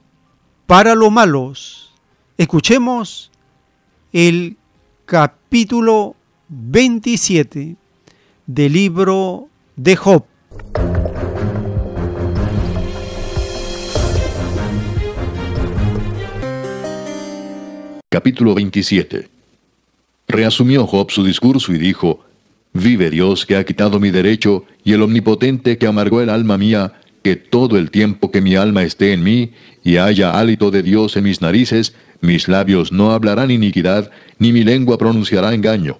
para 0.65 0.95
los 0.95 1.11
malos. 1.11 1.94
Escuchemos 2.38 3.31
el 4.14 4.57
capítulo 5.06 6.15
27 6.49 7.76
del 8.45 8.73
libro 8.73 9.49
de 9.76 9.95
Job. 9.95 10.26
Capítulo 18.11 18.56
27 18.56 19.30
Reasumió 20.27 20.86
Job 20.86 21.10
su 21.10 21.23
discurso 21.23 21.73
y 21.73 21.80
dijo, 21.80 22.23
Vive 22.73 23.09
Dios 23.09 23.45
que 23.45 23.55
ha 23.55 23.63
quitado 23.63 23.99
mi 23.99 24.11
derecho 24.11 24.65
y 24.83 24.93
el 24.93 25.01
omnipotente 25.01 25.77
que 25.77 25.87
amargó 25.87 26.21
el 26.21 26.29
alma 26.29 26.57
mía, 26.57 26.93
que 27.23 27.35
todo 27.35 27.77
el 27.77 27.89
tiempo 27.89 28.31
que 28.31 28.41
mi 28.41 28.55
alma 28.55 28.83
esté 28.83 29.13
en 29.13 29.23
mí 29.23 29.51
y 29.83 29.97
haya 29.97 30.39
hálito 30.39 30.71
de 30.71 30.83
Dios 30.83 31.17
en 31.17 31.23
mis 31.23 31.41
narices, 31.41 31.95
mis 32.21 32.47
labios 32.47 32.91
no 32.91 33.11
hablarán 33.11 33.49
iniquidad, 33.49 34.11
ni 34.37 34.51
mi 34.51 34.63
lengua 34.63 34.97
pronunciará 34.97 35.53
engaño. 35.53 35.99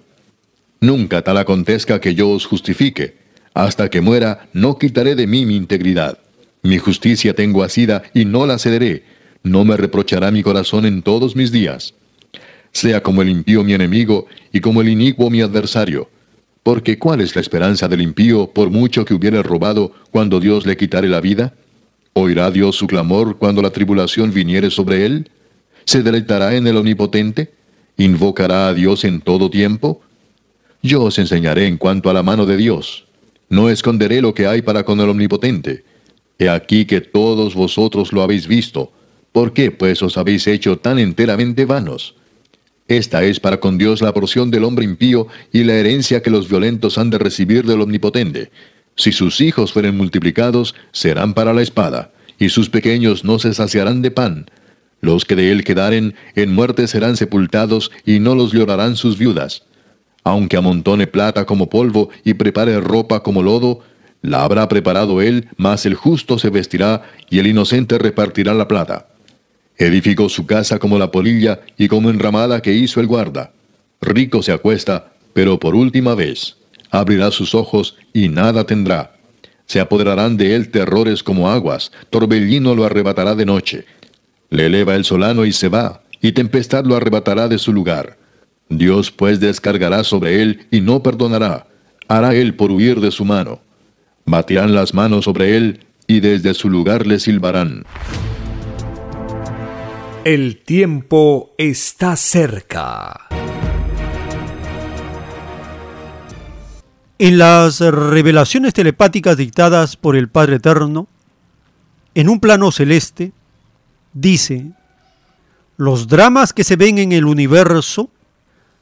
Nunca 0.82 1.22
tal 1.24 1.38
acontezca 1.38 2.00
que 2.00 2.16
yo 2.16 2.30
os 2.30 2.46
justifique. 2.46 3.18
Hasta 3.54 3.90
que 3.90 4.00
muera, 4.00 4.48
no 4.54 4.78
quitaré 4.78 5.16
de 5.16 5.28
mí 5.28 5.46
mi 5.46 5.56
integridad. 5.56 6.20
Mi 6.62 6.78
justicia 6.78 7.34
tengo 7.34 7.64
asida 7.64 8.04
y 8.14 8.26
no 8.26 8.46
la 8.46 8.60
cederé. 8.60 9.04
No 9.44 9.66
me 9.66 9.76
reprochará 9.76 10.32
mi 10.32 10.44
corazón 10.44 10.86
en 10.86 11.02
todos 11.02 11.36
mis 11.36 11.52
días. 11.52 11.94
Sea 12.72 13.02
como 13.02 13.22
el 13.22 13.30
impío 13.30 13.64
mi 13.64 13.74
enemigo 13.74 14.28
y 14.54 14.60
como 14.60 14.82
el 14.82 14.90
inicuo 14.90 15.30
mi 15.30 15.42
adversario. 15.42 16.10
Porque 16.70 17.00
¿cuál 17.00 17.20
es 17.22 17.34
la 17.34 17.42
esperanza 17.42 17.88
del 17.88 18.00
impío 18.00 18.52
por 18.52 18.70
mucho 18.70 19.04
que 19.04 19.16
hubiere 19.16 19.42
robado 19.42 19.92
cuando 20.12 20.40
Dios 20.40 20.68
le 20.68 20.78
quitare 20.78 21.10
la 21.10 21.20
vida? 21.20 21.56
¿Oirá 22.14 22.52
Dios 22.52 22.76
su 22.76 22.86
clamor 22.86 23.40
cuando 23.40 23.64
la 23.64 23.72
tribulación 23.72 24.32
viniere 24.32 24.70
sobre 24.70 25.04
él? 25.04 25.32
¿Se 25.86 26.04
deleitará 26.04 26.56
en 26.56 26.68
el 26.68 26.78
omnipotente? 26.78 27.52
¿Invocará 27.98 28.68
a 28.68 28.76
Dios 28.76 29.04
en 29.04 29.20
todo 29.20 29.50
tiempo? 29.50 30.02
Yo 30.84 31.06
os 31.06 31.18
enseñaré 31.18 31.66
en 31.66 31.78
cuanto 31.78 32.08
a 32.08 32.14
la 32.14 32.22
mano 32.22 32.46
de 32.46 32.58
Dios. 32.58 33.08
No 33.50 33.72
esconderé 33.72 34.22
lo 34.22 34.36
que 34.36 34.46
hay 34.46 34.62
para 34.62 34.84
con 34.84 35.00
el 35.00 35.10
Omnipotente. 35.10 35.84
He 36.38 36.50
aquí 36.50 36.86
que 36.86 37.02
todos 37.02 37.56
vosotros 37.56 38.14
lo 38.14 38.22
habéis 38.22 38.46
visto. 38.46 38.92
¿Por 39.32 39.54
qué 39.54 39.72
pues 39.72 40.04
os 40.04 40.20
habéis 40.20 40.46
hecho 40.46 40.78
tan 40.78 41.00
enteramente 41.00 41.66
vanos? 41.66 42.14
Esta 42.90 43.24
es 43.24 43.40
para 43.40 43.60
con 43.60 43.78
Dios 43.78 44.02
la 44.02 44.16
porción 44.16 44.50
del 44.50 44.64
hombre 44.64 44.84
impío 44.84 45.28
y 45.54 45.64
la 45.64 45.76
herencia 45.76 46.24
que 46.24 46.32
los 46.32 46.50
violentos 46.50 46.98
han 46.98 47.12
de 47.12 47.20
recibir 47.20 47.64
del 47.68 47.82
Omnipotente. 47.82 48.50
Si 48.96 49.12
sus 49.12 49.42
hijos 49.42 49.72
fueren 49.72 49.96
multiplicados, 49.96 50.74
serán 50.92 51.36
para 51.36 51.54
la 51.54 51.62
espada, 51.62 52.12
y 52.40 52.50
sus 52.50 52.72
pequeños 52.72 53.24
no 53.24 53.38
se 53.38 53.54
saciarán 53.54 54.02
de 54.02 54.10
pan. 54.10 54.48
Los 55.02 55.24
que 55.24 55.36
de 55.36 55.52
él 55.52 55.64
quedaren, 55.64 56.16
en 56.36 56.52
muerte 56.52 56.88
serán 56.88 57.16
sepultados, 57.16 57.92
y 58.08 58.20
no 58.20 58.34
los 58.34 58.54
llorarán 58.54 58.96
sus 58.96 59.20
viudas. 59.20 59.66
Aunque 60.24 60.58
amontone 60.58 61.06
plata 61.06 61.46
como 61.46 61.70
polvo 61.70 62.10
y 62.24 62.34
prepare 62.34 62.82
ropa 62.82 63.22
como 63.22 63.44
lodo, 63.44 63.82
la 64.24 64.44
habrá 64.44 64.68
preparado 64.68 65.22
él, 65.22 65.48
mas 65.58 65.86
el 65.86 65.94
justo 65.94 66.40
se 66.40 66.50
vestirá, 66.50 67.04
y 67.30 67.38
el 67.38 67.46
inocente 67.46 68.00
repartirá 68.00 68.56
la 68.56 68.68
plata. 68.68 69.10
Edificó 69.80 70.28
su 70.28 70.46
casa 70.46 70.78
como 70.78 71.00
la 71.00 71.10
polilla 71.10 71.62
y 71.78 71.88
como 71.88 72.10
enramada 72.10 72.62
que 72.62 72.74
hizo 72.74 73.00
el 73.00 73.08
guarda. 73.08 73.54
Rico 74.02 74.44
se 74.44 74.52
acuesta, 74.52 75.14
pero 75.34 75.58
por 75.58 75.74
última 75.74 76.16
vez. 76.16 76.58
Abrirá 76.92 77.32
sus 77.32 77.56
ojos 77.56 77.96
y 78.14 78.28
nada 78.28 78.66
tendrá. 78.66 79.16
Se 79.66 79.80
apoderarán 79.80 80.36
de 80.36 80.56
él 80.56 80.70
terrores 80.70 81.24
como 81.24 81.50
aguas, 81.50 81.94
torbellino 82.10 82.76
lo 82.76 82.84
arrebatará 82.84 83.36
de 83.36 83.46
noche. 83.46 83.86
Le 84.50 84.66
eleva 84.66 84.96
el 84.96 85.06
solano 85.06 85.46
y 85.46 85.54
se 85.54 85.70
va, 85.70 86.02
y 86.22 86.34
tempestad 86.34 86.84
lo 86.84 86.98
arrebatará 86.98 87.48
de 87.48 87.58
su 87.58 87.72
lugar. 87.72 88.18
Dios 88.68 89.12
pues 89.12 89.40
descargará 89.40 90.04
sobre 90.04 90.42
él 90.42 90.68
y 90.72 90.82
no 90.82 91.02
perdonará. 91.02 91.68
Hará 92.10 92.36
él 92.36 92.54
por 92.56 92.72
huir 92.72 93.00
de 93.00 93.12
su 93.12 93.24
mano. 93.24 93.62
Batirán 94.26 94.76
las 94.76 94.94
manos 94.94 95.26
sobre 95.26 95.56
él 95.56 95.86
y 96.06 96.20
desde 96.20 96.54
su 96.54 96.70
lugar 96.70 97.08
le 97.08 97.20
silbarán. 97.20 97.86
El 100.26 100.58
tiempo 100.58 101.52
está 101.58 102.18
cerca. 102.18 103.30
En 107.18 107.38
las 107.38 107.80
revelaciones 107.80 108.74
telepáticas 108.74 109.38
dictadas 109.38 109.96
por 109.96 110.18
el 110.18 110.28
Padre 110.28 110.58
Eterno, 110.58 111.08
en 112.16 112.28
un 112.28 112.42
plano 112.42 112.70
celeste, 112.74 113.32
dice, 114.12 114.74
los 115.78 116.10
dramas 116.10 116.52
que 116.52 116.66
se 116.66 116.76
ven 116.76 116.98
en 116.98 117.14
el 117.14 117.24
universo 117.24 118.10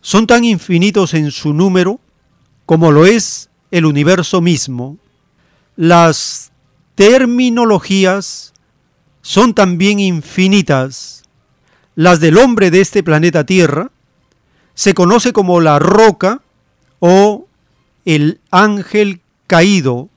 son 0.02 0.26
tan 0.26 0.44
infinitos 0.44 1.14
en 1.14 1.30
su 1.30 1.54
número 1.54 2.00
como 2.66 2.92
lo 2.92 3.06
es 3.06 3.52
el 3.70 3.86
universo 3.86 4.42
mismo. 4.42 4.98
Las 5.76 6.52
terminologías 6.96 8.54
son 9.22 9.54
también 9.54 10.00
infinitas 10.00 11.26
las 11.98 12.20
del 12.20 12.38
hombre 12.38 12.70
de 12.70 12.80
este 12.80 13.02
planeta 13.02 13.44
Tierra, 13.44 13.90
se 14.76 14.94
conoce 14.94 15.34
como 15.34 15.60
la 15.62 15.80
roca 15.80 16.42
o 17.00 17.48
el 18.06 18.40
ángel 18.52 19.20
caído. 19.48 20.08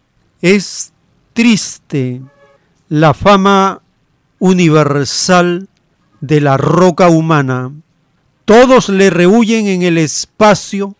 Es 0.42 0.92
triste 1.32 2.20
la 2.90 3.14
fama 3.14 3.80
universal 4.40 5.68
de 6.20 6.42
la 6.42 6.58
roca 6.58 7.08
humana. 7.08 7.72
Todos 8.44 8.90
le 8.90 9.08
rehuyen 9.08 9.66
en 9.66 9.80
el 9.80 9.96
espacio 9.96 10.94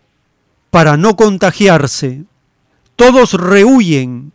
para 0.71 0.97
no 0.97 1.15
contagiarse. 1.15 2.25
Todos 2.97 3.35
rehuyen 3.35 4.33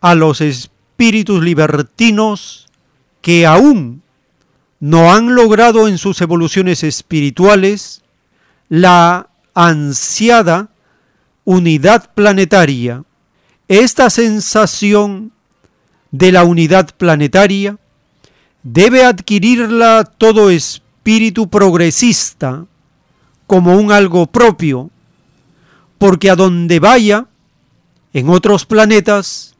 a 0.00 0.14
los 0.14 0.40
espíritus 0.40 1.42
libertinos 1.42 2.66
que 3.20 3.44
aún 3.44 4.00
no 4.86 5.12
han 5.12 5.34
logrado 5.34 5.88
en 5.88 5.98
sus 5.98 6.20
evoluciones 6.20 6.84
espirituales 6.84 8.02
la 8.68 9.28
ansiada 9.52 10.68
unidad 11.44 12.08
planetaria. 12.14 13.02
Esta 13.66 14.10
sensación 14.10 15.32
de 16.12 16.30
la 16.30 16.44
unidad 16.44 16.90
planetaria 16.96 17.78
debe 18.62 19.04
adquirirla 19.04 20.04
todo 20.04 20.50
espíritu 20.50 21.50
progresista 21.50 22.64
como 23.48 23.76
un 23.76 23.90
algo 23.90 24.28
propio, 24.28 24.90
porque 25.98 26.30
a 26.30 26.36
donde 26.36 26.78
vaya, 26.78 27.26
en 28.12 28.28
otros 28.28 28.64
planetas, 28.64 29.56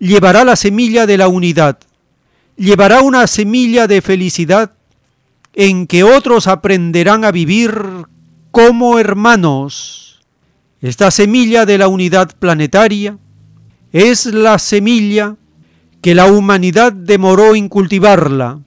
llevará 0.00 0.42
la 0.42 0.56
semilla 0.56 1.06
de 1.06 1.18
la 1.18 1.28
unidad 1.28 1.78
llevará 2.56 3.02
una 3.02 3.26
semilla 3.26 3.86
de 3.86 4.02
felicidad 4.02 4.72
en 5.54 5.86
que 5.86 6.04
otros 6.04 6.46
aprenderán 6.46 7.24
a 7.24 7.32
vivir 7.32 7.72
como 8.50 8.98
hermanos. 8.98 10.20
Esta 10.80 11.10
semilla 11.10 11.66
de 11.66 11.78
la 11.78 11.88
unidad 11.88 12.30
planetaria 12.38 13.18
es 13.92 14.26
la 14.26 14.58
semilla 14.58 15.36
que 16.02 16.14
la 16.14 16.26
humanidad 16.26 16.92
demoró 16.92 17.54
en 17.54 17.68
cultivarla, 17.68 18.60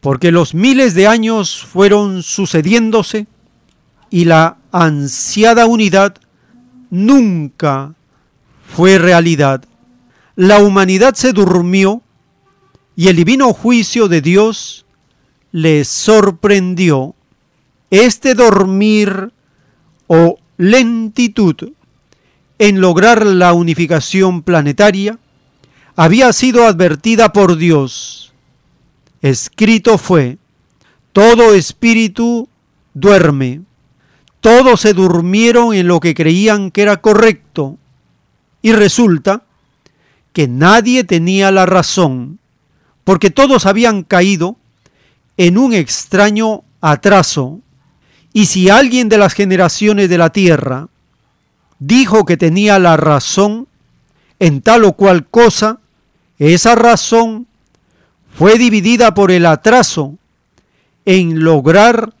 porque 0.00 0.30
los 0.30 0.54
miles 0.54 0.94
de 0.94 1.06
años 1.06 1.64
fueron 1.64 2.22
sucediéndose 2.22 3.26
y 4.08 4.24
la 4.24 4.58
ansiada 4.72 5.66
unidad 5.66 6.14
nunca 6.90 7.94
fue 8.66 8.98
realidad. 8.98 9.64
La 10.36 10.58
humanidad 10.58 11.14
se 11.14 11.32
durmió 11.32 12.02
y 13.00 13.08
el 13.08 13.16
divino 13.16 13.54
juicio 13.54 14.08
de 14.08 14.20
Dios 14.20 14.84
le 15.52 15.86
sorprendió. 15.86 17.14
Este 17.88 18.34
dormir 18.34 19.32
o 20.06 20.38
lentitud 20.58 21.72
en 22.58 22.82
lograr 22.82 23.24
la 23.24 23.54
unificación 23.54 24.42
planetaria 24.42 25.18
había 25.96 26.30
sido 26.34 26.66
advertida 26.66 27.32
por 27.32 27.56
Dios. 27.56 28.34
Escrito 29.22 29.96
fue, 29.96 30.36
todo 31.14 31.54
espíritu 31.54 32.50
duerme. 32.92 33.62
Todos 34.40 34.82
se 34.82 34.92
durmieron 34.92 35.72
en 35.72 35.88
lo 35.88 36.00
que 36.00 36.12
creían 36.12 36.70
que 36.70 36.82
era 36.82 37.00
correcto. 37.00 37.78
Y 38.60 38.72
resulta 38.72 39.44
que 40.34 40.48
nadie 40.48 41.02
tenía 41.04 41.50
la 41.50 41.64
razón 41.64 42.39
porque 43.10 43.30
todos 43.30 43.66
habían 43.66 44.04
caído 44.04 44.56
en 45.36 45.58
un 45.58 45.72
extraño 45.72 46.62
atraso. 46.80 47.58
Y 48.32 48.46
si 48.46 48.70
alguien 48.70 49.08
de 49.08 49.18
las 49.18 49.34
generaciones 49.34 50.08
de 50.08 50.16
la 50.16 50.30
tierra 50.30 50.86
dijo 51.80 52.24
que 52.24 52.36
tenía 52.36 52.78
la 52.78 52.96
razón 52.96 53.66
en 54.38 54.62
tal 54.62 54.84
o 54.84 54.92
cual 54.92 55.26
cosa, 55.26 55.80
esa 56.38 56.76
razón 56.76 57.48
fue 58.32 58.58
dividida 58.58 59.12
por 59.12 59.32
el 59.32 59.44
atraso 59.44 60.16
en 61.04 61.42
lograr 61.42 62.14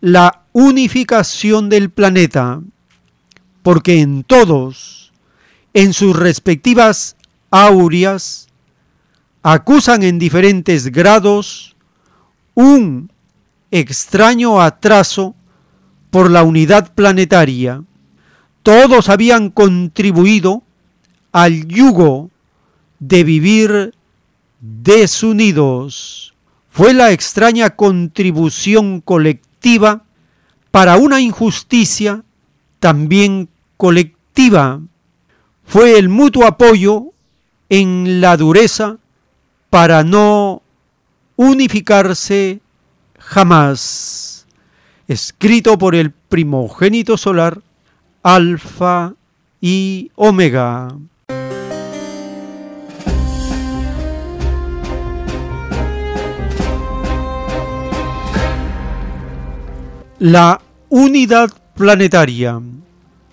la 0.00 0.42
unificación 0.52 1.68
del 1.68 1.90
planeta, 1.90 2.60
porque 3.64 4.00
en 4.00 4.22
todos, 4.22 5.10
en 5.74 5.92
sus 5.92 6.16
respectivas 6.16 7.16
aureas, 7.50 8.46
acusan 9.42 10.02
en 10.02 10.18
diferentes 10.18 10.90
grados 10.92 11.76
un 12.54 13.10
extraño 13.70 14.60
atraso 14.60 15.34
por 16.10 16.30
la 16.30 16.42
unidad 16.42 16.92
planetaria. 16.94 17.82
Todos 18.62 19.08
habían 19.08 19.50
contribuido 19.50 20.62
al 21.32 21.66
yugo 21.66 22.30
de 22.98 23.24
vivir 23.24 23.94
desunidos. 24.60 26.34
Fue 26.68 26.92
la 26.92 27.12
extraña 27.12 27.70
contribución 27.70 29.00
colectiva 29.00 30.04
para 30.70 30.96
una 30.96 31.20
injusticia 31.20 32.22
también 32.78 33.48
colectiva. 33.76 34.80
Fue 35.64 35.98
el 35.98 36.08
mutuo 36.08 36.46
apoyo 36.46 37.06
en 37.68 38.20
la 38.20 38.36
dureza 38.36 38.98
para 39.70 40.02
no 40.02 40.62
unificarse 41.36 42.60
jamás. 43.18 44.46
Escrito 45.06 45.78
por 45.78 45.94
el 45.94 46.10
primogénito 46.10 47.16
solar, 47.16 47.62
Alfa 48.22 49.14
y 49.60 50.10
Omega. 50.16 50.88
La 60.18 60.60
unidad 60.90 61.50
planetaria, 61.74 62.60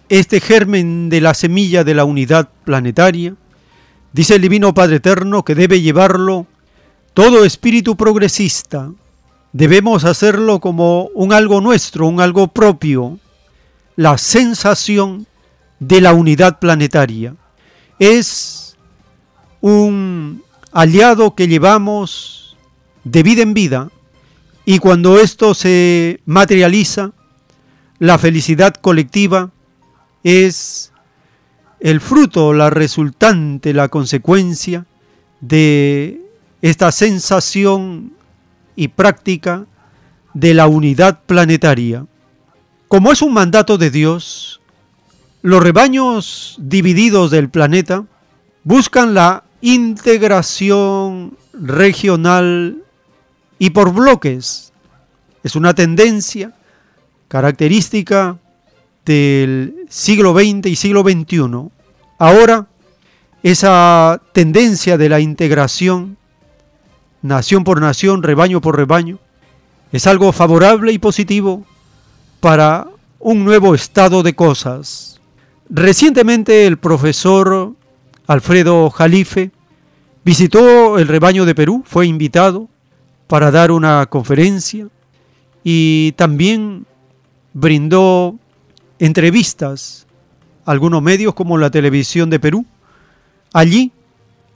este 0.08 0.40
germen 0.40 1.10
de 1.10 1.20
la 1.20 1.34
semilla 1.34 1.84
de 1.84 1.94
la 1.94 2.06
unidad 2.06 2.48
planetaria, 2.64 3.36
dice 4.18 4.34
el 4.34 4.42
Divino 4.42 4.74
Padre 4.74 4.96
Eterno 4.96 5.46
que 5.46 5.54
debe 5.54 5.80
llevarlo 5.80 6.48
todo 7.14 7.46
espíritu 7.46 7.96
progresista. 7.96 8.92
Debemos 9.54 10.06
hacerlo 10.06 10.60
como 10.60 11.10
un 11.14 11.34
algo 11.34 11.62
nuestro, 11.62 12.08
un 12.08 12.20
algo 12.20 12.48
propio, 12.48 13.20
la 13.96 14.18
sensación 14.18 15.28
de 15.80 16.02
la 16.02 16.16
unidad 16.16 16.58
planetaria. 16.58 17.36
Es 18.00 18.76
un 19.62 20.42
aliado 20.72 21.36
que 21.36 21.48
llevamos 21.48 22.58
de 23.04 23.22
vida 23.22 23.44
en 23.44 23.54
vida 23.54 23.92
y 24.66 24.80
cuando 24.80 25.20
esto 25.20 25.54
se 25.54 26.22
materializa, 26.26 27.12
la 28.00 28.18
felicidad 28.18 28.74
colectiva 28.74 29.52
es 30.24 30.92
el 31.80 32.02
fruto, 32.02 32.54
la 32.54 32.70
resultante, 32.70 33.74
la 33.74 33.90
consecuencia 33.90 34.86
de 35.42 36.22
esta 36.62 36.92
sensación 36.92 38.14
y 38.76 38.90
práctica 38.90 39.66
de 40.34 40.54
la 40.54 40.68
unidad 40.68 41.22
planetaria. 41.26 42.06
Como 42.88 43.12
es 43.12 43.22
un 43.22 43.34
mandato 43.34 43.78
de 43.78 43.92
Dios, 43.92 44.62
los 45.42 45.62
rebaños 45.62 46.56
divididos 46.60 47.32
del 47.32 47.50
planeta 47.50 48.06
buscan 48.64 49.14
la 49.14 49.44
integración 49.62 51.38
regional 51.54 52.84
y 53.60 53.72
por 53.72 53.94
bloques. 53.94 54.74
Es 55.44 55.56
una 55.56 55.74
tendencia 55.74 56.54
característica 57.28 58.38
del 59.08 59.86
siglo 59.90 60.34
XX 60.34 60.68
y 60.68 60.76
siglo 60.76 61.02
XXI. 61.02 61.70
Ahora, 62.20 62.68
esa 63.42 64.22
tendencia 64.34 64.98
de 64.98 65.08
la 65.08 65.22
integración, 65.22 66.18
nación 67.22 67.64
por 67.64 67.80
nación, 67.80 68.22
rebaño 68.22 68.60
por 68.60 68.76
rebaño, 68.76 69.18
es 69.94 70.06
algo 70.08 70.34
favorable 70.34 70.92
y 70.92 71.00
positivo 71.00 71.66
para 72.42 72.88
un 73.20 73.46
nuevo 73.46 73.74
estado 73.74 74.24
de 74.24 74.36
cosas. 74.36 75.22
Recientemente 75.70 76.68
el 76.68 76.78
profesor 76.78 77.74
Alfredo 78.28 78.90
Jalife 78.90 79.52
visitó 80.26 81.00
el 81.00 81.08
rebaño 81.08 81.46
de 81.46 81.56
Perú, 81.56 81.84
fue 81.86 82.08
invitado 82.08 82.68
para 83.28 83.52
dar 83.52 83.72
una 83.72 84.06
conferencia 84.08 84.90
y 85.64 86.12
también 86.14 86.86
brindó 87.54 88.38
entrevistas 89.00 90.08
algunos 90.66 91.02
medios 91.02 91.34
como 91.34 91.58
la 91.58 91.72
televisión 91.72 92.30
de 92.30 92.40
Perú. 92.40 92.66
Allí, 93.54 93.92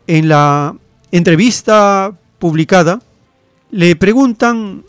en 0.08 0.28
la 0.28 0.76
entrevista 1.12 2.12
publicada, 2.38 3.02
le 3.72 3.96
preguntan 3.96 4.84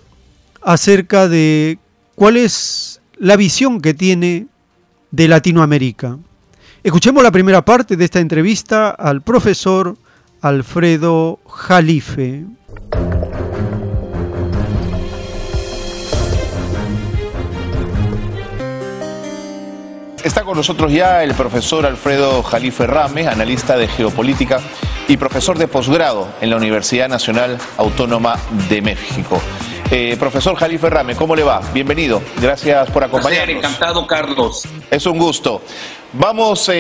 acerca 0.61 1.29
de 1.29 1.79
cuál 2.16 2.37
es 2.37 3.01
la 3.16 3.37
visión 3.37 3.81
que 3.81 3.95
tiene 3.95 4.47
de 5.12 5.29
Latinoamérica. 5.29 6.19
Escuchemos 6.83 7.23
la 7.23 7.31
primera 7.31 7.65
parte 7.65 7.97
de 7.97 8.05
esta 8.05 8.19
entrevista 8.19 8.91
al 8.91 9.23
profesor 9.23 9.97
Alfredo 10.41 11.39
Jalife. 11.47 12.45
Está 20.24 20.44
con 20.44 20.57
nosotros 20.57 20.93
ya 20.93 21.24
el 21.24 21.35
profesor 21.35 21.85
Alfredo 21.85 22.44
Jalife 22.44 22.86
Rame, 22.86 23.27
analista 23.27 23.77
de 23.77 23.89
geopolítica 23.89 24.61
y 25.09 25.16
profesor 25.16 25.59
de 25.59 25.66
posgrado 25.66 26.28
en 26.40 26.51
la 26.51 26.57
Universidad 26.57 27.09
Nacional 27.09 27.59
Autónoma 27.77 28.39
de 28.69 28.82
México. 28.82 29.43
Eh, 29.90 30.16
profesor 30.20 30.55
Jalife 30.55 30.89
Rame, 30.89 31.16
¿cómo 31.16 31.35
le 31.35 31.43
va? 31.43 31.61
Bienvenido. 31.74 32.23
Gracias 32.40 32.89
por 32.90 33.03
acompañarnos. 33.03 33.57
encantado, 33.57 34.07
Carlos. 34.07 34.62
Es 34.93 35.07
un 35.07 35.19
gusto. 35.19 35.61
Vamos 36.12 36.69
eh, 36.69 36.74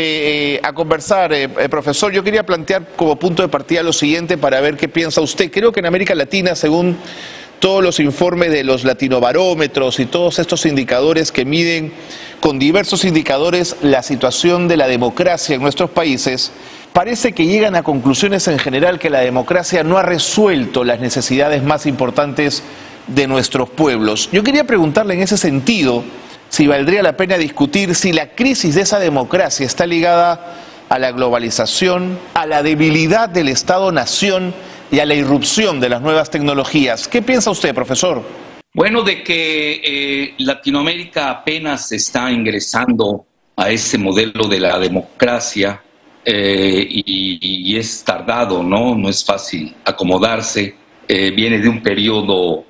eh, 0.54 0.60
a 0.62 0.72
conversar, 0.72 1.34
profesor. 1.68 2.12
Yo 2.12 2.22
quería 2.22 2.46
plantear 2.46 2.90
como 2.94 3.16
punto 3.16 3.42
de 3.42 3.48
partida 3.48 3.82
lo 3.82 3.92
siguiente 3.92 4.38
para 4.38 4.60
ver 4.60 4.76
qué 4.76 4.88
piensa 4.88 5.20
usted. 5.20 5.50
Creo 5.50 5.72
que 5.72 5.80
en 5.80 5.86
América 5.86 6.14
Latina, 6.14 6.54
según 6.54 6.96
todos 7.62 7.80
los 7.80 8.00
informes 8.00 8.50
de 8.50 8.64
los 8.64 8.82
latinobarómetros 8.82 10.00
y 10.00 10.06
todos 10.06 10.40
estos 10.40 10.66
indicadores 10.66 11.30
que 11.30 11.44
miden 11.44 11.92
con 12.40 12.58
diversos 12.58 13.04
indicadores 13.04 13.76
la 13.82 14.02
situación 14.02 14.66
de 14.66 14.76
la 14.76 14.88
democracia 14.88 15.54
en 15.54 15.62
nuestros 15.62 15.88
países, 15.88 16.50
parece 16.92 17.30
que 17.30 17.46
llegan 17.46 17.76
a 17.76 17.84
conclusiones 17.84 18.48
en 18.48 18.58
general 18.58 18.98
que 18.98 19.10
la 19.10 19.20
democracia 19.20 19.84
no 19.84 19.96
ha 19.96 20.02
resuelto 20.02 20.82
las 20.82 20.98
necesidades 20.98 21.62
más 21.62 21.86
importantes 21.86 22.64
de 23.06 23.28
nuestros 23.28 23.70
pueblos. 23.70 24.28
Yo 24.32 24.42
quería 24.42 24.64
preguntarle 24.64 25.14
en 25.14 25.22
ese 25.22 25.36
sentido 25.36 26.02
si 26.48 26.66
valdría 26.66 27.04
la 27.04 27.16
pena 27.16 27.38
discutir 27.38 27.94
si 27.94 28.12
la 28.12 28.30
crisis 28.30 28.74
de 28.74 28.80
esa 28.80 28.98
democracia 28.98 29.64
está 29.64 29.86
ligada 29.86 30.56
a 30.88 30.98
la 30.98 31.12
globalización, 31.12 32.18
a 32.34 32.44
la 32.44 32.64
debilidad 32.64 33.28
del 33.28 33.48
Estado-nación 33.48 34.52
y 34.92 35.00
a 35.00 35.06
la 35.06 35.14
irrupción 35.14 35.80
de 35.80 35.88
las 35.88 36.02
nuevas 36.02 36.30
tecnologías. 36.30 37.08
¿Qué 37.08 37.22
piensa 37.22 37.50
usted, 37.50 37.74
profesor? 37.74 38.22
Bueno, 38.74 39.02
de 39.02 39.22
que 39.22 39.80
eh, 39.82 40.34
Latinoamérica 40.38 41.30
apenas 41.30 41.90
está 41.92 42.30
ingresando 42.30 43.24
a 43.56 43.70
ese 43.70 43.96
modelo 43.96 44.46
de 44.46 44.60
la 44.60 44.78
democracia 44.78 45.82
eh, 46.24 46.86
y, 46.88 47.74
es 47.74 48.04
tardado, 48.04 48.62
¿no? 48.62 48.94
No 48.94 49.08
es 49.08 49.24
fácil 49.24 49.74
acomodarse. 49.82 50.74
Eh, 51.08 51.30
viene 51.30 51.58
de 51.58 51.68
un 51.68 51.82
periodo 51.82 52.66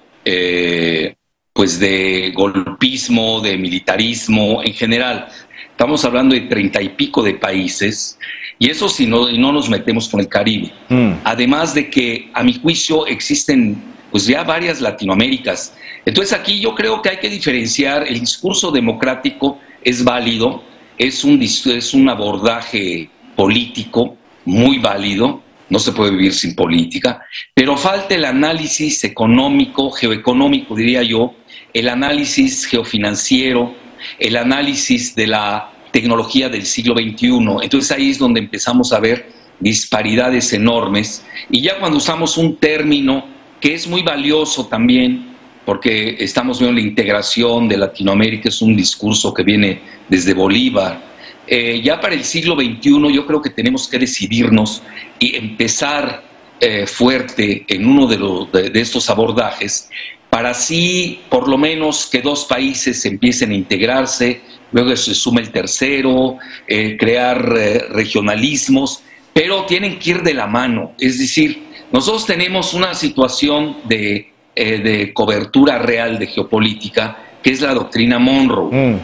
pues 1.52 1.80
de 1.80 2.32
golpismo, 2.32 3.40
de 3.40 3.58
militarismo 3.58 4.62
en 4.62 4.72
general. 4.72 5.28
Estamos 5.70 6.04
hablando 6.04 6.36
de 6.36 6.42
treinta 6.42 6.80
y 6.80 6.90
pico 6.90 7.22
de 7.24 7.34
países 7.34 8.16
y 8.62 8.70
eso 8.70 8.88
si 8.88 9.08
no, 9.08 9.28
no 9.28 9.50
nos 9.50 9.68
metemos 9.68 10.08
con 10.08 10.20
el 10.20 10.28
Caribe. 10.28 10.70
Mm. 10.88 11.14
Además 11.24 11.74
de 11.74 11.90
que, 11.90 12.30
a 12.32 12.44
mi 12.44 12.52
juicio, 12.60 13.08
existen 13.08 13.82
pues 14.12 14.24
ya 14.24 14.44
varias 14.44 14.80
Latinoaméricas. 14.80 15.74
Entonces 16.06 16.32
aquí 16.32 16.60
yo 16.60 16.72
creo 16.76 17.02
que 17.02 17.08
hay 17.08 17.16
que 17.16 17.28
diferenciar, 17.28 18.06
el 18.06 18.20
discurso 18.20 18.70
democrático 18.70 19.58
es 19.82 20.04
válido, 20.04 20.62
es 20.96 21.24
un, 21.24 21.42
es 21.42 21.92
un 21.92 22.08
abordaje 22.08 23.10
político 23.34 24.16
muy 24.44 24.78
válido, 24.78 25.42
no 25.68 25.80
se 25.80 25.90
puede 25.90 26.12
vivir 26.12 26.32
sin 26.32 26.54
política, 26.54 27.20
pero 27.54 27.76
falta 27.76 28.14
el 28.14 28.24
análisis 28.24 29.02
económico, 29.02 29.90
geoeconómico 29.90 30.76
diría 30.76 31.02
yo, 31.02 31.34
el 31.74 31.88
análisis 31.88 32.66
geofinanciero, 32.66 33.74
el 34.20 34.36
análisis 34.36 35.16
de 35.16 35.26
la 35.26 35.71
tecnología 35.92 36.48
del 36.48 36.66
siglo 36.66 36.94
XXI. 36.94 37.28
Entonces 37.62 37.92
ahí 37.92 38.10
es 38.10 38.18
donde 38.18 38.40
empezamos 38.40 38.92
a 38.92 38.98
ver 38.98 39.30
disparidades 39.60 40.52
enormes. 40.52 41.24
Y 41.50 41.60
ya 41.62 41.78
cuando 41.78 41.98
usamos 41.98 42.36
un 42.36 42.56
término 42.56 43.24
que 43.60 43.74
es 43.74 43.86
muy 43.86 44.02
valioso 44.02 44.66
también, 44.66 45.32
porque 45.64 46.16
estamos 46.18 46.58
viendo 46.58 46.80
la 46.80 46.86
integración 46.86 47.68
de 47.68 47.76
Latinoamérica, 47.76 48.48
es 48.48 48.60
un 48.60 48.74
discurso 48.74 49.32
que 49.32 49.44
viene 49.44 49.80
desde 50.08 50.34
Bolívar. 50.34 51.12
Eh, 51.46 51.80
ya 51.82 52.00
para 52.00 52.14
el 52.14 52.24
siglo 52.24 52.56
XXI 52.56 53.12
yo 53.12 53.26
creo 53.26 53.40
que 53.40 53.50
tenemos 53.50 53.86
que 53.86 53.98
decidirnos 53.98 54.82
y 55.18 55.36
empezar 55.36 56.24
eh, 56.58 56.86
fuerte 56.86 57.64
en 57.68 57.86
uno 57.86 58.06
de, 58.06 58.70
de 58.70 58.80
estos 58.80 59.10
abordajes 59.10 59.88
para 60.32 60.52
así 60.52 61.20
por 61.28 61.46
lo 61.46 61.58
menos 61.58 62.06
que 62.06 62.22
dos 62.22 62.46
países 62.46 63.04
empiecen 63.04 63.50
a 63.50 63.54
integrarse, 63.54 64.40
luego 64.70 64.96
se 64.96 65.14
suma 65.14 65.42
el 65.42 65.50
tercero, 65.50 66.38
eh, 66.66 66.96
crear 66.98 67.54
eh, 67.54 67.84
regionalismos, 67.90 69.02
pero 69.34 69.66
tienen 69.66 69.98
que 69.98 70.12
ir 70.12 70.22
de 70.22 70.32
la 70.32 70.46
mano. 70.46 70.94
Es 70.98 71.18
decir, 71.18 71.64
nosotros 71.92 72.24
tenemos 72.24 72.72
una 72.72 72.94
situación 72.94 73.76
de, 73.84 74.32
eh, 74.56 75.10
cobertura 75.12 75.78
real 75.78 76.18
de 76.18 76.26
geopolítica, 76.26 77.18
que 77.42 77.50
es 77.50 77.60
la 77.60 77.74
doctrina 77.74 78.18
Monroe. 78.18 78.70
Mm. 78.72 79.00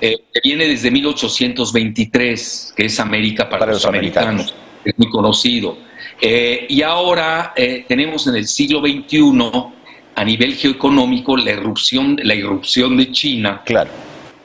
que 0.00 0.40
viene 0.44 0.68
desde 0.68 0.92
1823, 0.92 2.74
que 2.76 2.84
es 2.84 3.00
América 3.00 3.48
para, 3.48 3.66
los, 3.66 3.84
americanos. 3.84 4.54
es 4.84 4.94
muy 4.96 5.10
conocido. 5.10 5.76
y 6.20 6.82
ahora 6.82 7.52
tenemos 7.88 8.28
en 8.28 8.36
el 8.36 8.46
siglo 8.46 8.80
XXI, 8.80 9.77
a 10.18 10.24
nivel 10.24 10.54
geoeconómico, 10.54 11.36
la 11.36 11.52
irrupción, 11.52 12.18
la 12.22 12.34
irrupción 12.34 12.96
de 12.96 13.12
China, 13.12 13.62
claro 13.64 13.90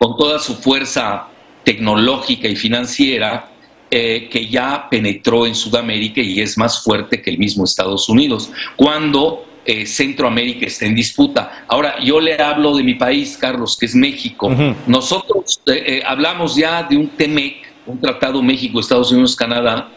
con 0.04 0.18
toda 0.18 0.38
su 0.38 0.56
fuerza 0.56 1.28
tecnológica 1.64 2.50
y 2.50 2.58
financiera, 2.58 3.50
eh, 3.90 4.28
que 4.30 4.48
ya 4.48 4.90
penetró 4.90 5.48
en 5.48 5.56
Sudamérica 5.56 6.20
y 6.20 6.41
es 6.41 6.58
más 6.58 6.84
fuerte 6.84 7.22
que 7.22 7.30
el 7.30 7.38
mismo 7.38 7.64
Estados 7.64 8.10
Unidos. 8.10 8.52
Cuando 8.76 9.45
eh, 9.66 9.86
Centroamérica 9.86 10.66
está 10.66 10.86
en 10.86 10.95
disputa. 10.95 11.64
Ahora, 11.70 11.95
yo 12.04 12.20
le 12.20 12.36
hablo 12.36 12.76
de 12.76 12.84
mi 12.84 12.95
país, 12.95 13.38
Carlos, 13.38 13.78
que 13.80 13.86
es 13.86 13.95
México. 13.95 14.54
Nosotros 14.88 15.62
eh, 15.68 15.84
eh, 15.86 16.04
hablamos 16.06 16.58
ya 16.58 16.84
de 16.84 16.98
un 16.98 17.08
TEMEC, 17.08 17.56
un 17.86 18.02
tratado 18.02 18.44
México, 18.44 18.82
Estados 18.82 19.14
Unidos, 19.14 19.38
Canadá. 19.38 19.90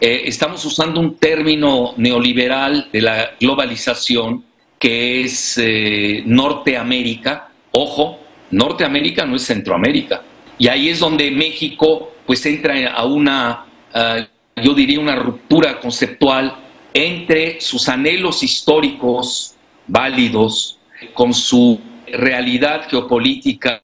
estamos 0.00 0.64
usando 0.64 1.00
un 1.00 1.16
término 1.16 1.92
neoliberal 1.98 2.88
de 2.90 3.02
la 3.02 3.30
globalización 3.38 4.42
que 4.80 5.20
es 5.20 5.60
Norteamérica. 6.24 7.50
Ojo, 7.70 8.18
Norteamérica 8.50 9.24
no 9.24 9.36
es 9.36 9.44
Centroamérica. 9.44 10.22
Y 10.58 10.66
ahí 10.66 10.88
es 10.88 10.98
donde 10.98 11.30
México 11.30 12.14
pues 12.26 12.44
entra 12.46 12.90
a 12.90 13.04
una, 13.04 13.66
yo 14.56 14.74
diría, 14.74 14.98
una 14.98 15.14
ruptura 15.14 15.78
conceptual 15.78 16.56
entre 16.92 17.60
sus 17.60 17.88
anhelos 17.88 18.42
históricos 18.42 19.54
válidos 19.86 20.78
con 21.14 21.34
su 21.34 21.80
realidad 22.06 22.88
geopolítica 22.88 23.80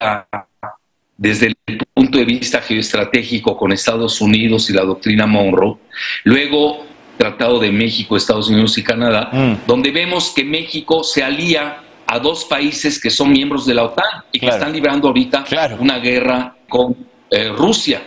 desde 1.17 1.55
el 1.65 1.77
punto 1.93 2.17
de 2.17 2.25
vista 2.25 2.61
geoestratégico 2.61 3.57
con 3.57 3.71
Estados 3.71 4.21
Unidos 4.21 4.69
y 4.69 4.73
la 4.73 4.83
doctrina 4.83 5.25
Monroe, 5.25 5.77
luego 6.23 6.85
Tratado 7.17 7.59
de 7.59 7.71
México, 7.71 8.15
Estados 8.15 8.49
Unidos 8.49 8.77
y 8.77 8.83
Canadá, 8.83 9.29
mm. 9.31 9.67
donde 9.67 9.91
vemos 9.91 10.31
que 10.35 10.43
México 10.43 11.03
se 11.03 11.23
alía 11.23 11.83
a 12.05 12.19
dos 12.19 12.45
países 12.45 13.01
que 13.01 13.09
son 13.09 13.31
miembros 13.31 13.65
de 13.65 13.73
la 13.73 13.83
OTAN 13.83 14.23
y 14.31 14.39
que 14.39 14.47
están 14.47 14.71
librando 14.71 15.09
ahorita 15.09 15.43
una 15.79 15.99
guerra 15.99 16.55
con 16.69 16.95
eh, 17.29 17.49
Rusia. 17.49 18.01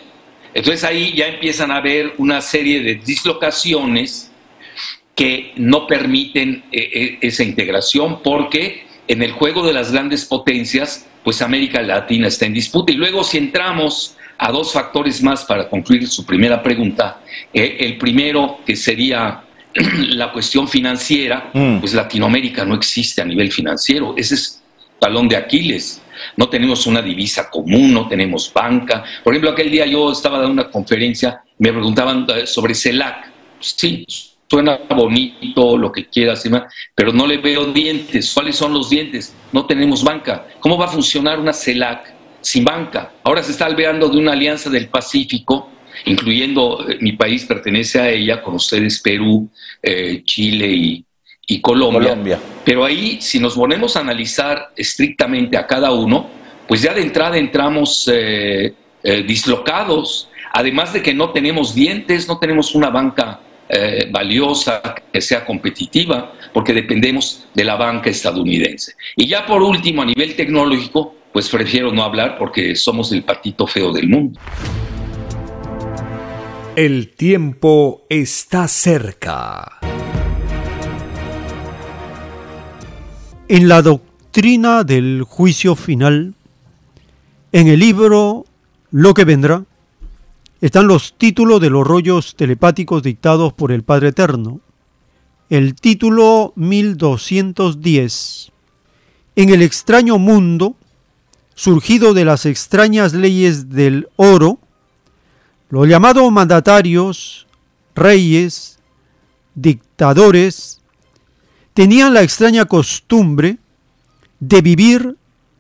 Entonces 0.55 0.85
ahí 0.85 1.15
ya 1.15 1.27
empiezan 1.27 1.71
a 1.71 1.77
haber 1.77 2.15
una 2.19 2.41
serie 2.41 2.83
de 2.83 2.95
dislocaciones 2.97 4.33
que 5.15 5.53
no 5.57 5.87
permiten 5.87 6.65
eh, 6.73 6.91
eh, 6.93 7.19
esa 7.21 7.45
integración 7.45 8.23
porque 8.23 8.87
en 9.07 9.23
el 9.23 9.33
juego 9.33 9.67
de 9.67 9.75
las 9.75 9.93
grandes 9.93 10.25
potencias, 10.25 11.07
pues 11.23 11.43
América 11.43 11.83
Latina 11.83 12.29
está 12.29 12.47
en 12.47 12.55
disputa. 12.55 12.93
Y 12.93 12.97
luego 12.97 13.23
si 13.23 13.37
entramos 13.37 14.17
a 14.43 14.51
dos 14.51 14.73
factores 14.73 15.23
más 15.23 15.45
para 15.45 15.69
concluir 15.69 16.09
su 16.09 16.25
primera 16.25 16.63
pregunta, 16.63 17.21
eh, 17.53 17.77
el 17.81 17.99
primero 17.99 18.61
que 18.65 18.75
sería 18.75 19.43
la 19.75 20.33
cuestión 20.33 20.67
financiera, 20.67 21.51
mm. 21.53 21.81
pues 21.81 21.93
Latinoamérica 21.93 22.65
no 22.65 22.75
existe 22.75 23.21
a 23.21 23.27
nivel 23.27 23.53
financiero, 23.53 24.15
ese 24.17 24.35
es 24.37 24.63
talón 24.99 25.29
de 25.29 25.37
Aquiles. 25.37 26.03
No 26.39 26.49
tenemos 26.49 26.87
una 26.87 27.03
divisa 27.03 27.51
común, 27.51 27.93
no 27.93 28.09
tenemos 28.09 28.51
banca. 28.53 29.05
Por 29.23 29.35
ejemplo, 29.35 29.51
aquel 29.51 29.71
día 29.71 29.85
yo 29.85 30.11
estaba 30.11 30.39
dando 30.39 30.53
una 30.53 30.71
conferencia, 30.71 31.43
me 31.59 31.73
preguntaban 31.73 32.27
sobre 32.47 32.75
CELAC. 32.75 33.31
Sí, 33.59 34.07
suena 34.51 34.79
bonito, 34.89 35.77
lo 35.77 35.93
que 35.93 36.07
quieras, 36.07 36.49
pero 36.95 37.13
no 37.13 37.27
le 37.27 37.39
veo 37.39 37.67
dientes. 37.67 38.33
¿Cuáles 38.33 38.57
son 38.57 38.73
los 38.73 38.89
dientes? 38.89 39.35
No 39.53 39.67
tenemos 39.67 40.03
banca. 40.03 40.47
¿Cómo 40.61 40.79
va 40.79 40.87
a 40.87 40.89
funcionar 40.89 41.39
una 41.39 41.53
CELAC 41.53 42.20
sin 42.41 42.65
banca? 42.65 43.13
Ahora 43.23 43.43
se 43.43 43.53
está 43.53 43.67
alveando 43.67 44.09
de 44.09 44.19
una 44.19 44.33
alianza 44.33 44.71
del 44.71 44.89
Pacífico, 44.89 45.71
incluyendo 46.07 46.89
eh, 46.89 46.99
mi 47.01 47.13
país 47.13 47.45
pertenece 47.45 48.01
a 48.01 48.09
ella, 48.11 48.43
con 48.43 48.55
ustedes 48.55 49.01
Perú, 49.01 49.49
eh, 49.83 50.23
Chile 50.25 50.69
y, 50.69 51.05
Colombia. 51.63 52.39
Pero 52.65 52.85
ahí, 52.85 53.21
si 53.21 53.41
nos 53.41 53.57
ponemos 53.57 53.97
a 53.97 54.01
analizar 54.01 54.71
estrictamente 54.77 55.57
a 55.57 55.67
cada 55.67 55.91
uno, 55.91 56.31
pues 56.69 56.81
ya 56.81 56.95
de 56.95 57.03
entrada 57.03 57.39
entramos 57.39 58.09
eh, 58.13 58.73
dislocados, 59.27 60.29
además 60.53 60.93
de 60.93 61.03
que 61.03 61.13
no 61.13 61.31
tenemos 61.31 61.75
dientes, 61.75 62.29
no 62.29 62.39
tenemos 62.39 62.77
una 62.77 62.91
banca 62.91 63.41
eh, 63.73 64.09
valiosa, 64.11 64.83
que 65.13 65.21
sea 65.21 65.45
competitiva, 65.45 66.33
porque 66.53 66.73
dependemos 66.73 67.47
de 67.55 67.63
la 67.63 67.77
banca 67.77 68.11
estadounidense. 68.11 68.95
Y 69.15 69.29
ya 69.29 69.47
por 69.47 69.63
último, 69.63 70.03
a 70.03 70.07
nivel 70.07 70.35
tecnológico, 70.35 71.15
pues 71.33 71.49
prefiero 71.49 71.93
no 71.93 72.03
hablar 72.03 72.37
porque 72.39 72.75
somos 72.75 73.13
el 73.13 73.23
patito 73.25 73.67
feo 73.67 73.93
del 73.93 74.09
mundo. 74.09 74.41
El 76.77 77.15
tiempo 77.15 78.03
está 78.09 78.67
cerca. 78.69 79.79
En 83.49 83.69
la 83.69 83.83
doctrina 83.83 84.85
del 84.85 85.25
juicio 85.25 85.75
final, 85.75 86.35
en 87.53 87.67
el 87.67 87.81
libro 87.81 88.45
Lo 88.93 89.13
que 89.13 89.25
vendrá, 89.25 89.65
están 90.61 90.87
los 90.87 91.15
títulos 91.15 91.61
de 91.61 91.71
los 91.71 91.87
rollos 91.87 92.37
telepáticos 92.37 93.03
dictados 93.03 93.53
por 93.53 93.73
el 93.73 93.83
Padre 93.83 94.09
Eterno. 94.09 94.61
El 95.49 95.75
título 95.75 96.53
1210. 96.55 98.53
En 99.37 99.49
el 99.49 99.63
extraño 99.63 100.19
mundo, 100.19 100.77
surgido 101.61 102.15
de 102.15 102.25
las 102.25 102.47
extrañas 102.47 103.13
leyes 103.13 103.69
del 103.69 104.09
oro, 104.17 104.59
los 105.69 105.87
llamados 105.87 106.33
mandatarios, 106.33 107.47
reyes, 107.95 108.79
dictadores, 109.55 110.81
tenían 111.75 112.15
la 112.15 112.23
extraña 112.23 112.65
costumbre 112.65 113.59
de 114.39 114.63
vivir 114.63 115.17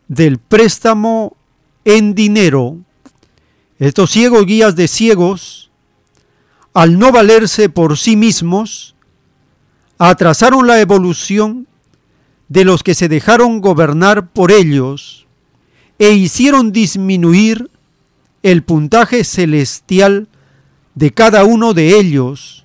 del 0.08 0.38
préstamo 0.38 1.36
en 1.84 2.14
dinero. 2.14 2.78
Estos 3.78 4.10
ciegos 4.10 4.46
guías 4.46 4.76
de 4.76 4.88
ciegos, 4.88 5.70
al 6.72 6.98
no 6.98 7.12
valerse 7.12 7.68
por 7.68 7.98
sí 7.98 8.16
mismos, 8.16 8.94
atrasaron 9.98 10.66
la 10.66 10.80
evolución 10.80 11.66
de 12.48 12.64
los 12.64 12.82
que 12.82 12.94
se 12.94 13.10
dejaron 13.10 13.60
gobernar 13.60 14.30
por 14.30 14.50
ellos 14.50 15.26
e 16.00 16.12
hicieron 16.12 16.72
disminuir 16.72 17.70
el 18.42 18.62
puntaje 18.62 19.22
celestial 19.22 20.28
de 20.94 21.12
cada 21.12 21.44
uno 21.44 21.74
de 21.74 21.98
ellos. 22.00 22.64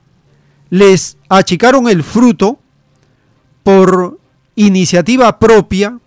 Les 0.69 1.17
achicaron 1.27 1.89
el 1.89 2.01
fruto 2.01 2.59
por 3.61 4.17
iniciativa 4.55 5.37
propia, 5.37 5.99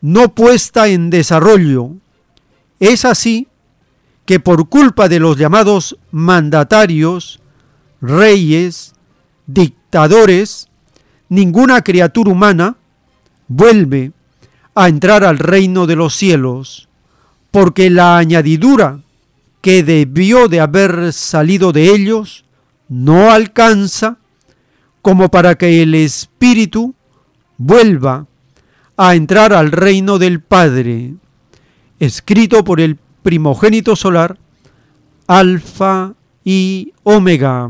no 0.00 0.32
puesta 0.32 0.86
en 0.86 1.10
desarrollo. 1.10 1.90
Es 2.78 3.04
así 3.04 3.48
que 4.24 4.38
por 4.38 4.68
culpa 4.68 5.08
de 5.08 5.18
los 5.18 5.36
llamados 5.38 5.98
mandatarios, 6.12 7.40
reyes, 8.00 8.94
dictadores, 9.48 10.68
ninguna 11.28 11.82
criatura 11.82 12.30
humana 12.30 12.76
vuelve 13.48 14.12
a 14.80 14.86
entrar 14.86 15.24
al 15.24 15.40
reino 15.40 15.88
de 15.88 15.96
los 15.96 16.14
cielos, 16.14 16.88
porque 17.50 17.90
la 17.90 18.16
añadidura 18.16 19.00
que 19.60 19.82
debió 19.82 20.46
de 20.46 20.60
haber 20.60 21.12
salido 21.12 21.72
de 21.72 21.92
ellos 21.92 22.44
no 22.88 23.32
alcanza 23.32 24.18
como 25.02 25.30
para 25.30 25.56
que 25.56 25.82
el 25.82 25.96
Espíritu 25.96 26.94
vuelva 27.56 28.28
a 28.96 29.16
entrar 29.16 29.52
al 29.52 29.72
reino 29.72 30.16
del 30.16 30.40
Padre, 30.40 31.14
escrito 31.98 32.62
por 32.62 32.80
el 32.80 32.98
primogénito 33.24 33.96
solar, 33.96 34.38
Alfa 35.26 36.14
y 36.44 36.92
Omega. 37.02 37.68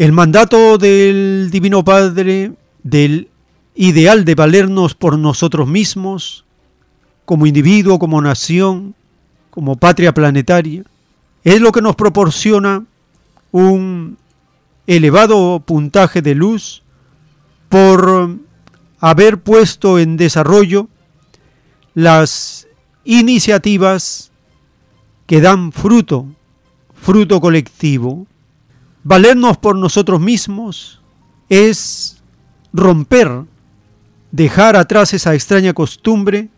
El 0.00 0.12
mandato 0.12 0.78
del 0.78 1.50
Divino 1.52 1.84
Padre, 1.84 2.52
del 2.82 3.28
ideal 3.74 4.24
de 4.24 4.34
valernos 4.34 4.94
por 4.94 5.18
nosotros 5.18 5.68
mismos, 5.68 6.46
como 7.26 7.44
individuo, 7.44 7.98
como 7.98 8.22
nación, 8.22 8.94
como 9.50 9.76
patria 9.76 10.14
planetaria, 10.14 10.84
es 11.44 11.60
lo 11.60 11.70
que 11.70 11.82
nos 11.82 11.96
proporciona 11.96 12.82
un 13.52 14.16
elevado 14.86 15.60
puntaje 15.60 16.22
de 16.22 16.34
luz 16.34 16.82
por 17.68 18.38
haber 19.00 19.42
puesto 19.42 19.98
en 19.98 20.16
desarrollo 20.16 20.88
las 21.92 22.66
iniciativas 23.04 24.32
que 25.26 25.42
dan 25.42 25.72
fruto, 25.72 26.24
fruto 26.94 27.38
colectivo. 27.42 28.26
Valernos 29.10 29.56
por 29.58 29.74
nosotros 29.74 30.20
mismos 30.20 31.00
es 31.48 32.22
romper, 32.72 33.42
dejar 34.30 34.76
atrás 34.76 35.12
esa 35.12 35.34
extraña 35.34 35.72
costumbre 35.72 36.48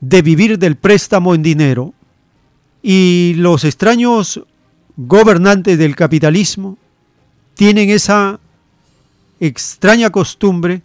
de 0.00 0.22
vivir 0.22 0.60
del 0.60 0.76
préstamo 0.76 1.34
en 1.34 1.42
dinero. 1.42 1.94
Y 2.84 3.34
los 3.38 3.64
extraños 3.64 4.44
gobernantes 4.96 5.76
del 5.76 5.96
capitalismo 5.96 6.78
tienen 7.54 7.90
esa 7.90 8.38
extraña 9.40 10.10
costumbre 10.10 10.82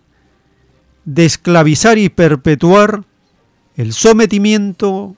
de 1.06 1.26
esclavizar 1.26 2.00
y 2.00 2.10
perpetuar 2.10 3.04
el 3.76 3.94
sometimiento 3.94 5.16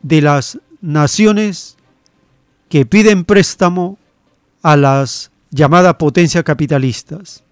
de 0.00 0.22
las 0.22 0.58
naciones 0.80 1.76
que 2.70 2.86
piden 2.86 3.26
préstamo 3.26 3.98
a 4.62 4.76
las 4.76 5.30
llamadas 5.50 5.94
potencias 5.94 6.44
capitalistas. 6.44 7.42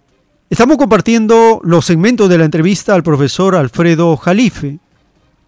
Estamos 0.50 0.78
compartiendo 0.78 1.60
los 1.62 1.84
segmentos 1.84 2.28
de 2.28 2.38
la 2.38 2.44
entrevista 2.44 2.94
al 2.94 3.02
profesor 3.02 3.54
Alfredo 3.54 4.16
Jalife, 4.16 4.78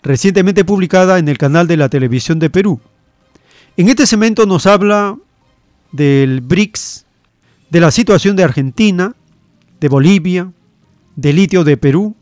recientemente 0.03 0.65
publicada 0.65 1.19
en 1.19 1.29
el 1.29 1.39
canal 1.39 1.67
de 1.67 1.77
la 1.77 1.89
televisión 1.89 2.39
de 2.39 2.51
Perú. 2.51 2.81
En 3.77 3.89
este 3.89 4.07
segmento 4.07 4.47
nos 4.47 4.67
habla 4.67 5.17
del 5.93 6.41
BRICS, 6.41 7.07
de 7.71 7.81
la 7.81 7.91
situación 7.91 8.37
de 8.37 8.45
Argentina, 8.45 9.15
de 9.81 9.89
Bolivia, 9.89 10.53
del 11.17 11.37
litio 11.37 11.65
de 11.65 11.77
Perú 11.77 12.15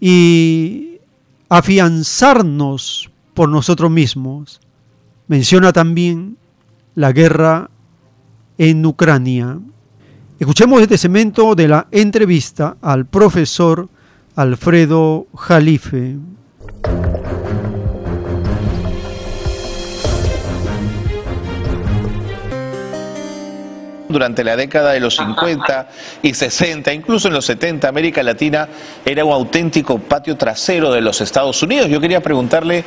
y 0.00 0.98
afianzarnos 1.48 3.10
por 3.34 3.48
nosotros 3.48 3.90
mismos. 3.90 4.60
Menciona 5.28 5.72
también 5.72 6.38
la 6.94 7.12
guerra 7.12 7.70
en 8.58 8.84
Ucrania. 8.84 9.58
Escuchemos 10.38 10.82
este 10.82 10.98
segmento 10.98 11.54
de 11.54 11.68
la 11.68 11.86
entrevista 11.90 12.76
al 12.82 13.06
profesor 13.06 13.88
Alfredo 14.34 15.26
Jalife. 15.34 16.16
Durante 24.08 24.44
la 24.44 24.56
década 24.56 24.92
de 24.92 25.00
los 25.00 25.16
50 25.16 25.88
y 26.22 26.32
60, 26.32 26.92
incluso 26.92 27.28
en 27.28 27.34
los 27.34 27.44
70, 27.46 27.88
América 27.88 28.22
Latina 28.22 28.68
era 29.04 29.24
un 29.24 29.32
auténtico 29.32 29.98
patio 29.98 30.36
trasero 30.36 30.92
de 30.92 31.00
los 31.00 31.20
Estados 31.20 31.62
Unidos. 31.62 31.88
Yo 31.88 32.00
quería 32.00 32.20
preguntarle 32.20 32.84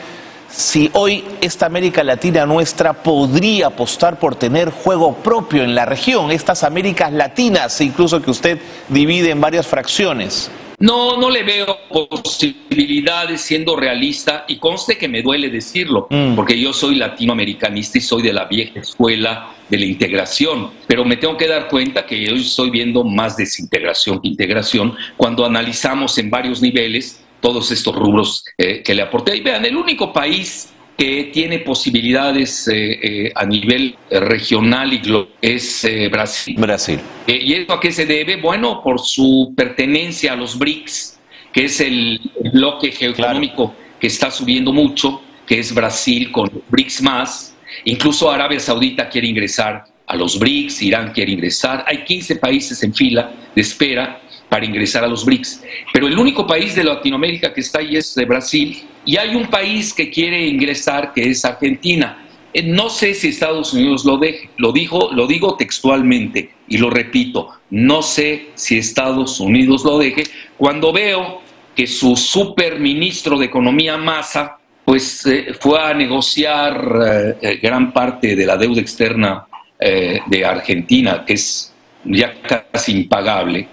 si 0.51 0.89
hoy 0.93 1.23
esta 1.41 1.65
América 1.65 2.03
Latina 2.03 2.45
nuestra 2.45 2.93
podría 2.93 3.67
apostar 3.67 4.19
por 4.19 4.35
tener 4.35 4.71
juego 4.71 5.15
propio 5.15 5.63
en 5.63 5.75
la 5.75 5.85
región, 5.85 6.31
estas 6.31 6.63
Américas 6.63 7.13
Latinas, 7.13 7.79
incluso 7.81 8.21
que 8.21 8.31
usted 8.31 8.59
divide 8.89 9.31
en 9.31 9.41
varias 9.41 9.67
fracciones. 9.67 10.51
No, 10.81 11.17
no 11.17 11.29
le 11.29 11.43
veo 11.43 11.77
posibilidades 11.89 13.41
siendo 13.41 13.75
realista 13.75 14.45
y 14.47 14.59
conste 14.59 14.97
que 14.97 15.09
me 15.09 15.21
duele 15.21 15.49
decirlo, 15.49 16.07
porque 16.37 16.57
yo 16.57 16.71
soy 16.71 16.95
latinoamericanista 16.95 17.97
y 17.97 18.01
soy 18.01 18.21
de 18.21 18.31
la 18.31 18.45
vieja 18.45 18.79
escuela 18.79 19.51
de 19.67 19.77
la 19.77 19.83
integración, 19.83 20.71
pero 20.87 21.03
me 21.03 21.17
tengo 21.17 21.35
que 21.35 21.47
dar 21.47 21.67
cuenta 21.67 22.05
que 22.05 22.31
hoy 22.31 22.39
estoy 22.39 22.69
viendo 22.69 23.03
más 23.03 23.35
desintegración 23.35 24.21
que 24.21 24.29
integración 24.29 24.95
cuando 25.17 25.45
analizamos 25.45 26.17
en 26.17 26.29
varios 26.29 26.61
niveles 26.61 27.19
todos 27.39 27.71
estos 27.71 27.95
rubros 27.95 28.45
eh, 28.57 28.81
que 28.83 28.93
le 28.93 29.01
aporté. 29.01 29.35
Y 29.37 29.41
vean, 29.41 29.65
el 29.65 29.75
único 29.75 30.11
país 30.11 30.71
que 30.97 31.29
tiene 31.31 31.59
posibilidades 31.59 32.67
eh, 32.67 32.99
eh, 33.01 33.31
a 33.33 33.45
nivel 33.45 33.95
regional 34.11 34.91
y 34.91 34.97
global 34.97 35.29
es 35.41 35.87
Brasil. 36.11 36.55
Brasil. 36.59 36.99
¿Y 37.25 37.53
eso 37.53 37.73
a 37.73 37.79
qué 37.79 37.91
se 37.91 38.05
debe? 38.05 38.35
Bueno, 38.35 38.81
por 38.83 38.99
su 38.99 39.53
pertenencia 39.55 40.33
a 40.33 40.35
los 40.35 40.57
BRICS, 40.57 41.19
que 41.53 41.65
es 41.65 41.79
el 41.79 42.19
bloque 42.53 42.91
geoeconómico 42.91 43.73
que 43.99 44.07
está 44.07 44.29
subiendo 44.29 44.73
mucho, 44.73 45.21
que 45.47 45.59
es 45.59 45.73
Brasil 45.73 46.31
con 46.31 46.51
BRICS 46.69 47.01
más. 47.01 47.55
Incluso 47.85 48.29
Arabia 48.29 48.59
Saudita 48.59 49.07
quiere 49.07 49.27
ingresar 49.27 49.85
a 50.05 50.15
los 50.15 50.37
BRICS, 50.37 50.81
Irán 50.81 51.11
quiere 51.13 51.31
ingresar. 51.31 51.85
Hay 51.87 52.03
15 52.03 52.35
países 52.35 52.83
en 52.83 52.93
fila 52.93 53.31
de 53.55 53.61
espera 53.61 54.21
para 54.49 54.65
ingresar 54.65 55.03
a 55.03 55.07
los 55.07 55.23
BRICS. 55.23 55.63
Pero 55.93 56.07
el 56.07 56.17
único 56.17 56.45
país 56.45 56.75
de 56.75 56.83
Latinoamérica 56.83 57.53
que 57.53 57.61
está 57.61 57.79
ahí 57.79 57.95
es 57.95 58.15
Brasil. 58.27 58.83
Y 59.05 59.15
hay 59.17 59.35
un 59.35 59.47
país 59.47 59.93
que 59.93 60.09
quiere 60.09 60.45
ingresar, 60.47 61.13
que 61.13 61.29
es 61.29 61.45
Argentina. 61.45 62.25
Eh, 62.53 62.63
no 62.63 62.89
sé 62.89 63.13
si 63.13 63.29
Estados 63.29 63.73
Unidos 63.73 64.03
lo 64.05 64.17
deje, 64.17 64.49
lo 64.57 64.71
dijo, 64.71 65.11
lo 65.13 65.27
digo 65.27 65.55
textualmente 65.55 66.51
y 66.67 66.79
lo 66.79 66.89
repito, 66.89 67.49
no 67.69 68.01
sé 68.01 68.47
si 68.55 68.77
Estados 68.77 69.39
Unidos 69.39 69.83
lo 69.83 69.99
deje 69.99 70.23
cuando 70.57 70.91
veo 70.91 71.41
que 71.75 71.85
su 71.85 72.15
superministro 72.15 73.37
de 73.37 73.45
Economía 73.45 73.97
Massa 73.97 74.57
pues 74.83 75.23
eh, 75.27 75.53
fue 75.59 75.79
a 75.79 75.93
negociar 75.93 77.37
eh, 77.39 77.59
gran 77.61 77.93
parte 77.93 78.35
de 78.35 78.45
la 78.45 78.57
deuda 78.57 78.81
externa 78.81 79.45
de 79.81 80.43
Argentina, 80.43 81.23
que 81.25 81.35
es 81.35 81.73
ya 82.03 82.33
casi 82.41 82.91
impagable, 82.91 83.65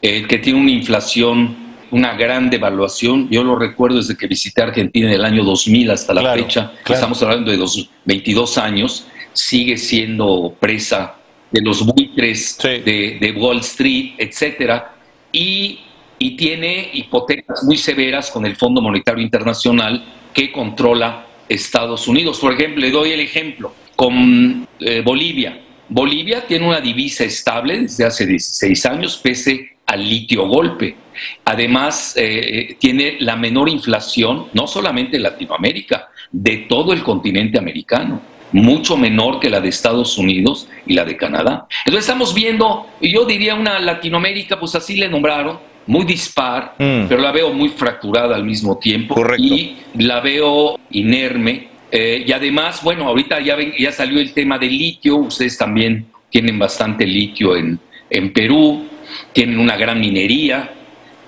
eh, 0.00 0.26
que 0.26 0.38
tiene 0.38 0.60
una 0.60 0.70
inflación, 0.70 1.56
una 1.90 2.14
gran 2.14 2.50
devaluación. 2.50 3.28
Yo 3.30 3.44
lo 3.44 3.56
recuerdo 3.56 3.98
desde 3.98 4.16
que 4.16 4.26
visité 4.26 4.62
Argentina 4.62 5.08
en 5.08 5.14
el 5.14 5.24
año 5.24 5.44
2000 5.44 5.90
hasta 5.90 6.14
la 6.14 6.34
fecha, 6.34 6.72
estamos 6.88 7.22
hablando 7.22 7.50
de 7.50 7.56
los 7.56 7.88
22 8.04 8.58
años, 8.58 9.06
sigue 9.32 9.76
siendo 9.76 10.56
presa 10.58 11.16
de 11.50 11.60
los 11.60 11.84
buitres 11.86 12.58
de, 12.62 13.34
Wall 13.36 13.60
Street, 13.60 14.14
etcétera, 14.18 14.96
y, 15.30 15.80
y 16.18 16.36
tiene 16.36 16.90
hipotecas 16.92 17.62
muy 17.64 17.76
severas 17.76 18.30
con 18.30 18.44
el 18.44 18.56
Fondo 18.56 18.80
Monetario 18.80 19.22
Internacional 19.22 20.04
que 20.32 20.50
controla 20.50 21.26
Estados 21.48 22.08
Unidos. 22.08 22.38
Por 22.38 22.52
ejemplo, 22.52 22.80
le 22.80 22.90
doy 22.90 23.12
el 23.12 23.20
ejemplo 23.20 23.72
con 23.96 24.66
eh, 24.80 25.02
Bolivia. 25.04 25.60
Bolivia 25.94 26.44
tiene 26.44 26.66
una 26.66 26.80
divisa 26.80 27.22
estable 27.22 27.82
desde 27.82 28.04
hace 28.04 28.26
16 28.26 28.86
años, 28.86 29.16
pese 29.22 29.76
al 29.86 30.02
litio 30.02 30.48
golpe. 30.48 30.96
Además, 31.44 32.14
eh, 32.16 32.76
tiene 32.80 33.18
la 33.20 33.36
menor 33.36 33.68
inflación, 33.68 34.46
no 34.54 34.66
solamente 34.66 35.18
en 35.18 35.22
Latinoamérica, 35.22 36.08
de 36.32 36.66
todo 36.68 36.92
el 36.92 37.04
continente 37.04 37.58
americano, 37.58 38.20
mucho 38.50 38.96
menor 38.96 39.38
que 39.38 39.48
la 39.48 39.60
de 39.60 39.68
Estados 39.68 40.18
Unidos 40.18 40.66
y 40.84 40.94
la 40.94 41.04
de 41.04 41.16
Canadá. 41.16 41.68
Entonces 41.86 42.08
estamos 42.08 42.34
viendo, 42.34 42.88
yo 43.00 43.24
diría 43.24 43.54
una 43.54 43.78
Latinoamérica, 43.78 44.58
pues 44.58 44.74
así 44.74 44.96
le 44.96 45.08
nombraron, 45.08 45.60
muy 45.86 46.04
dispar, 46.04 46.74
mm. 46.76 47.06
pero 47.08 47.20
la 47.20 47.30
veo 47.30 47.52
muy 47.52 47.68
fracturada 47.68 48.34
al 48.34 48.42
mismo 48.42 48.78
tiempo 48.78 49.14
y 49.38 49.76
la 49.96 50.18
veo 50.18 50.76
inerme. 50.90 51.68
Eh, 51.96 52.24
y 52.26 52.32
además, 52.32 52.82
bueno, 52.82 53.06
ahorita 53.06 53.38
ya, 53.38 53.56
ya 53.78 53.92
salió 53.92 54.18
el 54.18 54.32
tema 54.32 54.58
del 54.58 54.76
litio, 54.76 55.14
ustedes 55.14 55.56
también 55.56 56.06
tienen 56.28 56.58
bastante 56.58 57.06
litio 57.06 57.56
en, 57.56 57.78
en 58.10 58.32
Perú, 58.32 58.88
tienen 59.32 59.60
una 59.60 59.76
gran 59.76 60.00
minería. 60.00 60.74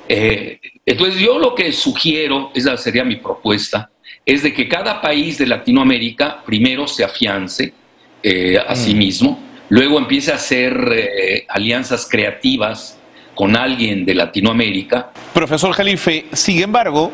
Eh, 0.09 0.59
entonces 0.85 1.21
yo 1.21 1.39
lo 1.39 1.55
que 1.55 1.71
sugiero, 1.71 2.51
esa 2.53 2.77
sería 2.77 3.05
mi 3.05 3.15
propuesta, 3.15 3.91
es 4.25 4.43
de 4.43 4.53
que 4.53 4.67
cada 4.67 5.01
país 5.01 5.39
de 5.39 5.47
Latinoamérica 5.47 6.43
primero 6.45 6.89
se 6.89 7.05
afiance 7.05 7.73
eh, 8.21 8.59
a 8.59 8.75
sí 8.75 8.93
mm. 8.93 8.99
mismo, 8.99 9.39
luego 9.69 9.99
empiece 9.99 10.33
a 10.33 10.35
hacer 10.35 11.47
alianzas 11.47 12.09
creativas 12.11 12.99
con 13.37 13.57
alguien 13.57 14.05
de 14.05 14.17
Latinoamérica. 14.17 15.13
Profesor 15.33 15.73
Jalife, 15.75 16.25
sin 16.33 16.61
embargo, 16.61 17.13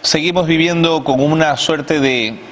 seguimos 0.00 0.46
viviendo 0.46 1.04
con 1.04 1.20
una 1.20 1.54
suerte 1.58 2.00
de 2.00 2.48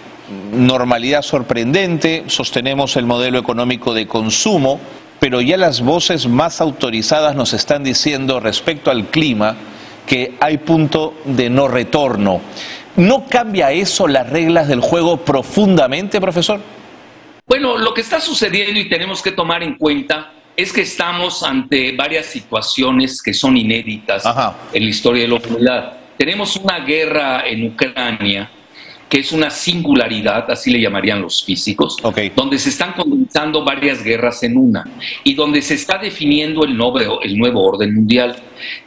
normalidad 0.52 1.22
sorprendente, 1.22 2.24
sostenemos 2.26 2.96
el 2.96 3.06
modelo 3.06 3.38
económico 3.38 3.94
de 3.94 4.06
consumo, 4.06 4.80
pero 5.20 5.40
ya 5.40 5.56
las 5.56 5.80
voces 5.80 6.26
más 6.26 6.60
autorizadas 6.60 7.34
nos 7.34 7.52
están 7.52 7.84
diciendo 7.84 8.40
respecto 8.40 8.90
al 8.90 9.06
clima 9.06 9.56
que 10.06 10.34
hay 10.40 10.58
punto 10.58 11.14
de 11.24 11.50
no 11.50 11.68
retorno. 11.68 12.40
¿No 12.96 13.26
cambia 13.26 13.72
eso 13.72 14.08
las 14.08 14.28
reglas 14.30 14.68
del 14.68 14.80
juego 14.80 15.18
profundamente, 15.18 16.20
profesor? 16.20 16.60
Bueno, 17.46 17.76
lo 17.76 17.92
que 17.94 18.00
está 18.00 18.20
sucediendo 18.20 18.80
y 18.80 18.88
tenemos 18.88 19.22
que 19.22 19.32
tomar 19.32 19.62
en 19.62 19.76
cuenta 19.76 20.32
es 20.56 20.72
que 20.72 20.82
estamos 20.82 21.42
ante 21.42 21.92
varias 21.92 22.26
situaciones 22.26 23.22
que 23.22 23.34
son 23.34 23.56
inéditas 23.56 24.24
en 24.72 24.82
la 24.82 24.88
historia 24.88 25.22
de 25.22 25.28
la 25.28 25.34
humanidad. 25.34 25.92
Tenemos 26.16 26.56
una 26.56 26.80
guerra 26.80 27.46
en 27.46 27.66
Ucrania 27.66 28.50
que 29.08 29.18
es 29.20 29.32
una 29.32 29.50
singularidad, 29.50 30.50
así 30.50 30.70
le 30.70 30.80
llamarían 30.80 31.22
los 31.22 31.44
físicos, 31.44 31.96
donde 32.34 32.58
se 32.58 32.70
están 32.70 32.92
condensando 32.92 33.64
varias 33.64 34.02
guerras 34.02 34.42
en 34.42 34.56
una 34.56 34.84
y 35.22 35.34
donde 35.34 35.62
se 35.62 35.74
está 35.74 35.98
definiendo 35.98 36.64
el 36.64 36.76
nuevo, 36.76 37.20
el 37.22 37.38
nuevo 37.38 37.64
orden 37.64 37.94
mundial. 37.94 38.36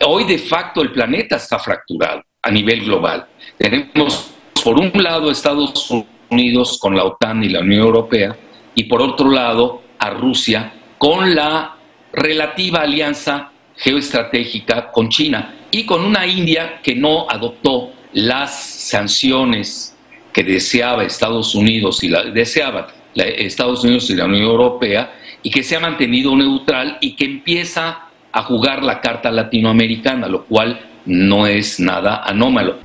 Hoy 0.06 0.26
de 0.26 0.38
facto 0.38 0.82
el 0.82 0.91
planeta 0.91 1.38
está 1.38 1.58
fracturado 1.60 2.22
a 2.41 2.52
nivel 2.52 2.84
global. 2.84 3.28
Tenemos 3.58 4.32
por 4.64 4.80
un 4.80 4.91
lado 4.94 5.32
Estados 5.32 5.90
Unidos 6.30 6.78
con 6.80 6.96
la 6.96 7.06
OTAN 7.06 7.44
y 7.44 7.50
la 7.50 7.62
Unión 7.62 7.82
Europea 7.82 8.36
y 8.76 8.84
por 8.84 9.02
otro 9.02 9.32
lado 9.32 9.82
a 9.98 10.10
Rusia 10.10 10.74
con 10.98 11.34
la 11.34 11.78
relativa 12.12 12.82
alianza 12.82 13.52
geoestratégica 13.76 14.91
con 14.91 15.10
China 15.10 15.56
y 15.72 15.86
con 15.86 16.04
una 16.04 16.28
India 16.28 16.82
que 16.84 16.96
no 16.96 17.30
adoptó 17.30 17.91
las 18.14 18.64
sanciones 18.64 19.96
que 20.34 20.43
deseaba 20.43 21.03
Estados 21.03 21.56
Unidos 21.56 22.03
y 22.03 22.10
la 22.10 22.23
deseaba 22.23 22.88
la, 23.14 23.23
Estados 23.23 23.84
Unidos 23.84 24.10
y 24.10 24.15
la 24.15 24.26
Unión 24.26 24.43
Europea 24.43 25.14
y 25.41 25.49
que 25.49 25.64
se 25.64 25.76
ha 25.76 25.80
mantenido 25.80 26.35
neutral 26.35 26.97
y 27.01 27.15
que 27.15 27.26
empieza 27.26 28.10
a 28.31 28.43
jugar 28.43 28.84
la 28.84 29.01
carta 29.01 29.31
latinoamericana, 29.31 30.27
lo 30.27 30.45
cual 30.45 30.80
no 31.06 31.47
es 31.47 31.80
nada 31.80 32.23
anómalo. 32.23 32.80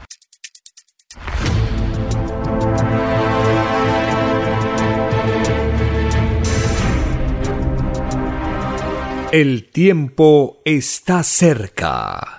El 9.32 9.68
tiempo 9.72 10.62
está 10.64 11.24
cerca. 11.24 12.38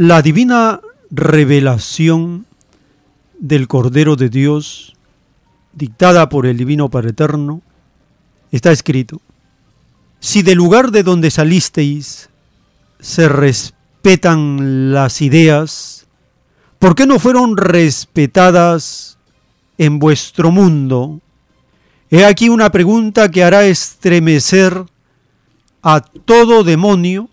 la 0.00 0.22
divina 0.22 0.80
revelación 1.10 2.46
del 3.38 3.68
Cordero 3.68 4.16
de 4.16 4.30
Dios, 4.30 4.96
dictada 5.74 6.30
por 6.30 6.46
el 6.46 6.56
Divino 6.56 6.88
Padre 6.88 7.10
Eterno, 7.10 7.60
está 8.50 8.72
escrito, 8.72 9.20
si 10.18 10.40
del 10.40 10.56
lugar 10.56 10.90
de 10.90 11.02
donde 11.02 11.30
salisteis 11.30 12.30
se 12.98 13.28
respetan 13.28 14.94
las 14.94 15.20
ideas, 15.20 16.06
¿por 16.78 16.94
qué 16.94 17.04
no 17.04 17.18
fueron 17.18 17.58
respetadas 17.58 19.18
en 19.76 19.98
vuestro 19.98 20.50
mundo? 20.50 21.20
He 22.08 22.24
aquí 22.24 22.48
una 22.48 22.72
pregunta 22.72 23.30
que 23.30 23.44
hará 23.44 23.66
estremecer 23.66 24.82
a 25.82 26.00
todo 26.00 26.64
demonio 26.64 27.28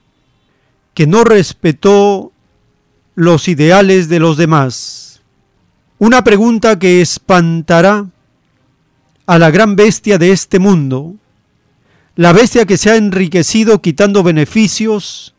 que 0.94 1.08
no 1.08 1.24
respetó 1.24 2.34
los 3.18 3.48
ideales 3.48 4.10
de 4.10 4.20
los 4.20 4.38
demás. 4.38 5.22
Una 5.98 6.24
pregunta 6.24 6.78
que 6.78 7.02
espantará 7.02 8.06
a 9.26 9.40
la 9.40 9.50
gran 9.50 9.76
bestia 9.76 10.20
de 10.20 10.32
este 10.32 10.60
mundo, 10.60 11.16
la 12.16 12.32
bestia 12.32 12.68
que 12.68 12.78
se 12.78 12.92
ha 12.92 12.96
enriquecido 12.96 13.82
quitando 13.82 14.22
beneficios 14.22 15.34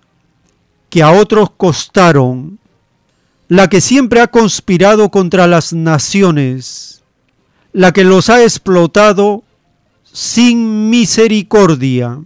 que 0.90 1.04
a 1.04 1.12
otros 1.12 1.50
costaron, 1.56 2.58
la 3.46 3.68
que 3.68 3.80
siempre 3.80 4.22
ha 4.22 4.26
conspirado 4.26 5.10
contra 5.12 5.46
las 5.46 5.72
naciones, 5.72 7.04
la 7.72 7.92
que 7.92 8.02
los 8.02 8.28
ha 8.28 8.42
explotado 8.42 9.44
sin 10.02 10.90
misericordia. 10.90 12.18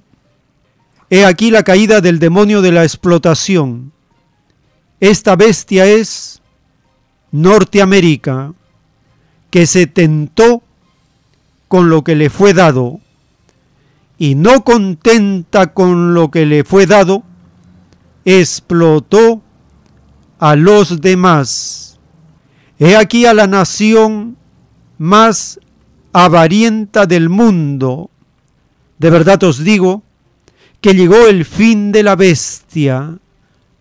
He 1.10 1.26
aquí 1.26 1.50
la 1.50 1.62
caída 1.62 2.00
del 2.00 2.18
demonio 2.18 2.62
de 2.62 2.72
la 2.72 2.84
explotación. 2.84 3.92
Esta 5.02 5.34
bestia 5.34 5.84
es 5.84 6.40
Norteamérica, 7.32 8.54
que 9.50 9.66
se 9.66 9.88
tentó 9.88 10.62
con 11.66 11.90
lo 11.90 12.04
que 12.04 12.14
le 12.14 12.30
fue 12.30 12.54
dado 12.54 13.00
y 14.16 14.36
no 14.36 14.62
contenta 14.62 15.74
con 15.74 16.14
lo 16.14 16.30
que 16.30 16.46
le 16.46 16.62
fue 16.62 16.86
dado, 16.86 17.24
explotó 18.24 19.42
a 20.38 20.54
los 20.54 21.00
demás. 21.00 21.98
He 22.78 22.94
aquí 22.94 23.26
a 23.26 23.34
la 23.34 23.48
nación 23.48 24.36
más 24.98 25.58
avarienta 26.12 27.06
del 27.06 27.28
mundo. 27.28 28.08
De 29.00 29.10
verdad 29.10 29.42
os 29.42 29.64
digo 29.64 30.04
que 30.80 30.94
llegó 30.94 31.26
el 31.26 31.44
fin 31.44 31.90
de 31.90 32.04
la 32.04 32.14
bestia, 32.14 33.18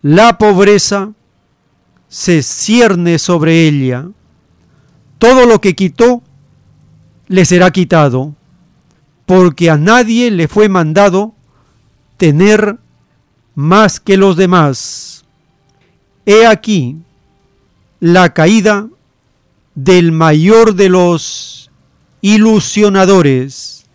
la 0.01 0.37
pobreza 0.37 1.11
se 2.07 2.43
cierne 2.43 3.19
sobre 3.19 3.67
ella, 3.67 4.09
todo 5.17 5.45
lo 5.45 5.61
que 5.61 5.75
quitó 5.75 6.21
le 7.27 7.45
será 7.45 7.71
quitado, 7.71 8.35
porque 9.25 9.69
a 9.69 9.77
nadie 9.77 10.31
le 10.31 10.47
fue 10.47 10.67
mandado 10.67 11.33
tener 12.17 12.77
más 13.55 13.99
que 13.99 14.17
los 14.17 14.35
demás. 14.35 15.23
He 16.25 16.45
aquí 16.45 16.97
la 17.99 18.33
caída 18.33 18.87
del 19.75 20.11
mayor 20.11 20.75
de 20.75 20.89
los 20.89 21.71
ilusionadores, 22.21 23.85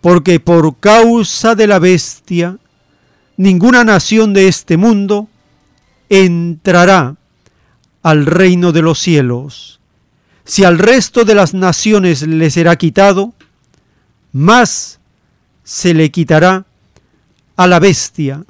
porque 0.00 0.40
por 0.40 0.76
causa 0.76 1.54
de 1.54 1.66
la 1.66 1.78
bestia, 1.78 2.58
ninguna 3.36 3.84
nación 3.84 4.32
de 4.32 4.48
este 4.48 4.76
mundo 4.76 5.28
entrará 6.08 7.16
al 8.02 8.26
reino 8.26 8.72
de 8.72 8.82
los 8.82 8.98
cielos. 8.98 9.80
Si 10.44 10.64
al 10.64 10.78
resto 10.78 11.24
de 11.24 11.34
las 11.34 11.54
naciones 11.54 12.22
le 12.22 12.50
será 12.50 12.76
quitado, 12.76 13.32
más 14.32 15.00
se 15.62 15.94
le 15.94 16.10
quitará 16.10 16.66
a 17.56 17.66
la 17.66 17.80
bestia, 17.80 18.44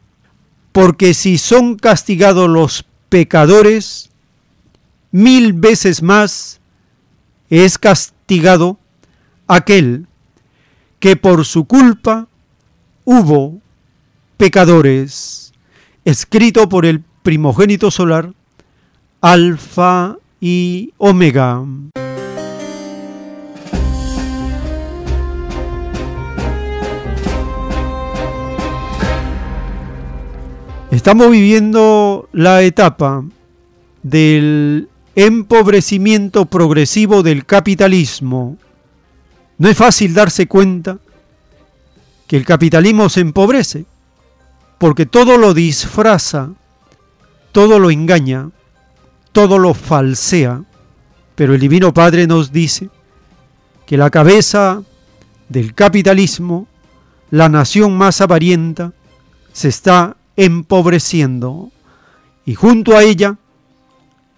porque 0.73 1.15
si 1.15 1.39
son 1.39 1.77
castigados 1.77 2.48
los 2.48 2.85
pecadores, 3.09 4.11
mil 5.12 5.52
veces 5.52 6.02
más 6.02 6.61
es 7.48 7.78
castigado 7.78 8.78
aquel 9.47 10.09
que 10.98 11.15
por 11.15 11.44
su 11.44 11.66
culpa 11.66 12.27
hubo 13.05 13.61
pecadores, 14.45 15.55
escrito 16.05 16.69
por 16.69 16.85
el 16.85 17.03
primogénito 17.23 17.91
solar, 17.91 18.35
Alfa 19.23 20.19
y 20.39 20.93
Omega. 20.99 21.65
Estamos 30.91 31.31
viviendo 31.31 32.29
la 32.33 32.61
etapa 32.61 33.25
del 34.03 34.91
empobrecimiento 35.15 36.45
progresivo 36.45 37.23
del 37.23 37.47
capitalismo 37.47 38.59
no 39.57 39.71
es 39.71 39.77
fácil 39.79 40.12
darse 40.12 40.47
cuenta 40.47 40.99
que 42.27 42.37
el 42.37 42.45
capitalismo 42.45 43.09
se 43.09 43.21
empobrece, 43.21 43.87
porque 44.85 45.06
todo 45.06 45.39
lo 45.39 45.55
disfraza, 45.55 46.51
todo 47.52 47.78
lo 47.78 47.90
engaña, 47.90 48.51
todo 49.32 49.59
lo 49.59 49.73
falsea, 49.73 50.62
pero 51.35 51.55
el 51.55 51.61
Divino 51.61 51.94
Padre 51.94 52.27
nos 52.27 52.52
dice 52.52 52.90
que 53.86 53.97
la 53.97 54.11
cabeza 54.11 54.82
del 55.48 55.74
capitalismo, 55.74 56.69
la 57.31 57.48
nación 57.48 57.97
más 57.97 58.20
avarienta, 58.20 58.93
se 59.55 59.69
está 59.69 60.19
empobreciendo. 60.36 61.70
y 62.44 62.55
junto 62.55 62.94
a 62.94 63.05
ella 63.05 63.39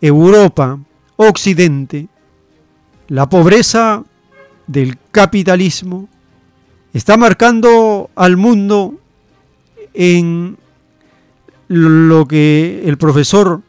Europa, 0.00 0.78
Occidente, 1.16 2.06
la 3.08 3.28
pobreza 3.28 4.04
del 4.68 4.96
capitalismo 5.10 6.08
está 6.92 7.16
marcando 7.16 8.10
al 8.14 8.36
mundo 8.36 9.00
en 9.96 10.58
lo 11.68 12.28
que 12.28 12.82
el 12.84 12.98
profesor 12.98 13.62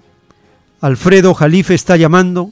Alfredo 0.82 1.34
Jalife 1.34 1.74
está 1.74 1.98
llamando 1.98 2.52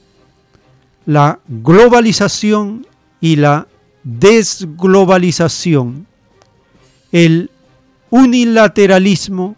la 1.04 1.38
globalización 1.46 2.84
y 3.20 3.36
la 3.36 3.68
desglobalización, 4.02 6.08
el 7.12 7.50
unilateralismo 8.10 9.54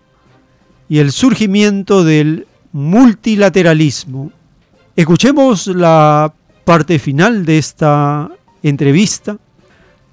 y 0.89 0.99
el 0.99 1.13
surgimiento 1.13 2.05
del 2.05 2.47
multilateralismo. 2.73 4.33
Escuchemos 4.97 5.69
la 5.69 6.35
parte 6.65 6.99
final 6.99 7.47
de 7.47 7.59
esta 7.59 8.31
entrevista 8.63 9.39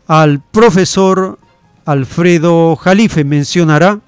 al 0.07 0.41
profesor 0.51 1.39
Alfredo 1.85 2.75
Jalife 2.75 3.23
mencionará 3.23 3.99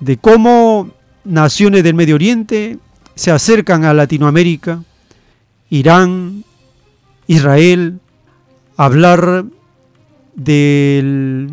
de 0.00 0.16
cómo 0.16 0.90
naciones 1.24 1.84
del 1.84 1.94
Medio 1.94 2.16
Oriente 2.16 2.78
se 3.14 3.30
acercan 3.30 3.84
a 3.84 3.94
Latinoamérica, 3.94 4.82
Irán, 5.70 6.44
Israel, 7.26 8.00
hablar 8.76 9.44
del 10.34 11.50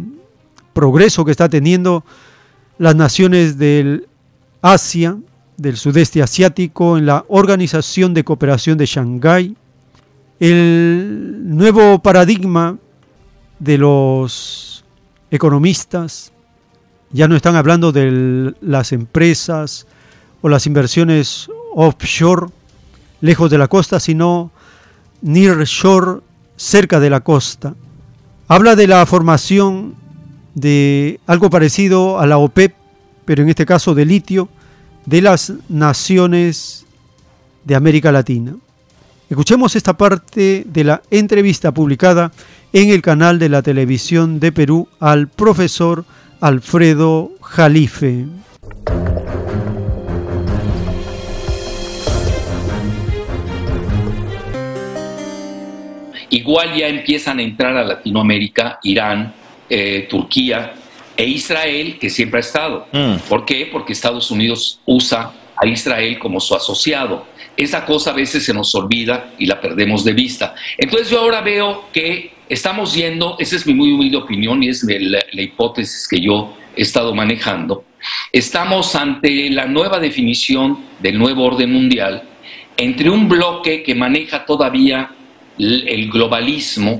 progreso 0.73 1.26
que 1.26 1.31
está 1.31 1.47
teniendo 1.47 2.03
las 2.77 2.95
naciones 2.95 3.57
del 3.57 4.07
Asia, 4.61 5.18
del 5.57 5.77
sudeste 5.77 6.23
asiático, 6.23 6.97
en 6.97 7.06
la 7.06 7.26
Organización 7.27 8.14
de 8.14 8.23
Cooperación 8.23 8.77
de 8.77 8.85
Shanghái, 8.85 9.56
el 10.39 11.38
nuevo 11.43 11.99
paradigma 11.99 12.77
de 13.60 13.77
los 13.77 14.68
economistas, 15.31 16.31
ya 17.11 17.27
no 17.27 17.35
están 17.35 17.56
hablando 17.56 17.91
de 17.91 18.53
las 18.61 18.91
empresas 18.91 19.88
o 20.41 20.49
las 20.49 20.65
inversiones 20.68 21.49
offshore, 21.76 22.47
lejos 23.22 23.49
de 23.49 23.57
la 23.57 23.68
costa, 23.68 23.99
sino 23.99 24.51
nearshore, 25.22 26.22
cerca 26.56 26.99
de 26.99 27.10
la 27.10 27.22
costa. 27.22 27.76
Habla 28.47 28.76
de 28.76 28.88
la 28.88 29.06
formación 29.06 29.95
de 30.56 31.19
algo 31.26 31.49
parecido 31.49 32.19
a 32.19 32.27
la 32.27 32.38
OPEP, 32.38 32.73
pero 33.26 33.43
en 33.43 33.49
este 33.49 33.65
caso 33.65 33.95
de 33.95 34.06
litio, 34.06 34.49
de 35.06 35.22
las 35.22 35.53
naciones 35.69 36.85
de 37.65 37.76
América 37.76 38.11
Latina. 38.11 38.56
Escuchemos 39.30 39.76
esta 39.76 39.95
parte 39.95 40.64
de 40.65 40.84
la 40.84 41.03
entrevista 41.11 41.72
publicada 41.72 42.31
en 42.73 42.89
el 42.89 43.03
canal 43.03 43.38
de 43.38 43.47
la 43.49 43.61
televisión 43.61 44.39
de 44.39 44.51
Perú 44.51 44.89
al 44.99 45.27
profesor 45.27 46.03
Alfredo 46.41 47.30
Jalife. 47.39 48.26
Igual 56.31 56.76
ya 56.76 56.88
empiezan 56.88 57.38
a 57.38 57.43
entrar 57.43 57.77
a 57.77 57.84
Latinoamérica, 57.84 58.80
Irán, 58.81 59.31
eh, 59.69 60.07
Turquía 60.10 60.73
e 61.15 61.26
Israel, 61.27 61.99
que 61.99 62.10
siempre 62.10 62.39
ha 62.39 62.41
estado. 62.41 62.88
¿Por 63.30 63.45
qué? 63.45 63.69
Porque 63.72 63.93
Estados 63.93 64.31
Unidos 64.31 64.80
usa 64.88 65.31
a 65.56 65.68
Israel 65.68 66.18
como 66.18 66.39
su 66.39 66.56
asociado 66.56 67.27
esa 67.64 67.86
cosa 67.86 68.11
a 68.11 68.14
veces 68.14 68.44
se 68.44 68.53
nos 68.53 68.73
olvida 68.76 69.34
y 69.38 69.45
la 69.45 69.60
perdemos 69.60 70.03
de 70.03 70.14
vista. 70.14 70.56
Entonces 70.77 71.10
yo 71.10 71.19
ahora 71.19 71.41
veo 71.41 71.90
que 71.91 72.31
estamos 72.48 72.94
yendo, 72.94 73.36
esa 73.40 73.56
es 73.56 73.68
mi 73.68 73.73
muy 73.73 73.91
humilde 73.91 74.18
opinión 74.18 74.64
y 74.64 74.69
es 74.69 74.84
la, 74.84 75.19
la 75.31 75.41
hipótesis 75.41 76.07
que 76.07 76.19
yo 76.19 76.56
he 76.76 76.81
estado 76.81 77.14
manejando, 77.14 77.84
estamos 78.31 78.95
ante 78.95 79.49
la 79.49 79.65
nueva 79.65 79.99
definición 79.99 80.80
del 80.99 81.18
nuevo 81.18 81.44
orden 81.44 81.73
mundial 81.73 82.23
entre 82.77 83.10
un 83.10 83.27
bloque 83.27 83.84
que 83.84 83.94
maneja 83.94 84.45
todavía 84.45 85.11
el 85.57 86.10
globalismo 86.10 86.98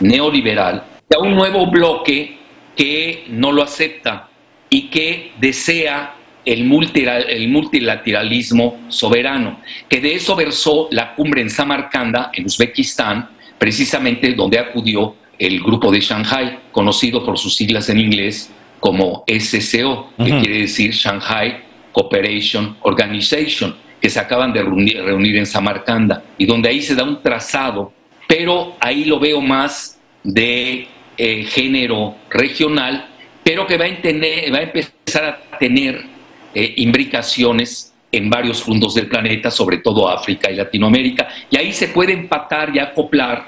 neoliberal 0.00 0.84
y 1.08 1.14
a 1.14 1.18
un 1.18 1.34
nuevo 1.34 1.66
bloque 1.70 2.36
que 2.76 3.24
no 3.28 3.50
lo 3.50 3.62
acepta 3.62 4.28
y 4.68 4.88
que 4.88 5.32
desea 5.38 6.14
el, 6.44 6.64
multilateralismo 6.64 8.80
soberano, 8.88 9.60
que 9.88 10.00
de 10.00 10.14
eso 10.14 10.36
versó 10.36 10.88
la 10.90 11.14
cumbre 11.14 11.42
en 11.42 11.50
Samarcanda, 11.50 12.30
en 12.34 12.46
Uzbekistán, 12.46 13.30
precisamente 13.58 14.32
donde 14.34 14.58
acudió 14.58 15.16
el 15.38 15.60
grupo 15.60 15.90
de 15.90 16.00
Shanghai, 16.00 16.58
conocido 16.70 17.24
por 17.24 17.38
sus 17.38 17.56
siglas 17.56 17.88
en 17.88 18.00
inglés 18.00 18.52
como 18.80 19.24
SCO, 19.26 20.10
que 20.18 20.38
quiere 20.40 20.60
decir 20.60 20.92
Shanghai 20.92 21.62
Cooperation 21.92 22.76
Organization, 22.82 23.74
que 24.00 24.10
se 24.10 24.20
acaban 24.20 24.52
de 24.52 24.62
reunir, 24.62 25.36
en 25.36 25.46
Samarcanda, 25.46 26.22
y 26.36 26.44
donde 26.44 26.68
ahí 26.68 26.82
se 26.82 26.94
da 26.94 27.04
un 27.04 27.22
trazado, 27.22 27.92
pero 28.28 28.76
ahí 28.80 29.06
lo 29.06 29.18
veo 29.18 29.40
más 29.40 29.98
de 30.22 30.86
eh, 31.16 31.44
género 31.44 32.16
regional, 32.28 33.08
pero 33.42 33.66
que 33.66 33.78
va 33.78 33.86
a, 33.86 33.88
va 33.88 34.58
a 34.58 34.62
empezar 34.62 35.24
a 35.24 35.58
tener 35.58 36.13
eh, 36.54 36.74
imbricaciones 36.76 37.92
en 38.12 38.30
varios 38.30 38.62
puntos 38.62 38.94
del 38.94 39.08
planeta, 39.08 39.50
sobre 39.50 39.78
todo 39.78 40.08
África 40.08 40.50
y 40.50 40.54
Latinoamérica, 40.54 41.28
y 41.50 41.56
ahí 41.56 41.72
se 41.72 41.88
puede 41.88 42.12
empatar 42.12 42.74
y 42.74 42.78
acoplar 42.78 43.46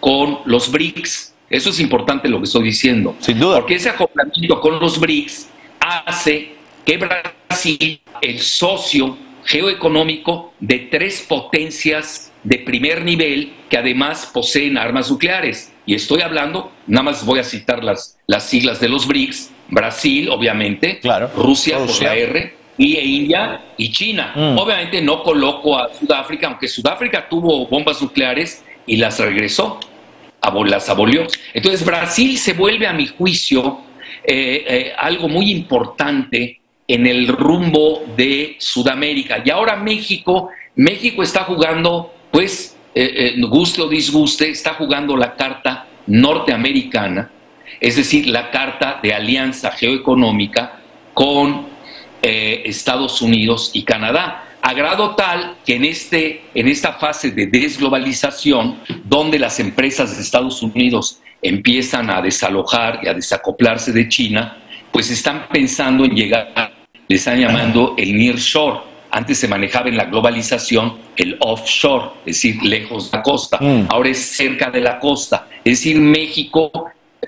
con 0.00 0.38
los 0.46 0.70
BRICS. 0.70 1.34
Eso 1.50 1.70
es 1.70 1.80
importante 1.80 2.28
lo 2.28 2.38
que 2.38 2.44
estoy 2.44 2.64
diciendo. 2.64 3.14
Sin 3.20 3.38
duda. 3.38 3.56
Porque 3.56 3.74
ese 3.74 3.90
acoplamiento 3.90 4.60
con 4.60 4.80
los 4.80 4.98
BRICS 4.98 5.48
hace 5.80 6.54
que 6.84 6.96
Brasil, 6.96 8.00
el 8.20 8.38
socio 8.38 9.16
geoeconómico 9.46 10.52
de 10.60 10.78
tres 10.90 11.24
potencias 11.26 12.32
de 12.42 12.58
primer 12.58 13.04
nivel 13.04 13.54
que 13.70 13.78
además 13.78 14.30
poseen 14.32 14.76
armas 14.76 15.10
nucleares. 15.10 15.72
Y 15.86 15.94
estoy 15.94 16.20
hablando, 16.20 16.72
nada 16.86 17.04
más 17.04 17.24
voy 17.24 17.38
a 17.38 17.44
citar 17.44 17.82
las, 17.82 18.18
las 18.26 18.48
siglas 18.48 18.80
de 18.80 18.88
los 18.88 19.06
BRICS, 19.06 19.50
Brasil, 19.68 20.28
obviamente, 20.30 20.98
claro. 21.00 21.30
Rusia, 21.36 21.78
por 21.78 22.02
la 22.02 22.14
R, 22.14 22.54
y 22.78 22.98
India 22.98 23.62
y 23.76 23.90
China. 23.90 24.32
Mm. 24.34 24.58
Obviamente 24.58 25.00
no 25.00 25.22
coloco 25.22 25.78
a 25.78 25.92
Sudáfrica, 25.94 26.48
aunque 26.48 26.68
Sudáfrica 26.68 27.28
tuvo 27.28 27.66
bombas 27.66 28.02
nucleares 28.02 28.64
y 28.86 28.96
las 28.96 29.18
regresó, 29.18 29.80
las 30.66 30.88
abolió. 30.88 31.26
Entonces 31.54 31.84
Brasil 31.84 32.38
se 32.38 32.52
vuelve, 32.52 32.86
a 32.86 32.92
mi 32.92 33.06
juicio, 33.06 33.80
eh, 34.24 34.64
eh, 34.68 34.92
algo 34.96 35.28
muy 35.28 35.50
importante 35.50 36.60
en 36.88 37.06
el 37.06 37.28
rumbo 37.28 38.04
de 38.16 38.56
Sudamérica. 38.58 39.42
Y 39.44 39.50
ahora 39.50 39.76
México, 39.76 40.50
México 40.76 41.22
está 41.22 41.44
jugando, 41.44 42.14
pues, 42.30 42.76
eh, 42.94 43.34
guste 43.48 43.82
o 43.82 43.88
disguste, 43.88 44.50
está 44.50 44.74
jugando 44.74 45.16
la 45.16 45.34
carta 45.34 45.86
norteamericana 46.06 47.30
es 47.80 47.96
decir, 47.96 48.26
la 48.26 48.50
carta 48.50 49.00
de 49.02 49.12
alianza 49.12 49.70
geoeconómica 49.72 50.80
con 51.14 51.66
eh, 52.22 52.62
Estados 52.64 53.20
Unidos 53.22 53.70
y 53.74 53.82
Canadá, 53.84 54.44
a 54.62 54.74
grado 54.74 55.14
tal 55.14 55.58
que 55.64 55.76
en, 55.76 55.84
este, 55.84 56.42
en 56.54 56.68
esta 56.68 56.94
fase 56.94 57.30
de 57.30 57.46
desglobalización, 57.46 58.80
donde 59.04 59.38
las 59.38 59.60
empresas 59.60 60.16
de 60.16 60.22
Estados 60.22 60.62
Unidos 60.62 61.20
empiezan 61.42 62.10
a 62.10 62.20
desalojar 62.20 63.00
y 63.02 63.08
a 63.08 63.14
desacoplarse 63.14 63.92
de 63.92 64.08
China, 64.08 64.58
pues 64.90 65.10
están 65.10 65.46
pensando 65.48 66.04
en 66.04 66.14
llegar, 66.14 66.72
le 67.08 67.16
están 67.16 67.40
llamando 67.40 67.94
el 67.96 68.16
nearshore. 68.16 68.80
Antes 69.10 69.38
se 69.38 69.48
manejaba 69.48 69.88
en 69.88 69.96
la 69.96 70.04
globalización 70.04 70.98
el 71.16 71.36
offshore, 71.40 72.10
es 72.26 72.36
decir, 72.36 72.62
lejos 72.62 73.10
de 73.10 73.16
la 73.16 73.22
costa. 73.22 73.58
Mm. 73.60 73.86
Ahora 73.88 74.10
es 74.10 74.18
cerca 74.18 74.70
de 74.70 74.80
la 74.80 74.98
costa. 74.98 75.48
Es 75.64 75.78
decir, 75.78 76.00
México 76.00 76.70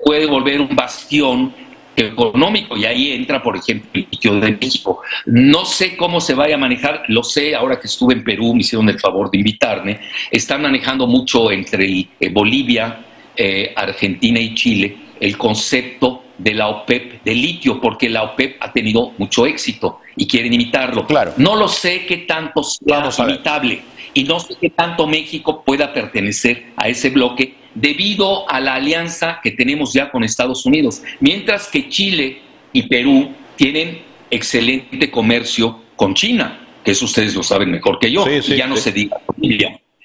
puede 0.05 0.27
volver 0.27 0.61
un 0.61 0.75
bastión 0.75 1.55
económico 1.97 2.77
y 2.77 2.85
ahí 2.85 3.13
entra, 3.13 3.43
por 3.43 3.57
ejemplo, 3.57 3.91
el 3.95 4.07
litio 4.11 4.39
de 4.39 4.53
México. 4.53 5.01
No 5.27 5.65
sé 5.65 5.97
cómo 5.97 6.21
se 6.21 6.35
vaya 6.35 6.55
a 6.55 6.59
manejar, 6.59 7.03
lo 7.09 7.23
sé 7.23 7.55
ahora 7.55 7.81
que 7.81 7.87
estuve 7.87 8.15
en 8.15 8.23
Perú, 8.23 8.55
me 8.55 8.61
hicieron 8.61 8.89
el 8.89 9.01
favor 9.01 9.31
de 9.31 9.39
invitarme, 9.39 10.01
están 10.31 10.63
manejando 10.63 11.07
mucho 11.07 11.51
entre 11.51 11.87
eh, 11.87 12.29
Bolivia, 12.31 13.05
eh, 13.37 13.73
Argentina 13.75 14.39
y 14.39 14.55
Chile 14.55 14.97
el 15.21 15.37
concepto 15.37 16.23
de 16.39 16.55
la 16.55 16.69
OPEP 16.69 17.23
de 17.25 17.35
litio, 17.35 17.81
porque 17.81 18.09
la 18.09 18.23
OPEP 18.23 18.57
ha 18.61 18.73
tenido 18.73 19.13
mucho 19.19 19.45
éxito 19.45 20.01
y 20.17 20.27
quieren 20.27 20.53
imitarlo. 20.53 21.07
Claro. 21.07 21.35
No 21.37 21.57
lo 21.57 21.69
sé 21.69 22.07
qué 22.07 22.19
tanto 22.19 22.63
sea 22.63 23.11
imitable 23.19 23.83
y 24.15 24.25
no 24.25 24.41
sé 24.41 24.55
qué 24.61 24.71
tanto 24.71 25.07
México 25.07 25.63
pueda 25.65 25.93
pertenecer 25.93 26.73
a 26.77 26.89
ese 26.89 27.11
bloque 27.11 27.55
debido 27.75 28.49
a 28.51 28.61
la 28.61 28.75
alianza 28.75 29.41
que 29.43 29.53
tenemos 29.53 29.93
ya 29.93 30.11
con 30.11 30.25
Estados 30.25 30.65
Unidos, 30.67 31.03
mientras 31.21 31.69
que 31.69 31.89
Chile 31.89 32.41
y 32.73 32.83
Perú 32.85 33.31
tienen 33.57 34.03
excelente 34.31 35.11
comercio 35.11 35.83
con 35.97 36.15
China. 36.15 36.67
que 36.85 36.93
eso 36.93 37.05
ustedes 37.05 37.35
lo 37.35 37.43
saben 37.43 37.71
mejor 37.71 37.99
que 37.99 38.11
yo, 38.11 38.25
y 38.29 38.57
ya 38.57 38.67
no 38.67 38.77
se 38.77 38.93
diga. 38.93 39.21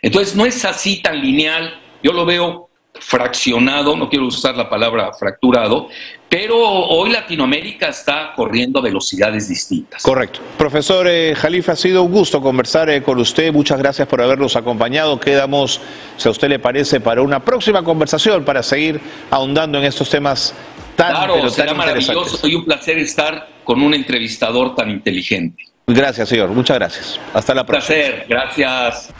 Entonces 0.01 0.35
no 0.35 0.45
es 0.45 0.65
así 0.65 1.01
tan 1.01 1.21
lineal, 1.21 1.79
yo 2.03 2.11
lo 2.11 2.25
veo 2.25 2.69
fraccionado, 3.05 3.95
no 3.95 4.09
quiero 4.09 4.27
usar 4.27 4.55
la 4.55 4.69
palabra 4.69 5.11
fracturado, 5.13 5.89
pero 6.29 6.57
hoy 6.57 7.11
Latinoamérica 7.11 7.89
está 7.89 8.33
corriendo 8.35 8.79
a 8.79 8.81
velocidades 8.81 9.49
distintas. 9.49 10.01
Correcto. 10.01 10.39
Profesor 10.57 11.07
eh, 11.07 11.35
Jalifa, 11.35 11.73
ha 11.73 11.75
sido 11.75 12.03
un 12.03 12.11
gusto 12.11 12.41
conversar 12.41 12.89
eh, 12.89 13.03
con 13.03 13.19
usted. 13.19 13.53
Muchas 13.53 13.77
gracias 13.77 14.07
por 14.07 14.21
habernos 14.21 14.55
acompañado. 14.55 15.19
Quedamos, 15.19 15.79
si 16.17 16.27
a 16.27 16.31
usted 16.31 16.49
le 16.49 16.59
parece, 16.59 16.99
para 16.99 17.21
una 17.21 17.39
próxima 17.41 17.83
conversación 17.83 18.43
para 18.45 18.63
seguir 18.63 18.99
ahondando 19.29 19.77
en 19.77 19.83
estos 19.83 20.09
temas 20.09 20.55
tan, 20.95 21.11
claro, 21.11 21.33
pero 21.35 21.47
tan 21.47 21.51
será 21.51 21.73
maravilloso 21.73 22.47
y 22.47 22.55
un 22.55 22.65
placer 22.65 22.97
estar 22.97 23.49
con 23.63 23.81
un 23.81 23.93
entrevistador 23.93 24.75
tan 24.75 24.89
inteligente. 24.89 25.65
Gracias, 25.85 26.29
señor. 26.29 26.49
Muchas 26.49 26.77
gracias. 26.77 27.19
Hasta 27.33 27.53
la 27.53 27.65
próxima. 27.65 27.95
Placer, 27.95 28.25
gracias. 28.27 29.13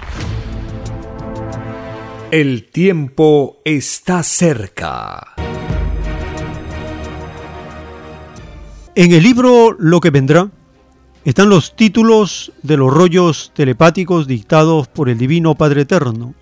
El 2.35 2.71
tiempo 2.71 3.61
está 3.63 4.23
cerca. 4.23 5.35
En 8.95 9.11
el 9.11 9.21
libro 9.21 9.75
Lo 9.77 9.99
que 9.99 10.09
vendrá 10.09 10.49
están 11.25 11.49
los 11.49 11.75
títulos 11.75 12.51
de 12.63 12.77
los 12.77 12.91
rollos 12.91 13.51
telepáticos 13.53 14.25
dictados 14.25 14.87
por 14.87 15.09
el 15.09 15.19
Divino 15.19 15.53
Padre 15.53 15.81
Eterno. 15.81 16.33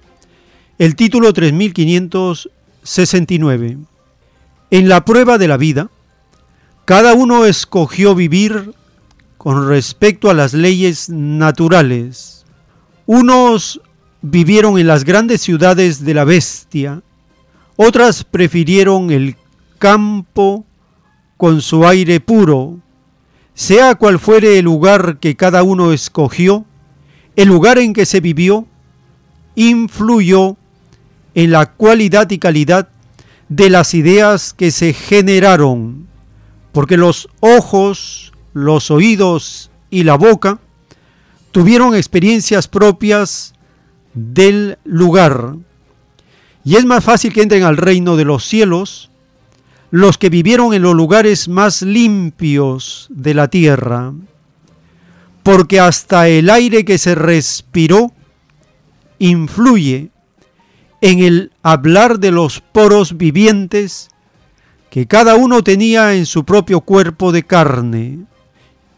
El 0.78 0.96
título 0.96 1.34
3569. 1.34 3.78
En 4.70 4.88
la 4.88 5.04
prueba 5.04 5.38
de 5.38 5.50
la 5.50 5.58
vida, 5.58 5.90
cada 6.86 7.16
uno 7.16 7.46
escogió 7.46 8.16
vivir 8.16 8.76
con 9.38 9.68
respecto 9.68 10.30
a 10.30 10.34
las 10.34 10.54
leyes 10.54 11.10
naturales. 11.10 12.46
Unos 13.08 13.82
vivieron 14.22 14.78
en 14.78 14.88
las 14.88 15.04
grandes 15.04 15.42
ciudades 15.42 16.04
de 16.04 16.14
la 16.14 16.24
bestia, 16.24 17.02
otras 17.76 18.24
prefirieron 18.24 19.12
el 19.12 19.36
campo 19.80 20.66
con 21.38 21.62
su 21.62 21.88
aire 21.88 22.20
puro. 22.20 22.80
Sea 23.54 23.96
cual 23.96 24.20
fuere 24.20 24.60
el 24.60 24.66
lugar 24.66 25.18
que 25.20 25.36
cada 25.36 25.64
uno 25.64 25.92
escogió, 25.92 26.66
el 27.36 27.48
lugar 27.48 27.78
en 27.80 27.94
que 27.94 28.06
se 28.06 28.22
vivió 28.22 28.66
influyó 29.56 30.56
en 31.34 31.52
la 31.52 31.66
cualidad 31.66 32.30
y 32.32 32.38
calidad 32.38 32.90
de 33.50 33.70
las 33.70 33.94
ideas 33.94 34.54
que 34.54 34.72
se 34.72 34.94
generaron, 34.94 36.08
porque 36.72 36.98
los 36.98 37.28
ojos, 37.40 38.32
los 38.54 38.92
oídos 38.92 39.72
y 39.90 40.04
la 40.04 40.16
boca 40.16 40.60
tuvieron 41.52 41.96
experiencias 41.96 42.68
propias 42.68 43.54
del 44.14 44.78
lugar. 44.84 45.56
Y 46.64 46.76
es 46.76 46.86
más 46.86 47.04
fácil 47.04 47.34
que 47.34 47.42
entren 47.42 47.64
al 47.64 47.78
reino 47.78 48.16
de 48.16 48.26
los 48.26 48.46
cielos 48.46 49.12
los 49.92 50.18
que 50.18 50.30
vivieron 50.30 50.74
en 50.74 50.82
los 50.84 50.96
lugares 50.96 51.50
más 51.50 51.82
limpios 51.82 53.08
de 53.10 53.34
la 53.34 53.50
tierra, 53.50 54.14
porque 55.44 55.82
hasta 55.82 56.30
el 56.30 56.50
aire 56.50 56.86
que 56.86 56.98
se 56.98 57.14
respiró 57.14 58.14
influye 59.20 60.12
en 61.02 61.20
el 61.20 61.52
hablar 61.62 62.20
de 62.20 62.32
los 62.32 62.62
poros 62.62 63.18
vivientes 63.18 64.08
que 64.90 65.08
cada 65.08 65.36
uno 65.36 65.62
tenía 65.62 66.16
en 66.16 66.26
su 66.26 66.46
propio 66.46 66.80
cuerpo 66.82 67.34
de 67.34 67.44
carne. 67.44 68.20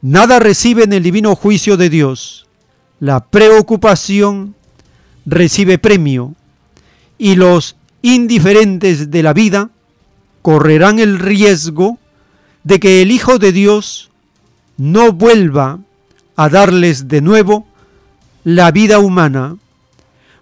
nada 0.03 0.41
recibe 0.41 0.83
en 0.83 0.95
el 0.95 1.05
divino 1.05 1.37
juicio 1.37 1.77
de 1.77 1.91
Dios. 1.91 2.49
La 2.99 3.25
preocupación 3.25 4.57
recibe 5.27 5.79
premio 5.79 6.35
y 7.19 7.37
los 7.37 7.77
indiferentes 8.03 9.11
de 9.11 9.23
la 9.23 9.33
vida 9.33 9.71
correrán 10.43 10.99
el 10.99 11.19
riesgo 11.19 11.99
de 12.65 12.81
que 12.81 13.03
el 13.03 13.11
Hijo 13.11 13.39
de 13.39 13.53
Dios 13.53 14.11
no 14.77 15.13
vuelva 15.13 15.81
a 16.37 16.49
darles 16.49 17.09
de 17.09 17.21
nuevo 17.21 17.67
la 18.45 18.71
vida 18.71 18.99
humana, 18.99 19.57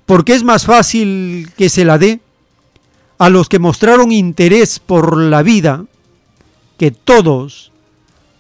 porque 0.06 0.35
es 0.35 0.44
más 0.44 0.64
fácil 0.64 1.51
que 1.56 1.68
se 1.68 1.85
la 1.85 1.98
dé 1.98 2.20
a 3.18 3.28
los 3.28 3.48
que 3.48 3.59
mostraron 3.59 4.12
interés 4.12 4.78
por 4.78 5.16
la 5.16 5.43
vida 5.43 5.85
que 6.78 6.93
todos 6.93 7.72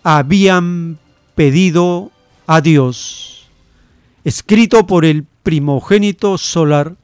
habían 0.04 0.98
pedido 1.34 2.12
a 2.46 2.60
Dios. 2.60 3.48
Escrito 4.24 4.86
por 4.86 5.04
el 5.04 5.24
primogénito 5.42 6.38
solar, 6.38 6.94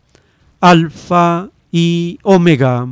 Alfa 0.61 1.51
y 1.77 2.21
Omega. 2.23 2.87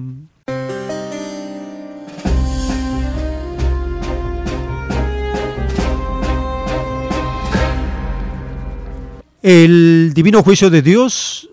El 9.41 10.11
divino 10.15 10.43
juicio 10.43 10.69
de 10.69 10.83
Dios 10.83 11.49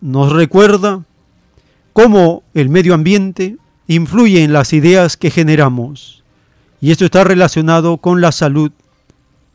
nos 0.00 0.32
recuerda 0.32 1.04
cómo 1.92 2.42
el 2.54 2.70
medio 2.70 2.94
ambiente 2.94 3.56
influye 3.86 4.42
en 4.42 4.52
las 4.52 4.72
ideas 4.72 5.16
que 5.16 5.30
generamos 5.30 6.24
y 6.80 6.90
esto 6.90 7.04
está 7.04 7.22
relacionado 7.22 7.98
con 7.98 8.20
la 8.20 8.32
salud 8.32 8.72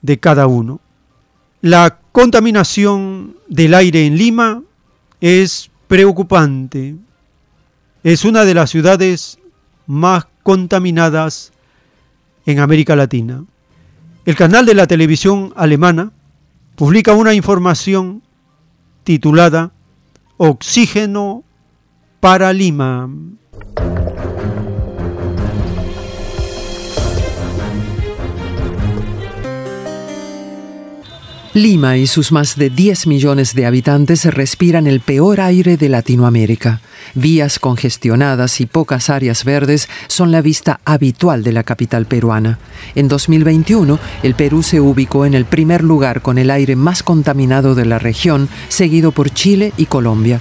de 0.01 0.19
cada 0.19 0.47
uno. 0.47 0.79
La 1.59 1.99
contaminación 2.13 3.35
del 3.49 3.73
aire 3.73 4.05
en 4.05 4.17
Lima 4.17 4.63
es 5.19 5.69
preocupante. 5.87 6.95
Es 8.03 8.25
una 8.25 8.45
de 8.45 8.53
las 8.53 8.69
ciudades 8.69 9.39
más 9.85 10.27
contaminadas 10.43 11.51
en 12.45 12.59
América 12.59 12.95
Latina. 12.95 13.43
El 14.25 14.35
canal 14.35 14.65
de 14.65 14.75
la 14.75 14.87
televisión 14.87 15.53
alemana 15.55 16.11
publica 16.75 17.13
una 17.13 17.33
información 17.33 18.21
titulada 19.03 19.71
Oxígeno 20.37 21.43
para 22.19 22.51
Lima. 22.53 23.09
Lima 31.57 31.97
y 31.97 32.05
sus 32.05 32.31
más 32.31 32.55
de 32.55 32.69
10 32.69 33.07
millones 33.07 33.55
de 33.55 33.65
habitantes 33.65 34.25
respiran 34.25 34.85
el 34.85 34.99
peor 34.99 35.41
aire 35.41 35.75
de 35.75 35.89
Latinoamérica. 35.89 36.81
Vías 37.15 37.57
congestionadas 37.57 38.61
y 38.61 38.67
pocas 38.67 39.09
áreas 39.09 39.43
verdes 39.43 39.89
son 40.05 40.31
la 40.31 40.43
vista 40.43 40.79
habitual 40.85 41.43
de 41.43 41.53
la 41.53 41.63
capital 41.63 42.05
peruana. 42.05 42.59
En 42.93 43.07
2021, 43.07 43.97
el 44.21 44.35
Perú 44.35 44.61
se 44.61 44.79
ubicó 44.79 45.25
en 45.25 45.33
el 45.33 45.45
primer 45.45 45.83
lugar 45.83 46.21
con 46.21 46.37
el 46.37 46.51
aire 46.51 46.75
más 46.75 47.01
contaminado 47.01 47.73
de 47.73 47.85
la 47.85 47.97
región, 47.97 48.49
seguido 48.67 49.11
por 49.11 49.31
Chile 49.31 49.73
y 49.77 49.87
Colombia. 49.87 50.39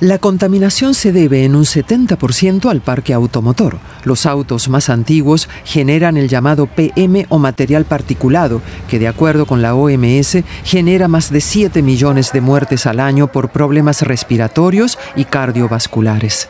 La 0.00 0.18
contaminación 0.18 0.94
se 0.94 1.12
debe 1.12 1.44
en 1.44 1.54
un 1.54 1.64
70% 1.64 2.68
al 2.70 2.80
parque 2.80 3.14
automotor. 3.14 3.78
Los 4.04 4.26
autos 4.26 4.68
más 4.68 4.88
antiguos 4.88 5.48
generan 5.64 6.16
el 6.16 6.28
llamado 6.28 6.66
PM 6.66 7.26
o 7.28 7.38
material 7.38 7.84
particulado, 7.84 8.62
que 8.88 8.98
de 8.98 9.08
acuerdo 9.08 9.46
con 9.46 9.62
la 9.62 9.74
OMS 9.74 10.38
genera 10.64 11.06
más 11.06 11.30
de 11.30 11.40
7 11.40 11.82
millones 11.82 12.32
de 12.32 12.40
muertes 12.40 12.86
al 12.86 12.98
año 12.98 13.28
por 13.28 13.50
problemas 13.50 14.02
respiratorios 14.02 14.98
y 15.14 15.24
cardiovasculares. 15.24 16.48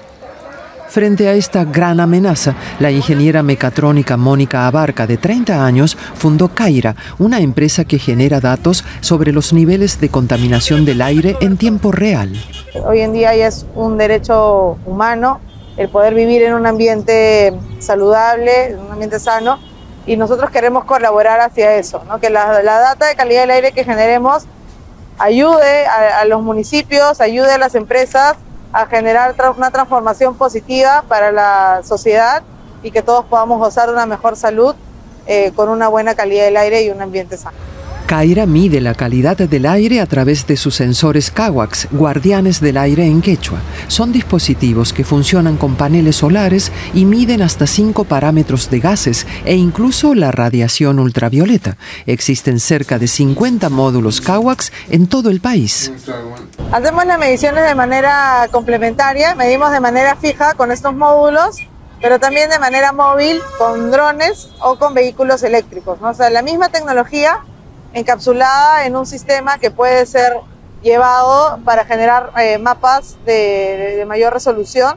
Frente 0.93 1.27
a 1.27 1.33
esta 1.33 1.65
gran 1.65 2.01
amenaza, 2.01 2.55
la 2.79 2.91
ingeniera 2.91 3.43
mecatrónica 3.43 4.19
Mónica 4.19 4.67
Abarca, 4.67 5.07
de 5.07 5.17
30 5.17 5.65
años, 5.65 5.97
fundó 5.97 6.49
Caira, 6.49 6.97
una 7.19 7.41
empresa 7.41 7.87
que 7.87 7.99
genera 7.99 8.41
datos 8.41 8.85
sobre 9.01 9.33
los 9.33 9.55
niveles 9.55 9.99
de 10.03 10.11
contaminación 10.11 10.85
del 10.85 11.01
aire 11.01 11.39
en 11.41 11.57
tiempo 11.57 11.93
real. 11.93 12.35
Hoy 12.85 13.01
en 13.01 13.15
día 13.15 13.35
ya 13.35 13.47
es 13.47 13.65
un 13.75 13.97
derecho 13.97 14.77
humano 14.85 15.41
el 15.79 15.89
poder 15.89 16.13
vivir 16.13 16.43
en 16.43 16.53
un 16.53 16.67
ambiente 16.67 17.55
saludable, 17.79 18.73
en 18.73 18.81
un 18.81 18.93
ambiente 18.93 19.19
sano, 19.19 19.61
y 20.05 20.19
nosotros 20.19 20.51
queremos 20.51 20.85
colaborar 20.85 21.41
hacia 21.41 21.75
eso, 21.77 22.05
¿no? 22.07 22.21
que 22.21 22.29
la, 22.29 22.63
data 22.63 23.07
de 23.07 23.15
calidad 23.15 23.41
del 23.41 23.53
aire 23.53 23.73
que 23.73 23.85
generemos 23.85 24.45
ayude 25.17 25.87
a, 25.87 26.21
a 26.21 26.27
los 26.27 26.43
municipios, 26.43 27.23
ayude 27.23 27.51
a 27.51 27.57
las 27.57 27.75
empresas 27.75 28.37
a 28.73 28.87
generar 28.87 29.35
una 29.57 29.71
transformación 29.71 30.35
positiva 30.35 31.05
para 31.07 31.31
la 31.31 31.83
sociedad 31.85 32.43
y 32.83 32.91
que 32.91 33.03
todos 33.03 33.25
podamos 33.27 33.59
gozar 33.59 33.87
de 33.89 33.95
una 33.95 34.07
mejor 34.07 34.37
salud 34.37 34.75
eh, 35.27 35.53
con 35.55 35.69
una 35.69 35.89
buena 35.89 36.15
calidad 36.15 36.45
del 36.45 36.57
aire 36.57 36.83
y 36.83 36.91
un 36.91 37.01
ambiente 37.01 37.37
sano. 37.37 37.72
Kaira 38.07 38.47
mide 38.47 38.81
la 38.81 38.95
calidad 38.95 39.37
del 39.37 39.67
aire 39.67 40.01
a 40.01 40.07
través 40.07 40.47
de 40.47 40.57
sus 40.57 40.75
sensores 40.75 41.31
Kawax, 41.31 41.89
guardianes 41.91 42.61
del 42.61 42.77
aire 42.77 43.07
en 43.07 43.23
quechua. 43.23 43.59
Son 43.89 44.13
dispositivos 44.13 44.93
que 44.93 45.05
funcionan 45.05 45.57
con 45.57 45.77
paneles 45.77 46.17
solares 46.17 46.73
y 46.95 47.05
miden 47.05 47.43
hasta 47.43 47.67
5 47.67 48.05
parámetros 48.05 48.71
de 48.71 48.81
gases 48.81 49.27
e 49.45 49.55
incluso 49.55 50.15
la 50.15 50.31
radiación 50.31 50.99
ultravioleta. 50.99 51.77
Existen 52.07 52.61
cerca 52.61 52.99
de 52.99 53.09
50 53.09 53.69
módulos 53.71 54.21
Kawax 54.21 54.73
en 54.91 55.07
todo 55.07 55.31
el 55.31 55.41
país. 55.41 55.93
Hacemos 56.73 57.07
las 57.07 57.19
mediciones 57.19 57.67
de 57.67 57.75
manera 57.75 58.49
complementaria, 58.51 59.35
medimos 59.35 59.73
de 59.73 59.81
manera 59.81 60.17
fija 60.17 60.55
con 60.55 60.73
estos 60.73 60.95
módulos, 60.95 61.57
pero 62.01 62.19
también 62.19 62.51
de 62.51 62.59
manera 62.59 62.93
móvil 62.93 63.41
con 63.59 63.91
drones 63.91 64.49
o 64.61 64.77
con 64.77 64.93
vehículos 64.93 65.43
eléctricos. 65.45 66.01
¿no? 66.01 66.11
O 66.11 66.15
sea, 66.15 66.31
la 66.31 66.43
misma 66.43 66.69
tecnología 66.69 67.41
encapsulada 67.95 68.87
en 68.87 68.97
un 68.97 69.07
sistema 69.07 69.59
que 69.59 69.71
puede 69.71 70.07
ser 70.07 70.33
llevado 70.83 71.59
para 71.65 71.85
generar 71.85 72.31
eh, 72.41 72.59
mapas 72.59 73.17
de, 73.25 73.97
de- 73.99 74.05
mayor 74.07 74.33
resolución 74.33 74.95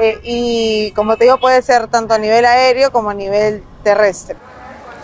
eh, 0.00 0.18
y 0.24 0.92
como 0.92 1.16
te 1.16 1.24
digo 1.24 1.38
puede 1.38 1.60
ser 1.62 1.88
tanto 1.88 2.14
a 2.14 2.18
nivel 2.18 2.44
aéreo 2.46 2.90
como 2.90 3.10
a 3.10 3.14
nivel 3.14 3.62
terrestre. 3.84 4.36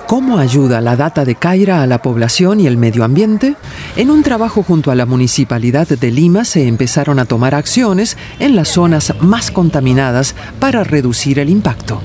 ¿Cómo 0.07 0.39
ayuda 0.39 0.81
la 0.81 0.95
data 0.95 1.25
de 1.25 1.35
Kaira 1.35 1.83
a 1.83 1.87
la 1.89 2.01
población 2.01 2.61
y 2.61 2.69
el 2.69 2.77
medio 2.77 3.03
ambiente? 3.03 3.57
En 3.97 4.09
un 4.11 4.23
trabajo 4.23 4.63
junto 4.63 4.93
a 4.93 4.95
la 4.95 5.05
Municipalidad 5.05 5.89
de 5.89 6.11
Lima 6.13 6.45
se 6.45 6.69
empezaron 6.69 7.19
a 7.19 7.25
tomar 7.25 7.57
acciones 7.57 8.17
en 8.39 8.55
las 8.55 8.69
zonas 8.69 9.13
más 9.19 9.51
contaminadas 9.51 10.37
para 10.61 10.85
reducir 10.85 11.41
el 11.41 11.51
impacto. 11.51 12.01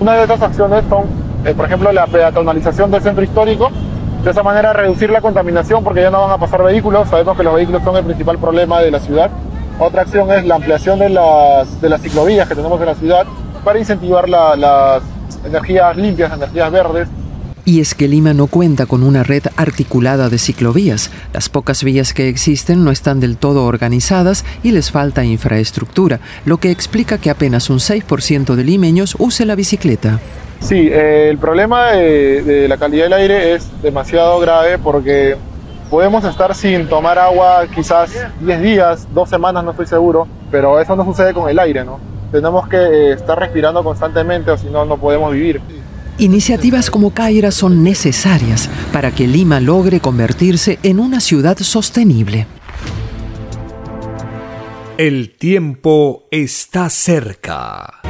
Una 0.00 0.14
de 0.14 0.22
estas 0.22 0.40
acciones 0.40 0.84
son, 0.88 1.04
eh, 1.44 1.52
por 1.54 1.66
ejemplo, 1.66 1.92
la 1.92 2.06
peatonalización 2.06 2.90
del 2.90 3.02
centro 3.02 3.22
histórico. 3.22 3.70
De 4.28 4.32
esa 4.32 4.42
manera 4.42 4.74
reducir 4.74 5.08
la 5.08 5.22
contaminación 5.22 5.82
porque 5.82 6.02
ya 6.02 6.10
no 6.10 6.20
van 6.20 6.32
a 6.32 6.36
pasar 6.36 6.62
vehículos. 6.62 7.08
Sabemos 7.08 7.34
que 7.34 7.42
los 7.42 7.54
vehículos 7.54 7.82
son 7.82 7.96
el 7.96 8.04
principal 8.04 8.36
problema 8.36 8.78
de 8.78 8.90
la 8.90 9.00
ciudad. 9.00 9.30
Otra 9.78 10.02
acción 10.02 10.30
es 10.30 10.44
la 10.44 10.56
ampliación 10.56 10.98
de 10.98 11.08
las, 11.08 11.80
de 11.80 11.88
las 11.88 12.02
ciclovías 12.02 12.46
que 12.46 12.54
tenemos 12.54 12.78
en 12.78 12.86
la 12.88 12.94
ciudad 12.94 13.24
para 13.64 13.78
incentivar 13.78 14.28
la- 14.28 14.54
las 14.54 15.02
energías 15.46 15.96
limpias, 15.96 16.30
energías 16.30 16.70
verdes. 16.70 17.08
Y 17.64 17.80
es 17.80 17.94
que 17.94 18.06
Lima 18.06 18.34
no 18.34 18.48
cuenta 18.48 18.84
con 18.84 19.02
una 19.02 19.22
red 19.22 19.44
articulada 19.56 20.28
de 20.28 20.36
ciclovías. 20.38 21.10
Las 21.32 21.48
pocas 21.48 21.82
vías 21.82 22.12
que 22.12 22.28
existen 22.28 22.84
no 22.84 22.90
están 22.90 23.20
del 23.20 23.38
todo 23.38 23.64
organizadas 23.64 24.44
y 24.62 24.72
les 24.72 24.90
falta 24.90 25.24
infraestructura, 25.24 26.20
lo 26.44 26.58
que 26.58 26.70
explica 26.70 27.16
que 27.16 27.30
apenas 27.30 27.70
un 27.70 27.78
6% 27.78 28.56
de 28.56 28.64
limeños 28.64 29.16
use 29.18 29.46
la 29.46 29.54
bicicleta. 29.54 30.20
Sí, 30.60 30.88
eh, 30.90 31.28
el 31.30 31.38
problema 31.38 31.92
de, 31.92 32.42
de 32.42 32.68
la 32.68 32.76
calidad 32.76 33.04
del 33.04 33.12
aire 33.14 33.54
es 33.54 33.70
demasiado 33.82 34.38
grave 34.40 34.78
porque 34.78 35.36
podemos 35.88 36.24
estar 36.24 36.54
sin 36.54 36.88
tomar 36.88 37.18
agua 37.18 37.66
quizás 37.74 38.10
10 38.40 38.62
días, 38.62 39.08
dos 39.12 39.28
semanas, 39.28 39.64
no 39.64 39.70
estoy 39.70 39.86
seguro, 39.86 40.28
pero 40.50 40.80
eso 40.80 40.94
no 40.96 41.04
sucede 41.04 41.32
con 41.32 41.48
el 41.48 41.58
aire, 41.58 41.84
¿no? 41.84 41.98
Tenemos 42.30 42.68
que 42.68 42.76
eh, 42.76 43.12
estar 43.12 43.38
respirando 43.38 43.82
constantemente 43.82 44.50
o 44.50 44.58
si 44.58 44.66
no, 44.66 44.84
no 44.84 44.98
podemos 44.98 45.32
vivir. 45.32 45.60
Iniciativas 46.18 46.90
como 46.90 47.14
Kaira 47.14 47.50
son 47.50 47.82
necesarias 47.82 48.68
para 48.92 49.12
que 49.12 49.26
Lima 49.26 49.60
logre 49.60 50.00
convertirse 50.00 50.78
en 50.82 51.00
una 51.00 51.20
ciudad 51.20 51.56
sostenible. 51.58 52.46
El 54.98 55.36
tiempo 55.36 56.24
está 56.32 56.90
cerca. 56.90 58.00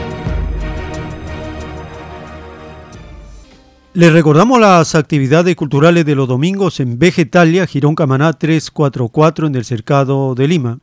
Les 3.95 4.13
recordamos 4.13 4.61
las 4.61 4.95
actividades 4.95 5.57
culturales 5.57 6.05
de 6.05 6.15
los 6.15 6.29
domingos 6.29 6.79
en 6.79 6.99
Vegetalia, 6.99 7.67
Girón 7.67 7.95
Camaná 7.95 8.35
344 8.35 9.47
en 9.47 9.55
el 9.55 9.65
Cercado 9.65 10.35
de 10.35 10.47
Lima. 10.47 10.79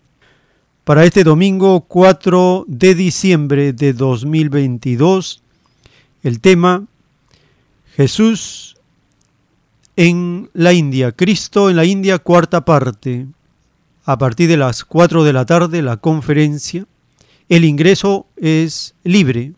Para 0.83 1.05
este 1.05 1.23
domingo 1.23 1.81
4 1.81 2.65
de 2.67 2.95
diciembre 2.95 3.73
de 3.73 3.93
2022, 3.93 5.43
el 6.23 6.39
tema 6.39 6.85
Jesús 7.95 8.75
en 9.95 10.49
la 10.53 10.73
India, 10.73 11.11
Cristo 11.11 11.69
en 11.69 11.75
la 11.75 11.85
India, 11.85 12.17
cuarta 12.17 12.65
parte. 12.65 13.27
A 14.03 14.17
partir 14.17 14.49
de 14.49 14.57
las 14.57 14.83
4 14.83 15.23
de 15.23 15.33
la 15.33 15.45
tarde, 15.45 15.83
la 15.83 15.97
conferencia. 15.97 16.85
El 17.49 17.65
ingreso 17.65 18.25
es 18.35 18.95
libre. 19.03 19.53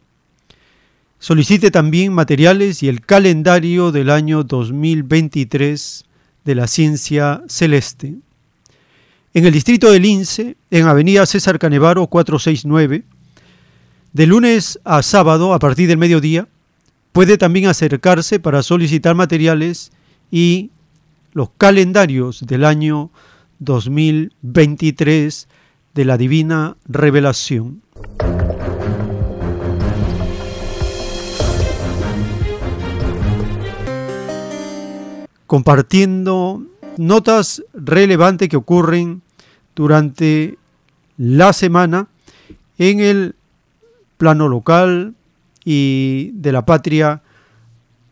Solicite 1.20 1.72
también 1.72 2.14
materiales 2.14 2.84
y 2.84 2.90
el 2.90 3.02
calendario 3.02 3.92
del 3.92 4.12
año 4.12 4.44
2023 4.44 6.06
de 6.46 6.56
la 6.56 6.68
ciencia 6.68 7.42
celeste. 7.48 8.16
En 9.34 9.46
el 9.46 9.52
distrito 9.52 9.92
del 9.92 10.04
Lince, 10.04 10.58
en 10.70 10.86
Avenida 10.88 11.26
César 11.26 11.58
Canevaro 11.58 12.06
469, 12.08 13.04
de 14.14 14.28
lunes 14.28 14.80
a 14.84 15.02
sábado 15.02 15.54
a 15.54 15.60
partir 15.60 15.88
del 15.88 15.98
mediodía, 15.98 16.48
puede 17.12 17.38
también 17.38 17.66
acercarse 17.68 18.40
para 18.40 18.62
solicitar 18.62 19.16
materiales 19.16 19.92
y 20.32 20.70
los 21.34 21.50
calendarios 21.58 22.46
del 22.46 22.64
año 22.64 23.10
2023 23.60 25.48
de 25.96 26.06
la 26.06 26.18
Divina 26.18 26.78
Revelación. 26.88 27.82
Compartiendo 35.48 36.62
notas 36.98 37.64
relevantes 37.74 38.50
que 38.50 38.58
ocurren 38.58 39.22
durante 39.76 40.58
la 41.18 41.54
semana 41.54 42.08
en 42.78 43.00
el 43.00 43.36
plano 44.18 44.48
local 44.48 45.16
y 45.64 46.32
de 46.34 46.52
la 46.52 46.66
patria 46.66 47.22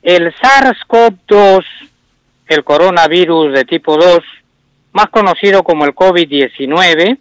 El 0.02 0.34
SARS-CoV-2, 0.36 1.64
el 2.48 2.64
coronavirus 2.64 3.54
de 3.54 3.66
tipo 3.66 3.98
2, 3.98 4.20
más 4.92 5.08
conocido 5.10 5.64
como 5.64 5.86
el 5.86 5.96
COVID-19, 5.96 7.18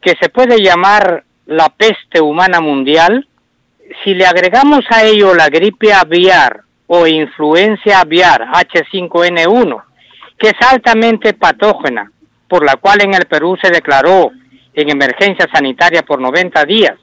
que 0.00 0.14
se 0.20 0.28
puede 0.28 0.62
llamar 0.62 1.24
la 1.46 1.68
peste 1.70 2.20
humana 2.20 2.60
mundial, 2.60 3.26
si 4.02 4.14
le 4.14 4.26
agregamos 4.26 4.84
a 4.90 5.04
ello 5.04 5.34
la 5.34 5.48
gripe 5.48 5.92
aviar 5.92 6.63
o 6.86 7.06
influencia 7.06 8.00
aviar 8.00 8.46
H5N1, 8.52 9.82
que 10.38 10.48
es 10.48 10.56
altamente 10.68 11.32
patógena, 11.32 12.10
por 12.48 12.64
la 12.64 12.76
cual 12.76 13.02
en 13.02 13.14
el 13.14 13.26
Perú 13.26 13.56
se 13.60 13.70
declaró 13.70 14.30
en 14.74 14.90
emergencia 14.90 15.48
sanitaria 15.52 16.02
por 16.02 16.20
90 16.20 16.64
días, 16.64 16.94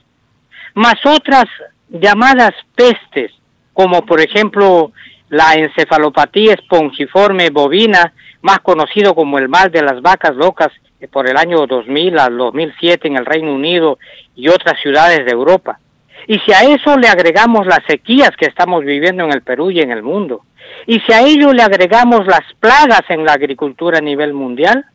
más 0.73 0.95
otras 1.05 1.45
llamadas 1.89 2.53
pestes, 2.75 3.31
como 3.73 4.05
por 4.05 4.21
ejemplo 4.21 4.91
la 5.29 5.53
encefalopatía 5.53 6.53
espongiforme 6.53 7.49
bovina, 7.49 8.13
más 8.41 8.59
conocido 8.59 9.15
como 9.15 9.37
el 9.39 9.49
mal 9.49 9.71
de 9.71 9.81
las 9.81 10.01
vacas 10.01 10.35
locas 10.35 10.69
eh, 10.99 11.07
por 11.07 11.29
el 11.29 11.37
año 11.37 11.65
2000 11.67 12.19
al 12.19 12.37
2007 12.37 13.07
en 13.07 13.17
el 13.17 13.25
Reino 13.25 13.53
Unido 13.53 13.97
y 14.35 14.49
otras 14.49 14.79
ciudades 14.81 15.25
de 15.25 15.31
Europa. 15.31 15.79
Y 16.27 16.39
si 16.39 16.53
a 16.53 16.61
eso 16.61 16.97
le 16.97 17.07
agregamos 17.07 17.65
las 17.65 17.81
sequías 17.87 18.31
que 18.37 18.45
estamos 18.45 18.83
viviendo 18.83 19.23
en 19.23 19.33
el 19.33 19.41
Perú 19.41 19.71
y 19.71 19.81
en 19.81 19.91
el 19.91 20.03
mundo, 20.03 20.43
y 20.87 20.99
si 21.01 21.13
a 21.13 21.21
ello 21.21 21.53
le 21.53 21.63
agregamos 21.63 22.25
las 22.25 22.41
plagas 22.59 23.03
en 23.09 23.25
la 23.25 23.33
agricultura 23.33 23.99
a 23.99 24.01
nivel 24.01 24.33
mundial, 24.33 24.85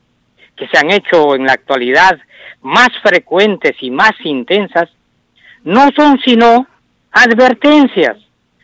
que 0.56 0.66
se 0.68 0.78
han 0.78 0.90
hecho 0.90 1.34
en 1.34 1.46
la 1.46 1.52
actualidad 1.52 2.18
más 2.62 2.88
frecuentes 3.02 3.76
y 3.80 3.90
más 3.90 4.12
intensas, 4.24 4.88
no 5.64 5.90
son 5.94 6.18
sino 6.20 6.66
advertencias, 7.12 8.16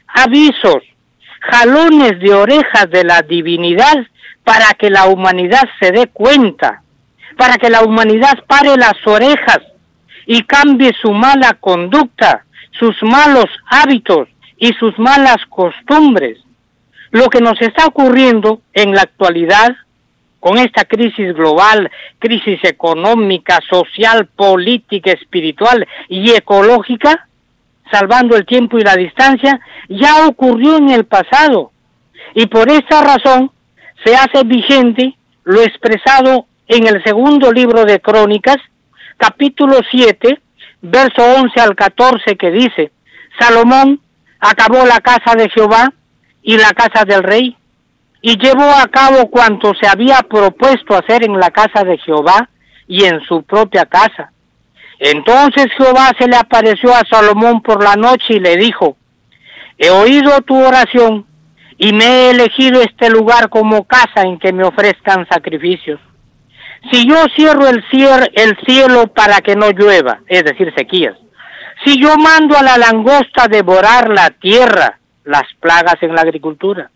avisos, 0.07 0.83
jalones 1.41 2.19
de 2.21 2.33
orejas 2.33 2.91
de 2.91 3.05
la 3.05 3.23
divinidad 3.23 4.07
para 4.45 4.75
que 4.79 4.91
la 4.91 5.07
humanidad 5.07 5.69
se 5.81 5.93
dé 5.93 6.07
cuenta, 6.09 6.83
para 7.37 7.57
que 7.57 7.71
la 7.71 7.83
humanidad 7.83 8.45
pare 8.47 8.77
las 8.77 8.95
orejas 9.07 9.61
y 10.27 10.43
cambie 10.43 10.93
su 11.01 11.13
mala 11.13 11.55
conducta, 11.61 12.45
sus 12.83 13.01
malos 13.05 13.47
hábitos 13.67 14.29
y 14.59 14.73
sus 14.73 14.99
malas 14.99 15.37
costumbres. 15.49 16.39
Lo 17.13 17.29
que 17.29 17.41
nos 17.41 17.61
está 17.63 17.87
ocurriendo 17.87 18.61
en 18.73 18.93
la 18.93 19.03
actualidad 19.03 19.77
con 20.41 20.59
esta 20.59 20.85
crisis 20.85 21.33
global, 21.33 21.89
crisis 22.19 22.59
económica, 22.65 23.61
social, 23.71 24.27
política, 24.27 25.13
espiritual 25.13 25.87
y 26.09 26.33
ecológica, 26.33 27.29
salvando 27.89 28.35
el 28.35 28.47
tiempo 28.47 28.79
y 28.79 28.83
la 28.83 28.97
distancia, 28.97 29.61
ya 29.89 30.27
ocurrió 30.27 30.79
en 30.79 30.91
el 30.91 31.05
pasado. 31.05 31.71
Y 32.35 32.47
por 32.47 32.69
esta 32.69 33.05
razón 33.05 33.53
se 34.05 34.17
hace 34.17 34.43
vigente 34.43 35.15
lo 35.45 35.63
expresado 35.63 36.47
en 36.67 36.89
el 36.89 37.01
segundo 37.05 37.53
libro 37.53 37.85
de 37.85 38.01
Crónicas, 38.01 38.57
capítulo 39.19 39.79
7, 39.89 40.41
verso 40.83 41.23
11 41.23 41.61
al 41.61 41.75
14, 41.75 42.37
que 42.37 42.51
dice, 42.51 42.93
Salomón 43.39 44.01
acabó 44.39 44.85
la 44.85 45.01
casa 45.01 45.35
de 45.37 45.49
Jehová 45.49 45.93
y 46.43 46.59
la 46.59 46.71
casa 46.73 47.05
del 47.05 47.23
rey, 47.23 47.57
y 48.21 48.37
llevó 48.37 48.71
a 48.71 48.87
cabo 48.89 49.31
cuanto 49.31 49.73
se 49.75 49.89
había 49.89 50.19
propuesto 50.23 50.95
hacer 50.95 51.25
en 51.25 51.39
la 51.39 51.51
casa 51.51 51.85
de 51.85 51.99
Jehová 51.99 52.49
y 52.87 53.05
en 53.05 53.21
su 53.23 53.43
propia 53.43 53.87
casa. 53.87 54.33
Entonces 54.99 55.67
Jehová 55.77 56.11
se 56.19 56.29
le 56.29 56.37
apareció 56.37 56.95
a 56.95 57.03
Salomón 57.09 57.63
por 57.63 57.83
la 57.83 57.97
noche 57.97 58.35
y 58.35 58.41
le 58.41 58.57
dijo, 58.57 58.97
he 59.79 59.91
oído 59.91 60.41
tu 60.43 60.57
oración 60.57 61.27
y 61.79 61.93
me 61.93 62.05
he 62.05 62.31
elegido 62.31 62.81
este 62.81 63.11
lugar 63.11 63.49
como 63.49 63.85
casa 63.85 64.23
en 64.23 64.39
que 64.39 64.53
me 64.53 64.63
ofrezcan 64.63 65.27
sacrificios. 65.29 65.99
Si 66.91 67.07
yo 67.09 67.17
cierro 67.37 67.69
el, 67.69 67.85
cielo, 67.91 68.25
el 68.35 68.57
cielo 68.67 69.07
para 69.09 69.41
que 69.41 69.55
no 69.55 69.71
llueva, 69.71 70.21
es 70.27 70.43
decir, 70.45 70.73
sequías, 70.77 71.17
si 71.85 72.01
yo 72.01 72.17
mando 72.17 72.57
a 72.57 72.63
la 72.63 72.77
langosta 72.77 73.49
devorar 73.49 74.09
la 74.09 74.31
tierra, 74.31 74.99
las 75.25 75.45
plagas 75.61 75.97
en 76.01 76.15
la 76.15 76.23
agricultura, 76.23 76.91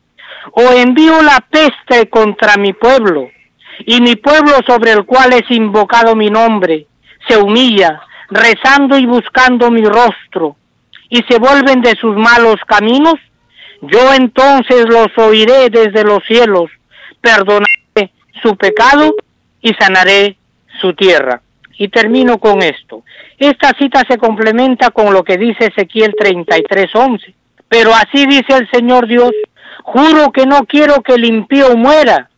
o 0.53 0.61
envío 0.73 1.23
la 1.23 1.45
peste 1.51 2.09
contra 2.09 2.57
mi 2.57 2.73
pueblo, 2.73 3.29
y 3.81 4.01
mi 4.01 4.17
pueblo 4.17 4.55
sobre 4.67 4.93
el 4.93 5.05
cual 5.05 5.33
es 5.33 5.51
invocado 5.51 6.17
mi 6.17 6.31
nombre, 6.31 6.87
se 7.29 7.37
humilla, 7.37 8.01
rezando 8.29 8.99
y 8.99 9.07
buscando 9.07 9.71
mi 9.71 9.85
rostro, 9.85 10.57
y 11.09 11.23
se 11.29 11.39
vuelven 11.39 11.81
de 11.81 11.95
sus 11.97 12.17
malos 12.17 12.57
caminos, 12.67 13.15
yo 13.83 14.15
entonces 14.15 14.87
los 14.89 15.09
oiré 15.17 15.71
desde 15.71 16.03
los 16.03 16.25
cielos, 16.27 16.71
perdonaré 17.21 18.13
su 18.43 18.57
pecado 18.57 19.15
y 19.67 19.75
sanaré 19.75 20.37
su 20.81 20.95
tierra. 20.95 21.43
Y 21.77 21.89
termino 21.89 22.39
con 22.39 22.63
esto. 22.63 23.03
Esta 23.37 23.73
cita 23.77 24.03
se 24.09 24.17
complementa 24.17 24.91
con 24.91 25.13
lo 25.13 25.25
que 25.25 25.37
dice 25.37 25.67
Ezequiel 25.67 26.15
33:11. 26.15 27.35
Pero 27.69 27.93
así 27.93 28.27
dice 28.27 28.57
el 28.57 28.71
Señor 28.71 29.09
Dios, 29.09 29.33
Juro 29.83 30.33
que 30.33 30.47
no 30.47 30.65
quiero 30.67 31.03
que 31.03 31.15
el 31.15 31.25
impío 31.25 31.77
muera, 31.77 32.29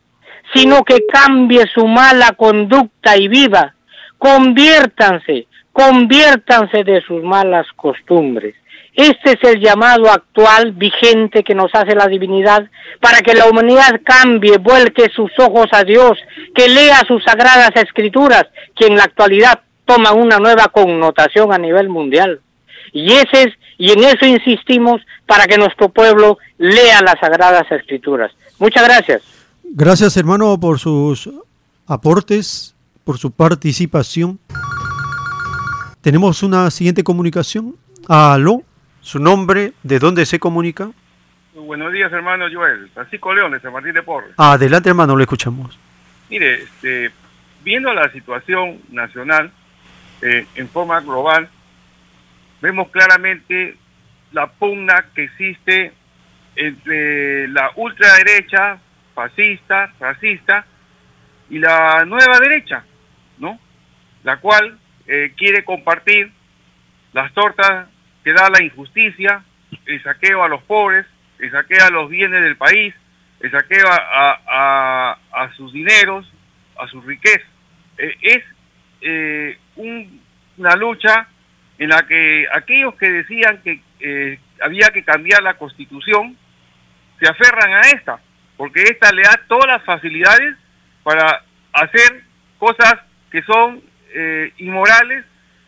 sino 0.55 0.85
que 0.85 1.07
cambie 1.07 1.65
su 1.73 1.87
mala 1.87 2.33
conducta 2.33 3.17
y 3.17 3.29
viva. 3.29 3.75
Conviértanse, 4.19 5.47
conviértanse 5.73 6.85
de 6.85 7.01
sus 7.03 7.23
malas 7.23 7.67
costumbres. 7.77 8.55
Este 8.99 9.39
es 9.41 9.45
el 9.45 9.61
llamado 9.61 10.11
actual, 10.11 10.73
vigente, 10.73 11.45
que 11.45 11.55
nos 11.55 11.71
hace 11.73 11.95
la 11.95 12.09
divinidad, 12.09 12.69
para 13.01 13.21
que 13.21 13.33
la 13.33 13.47
humanidad 13.47 14.01
cambie, 14.03 14.59
vuelque 14.59 15.09
sus 15.15 15.31
ojos 15.39 15.67
a 15.71 15.85
Dios, 15.85 16.19
que 16.53 16.69
lea 16.69 17.05
sus 17.07 17.23
sagradas 17.23 17.71
escrituras, 17.77 18.47
que 18.75 18.87
en 18.87 18.97
la 18.97 19.05
actualidad 19.05 19.61
toma 19.85 20.11
una 20.11 20.39
nueva 20.39 20.67
connotación 20.73 21.53
a 21.53 21.59
nivel 21.59 21.89
mundial. 21.89 22.41
Y 22.93 23.13
ese 23.13 23.43
es, 23.45 23.55
y 23.79 23.93
en 23.93 24.03
eso 24.03 24.27
insistimos 24.27 25.01
para 25.27 25.47
que 25.47 25.59
nuestro 25.59 25.91
pueblo 25.91 26.39
lea 26.59 27.01
las 27.01 27.21
sagradas 27.21 27.71
escrituras. 27.71 28.33
Muchas 28.59 28.83
gracias. 28.83 29.23
Gracias, 29.63 30.17
hermano, 30.17 30.59
por 30.59 30.81
sus 30.81 31.31
aportes, 31.87 32.75
por 33.05 33.17
su 33.17 33.31
participación. 33.31 34.41
Tenemos 36.01 36.43
una 36.43 36.69
siguiente 36.73 37.05
comunicación. 37.05 37.77
Aló, 38.09 38.63
su 39.09 39.19
nombre, 39.19 39.73
¿de 39.83 39.99
dónde 39.99 40.27
se 40.27 40.39
comunica? 40.39 40.91
Buenos 41.55 41.91
días, 41.95 42.13
hermano 42.13 42.45
Joel. 42.53 42.91
Francisco 42.93 43.35
León, 43.35 43.53
de 43.53 43.61
San 43.61 43.73
Martín 43.73 43.95
de 43.95 44.03
Porres. 44.03 44.35
Adelante, 44.37 44.91
hermano, 44.91 45.17
le 45.17 45.23
escuchamos. 45.23 45.79
Mire, 46.29 46.65
este, 46.65 47.11
viendo 47.65 47.91
la 47.95 48.13
situación 48.13 48.83
nacional 48.91 49.51
eh, 50.21 50.47
en 50.57 50.69
forma 50.69 51.01
global, 51.01 51.49
vemos 52.61 52.91
claramente 52.91 53.79
la 54.33 54.47
pugna 54.47 55.07
que 55.15 55.25
existe 55.25 55.95
entre 56.55 57.49
la 57.49 57.71
ultraderecha, 57.77 58.79
fascista, 59.15 59.91
racista, 59.99 60.67
y 61.49 61.59
la 61.59 62.05
nueva 62.05 62.41
derecha, 62.41 62.85
¿no? 63.39 63.59
La 64.23 64.37
cual 64.37 64.79
eh, 65.07 65.33
quiere 65.35 65.65
compartir 65.65 66.31
las 67.15 67.33
tortas 67.33 67.89
que 68.29 68.35
da 68.35 68.51
la 68.51 68.63
injusticia, 68.63 69.43
el 69.87 70.03
saqueo 70.03 70.43
a 70.43 70.49
los 70.49 70.63
pobres, 70.65 71.07
el 71.39 71.51
saqueo 71.51 71.83
a 71.83 71.89
los 71.89 72.11
bienes 72.11 72.43
del 72.43 72.59
país, 72.59 72.95
el 73.41 73.51
saqueo 73.51 73.87
a, 73.89 75.19
a, 75.33 75.51
sus 75.57 75.73
dineros, 75.73 76.31
a 76.79 76.87
sus 76.89 77.03
riquezas. 77.07 77.49
Eh, 77.97 78.15
es 78.21 78.45
eh, 79.01 79.59
una 79.77 80.77
lucha 80.77 81.27
en 81.79 81.89
la 81.89 82.07
que 82.07 82.47
aquellos 82.53 82.97
que 82.97 83.11
decían 83.11 83.63
que 83.63 83.81
eh, 84.01 84.39
había 84.61 84.91
que 84.91 85.05
cambiar 85.05 85.43
la 85.43 85.55
constitución 85.55 86.37
se 87.19 87.31
aferran 87.31 87.73
a 87.73 87.81
esta, 87.93 88.21
porque 88.59 88.83
esta 88.83 89.11
le 89.11 89.23
da 89.23 89.41
todas 89.49 89.69
las 89.69 89.83
facilidades 89.85 90.55
para 91.03 91.45
hacer 91.73 92.25
cosas 92.59 92.97
que 93.31 93.41
son 93.45 93.81
eh, 94.13 94.53
inmorales, 94.59 95.25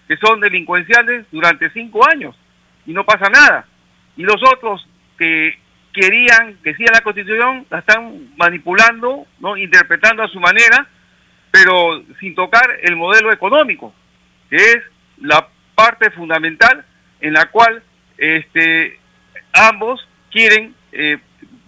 que 0.07 0.19
son 0.19 0.41
delincuenciales 0.41 1.25
durante 1.33 1.71
cinco 1.71 2.07
años 2.07 2.37
y 2.91 2.93
no 2.93 3.05
pasa 3.05 3.31
nada. 3.31 3.67
Y 4.17 4.25
los 4.25 4.43
otros 4.43 4.85
que 5.17 5.57
querían 5.93 6.57
que 6.65 6.75
siga 6.75 6.91
la 6.93 7.03
constitución 7.03 7.65
la 7.71 7.79
están 7.79 8.35
manipulando, 8.37 9.27
no 9.39 9.57
interpretando 9.57 10.25
a 10.25 10.29
su 10.29 10.41
manera, 10.41 10.89
pero 11.53 12.03
sin 12.19 12.35
tocar 12.35 12.79
el 12.83 12.97
modelo 12.97 13.33
económico, 13.33 13.95
que 14.49 14.57
es 14.57 14.83
la 15.19 15.47
parte 15.77 16.11
fundamental 16.11 16.85
en 17.21 17.33
la 17.33 17.47
cual 17.47 17.81
este, 18.19 18.99
ambos 19.53 20.05
quieren 20.33 20.75
eh, 20.91 21.19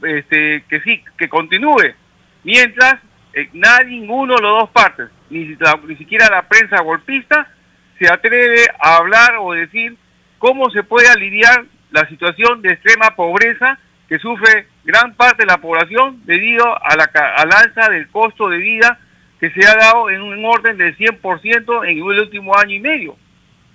este, 0.03 0.65
que 0.69 0.81
sí, 0.81 1.05
que 1.17 1.29
continúe, 1.29 1.95
mientras 2.43 2.97
eh, 3.33 3.49
nadie, 3.53 4.01
ninguno 4.01 4.35
de 4.35 4.43
las 4.43 4.51
dos 4.51 4.71
partes, 4.71 5.09
ni, 5.31 5.57
ni 5.87 5.97
siquiera 5.97 6.29
la 6.29 6.43
prensa 6.43 6.83
golpista, 6.83 7.49
se 8.01 8.13
atreve 8.13 8.67
a 8.81 8.97
hablar 8.97 9.37
o 9.39 9.53
decir 9.53 9.97
cómo 10.43 10.71
se 10.71 10.83
puede 10.83 11.09
aliviar 11.09 11.67
la 11.93 12.05
situación 12.09 12.63
de 12.63 12.73
extrema 12.73 13.15
pobreza 13.15 13.79
que 14.09 14.19
sufre 14.19 14.67
gran 14.83 15.15
parte 15.15 15.45
de 15.45 15.47
la 15.47 15.59
población 15.59 16.21
debido 16.25 16.67
a 16.67 16.97
la, 16.97 17.05
al 17.37 17.53
alza 17.53 17.89
del 17.89 18.09
costo 18.09 18.49
de 18.49 18.57
vida 18.57 18.99
que 19.39 19.51
se 19.51 19.65
ha 19.65 19.77
dado 19.77 20.11
en 20.11 20.21
un 20.21 20.45
orden 20.45 20.77
del 20.77 20.99
100% 20.99 21.89
en 21.89 21.97
el 21.97 22.03
último 22.03 22.59
año 22.59 22.75
y 22.75 22.81
medio. 22.81 23.17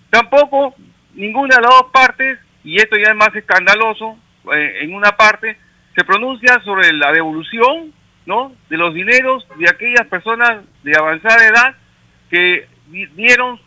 Tampoco 0.09 0.75
ninguna 1.13 1.55
de 1.55 1.61
las 1.61 1.71
dos 1.71 1.85
partes, 1.93 2.37
y 2.65 2.75
esto 2.75 2.97
ya 2.97 3.11
es 3.11 3.15
más 3.15 3.33
escandaloso, 3.33 4.17
eh, 4.53 4.79
en 4.81 4.93
una 4.93 5.15
parte, 5.15 5.55
se 5.95 6.03
pronuncia 6.03 6.59
sobre 6.65 6.91
la 6.91 7.13
devolución 7.13 7.93
¿no? 8.25 8.51
de 8.69 8.75
los 8.75 8.93
dineros 8.93 9.47
de 9.57 9.69
aquellas 9.69 10.05
personas 10.07 10.65
de 10.83 10.97
avanzada 10.97 11.47
edad 11.47 11.75
que 12.29 12.67
dieron 13.15 13.57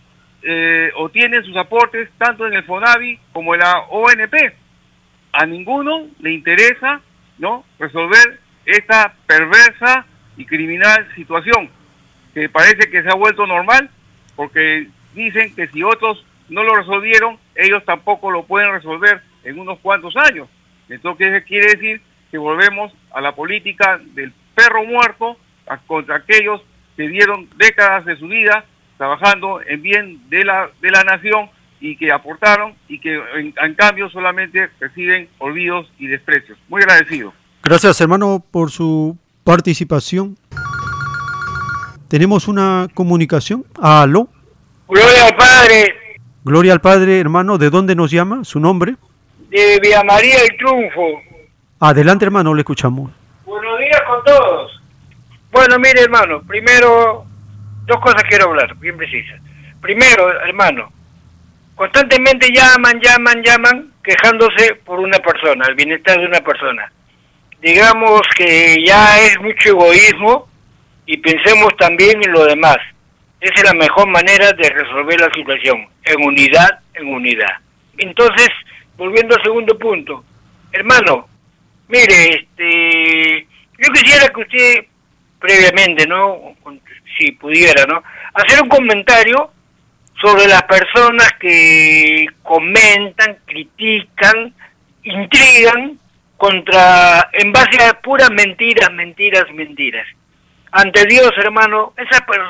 eh, 0.42 0.90
o 0.96 1.08
tienen 1.08 1.44
sus 1.44 1.56
aportes 1.56 2.08
tanto 2.18 2.46
en 2.46 2.54
el 2.54 2.64
FONAVI 2.64 3.18
como 3.32 3.54
en 3.54 3.60
la 3.60 3.80
ONP. 3.90 4.34
A 5.32 5.46
ninguno 5.46 6.08
le 6.20 6.32
interesa 6.32 7.00
¿no? 7.38 7.64
resolver 7.78 8.40
esta 8.64 9.14
perversa 9.26 10.06
y 10.36 10.46
criminal 10.46 11.06
situación. 11.14 11.68
que 12.34 12.48
parece 12.48 12.88
que 12.90 13.02
se 13.02 13.08
ha 13.08 13.14
vuelto 13.14 13.46
normal, 13.46 13.90
porque 14.36 14.86
dicen 15.14 15.54
que 15.54 15.66
si 15.68 15.82
otros 15.82 16.24
no 16.48 16.62
lo 16.62 16.76
resolvieron, 16.76 17.38
ellos 17.54 17.84
tampoco 17.84 18.30
lo 18.30 18.44
pueden 18.44 18.72
resolver 18.72 19.20
en 19.44 19.58
unos 19.58 19.78
cuantos 19.80 20.16
años. 20.16 20.48
Entonces, 20.88 21.44
quiere 21.44 21.72
decir 21.74 22.00
que 22.30 22.38
volvemos 22.38 22.92
a 23.12 23.20
la 23.20 23.34
política 23.34 24.00
del 24.14 24.32
perro 24.54 24.84
muerto 24.84 25.36
contra 25.86 26.16
aquellos 26.16 26.62
que 26.96 27.08
dieron 27.08 27.48
décadas 27.56 28.04
de 28.04 28.16
su 28.16 28.28
vida 28.28 28.64
trabajando 29.00 29.62
en 29.66 29.80
bien 29.80 30.28
de 30.28 30.44
la, 30.44 30.68
de 30.82 30.90
la 30.90 31.02
nación 31.04 31.48
y 31.80 31.96
que 31.96 32.12
aportaron 32.12 32.74
y 32.86 33.00
que 33.00 33.14
en, 33.34 33.54
en 33.58 33.74
cambio 33.74 34.10
solamente 34.10 34.68
reciben 34.78 35.26
olvidos 35.38 35.90
y 35.98 36.06
desprecios. 36.06 36.58
Muy 36.68 36.82
agradecido. 36.82 37.32
Gracias, 37.62 37.98
hermano, 38.02 38.44
por 38.50 38.70
su 38.70 39.16
participación. 39.42 40.36
Tenemos 42.08 42.46
una 42.46 42.88
comunicación. 42.92 43.64
Aló. 43.80 44.28
Gloria 44.86 45.28
al 45.28 45.34
Padre, 45.34 45.94
Gloria 46.44 46.72
al 46.74 46.82
Padre, 46.82 47.20
hermano. 47.20 47.56
¿De 47.56 47.70
dónde 47.70 47.94
nos 47.94 48.10
llama? 48.10 48.44
¿Su 48.44 48.60
nombre? 48.60 48.96
de 49.48 49.80
Villa 49.82 50.04
María 50.04 50.42
el 50.42 50.56
Triunfo. 50.58 51.22
Adelante, 51.80 52.26
hermano, 52.26 52.52
le 52.52 52.60
escuchamos. 52.60 53.10
Buenos 53.46 53.78
días 53.78 54.02
con 54.06 54.22
todos. 54.24 54.82
Bueno, 55.50 55.78
mire, 55.78 56.02
hermano, 56.02 56.42
primero, 56.42 57.24
dos 57.90 58.00
cosas 58.00 58.22
quiero 58.28 58.46
hablar, 58.46 58.74
bien 58.76 58.96
precisas. 58.96 59.40
Primero, 59.80 60.30
hermano, 60.42 60.92
constantemente 61.74 62.48
llaman, 62.54 63.00
llaman, 63.00 63.42
llaman, 63.42 63.92
quejándose 64.02 64.76
por 64.84 65.00
una 65.00 65.18
persona, 65.18 65.66
el 65.68 65.74
bienestar 65.74 66.18
de 66.18 66.26
una 66.26 66.40
persona. 66.40 66.90
Digamos 67.60 68.22
que 68.36 68.82
ya 68.86 69.18
es 69.18 69.38
mucho 69.40 69.70
egoísmo 69.70 70.48
y 71.04 71.16
pensemos 71.18 71.76
también 71.76 72.22
en 72.24 72.32
lo 72.32 72.44
demás. 72.44 72.78
Esa 73.40 73.54
es 73.54 73.64
la 73.64 73.74
mejor 73.74 74.08
manera 74.08 74.52
de 74.52 74.68
resolver 74.68 75.20
la 75.20 75.32
situación, 75.34 75.88
en 76.04 76.24
unidad, 76.24 76.80
en 76.94 77.08
unidad. 77.08 77.56
Entonces, 77.98 78.48
volviendo 78.96 79.34
al 79.34 79.42
segundo 79.42 79.76
punto, 79.78 80.24
hermano, 80.72 81.28
mire, 81.88 82.28
este, 82.28 83.46
yo 83.78 83.92
quisiera 83.92 84.28
que 84.28 84.40
usted 84.40 84.84
previamente, 85.40 86.06
¿no? 86.06 86.54
Si 87.20 87.32
pudiera, 87.32 87.84
¿no? 87.84 88.02
Hacer 88.32 88.62
un 88.62 88.68
comentario 88.70 89.50
sobre 90.22 90.46
las 90.48 90.62
personas 90.62 91.28
que 91.38 92.24
comentan, 92.42 93.36
critican, 93.44 94.54
intrigan 95.02 95.98
contra, 96.38 97.28
en 97.34 97.52
base 97.52 97.84
a 97.84 98.00
puras 98.00 98.30
mentiras, 98.30 98.90
mentiras, 98.94 99.44
mentiras. 99.54 100.06
Ante 100.72 101.04
Dios, 101.04 101.30
hermano, 101.36 101.92
esas, 101.98 102.22
per- 102.22 102.40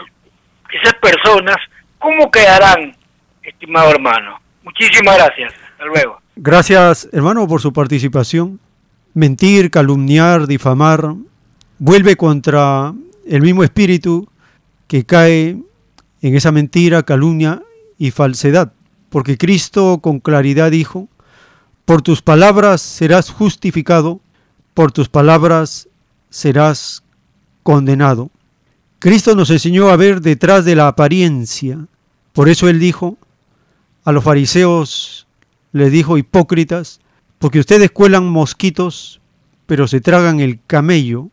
esas 0.81 0.95
personas, 0.95 1.57
¿cómo 1.99 2.31
quedarán, 2.31 2.95
estimado 3.43 3.91
hermano? 3.91 4.41
Muchísimas 4.63 5.17
gracias. 5.17 5.53
Hasta 5.73 5.85
luego. 5.87 6.21
Gracias, 6.37 7.09
hermano, 7.13 7.49
por 7.49 7.61
su 7.61 7.73
participación. 7.73 8.61
Mentir, 9.15 9.73
calumniar, 9.73 10.47
difamar, 10.47 11.15
vuelve 11.81 12.15
contra 12.17 12.93
el 13.27 13.41
mismo 13.43 13.65
espíritu 13.65 14.30
que 14.91 15.05
cae 15.05 15.57
en 16.21 16.35
esa 16.35 16.51
mentira, 16.51 17.05
calumnia 17.05 17.63
y 17.97 18.11
falsedad. 18.11 18.73
Porque 19.09 19.39
Cristo 19.39 20.01
con 20.03 20.19
claridad 20.19 20.73
dijo, 20.73 21.09
por 21.85 22.03
tus 22.03 22.23
palabras 22.23 22.81
serás 22.81 23.31
justificado, 23.31 24.21
por 24.75 24.91
tus 24.91 25.09
palabras 25.09 25.89
serás 26.29 27.05
condenado. 27.63 28.33
Cristo 28.99 29.37
nos 29.37 29.51
enseñó 29.51 29.91
a 29.91 29.97
ver 29.97 30.23
detrás 30.23 30.65
de 30.65 30.75
la 30.75 30.89
apariencia. 30.89 31.87
Por 32.33 32.49
eso 32.49 32.69
él 32.69 32.81
dijo 32.81 33.17
a 34.03 34.11
los 34.11 34.25
fariseos, 34.25 35.29
les 35.71 35.93
dijo 35.93 36.19
hipócritas, 36.19 36.99
porque 37.39 37.61
ustedes 37.61 37.93
cuelan 37.93 38.29
mosquitos, 38.29 39.21
pero 39.67 39.87
se 39.87 40.01
tragan 40.01 40.41
el 40.41 40.59
camello. 40.67 41.29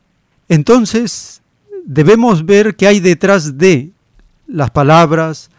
Entonces, 0.47 1.41
debemos 1.87 2.45
ver 2.45 2.75
qué 2.75 2.85
hay 2.85 2.99
detrás 2.99 3.57
de 3.57 3.91
las 4.45 4.69
palabras, 4.71 5.49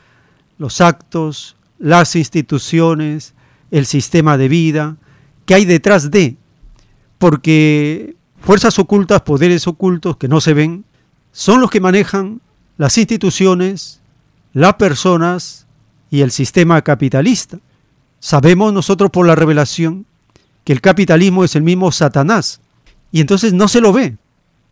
los 0.59 0.81
actos, 0.81 1.57
las 1.79 2.15
instituciones, 2.15 3.35
el 3.71 3.87
sistema 3.87 4.37
de 4.37 4.49
vida, 4.49 4.97
qué 5.47 5.55
hay 5.55 5.65
detrás 5.65 6.11
de. 6.11 6.37
Porque 7.17 8.15
fuerzas 8.41 8.79
ocultas, 8.79 9.23
poderes 9.23 9.67
ocultos 9.67 10.19
que 10.19 10.29
no 10.29 10.41
se 10.41 10.55
ven, 10.55 10.85
son 11.33 11.61
los 11.61 11.71
que 11.71 11.81
manejan 11.81 12.41
las 12.77 12.99
instituciones, 12.99 14.01
las 14.53 14.75
personas 14.75 15.67
y 16.11 16.21
el 16.21 16.31
sistema 16.31 16.83
capitalista. 16.83 17.59
Sabemos 18.21 18.73
nosotros 18.73 19.11
por 19.11 19.27
la 19.27 19.35
revelación 19.35 20.05
que 20.65 20.75
el 20.75 20.83
capitalismo 20.83 21.45
es 21.45 21.57
el 21.57 21.63
mismo 21.63 21.91
Satanás 21.91 22.61
y 23.11 23.21
entonces 23.23 23.55
no 23.55 23.69
se 23.69 23.81
lo 23.81 23.93
ve, 23.93 24.19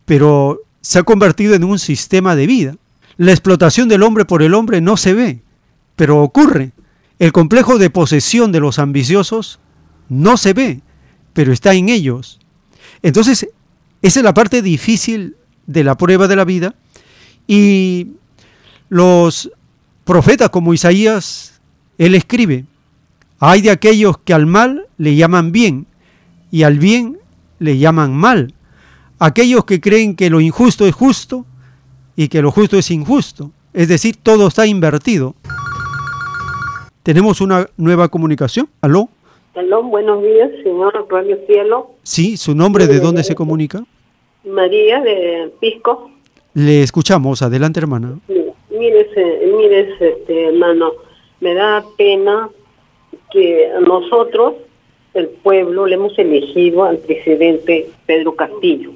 pero 0.05 0.61
se 0.87 0.99
ha 0.99 1.03
convertido 1.03 1.53
en 1.53 1.65
un 1.65 1.79
sistema 1.79 2.37
de 2.37 2.47
vida. 2.47 2.75
La 3.17 3.31
explotación 3.31 3.89
del 3.89 4.03
hombre 4.03 4.23
por 4.23 4.41
el 4.41 4.53
hombre 4.53 4.79
no 4.79 4.95
se 4.95 5.13
ve, 5.13 5.41
pero 5.97 6.23
ocurre. 6.23 6.71
El 7.19 7.33
complejo 7.33 7.77
de 7.77 7.89
posesión 7.89 8.53
de 8.53 8.61
los 8.61 8.79
ambiciosos 8.79 9.59
no 10.07 10.37
se 10.37 10.53
ve, 10.53 10.79
pero 11.33 11.51
está 11.51 11.73
en 11.73 11.89
ellos. 11.89 12.39
Entonces, 13.01 13.49
esa 14.01 14.19
es 14.21 14.23
la 14.23 14.33
parte 14.33 14.61
difícil 14.61 15.35
de 15.65 15.83
la 15.83 15.97
prueba 15.97 16.29
de 16.29 16.37
la 16.37 16.45
vida 16.45 16.73
y 17.47 18.11
los 18.87 19.51
profetas 20.05 20.51
como 20.51 20.73
Isaías, 20.73 21.59
él 21.97 22.15
escribe, 22.15 22.63
hay 23.39 23.59
de 23.59 23.71
aquellos 23.71 24.19
que 24.19 24.33
al 24.33 24.45
mal 24.45 24.87
le 24.97 25.17
llaman 25.17 25.51
bien 25.51 25.85
y 26.49 26.63
al 26.63 26.79
bien 26.79 27.17
le 27.59 27.77
llaman 27.77 28.15
mal. 28.15 28.53
Aquellos 29.19 29.65
que 29.65 29.81
creen 29.81 30.15
que 30.15 30.29
lo 30.29 30.39
injusto 30.39 30.85
es 30.85 30.93
justo 30.93 31.43
y 32.15 32.27
que 32.27 32.39
lo 32.43 32.51
justo 32.51 32.77
es 32.77 32.91
injusto. 32.91 33.49
Es 33.73 33.87
decir, 33.87 34.15
todo 34.21 34.47
está 34.47 34.67
invertido. 34.67 35.33
Tenemos 37.01 37.41
una 37.41 37.67
nueva 37.77 38.09
comunicación. 38.09 38.69
¿Aló? 38.79 39.09
Aló, 39.55 39.81
buenos 39.81 40.21
días, 40.21 40.51
señor 40.61 41.07
Radio 41.09 41.35
Cielo. 41.47 41.91
Sí, 42.03 42.37
su 42.37 42.53
nombre, 42.53 42.85
¿de 42.85 42.99
dónde 42.99 43.23
se 43.23 43.33
comunica? 43.33 43.83
María 44.43 45.01
de 45.01 45.51
Pisco. 45.59 46.11
Le 46.53 46.83
escuchamos. 46.83 47.41
Adelante, 47.41 47.79
hermana. 47.79 48.19
Mire, 48.69 49.07
mire, 49.57 49.95
este, 49.99 50.49
hermano, 50.49 50.91
me 51.39 51.55
da 51.55 51.83
pena 51.97 52.49
que 53.31 53.67
nosotros, 53.81 54.53
el 55.15 55.27
pueblo, 55.27 55.87
le 55.87 55.95
hemos 55.95 56.17
elegido 56.19 56.83
al 56.83 56.99
presidente 56.99 57.89
Pedro 58.05 58.35
Castillo. 58.35 58.91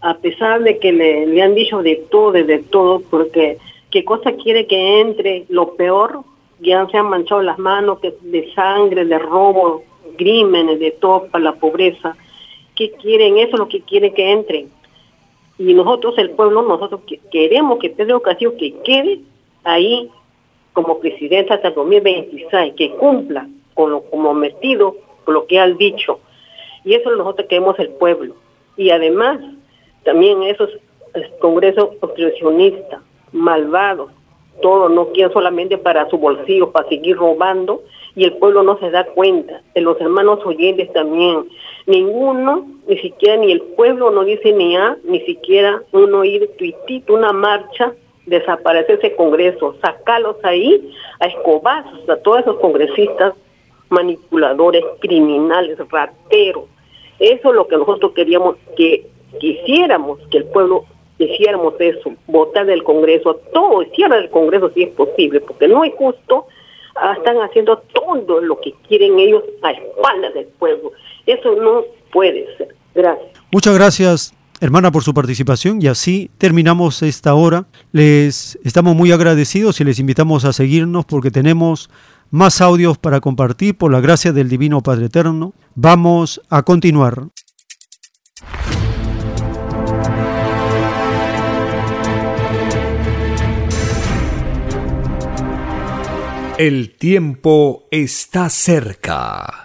A 0.00 0.14
pesar 0.18 0.62
de 0.62 0.78
que 0.78 0.92
le, 0.92 1.40
han 1.42 1.54
dicho 1.54 1.82
de 1.82 1.96
todo, 2.10 2.32
de, 2.32 2.58
todo, 2.58 3.00
porque 3.10 3.58
qué 3.90 4.04
cosa 4.04 4.32
quiere 4.32 4.66
que 4.66 5.00
entre 5.00 5.44
lo 5.48 5.74
peor, 5.76 6.20
ya 6.60 6.86
se 6.88 6.96
han 6.96 7.06
manchado 7.08 7.42
las 7.42 7.58
manos 7.58 8.00
que 8.00 8.14
de 8.22 8.52
sangre, 8.54 9.04
de 9.04 9.18
robo, 9.18 9.82
crímenes, 10.16 10.80
de 10.80 10.90
todo 10.90 11.26
para 11.28 11.44
la 11.44 11.52
pobreza. 11.54 12.16
¿Qué 12.74 12.90
quieren? 12.92 13.38
Eso 13.38 13.52
es 13.52 13.58
lo 13.58 13.68
que 13.68 13.80
quieren 13.82 14.12
que 14.14 14.32
entren. 14.32 14.70
Y 15.58 15.72
nosotros, 15.74 16.18
el 16.18 16.30
pueblo, 16.30 16.62
nosotros 16.62 17.02
que- 17.06 17.20
queremos 17.30 17.78
que 17.78 17.90
Pedro 17.90 18.20
Castillo 18.20 18.56
que 18.56 18.74
quede 18.84 19.20
ahí 19.62 20.10
como 20.72 20.98
presidente 20.98 21.52
hasta 21.52 21.68
el 21.68 21.74
2026, 21.74 22.74
que 22.74 22.90
cumpla 22.96 23.46
con 23.74 23.92
lo 23.92 24.02
como 24.02 24.34
metido, 24.34 24.96
con 25.24 25.34
lo 25.34 25.46
que 25.46 25.60
ha 25.60 25.68
dicho. 25.68 26.18
Y 26.84 26.94
eso 26.94 27.10
nosotros 27.10 27.46
queremos 27.48 27.78
el 27.78 27.90
pueblo. 27.90 28.34
Y 28.76 28.90
además, 28.90 29.40
también 30.04 30.42
esos 30.42 30.70
congresos 31.40 31.90
obstruccionistas, 32.00 33.00
malvados, 33.32 34.10
todo 34.62 34.88
no 34.88 35.08
quieren 35.08 35.32
solamente 35.32 35.78
para 35.78 36.08
su 36.08 36.18
bolsillo, 36.18 36.70
para 36.70 36.88
seguir 36.88 37.16
robando, 37.16 37.82
y 38.14 38.24
el 38.24 38.34
pueblo 38.34 38.62
no 38.62 38.78
se 38.78 38.90
da 38.90 39.04
cuenta. 39.04 39.60
De 39.74 39.80
los 39.80 40.00
hermanos 40.00 40.40
oyentes 40.44 40.92
también. 40.92 41.48
Ninguno, 41.86 42.66
ni 42.86 42.98
siquiera 42.98 43.36
ni 43.36 43.52
el 43.52 43.60
pueblo 43.60 44.10
no 44.10 44.24
dice 44.24 44.52
ni 44.52 44.76
A, 44.76 44.96
ni 45.04 45.20
siquiera 45.20 45.82
uno 45.92 46.24
ir 46.24 46.48
tuitito, 46.56 47.14
una 47.14 47.32
marcha, 47.32 47.92
desaparecer 48.26 48.98
ese 48.98 49.16
congreso, 49.16 49.76
sacarlos 49.82 50.36
ahí 50.44 50.92
a 51.20 51.26
escobazos 51.26 52.08
a 52.08 52.16
todos 52.16 52.40
esos 52.40 52.58
congresistas 52.58 53.34
manipuladores, 53.90 54.82
criminales, 55.00 55.78
rateros. 55.90 56.64
Eso 57.18 57.50
es 57.50 57.54
lo 57.54 57.66
que 57.68 57.76
nosotros 57.76 58.12
queríamos 58.14 58.56
que 58.76 59.06
quisiéramos 59.38 60.18
que 60.30 60.38
el 60.38 60.44
pueblo 60.44 60.84
hiciéramos 61.18 61.74
eso, 61.78 62.12
votar 62.26 62.66
del 62.66 62.82
Congreso, 62.82 63.40
todo 63.52 63.82
hiciera 63.82 64.16
del 64.16 64.30
Congreso 64.30 64.70
si 64.74 64.84
es 64.84 64.90
posible, 64.90 65.40
porque 65.40 65.68
no 65.68 65.84
es 65.84 65.92
justo, 65.94 66.46
ah, 66.96 67.14
están 67.16 67.36
haciendo 67.38 67.82
todo 67.92 68.40
lo 68.40 68.60
que 68.60 68.74
quieren 68.88 69.18
ellos 69.18 69.42
a 69.62 69.72
espaldas 69.72 70.34
del 70.34 70.46
pueblo. 70.46 70.92
Eso 71.26 71.54
no 71.54 71.84
puede 72.12 72.46
ser. 72.56 72.74
Gracias. 72.94 73.28
Muchas 73.50 73.74
gracias, 73.74 74.34
hermana, 74.60 74.90
por 74.90 75.02
su 75.02 75.14
participación 75.14 75.80
y 75.80 75.86
así 75.86 76.30
terminamos 76.38 77.02
esta 77.02 77.34
hora. 77.34 77.66
Les 77.92 78.58
estamos 78.64 78.94
muy 78.96 79.12
agradecidos 79.12 79.80
y 79.80 79.84
les 79.84 79.98
invitamos 79.98 80.44
a 80.44 80.52
seguirnos 80.52 81.04
porque 81.04 81.30
tenemos 81.30 81.90
más 82.34 82.60
audios 82.60 82.98
para 82.98 83.20
compartir 83.20 83.76
por 83.78 83.92
la 83.92 84.00
gracia 84.00 84.32
del 84.32 84.48
Divino 84.48 84.80
Padre 84.82 85.06
Eterno. 85.06 85.54
Vamos 85.76 86.42
a 86.50 86.64
continuar. 86.64 87.28
El 96.58 96.96
tiempo 96.96 97.84
está 97.92 98.48
cerca. 98.48 99.64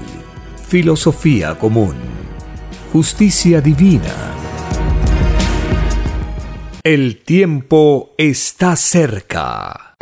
filosofía 0.71 1.59
común, 1.59 1.95
justicia 2.93 3.59
divina. 3.59 4.15
El 6.81 7.17
tiempo 7.17 8.11
está 8.17 8.77
cerca. 8.77 9.97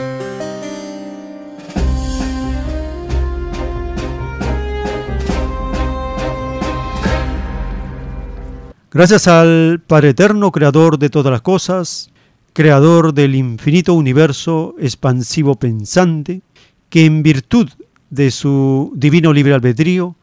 Gracias 8.91 9.27
al 9.27 9.81
Padre 9.87 10.09
Eterno, 10.09 10.51
Creador 10.51 10.99
de 10.99 11.09
todas 11.09 11.31
las 11.31 11.41
cosas, 11.41 12.11
Creador 12.53 13.15
del 13.15 13.33
infinito 13.33 13.95
universo 13.95 14.75
expansivo 14.77 15.55
pensante, 15.55 16.43
que 16.91 17.05
en 17.05 17.23
virtud 17.23 17.69
de 18.11 18.29
su 18.29 18.93
divino 18.95 19.33
libre 19.33 19.55
albedrío 19.55 20.15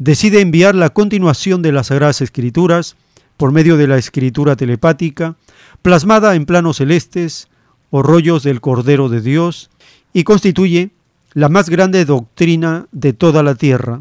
decide 0.00 0.40
enviar 0.40 0.74
la 0.74 0.88
continuación 0.88 1.60
de 1.60 1.72
las 1.72 1.88
Sagradas 1.88 2.22
Escrituras 2.22 2.96
por 3.36 3.52
medio 3.52 3.76
de 3.76 3.86
la 3.86 3.98
escritura 3.98 4.56
telepática, 4.56 5.36
plasmada 5.82 6.34
en 6.34 6.46
planos 6.46 6.78
celestes 6.78 7.48
o 7.90 8.02
rollos 8.02 8.42
del 8.42 8.62
Cordero 8.62 9.10
de 9.10 9.20
Dios, 9.20 9.70
y 10.12 10.24
constituye 10.24 10.90
la 11.34 11.50
más 11.50 11.68
grande 11.68 12.04
doctrina 12.06 12.86
de 12.92 13.12
toda 13.12 13.42
la 13.42 13.54
tierra. 13.54 14.00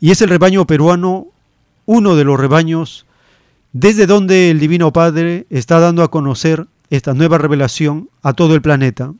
Y 0.00 0.10
es 0.10 0.20
el 0.22 0.28
rebaño 0.28 0.66
peruano 0.66 1.28
uno 1.86 2.16
de 2.16 2.24
los 2.24 2.38
rebaños 2.38 3.06
desde 3.72 4.06
donde 4.06 4.50
el 4.50 4.58
Divino 4.58 4.92
Padre 4.92 5.46
está 5.50 5.78
dando 5.78 6.02
a 6.02 6.10
conocer 6.10 6.66
esta 6.90 7.14
nueva 7.14 7.38
revelación 7.38 8.10
a 8.22 8.32
todo 8.32 8.54
el 8.54 8.62
planeta. 8.62 9.14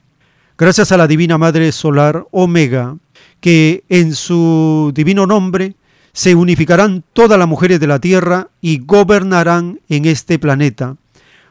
Gracias 0.56 0.90
a 0.90 0.96
la 0.96 1.06
Divina 1.06 1.38
Madre 1.38 1.70
Solar 1.70 2.26
Omega, 2.32 2.96
que 3.40 3.84
en 3.88 4.14
su 4.14 4.90
divino 4.92 5.24
nombre 5.24 5.76
se 6.12 6.34
unificarán 6.34 7.04
todas 7.12 7.38
las 7.38 7.48
mujeres 7.48 7.80
de 7.80 7.86
la 7.86 7.98
Tierra 7.98 8.48
y 8.60 8.78
gobernarán 8.78 9.80
en 9.88 10.04
este 10.04 10.38
planeta. 10.38 10.96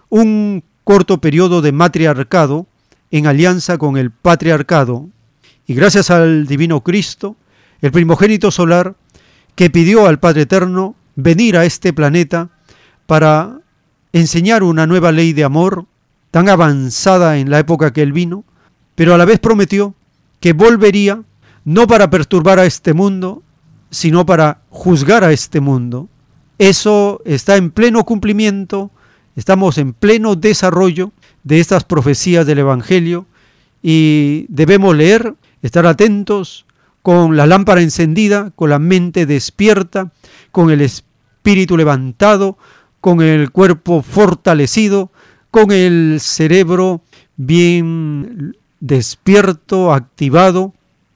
Un 0.10 0.64
corto 0.84 1.20
periodo 1.20 1.62
de 1.62 1.72
matriarcado 1.72 2.68
en 3.12 3.28
alianza 3.28 3.78
con 3.78 3.98
el 3.98 4.12
patriarcado. 4.12 5.08
Y 5.66 5.74
gracias 5.74 6.12
al 6.12 6.48
Divino 6.48 6.82
Cristo, 6.82 7.36
el 7.82 7.92
primogénito 7.92 8.52
solar, 8.52 8.96
que 9.56 9.70
pidió 9.70 10.08
al 10.08 10.20
Padre 10.20 10.44
Eterno 10.44 10.96
venir 11.16 11.58
a 11.58 11.66
este 11.66 11.94
planeta 11.94 12.50
para 13.06 13.60
enseñar 14.14 14.64
una 14.64 14.86
nueva 14.88 15.12
ley 15.12 15.34
de 15.34 15.44
amor 15.44 15.86
tan 16.32 16.50
avanzada 16.50 17.38
en 17.38 17.50
la 17.50 17.60
época 17.60 17.92
que 17.92 18.02
él 18.02 18.14
vino, 18.14 18.44
pero 18.96 19.14
a 19.14 19.18
la 19.18 19.26
vez 19.26 19.40
prometió 19.40 19.96
que 20.40 20.54
volvería 20.54 21.24
no 21.66 21.88
para 21.88 22.10
perturbar 22.10 22.60
a 22.60 22.66
este 22.66 22.94
mundo, 22.94 23.44
sino 23.90 24.26
para 24.26 24.62
juzgar 24.70 25.24
a 25.24 25.32
este 25.32 25.60
mundo. 25.60 26.08
Eso 26.58 27.22
está 27.26 27.56
en 27.58 27.72
pleno 27.72 28.04
cumplimiento, 28.04 28.92
estamos 29.36 29.78
en 29.78 29.94
pleno 29.94 30.36
desarrollo 30.36 31.12
de 31.44 31.60
estas 31.60 31.84
profecías 31.84 32.46
del 32.46 32.60
Evangelio 32.60 33.26
y 33.82 34.46
debemos 34.50 34.96
leer, 34.96 35.36
estar 35.62 35.86
atentos, 35.86 36.66
con 37.02 37.38
la 37.38 37.46
lámpara 37.46 37.82
encendida, 37.82 38.52
con 38.56 38.70
la 38.70 38.80
mente 38.80 39.26
despierta, 39.26 40.12
con 40.52 40.72
el 40.72 40.82
espíritu 40.82 41.78
levantado, 41.78 42.58
con 43.00 43.22
el 43.22 43.52
cuerpo 43.52 44.02
fortalecido, 44.02 45.10
con 45.52 45.72
el 45.72 46.18
cerebro 46.20 47.02
bien 47.38 48.58
despierto, 48.82 49.94
activado, 49.94 50.74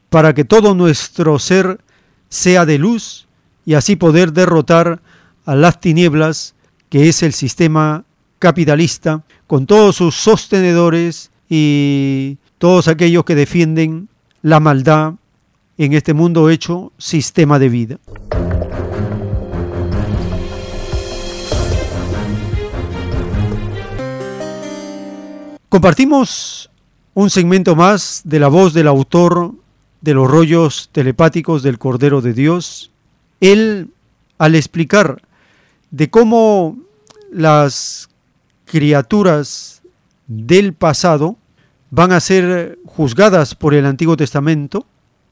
para 0.09 0.33
que 0.33 0.45
todo 0.45 0.75
nuestro 0.75 1.39
ser 1.39 1.81
sea 2.31 2.65
de 2.65 2.79
luz 2.79 3.27
y 3.65 3.75
así 3.75 3.95
poder 3.95 4.33
derrotar 4.33 5.01
a 5.45 5.53
las 5.53 5.79
tinieblas 5.79 6.55
que 6.89 7.09
es 7.09 7.21
el 7.21 7.33
sistema 7.33 8.05
capitalista 8.39 9.23
con 9.45 9.67
todos 9.67 9.97
sus 9.97 10.15
sostenedores 10.15 11.29
y 11.49 12.37
todos 12.57 12.87
aquellos 12.87 13.25
que 13.25 13.35
defienden 13.35 14.07
la 14.41 14.59
maldad 14.59 15.13
en 15.77 15.93
este 15.93 16.13
mundo 16.13 16.49
hecho 16.49 16.93
sistema 16.97 17.59
de 17.59 17.69
vida. 17.69 17.97
Compartimos 25.67 26.69
un 27.13 27.29
segmento 27.29 27.75
más 27.75 28.21
de 28.23 28.39
la 28.39 28.47
voz 28.47 28.73
del 28.73 28.87
autor 28.87 29.53
de 30.01 30.13
los 30.13 30.29
rollos 30.29 30.89
telepáticos 30.91 31.63
del 31.63 31.77
Cordero 31.77 32.21
de 32.21 32.33
Dios. 32.33 32.91
Él, 33.39 33.89
al 34.37 34.55
explicar 34.55 35.21
de 35.91 36.09
cómo 36.09 36.77
las 37.31 38.09
criaturas 38.65 39.81
del 40.27 40.73
pasado 40.73 41.37
van 41.89 42.11
a 42.11 42.19
ser 42.19 42.79
juzgadas 42.85 43.53
por 43.55 43.73
el 43.73 43.85
Antiguo 43.85 44.17
Testamento, 44.17 44.85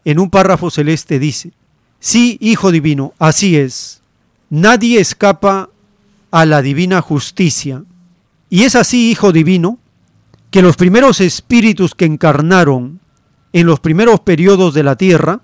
en 0.06 0.20
un 0.20 0.30
párrafo 0.30 0.70
celeste 0.70 1.20
dice, 1.20 1.52
sí, 2.00 2.38
Hijo 2.42 2.72
Divino, 2.72 3.14
así 3.20 3.58
es, 3.58 4.02
nadie 4.50 5.00
escapa 5.00 5.70
a 6.32 6.46
la 6.46 6.62
divina 6.62 7.02
justicia. 7.02 7.84
Y 8.50 8.64
es 8.64 8.76
así, 8.76 9.12
Hijo 9.12 9.32
Divino, 9.32 9.80
que 10.52 10.62
los 10.62 10.76
primeros 10.76 11.22
espíritus 11.22 11.96
que 11.96 12.06
encarnaron 12.06 12.99
en 13.54 13.66
los 13.66 13.80
primeros 13.80 14.20
periodos 14.22 14.74
de 14.74 14.84
la 14.84 14.96
tierra 14.96 15.42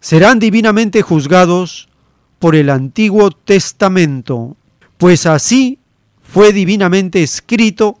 serán 0.00 0.38
divinamente 0.38 1.02
juzgados 1.02 1.88
por 2.38 2.56
el 2.56 2.70
Antiguo 2.70 3.30
Testamento, 3.30 4.56
pues 4.98 5.26
así 5.26 5.78
fue 6.22 6.52
divinamente 6.52 7.22
escrito 7.22 7.98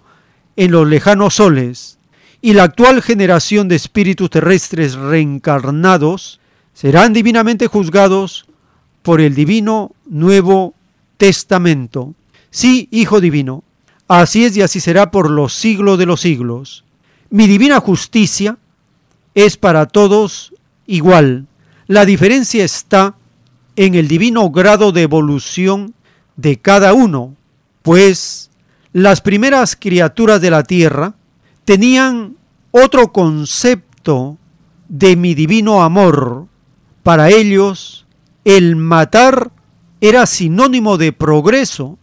en 0.56 0.70
los 0.70 0.88
lejanos 0.88 1.34
soles, 1.34 1.98
y 2.40 2.54
la 2.54 2.64
actual 2.64 3.02
generación 3.02 3.68
de 3.68 3.76
espíritus 3.76 4.30
terrestres 4.30 4.94
reencarnados 4.94 6.40
serán 6.72 7.12
divinamente 7.12 7.66
juzgados 7.66 8.46
por 9.02 9.20
el 9.20 9.34
divino 9.34 9.92
Nuevo 10.06 10.74
Testamento. 11.18 12.14
Sí, 12.50 12.88
Hijo 12.90 13.20
Divino, 13.20 13.62
Así 14.10 14.44
es 14.44 14.56
y 14.56 14.62
así 14.62 14.80
será 14.80 15.12
por 15.12 15.30
los 15.30 15.54
siglos 15.54 15.96
de 15.96 16.04
los 16.04 16.20
siglos. 16.20 16.82
Mi 17.30 17.46
divina 17.46 17.78
justicia 17.78 18.58
es 19.34 19.56
para 19.56 19.86
todos 19.86 20.54
igual. 20.86 21.46
La 21.86 22.04
diferencia 22.04 22.64
está 22.64 23.14
en 23.76 23.94
el 23.94 24.08
divino 24.08 24.50
grado 24.50 24.92
de 24.92 25.02
evolución 25.02 25.94
de 26.36 26.58
cada 26.58 26.94
uno, 26.94 27.34
pues 27.82 28.50
las 28.92 29.20
primeras 29.20 29.76
criaturas 29.76 30.40
de 30.40 30.50
la 30.50 30.62
tierra 30.64 31.14
tenían 31.64 32.36
otro 32.70 33.12
concepto 33.12 34.38
de 34.88 35.16
mi 35.16 35.34
divino 35.34 35.82
amor. 35.82 36.46
Para 37.02 37.30
ellos, 37.30 38.06
el 38.44 38.76
matar 38.76 39.50
era 40.00 40.26
sinónimo 40.26 40.98
de 40.98 41.12
progreso. 41.12 41.98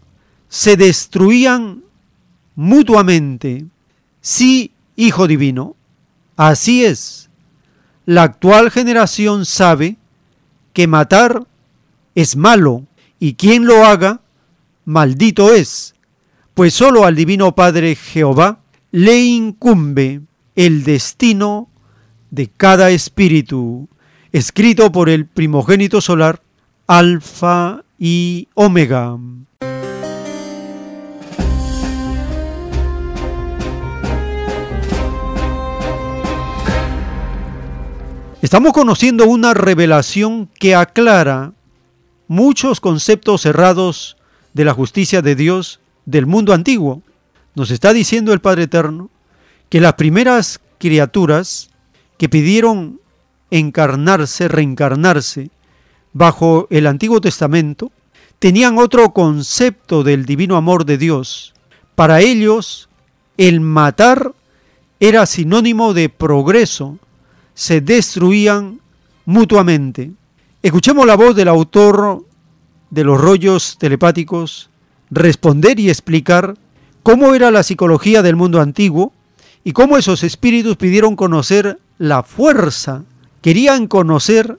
Se 0.49 0.77
destruían 0.77 1.83
mutuamente. 2.55 3.65
Sí, 4.21 4.71
Hijo 4.95 5.27
Divino, 5.27 5.76
así 6.37 6.85
es. 6.85 7.29
La 8.05 8.23
actual 8.23 8.71
generación 8.71 9.45
sabe 9.45 9.97
que 10.71 10.87
matar 10.87 11.45
es 12.15 12.37
malo 12.37 12.85
y 13.19 13.33
quien 13.33 13.65
lo 13.65 13.83
haga, 13.83 14.21
maldito 14.85 15.53
es, 15.53 15.95
pues 16.53 16.73
sólo 16.73 17.03
al 17.03 17.15
Divino 17.15 17.53
Padre 17.53 17.95
Jehová 17.95 18.59
le 18.91 19.19
incumbe 19.19 20.21
el 20.55 20.83
destino 20.83 21.69
de 22.31 22.47
cada 22.47 22.91
espíritu, 22.91 23.89
escrito 24.31 24.91
por 24.91 25.09
el 25.09 25.25
primogénito 25.25 25.99
solar, 26.01 26.41
Alfa 26.87 27.83
y 27.99 28.47
Omega. 28.53 29.17
Estamos 38.43 38.71
conociendo 38.71 39.25
una 39.25 39.55
revelación 39.55 40.47
que 40.59 40.75
aclara 40.75 41.53
muchos 42.27 42.79
conceptos 42.79 43.41
cerrados 43.41 44.15
de 44.53 44.63
la 44.63 44.75
justicia 44.75 45.23
de 45.23 45.35
Dios 45.35 45.79
del 46.05 46.27
mundo 46.27 46.53
antiguo. 46.53 47.01
Nos 47.55 47.71
está 47.71 47.93
diciendo 47.93 48.33
el 48.33 48.39
Padre 48.39 48.63
Eterno 48.63 49.09
que 49.69 49.81
las 49.81 49.95
primeras 49.95 50.59
criaturas 50.77 51.71
que 52.19 52.29
pidieron 52.29 53.01
encarnarse, 53.49 54.47
reencarnarse 54.47 55.49
bajo 56.13 56.67
el 56.69 56.85
Antiguo 56.85 57.19
Testamento, 57.19 57.91
tenían 58.37 58.77
otro 58.77 59.13
concepto 59.13 60.03
del 60.03 60.25
divino 60.25 60.57
amor 60.57 60.85
de 60.85 60.99
Dios. 60.99 61.55
Para 61.95 62.21
ellos, 62.21 62.87
el 63.37 63.61
matar 63.61 64.33
era 64.99 65.25
sinónimo 65.25 65.95
de 65.95 66.09
progreso, 66.09 66.99
se 67.57 67.81
destruían 67.81 68.79
mutuamente. 69.25 70.11
Escuchemos 70.61 71.07
la 71.07 71.15
voz 71.15 71.35
del 71.35 71.47
autor 71.47 72.23
de 72.91 73.03
los 73.03 73.19
rollos 73.19 73.79
telepáticos 73.79 74.69
responder 75.09 75.79
y 75.79 75.89
explicar 75.89 76.53
cómo 77.01 77.33
era 77.33 77.49
la 77.49 77.63
psicología 77.63 78.21
del 78.21 78.35
mundo 78.35 78.61
antiguo 78.61 79.11
y 79.63 79.71
cómo 79.71 79.97
esos 79.97 80.23
espíritus 80.23 80.77
pidieron 80.77 81.15
conocer 81.15 81.79
la 81.97 82.21
fuerza, 82.21 83.05
querían 83.41 83.87
conocer 83.87 84.57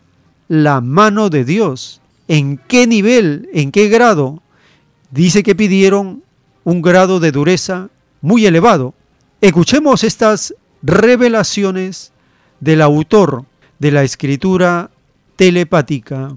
la 0.49 0.81
mano 0.81 1.31
de 1.31 1.45
Dios. 1.45 2.01
¿En 2.27 2.59
qué 2.59 2.89
nivel, 2.89 3.49
en 3.55 3.71
qué 3.71 3.89
grado? 3.89 4.43
Dice 5.13 5.45
que 5.45 5.55
pidieron 5.55 6.25
un 6.65 6.83
grado 6.83 7.21
de 7.21 7.31
dureza 7.31 7.91
muy 8.23 8.45
elevado. 8.45 8.93
Escuchemos 9.41 10.03
estas 10.03 10.53
revelaciones 10.83 12.13
del 12.61 12.83
autor 12.83 13.43
de 13.79 13.91
la 13.93 14.03
escritura 14.03 14.89
telepática. 15.37 16.29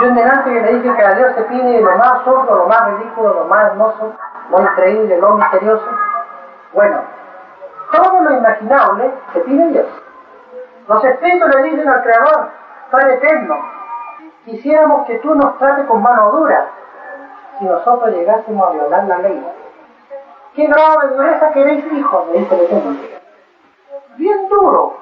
Yo 0.00 0.08
en 0.08 0.14
delante 0.14 0.50
que 0.52 0.60
le 0.60 0.74
dije 0.74 0.96
que 0.96 1.02
a 1.02 1.14
Dios 1.14 1.32
se 1.36 1.42
pide 1.42 1.80
lo 1.80 1.96
más 1.96 2.24
sordo, 2.24 2.56
lo 2.56 2.66
más 2.66 2.98
ridículo, 2.98 3.34
lo 3.34 3.44
más 3.46 3.66
hermoso, 3.66 4.12
lo 4.50 4.62
increíble, 4.62 5.18
lo 5.20 5.34
misterioso. 5.34 5.86
Bueno, 6.72 7.00
todo 7.92 8.22
lo 8.22 8.36
imaginable 8.36 9.12
se 9.32 9.40
pide 9.40 9.62
a 9.62 9.68
Dios. 9.68 9.86
Los 10.88 11.04
espíritus 11.04 11.54
le 11.54 11.62
dicen 11.62 11.88
al 11.88 12.02
Creador, 12.02 12.48
Padre 12.90 13.14
eterno, 13.14 13.56
quisiéramos 14.44 15.06
que 15.06 15.18
tú 15.18 15.34
nos 15.34 15.58
trates 15.58 15.86
con 15.86 16.02
mano 16.02 16.32
dura, 16.32 16.70
si 17.58 17.64
nosotros 17.64 18.14
llegásemos 18.14 18.68
a 18.68 18.72
violar 18.72 19.04
la 19.04 19.18
ley. 19.18 19.46
¿Qué 20.54 20.66
grado 20.66 21.00
de 21.00 21.16
dureza 21.16 21.52
queréis, 21.52 21.84
hijo? 21.92 22.26
Me 22.30 22.38
dice 22.38 22.54
el 22.54 22.60
Eterno. 22.62 22.96
Bien 24.16 24.48
duro. 24.48 24.96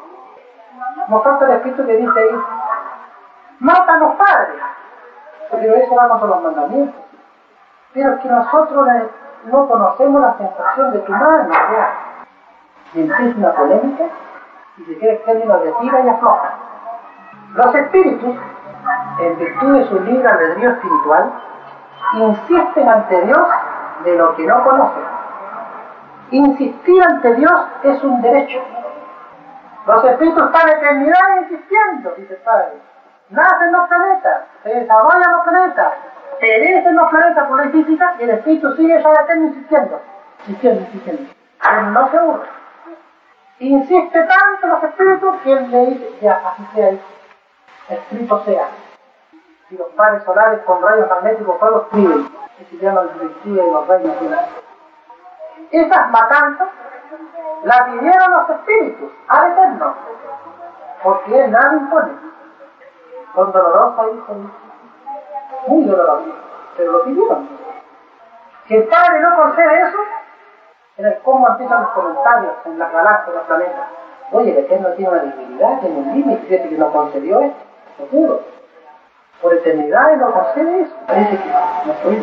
Nos 1.08 1.22
falta 1.22 1.44
el 1.46 1.52
Espíritu 1.52 1.84
que 1.84 1.96
dice 1.96 2.20
ahí, 2.20 2.42
mátanos, 3.58 4.16
Padre. 4.16 4.54
Pero 5.50 5.74
eso 5.74 5.94
va 5.94 6.08
contra 6.08 6.28
los 6.28 6.42
mandamientos. 6.42 7.02
Pero 7.92 8.14
es 8.14 8.20
que 8.20 8.28
nosotros 8.28 8.88
no 9.44 9.68
conocemos 9.68 10.22
la 10.22 10.36
sensación 10.38 10.92
de 10.92 10.98
tu 11.00 11.12
mano, 11.12 11.50
ya. 11.50 11.92
Y 12.94 13.00
empieza 13.02 13.38
una 13.38 13.52
polémica 13.52 14.04
y 14.78 14.84
se 14.84 14.98
cree 14.98 15.22
que 15.22 15.44
lo 15.44 15.58
retira 15.58 16.00
y 16.00 16.08
afloja. 16.08 16.50
Los 17.54 17.74
espíritus, 17.74 18.36
en 19.20 19.38
virtud 19.38 19.78
de 19.78 19.88
su 19.88 20.00
libre 20.00 20.28
albedrío 20.28 20.70
espiritual, 20.70 21.32
insisten 22.14 22.88
ante 22.88 23.20
Dios 23.22 23.48
de 24.04 24.16
lo 24.16 24.36
que 24.36 24.46
no 24.46 24.62
conocen. 24.64 25.02
Insistir 26.30 27.02
ante 27.02 27.34
Dios 27.34 27.66
es 27.82 28.02
un 28.02 28.22
derecho. 28.22 28.60
Los 29.86 30.04
espíritus 30.04 30.44
están 30.46 30.68
eternidad 30.68 31.42
insistiendo, 31.42 32.14
dice 32.16 32.34
el 32.34 32.40
Padre. 32.40 32.72
Nacen 33.30 33.72
los 33.72 33.88
planetas, 33.88 34.42
se 34.62 34.68
desarrollan 34.68 35.32
los 35.32 35.42
planetas, 35.42 35.92
perecen 36.40 36.96
los 36.96 37.10
planetas 37.10 37.48
por 37.48 37.64
la 37.64 37.70
física 37.70 38.14
y 38.18 38.22
el 38.24 38.30
espíritu 38.30 38.74
sigue 38.76 38.96
esa 38.96 39.12
eterno 39.22 39.46
insistiendo, 39.48 40.00
insistiendo, 40.40 40.80
insistiendo. 40.82 41.32
Pero 41.62 41.82
no 41.82 42.10
se 42.10 42.18
aburre. 42.18 42.48
Insiste 43.58 44.22
tanto 44.22 44.66
los 44.66 44.82
espíritus 44.82 45.36
que 45.42 45.52
él 45.52 45.70
le 45.70 45.86
dice, 45.86 46.18
ya, 46.20 46.40
así 46.44 46.64
sea, 46.74 46.90
escrito 47.88 48.44
sea 48.44 48.66
y 49.72 49.76
los 49.78 49.88
pares 49.96 50.22
solares 50.24 50.60
con 50.64 50.82
rayos 50.82 51.08
magnéticos 51.08 51.56
escriben, 51.82 52.28
que 52.58 52.64
se 52.66 52.76
llaman 52.76 53.08
y 53.44 53.48
los 53.48 53.88
rayos 53.88 54.12
Esas 55.70 56.10
matanzas 56.10 56.68
las 57.64 57.82
pidieron 57.84 58.32
los 58.32 58.50
espíritus 58.50 59.10
al 59.28 59.52
Eterno, 59.52 59.94
porque 61.02 61.44
Él 61.44 61.50
nada 61.50 61.72
impone. 61.74 62.12
Son 63.34 63.50
dolorosas, 63.50 64.06
hijo, 64.14 64.34
muy 65.68 65.84
dolorosas, 65.86 66.34
pero 66.76 66.92
lo 66.92 67.04
pidieron. 67.04 67.48
Si 68.68 68.76
el 68.76 68.84
Padre 68.88 69.20
no 69.20 69.36
concede 69.36 69.88
eso, 69.88 69.98
en 70.98 71.06
el 71.06 71.18
cómo 71.22 71.48
empiezan 71.48 71.82
los 71.82 71.90
comentarios 71.92 72.52
en 72.66 72.78
las 72.78 72.92
galaxias, 72.92 73.28
en 73.28 73.34
los 73.34 73.44
planetas. 73.44 73.88
Oye, 74.32 74.50
el 74.50 74.58
Eterno 74.58 74.88
tiene 74.90 75.12
una 75.12 75.22
divinidad, 75.22 75.80
tiene 75.80 75.96
un 75.96 76.12
límite, 76.12 76.46
fíjate 76.46 76.68
que 76.68 76.78
no 76.78 76.92
concedió 76.92 77.40
esto, 77.40 78.04
pudo 78.10 78.51
por 79.42 79.52
eternidad 79.52 80.14
y 80.14 80.16
no 80.18 80.32
concede 80.32 80.82
eso. 80.82 80.94
Parece 81.06 81.36
que 81.36 81.48
no 81.86 81.92
puede. 82.02 82.22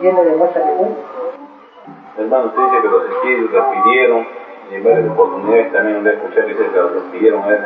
Viene 0.00 0.24
de 0.24 0.36
mucha 0.36 0.54
que 0.54 2.22
Hermano, 2.22 2.46
usted 2.46 2.62
dice 2.62 2.82
que 2.82 2.88
los 2.88 3.10
espíritus 3.10 3.52
les 3.52 3.64
pidieron, 3.64 4.26
y 4.70 4.74
en 4.74 4.84
varias 4.84 5.10
oportunidades 5.10 5.72
también 5.72 6.04
le 6.04 6.14
escuché 6.14 6.34
que 6.42 6.54
dice 6.54 6.70
que 6.70 6.76
los 6.76 7.02
pidieron 7.12 7.42
a 7.42 7.48
él. 7.48 7.64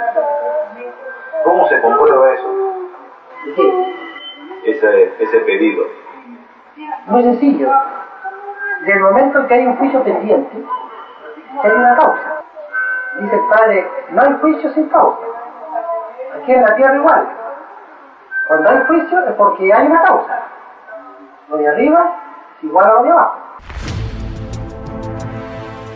¿Cómo 1.44 1.68
se 1.68 1.80
comprueba 1.80 2.32
eso? 2.32 2.48
¿Qué? 3.56 3.94
Ese, 4.64 5.14
ese 5.18 5.38
pedido. 5.40 5.84
Muy 7.06 7.22
sencillo. 7.22 7.70
Del 8.86 9.00
momento 9.00 9.46
que 9.46 9.54
hay 9.54 9.66
un 9.66 9.76
juicio 9.76 10.02
pendiente, 10.02 10.64
hay 11.62 11.70
una 11.70 11.96
causa. 11.96 12.42
Dice 13.20 13.34
el 13.34 13.42
Padre, 13.48 13.88
no 14.10 14.22
hay 14.22 14.32
juicio 14.40 14.70
sin 14.72 14.88
causa. 14.88 15.26
Aquí 16.36 16.52
en 16.52 16.62
la 16.62 16.74
tierra 16.76 16.96
igual. 16.96 17.37
Cuando 18.48 18.70
hay 18.70 18.78
juicio 18.86 19.18
es 19.28 19.34
porque 19.36 19.70
hay 19.70 19.86
una 19.88 20.02
causa. 20.02 20.48
Lo 21.50 21.58
de 21.58 21.68
arriba 21.68 22.00
es 22.56 22.64
igual 22.64 22.86
a 22.86 22.94
lo 22.94 23.02
de 23.02 23.10
abajo. 23.10 23.38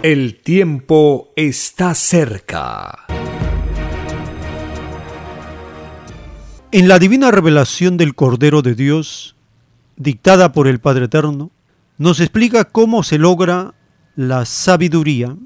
El 0.02 0.38
tiempo 0.42 1.30
está 1.34 1.94
cerca. 1.94 3.06
En 6.72 6.88
la 6.88 6.98
divina 6.98 7.30
revelación 7.30 7.96
del 7.96 8.14
Cordero 8.14 8.60
de 8.60 8.74
Dios, 8.74 9.34
dictada 9.96 10.52
por 10.52 10.68
el 10.68 10.78
Padre 10.78 11.06
Eterno, 11.06 11.50
nos 11.96 12.20
explica 12.20 12.64
cómo 12.64 13.02
se 13.02 13.16
logra 13.16 13.72
la 14.14 14.44
sabiduría. 14.44 15.36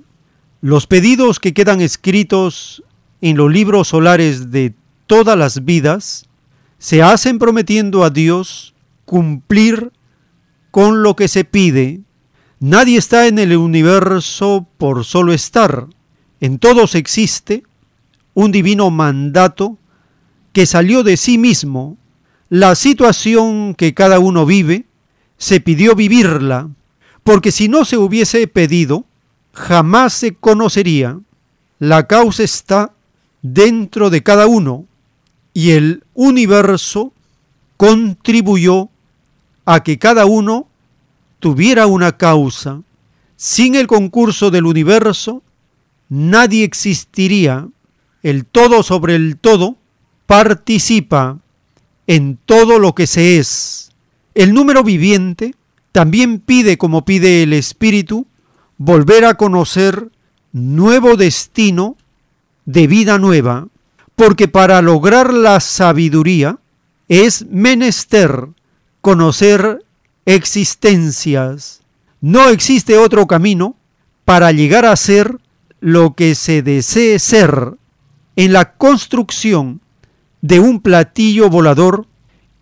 Los 0.60 0.88
pedidos 0.88 1.38
que 1.38 1.54
quedan 1.54 1.80
escritos 1.80 2.82
en 3.20 3.36
los 3.36 3.52
libros 3.52 3.88
solares 3.88 4.50
de 4.50 4.74
todas 5.06 5.38
las 5.38 5.64
vidas 5.64 6.25
se 6.78 7.02
hacen 7.02 7.38
prometiendo 7.38 8.04
a 8.04 8.10
Dios 8.10 8.74
cumplir 9.04 9.92
con 10.70 11.02
lo 11.02 11.16
que 11.16 11.28
se 11.28 11.44
pide. 11.44 12.00
Nadie 12.60 12.98
está 12.98 13.26
en 13.26 13.38
el 13.38 13.56
universo 13.56 14.66
por 14.78 15.04
solo 15.04 15.32
estar. 15.32 15.86
En 16.40 16.58
todos 16.58 16.94
existe 16.94 17.62
un 18.34 18.52
divino 18.52 18.90
mandato 18.90 19.78
que 20.52 20.66
salió 20.66 21.02
de 21.02 21.16
sí 21.16 21.38
mismo. 21.38 21.96
La 22.48 22.74
situación 22.74 23.74
que 23.74 23.94
cada 23.94 24.18
uno 24.18 24.46
vive, 24.46 24.86
se 25.38 25.60
pidió 25.60 25.94
vivirla, 25.94 26.70
porque 27.24 27.52
si 27.52 27.68
no 27.68 27.84
se 27.84 27.98
hubiese 27.98 28.46
pedido, 28.46 29.04
jamás 29.52 30.12
se 30.12 30.34
conocería. 30.34 31.18
La 31.78 32.06
causa 32.06 32.42
está 32.42 32.92
dentro 33.42 34.10
de 34.10 34.22
cada 34.22 34.46
uno 34.46 34.86
y 35.56 35.70
el 35.70 36.04
universo 36.12 37.14
contribuyó 37.78 38.90
a 39.64 39.82
que 39.82 39.98
cada 39.98 40.26
uno 40.26 40.68
tuviera 41.38 41.86
una 41.86 42.18
causa. 42.18 42.82
Sin 43.36 43.74
el 43.74 43.86
concurso 43.86 44.50
del 44.50 44.66
universo, 44.66 45.42
nadie 46.10 46.62
existiría. 46.62 47.68
El 48.22 48.44
todo 48.44 48.82
sobre 48.82 49.14
el 49.14 49.38
todo 49.38 49.76
participa 50.26 51.38
en 52.06 52.38
todo 52.44 52.78
lo 52.78 52.94
que 52.94 53.06
se 53.06 53.38
es. 53.38 53.92
El 54.34 54.52
número 54.52 54.84
viviente 54.84 55.54
también 55.90 56.38
pide, 56.38 56.76
como 56.76 57.06
pide 57.06 57.44
el 57.44 57.54
espíritu, 57.54 58.26
volver 58.76 59.24
a 59.24 59.36
conocer 59.36 60.10
nuevo 60.52 61.16
destino 61.16 61.96
de 62.66 62.86
vida 62.86 63.16
nueva 63.16 63.68
porque 64.16 64.48
para 64.48 64.80
lograr 64.82 65.32
la 65.32 65.60
sabiduría 65.60 66.58
es 67.08 67.46
menester 67.48 68.48
conocer 69.02 69.84
existencias. 70.24 71.82
No 72.20 72.48
existe 72.48 72.96
otro 72.96 73.26
camino 73.26 73.76
para 74.24 74.50
llegar 74.50 74.86
a 74.86 74.96
ser 74.96 75.38
lo 75.80 76.14
que 76.14 76.34
se 76.34 76.62
desee 76.62 77.18
ser. 77.18 77.74
En 78.34 78.52
la 78.52 78.72
construcción 78.72 79.80
de 80.40 80.60
un 80.60 80.80
platillo 80.80 81.48
volador, 81.48 82.06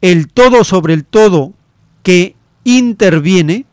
el 0.01 0.29
todo 0.29 0.65
sobre 0.65 0.93
el 0.95 1.05
todo 1.05 1.55
que 2.03 2.37
interviene, 2.65 3.65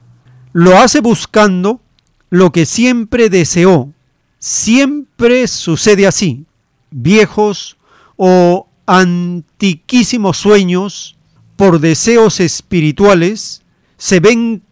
lo 0.54 0.78
hace 0.78 1.02
buscando 1.02 1.82
lo 2.30 2.52
que 2.52 2.66
siempre 2.66 3.30
deseó. 3.30 3.92
Siempre 4.40 5.48
sucede 5.48 6.08
así 6.08 6.46
viejos 6.92 7.78
o 8.18 8.68
antiquísimos 8.86 10.38
sueños 10.38 11.18
por 11.56 11.80
deseos 11.80 12.40
espirituales 12.40 13.64
se 13.98 14.20
ven 14.20 14.64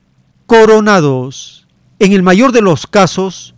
coronados. 0.46 1.68
En 2.00 2.14
el 2.14 2.24
mayor 2.24 2.52
de 2.52 2.62
los 2.62 2.88
casos, 2.88 3.56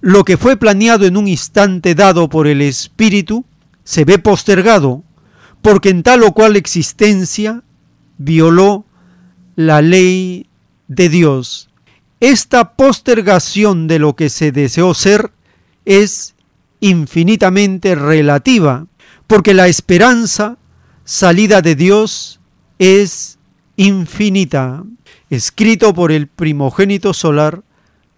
lo 0.00 0.24
que 0.24 0.36
fue 0.36 0.56
planeado 0.56 1.06
en 1.06 1.16
un 1.16 1.28
instante 1.28 1.94
dado 1.94 2.28
por 2.28 2.46
el 2.46 2.60
espíritu 2.60 3.44
se 3.84 4.04
ve 4.04 4.18
postergado, 4.18 5.04
porque 5.60 5.90
en 5.90 6.02
tal 6.02 6.22
o 6.24 6.32
cual 6.32 6.56
existencia 6.56 7.62
violó 8.18 8.84
la 9.54 9.82
ley 9.82 10.46
de 10.88 11.08
Dios. 11.08 11.70
Esta 12.20 12.74
postergación 12.74 13.88
de 13.88 13.98
lo 13.98 14.14
que 14.16 14.28
se 14.28 14.52
deseó 14.52 14.94
ser 14.94 15.32
es 15.84 16.34
infinitamente 16.82 17.94
relativa, 17.94 18.86
porque 19.28 19.54
la 19.54 19.68
esperanza 19.68 20.58
salida 21.04 21.62
de 21.62 21.76
Dios 21.76 22.40
es 22.78 23.38
infinita. 23.76 24.82
Escrito 25.30 25.94
por 25.94 26.10
el 26.10 26.26
primogénito 26.26 27.14
solar, 27.14 27.62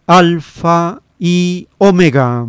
Alfa 0.07 1.03
y 1.19 1.69
Omega. 1.77 2.47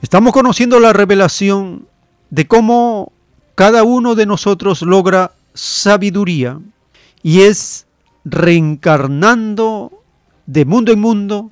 Estamos 0.00 0.32
conociendo 0.32 0.78
la 0.78 0.92
revelación 0.92 1.88
de 2.30 2.46
cómo 2.46 3.12
cada 3.56 3.82
uno 3.82 4.14
de 4.14 4.26
nosotros 4.26 4.82
logra 4.82 5.32
sabiduría 5.54 6.60
y 7.24 7.40
es 7.40 7.86
reencarnando 8.26 9.90
de 10.46 10.66
mundo 10.66 10.92
en 10.92 11.00
mundo, 11.00 11.50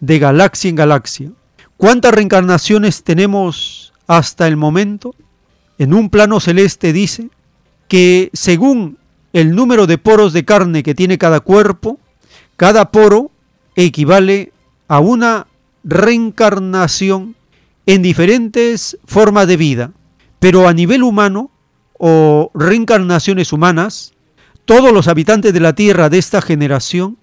de 0.00 0.18
galaxia 0.18 0.70
en 0.70 0.76
galaxia. 0.76 1.30
¿Cuántas 1.76 2.14
reencarnaciones 2.14 3.04
tenemos 3.04 3.92
hasta 4.06 4.48
el 4.48 4.56
momento? 4.56 5.14
En 5.78 5.92
un 5.92 6.08
plano 6.08 6.40
celeste 6.40 6.94
dice 6.94 7.28
que 7.86 8.30
según 8.32 8.96
el 9.34 9.54
número 9.54 9.86
de 9.86 9.98
poros 9.98 10.32
de 10.32 10.46
carne 10.46 10.82
que 10.82 10.94
tiene 10.94 11.18
cada 11.18 11.40
cuerpo, 11.40 12.00
cada 12.56 12.90
poro 12.90 13.30
equivale 13.76 14.54
a 14.88 15.00
una 15.00 15.48
reencarnación 15.84 17.36
en 17.84 18.00
diferentes 18.00 18.96
formas 19.04 19.46
de 19.46 19.58
vida. 19.58 19.92
Pero 20.38 20.66
a 20.66 20.72
nivel 20.72 21.02
humano 21.02 21.50
o 21.98 22.50
reencarnaciones 22.54 23.52
humanas, 23.52 24.14
todos 24.70 24.92
los 24.92 25.08
habitantes 25.08 25.52
de 25.52 25.58
la 25.58 25.72
Tierra 25.72 26.08
de 26.08 26.18
esta 26.18 26.40
generación 26.40 27.18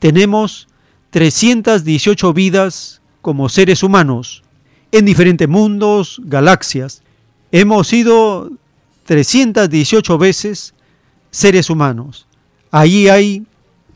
tenemos 0.00 0.66
318 1.10 2.32
vidas 2.32 3.00
como 3.20 3.48
seres 3.48 3.84
humanos 3.84 4.42
en 4.90 5.04
diferentes 5.04 5.48
mundos, 5.48 6.20
galaxias. 6.24 7.04
Hemos 7.52 7.86
sido 7.86 8.50
318 9.04 10.18
veces 10.18 10.74
seres 11.30 11.70
humanos. 11.70 12.26
Allí 12.72 13.08
hay 13.08 13.44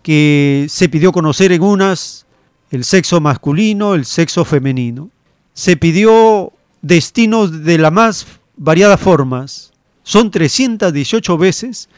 que 0.04 0.68
se 0.68 0.88
pidió 0.88 1.10
conocer 1.10 1.50
en 1.50 1.62
unas 1.62 2.24
el 2.70 2.84
sexo 2.84 3.20
masculino, 3.20 3.96
el 3.96 4.04
sexo 4.04 4.44
femenino. 4.44 5.10
Se 5.54 5.76
pidió 5.76 6.52
destinos 6.82 7.64
de 7.64 7.78
las 7.78 7.90
más 7.90 8.26
variadas 8.56 9.00
formas. 9.00 9.72
Son 10.04 10.30
318 10.30 11.36
veces 11.36 11.88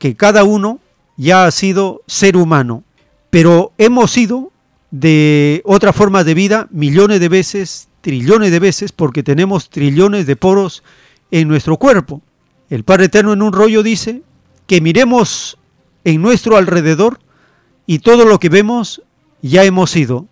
que 0.00 0.16
cada 0.16 0.44
uno 0.44 0.80
ya 1.18 1.44
ha 1.44 1.50
sido 1.50 2.02
ser 2.06 2.36
humano, 2.38 2.82
pero 3.28 3.72
hemos 3.76 4.10
sido 4.10 4.50
de 4.90 5.60
otra 5.66 5.92
forma 5.92 6.24
de 6.24 6.32
vida 6.32 6.66
millones 6.70 7.20
de 7.20 7.28
veces, 7.28 7.88
trillones 8.00 8.50
de 8.50 8.58
veces, 8.58 8.92
porque 8.92 9.22
tenemos 9.22 9.68
trillones 9.68 10.26
de 10.26 10.36
poros 10.36 10.82
en 11.30 11.48
nuestro 11.48 11.76
cuerpo. 11.76 12.22
El 12.70 12.82
Padre 12.82 13.04
Eterno 13.04 13.34
en 13.34 13.42
un 13.42 13.52
rollo 13.52 13.82
dice 13.82 14.22
que 14.66 14.80
miremos 14.80 15.58
en 16.04 16.22
nuestro 16.22 16.56
alrededor 16.56 17.20
y 17.86 17.98
todo 17.98 18.24
lo 18.24 18.40
que 18.40 18.48
vemos 18.48 19.02
ya 19.42 19.64
hemos 19.64 19.90
sido. 19.90 20.26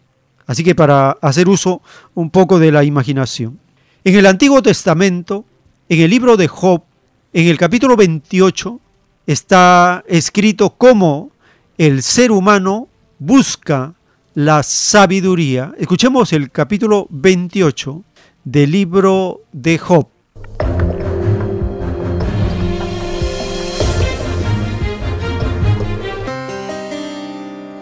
Así 0.47 0.65
que 0.65 0.75
para 0.75 1.11
hacer 1.21 1.47
uso 1.47 1.83
un 2.15 2.31
poco 2.31 2.59
de 2.59 2.73
la 2.73 2.85
imaginación. 2.85 3.61
En 4.03 4.15
el 4.15 4.25
Antiguo 4.25 4.63
Testamento, 4.63 5.45
en 5.91 6.01
el 6.01 6.09
libro 6.09 6.39
de 6.39 6.49
Job, 6.49 6.85
en 7.35 7.49
el 7.49 7.59
capítulo 7.59 7.97
28, 7.97 8.81
está 9.29 10.05
escrito 10.09 10.71
cómo 10.71 11.31
el 11.77 12.03
ser 12.03 12.33
humano 12.33 12.89
busca 13.19 13.93
la 14.35 14.63
sabiduría. 14.63 15.75
Escuchemos 15.79 16.33
el 16.33 16.51
capítulo 16.51 17.07
28 17.11 18.05
del 18.45 18.71
libro 18.71 19.43
de 19.53 19.77
Job. 19.77 20.09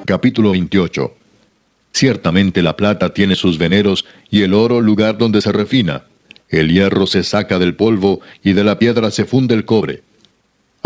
Capítulo 0.04 0.50
28 0.50 1.14
Ciertamente 1.92 2.60
la 2.60 2.76
plata 2.76 3.14
tiene 3.14 3.36
sus 3.36 3.56
veneros 3.56 4.04
y 4.30 4.42
el 4.42 4.52
oro 4.52 4.80
lugar 4.80 5.16
donde 5.16 5.40
se 5.40 5.52
refina. 5.52 6.02
El 6.48 6.72
hierro 6.72 7.06
se 7.06 7.22
saca 7.22 7.60
del 7.60 7.76
polvo 7.76 8.20
y 8.42 8.52
de 8.52 8.64
la 8.64 8.80
piedra 8.80 9.12
se 9.12 9.24
funde 9.24 9.54
el 9.54 9.64
cobre. 9.64 10.02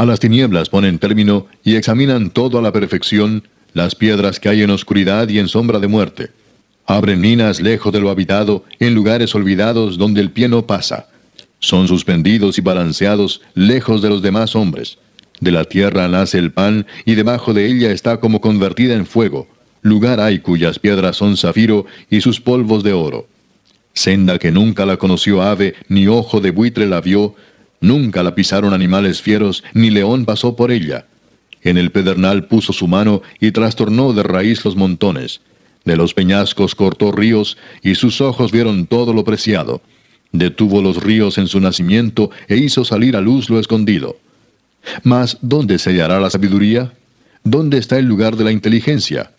A 0.01 0.07
las 0.07 0.19
tinieblas 0.19 0.71
ponen 0.71 0.99
término 0.99 1.47
y 1.63 1.75
examinan 1.75 2.31
todo 2.31 2.59
a 2.59 2.63
la 2.63 2.73
perfección 2.73 3.47
las 3.75 3.95
piedras 3.95 4.41
que 4.41 4.49
hay 4.49 4.63
en 4.63 4.71
oscuridad 4.71 5.29
y 5.29 5.39
en 5.39 5.47
sombra 5.47 5.79
de 5.79 5.89
muerte. 5.89 6.31
Abren 6.87 7.21
minas 7.21 7.61
lejos 7.61 7.93
de 7.93 8.01
lo 8.01 8.09
habitado, 8.09 8.65
en 8.79 8.95
lugares 8.95 9.35
olvidados 9.35 9.99
donde 9.99 10.23
el 10.23 10.31
pie 10.31 10.49
no 10.49 10.67
pasa. 10.67 11.11
Son 11.59 11.87
suspendidos 11.87 12.57
y 12.57 12.63
balanceados 12.63 13.43
lejos 13.53 14.01
de 14.01 14.09
los 14.09 14.23
demás 14.23 14.57
hombres. 14.57 14.97
De 15.39 15.51
la 15.51 15.65
tierra 15.65 16.09
nace 16.09 16.39
el 16.39 16.51
pan, 16.51 16.87
y 17.05 17.15
debajo 17.15 17.53
de 17.53 17.67
ella 17.67 17.91
está 17.91 18.21
como 18.21 18.41
convertida 18.41 18.95
en 18.95 19.05
fuego. 19.05 19.49
Lugar 19.83 20.19
hay 20.19 20.39
cuyas 20.39 20.79
piedras 20.79 21.19
son 21.19 21.37
zafiro 21.37 21.85
y 22.09 22.23
sus 22.23 22.41
polvos 22.41 22.83
de 22.83 22.95
oro. 22.95 23.29
Senda 23.93 24.39
que 24.39 24.51
nunca 24.51 24.87
la 24.87 24.97
conoció 24.97 25.43
ave, 25.43 25.75
ni 25.89 26.07
ojo 26.07 26.41
de 26.41 26.53
buitre 26.53 26.87
la 26.87 27.03
vio, 27.03 27.35
nunca 27.81 28.23
la 28.23 28.35
pisaron 28.35 28.73
animales 28.73 29.23
fieros, 29.23 29.65
ni 29.75 29.91
león 29.91 30.25
pasó 30.25 30.57
por 30.57 30.71
ella. 30.71 31.07
En 31.63 31.77
el 31.77 31.91
pedernal 31.91 32.47
puso 32.47 32.73
su 32.73 32.89
mano 32.89 33.23
y 33.41 33.53
trastornó 33.53 34.13
de 34.13 34.23
raíz 34.23 34.65
los 34.65 34.77
montones. 34.77 35.41
De 35.85 35.97
los 35.97 36.15
peñascos 36.15 36.75
cortó 36.75 37.13
ríos, 37.13 37.57
y 37.83 37.95
sus 37.95 38.21
ojos 38.21 38.53
vieron 38.53 38.87
todo 38.87 39.13
lo 39.13 39.25
preciado. 39.25 39.83
Detuvo 40.33 40.83
los 40.83 41.03
ríos 41.03 41.39
en 41.39 41.49
su 41.49 41.61
nacimiento 41.61 42.31
e 42.49 42.57
hizo 42.57 42.85
salir 42.85 43.17
a 43.17 43.21
luz 43.21 43.51
lo 43.51 43.59
escondido. 43.59 44.19
Mas, 45.03 45.39
¿dónde 45.41 45.79
se 45.79 45.91
hallará 45.91 46.21
la 46.21 46.31
sabiduría? 46.31 46.93
¿Dónde 47.43 47.79
está 47.79 47.99
el 47.99 48.07
lugar 48.07 48.37
de 48.37 48.45
la 48.45 48.53
inteligencia? 48.53 49.33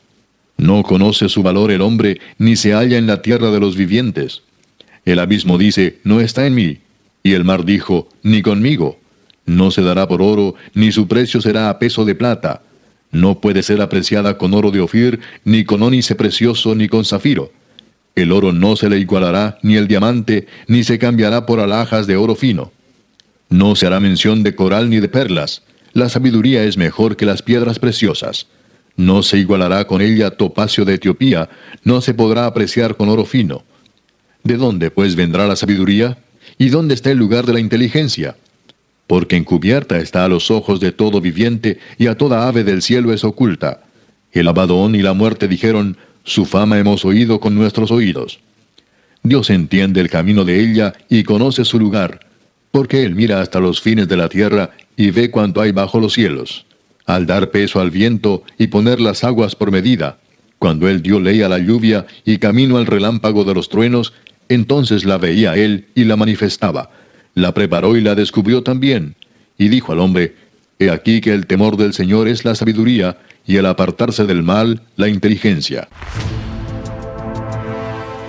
No 0.58 0.84
conoce 0.84 1.30
su 1.30 1.42
valor 1.44 1.72
el 1.72 1.82
hombre, 1.82 2.20
ni 2.38 2.56
se 2.56 2.74
halla 2.74 2.98
en 2.98 3.08
la 3.08 3.22
tierra 3.22 3.52
de 3.52 3.60
los 3.60 3.76
vivientes. 3.76 4.44
El 5.06 5.20
abismo 5.20 5.58
dice, 5.58 6.00
no 6.04 6.20
está 6.20 6.46
en 6.46 6.56
mí. 6.56 6.80
Y 7.24 7.34
el 7.34 7.44
mar 7.44 7.66
dijo, 7.66 8.10
ni 8.24 8.42
conmigo. 8.42 9.00
No 9.46 9.72
se 9.72 9.82
dará 9.82 10.08
por 10.08 10.22
oro, 10.22 10.56
ni 10.74 10.92
su 10.92 11.08
precio 11.08 11.42
será 11.42 11.70
a 11.70 11.80
peso 11.80 12.06
de 12.06 12.16
plata. 12.16 12.64
No 13.12 13.42
puede 13.42 13.64
ser 13.64 13.82
apreciada 13.82 14.38
con 14.38 14.54
oro 14.54 14.72
de 14.72 14.80
Ofir, 14.80 15.20
ni 15.44 15.66
con 15.66 15.84
ónice 15.84 16.16
precioso, 16.16 16.76
ni 16.76 16.88
con 16.88 17.06
zafiro. 17.06 17.52
El 18.16 18.32
oro 18.32 18.52
no 18.52 18.76
se 18.76 18.90
le 18.90 18.98
igualará, 19.00 19.58
ni 19.62 19.76
el 19.76 19.88
diamante, 19.88 20.48
ni 20.68 20.84
se 20.84 21.00
cambiará 21.00 21.46
por 21.46 21.60
alhajas 21.60 22.08
de 22.08 22.16
oro 22.16 22.36
fino. 22.36 22.72
No 23.50 23.76
se 23.76 23.88
hará 23.88 24.00
mención 24.00 24.44
de 24.44 24.56
coral 24.56 24.90
ni 24.90 25.00
de 25.00 25.10
perlas. 25.10 25.64
La 25.94 26.08
sabiduría 26.08 26.64
es 26.64 26.78
mejor 26.78 27.18
que 27.18 27.26
las 27.26 27.42
piedras 27.42 27.80
preciosas. 27.80 28.48
No 28.96 29.24
se 29.24 29.38
igualará 29.38 29.86
con 29.88 30.02
ella 30.02 30.32
topacio 30.32 30.86
de 30.86 30.96
Etiopía, 30.96 31.50
no 31.84 32.02
se 32.02 32.14
podrá 32.14 32.46
apreciar 32.46 32.96
con 32.96 33.10
oro 33.10 33.26
fino. 33.26 33.64
¿De 34.44 34.58
dónde 34.58 34.92
pues 34.92 35.16
vendrá 35.16 35.48
la 35.48 35.56
sabiduría? 35.56 36.18
¿Y 36.58 36.70
dónde 36.70 36.94
está 36.94 37.12
el 37.12 37.18
lugar 37.18 37.46
de 37.46 37.54
la 37.54 37.60
inteligencia? 37.60 38.36
Porque 39.08 39.36
encubierta 39.36 40.00
está 40.00 40.26
a 40.26 40.30
los 40.30 40.52
ojos 40.52 40.80
de 40.80 40.92
todo 40.92 41.22
viviente 41.22 41.80
y 41.98 42.08
a 42.08 42.16
toda 42.16 42.48
ave 42.48 42.64
del 42.64 42.82
cielo 42.82 43.14
es 43.14 43.24
oculta. 43.24 43.84
El 44.32 44.48
abadón 44.48 44.96
y 44.96 45.02
la 45.02 45.14
muerte 45.14 45.48
dijeron, 45.48 45.98
su 46.24 46.46
fama 46.46 46.80
hemos 46.80 47.04
oído 47.04 47.40
con 47.40 47.56
nuestros 47.56 47.92
oídos. 47.92 48.40
Dios 49.24 49.50
entiende 49.50 50.02
el 50.02 50.10
camino 50.10 50.46
de 50.46 50.60
ella 50.62 50.94
y 51.10 51.24
conoce 51.24 51.66
su 51.66 51.80
lugar 51.80 52.32
porque 52.72 53.04
Él 53.04 53.16
mira 53.16 53.42
hasta 53.42 53.60
los 53.60 53.82
fines 53.82 54.08
de 54.08 54.18
la 54.18 54.30
tierra 54.30 54.72
y 54.96 55.12
ve 55.12 55.30
cuanto 55.30 55.62
hay 55.62 55.72
bajo 55.72 56.00
los 56.00 56.14
cielos. 56.14 56.66
Al 57.06 57.26
dar 57.26 57.52
peso 57.52 57.80
al 57.80 57.92
viento 57.92 58.44
y 58.58 58.68
poner 58.68 59.00
las 59.02 59.24
aguas 59.24 59.56
por 59.56 59.72
medida, 59.72 60.18
cuando 60.58 60.88
Él 60.88 61.02
dio 61.02 61.20
ley 61.20 61.42
a 61.42 61.50
la 61.50 61.60
lluvia 61.60 62.06
y 62.26 62.38
camino 62.38 62.78
al 62.78 62.86
relámpago 62.86 63.44
de 63.44 63.54
los 63.54 63.68
truenos, 63.70 64.14
entonces 64.54 65.06
la 65.06 65.18
veía 65.18 65.56
Él 65.56 65.88
y 65.96 66.04
la 66.04 66.18
manifestaba. 66.18 66.92
La 67.34 67.54
preparó 67.54 67.96
y 67.96 68.02
la 68.02 68.16
descubrió 68.16 68.64
también. 68.64 69.16
Y 69.58 69.70
dijo 69.70 69.94
al 69.94 70.00
hombre, 70.00 70.36
He 70.78 70.90
aquí 70.90 71.22
que 71.22 71.34
el 71.34 71.46
temor 71.46 71.78
del 71.78 71.94
Señor 71.94 72.28
es 72.28 72.44
la 72.44 72.56
sabiduría, 72.56 73.18
y 73.46 73.58
el 73.58 73.66
apartarse 73.66 74.26
del 74.26 74.44
mal, 74.44 74.82
la 74.96 75.08
inteligencia. 75.08 75.88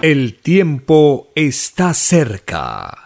El 0.03 0.35
tiempo 0.35 1.29
está 1.35 1.95
cerca. 1.95 3.05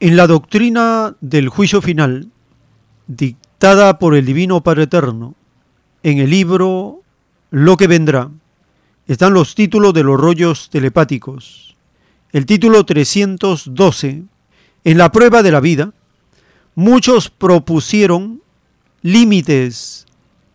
En 0.00 0.16
la 0.16 0.26
doctrina 0.26 1.16
del 1.20 1.48
juicio 1.48 1.82
final, 1.82 2.28
dictada 3.06 3.98
por 3.98 4.14
el 4.14 4.24
Divino 4.24 4.62
Padre 4.62 4.84
Eterno, 4.84 5.34
en 6.02 6.18
el 6.18 6.30
libro 6.30 7.00
Lo 7.50 7.76
que 7.76 7.86
vendrá, 7.86 8.30
están 9.06 9.34
los 9.34 9.54
títulos 9.54 9.94
de 9.94 10.02
los 10.02 10.18
rollos 10.18 10.70
telepáticos. 10.70 11.76
El 12.32 12.46
título 12.46 12.84
312, 12.84 14.24
en 14.84 14.98
la 14.98 15.12
prueba 15.12 15.42
de 15.42 15.52
la 15.52 15.60
vida, 15.60 15.92
muchos 16.74 17.30
propusieron 17.30 18.42
límites 19.02 20.06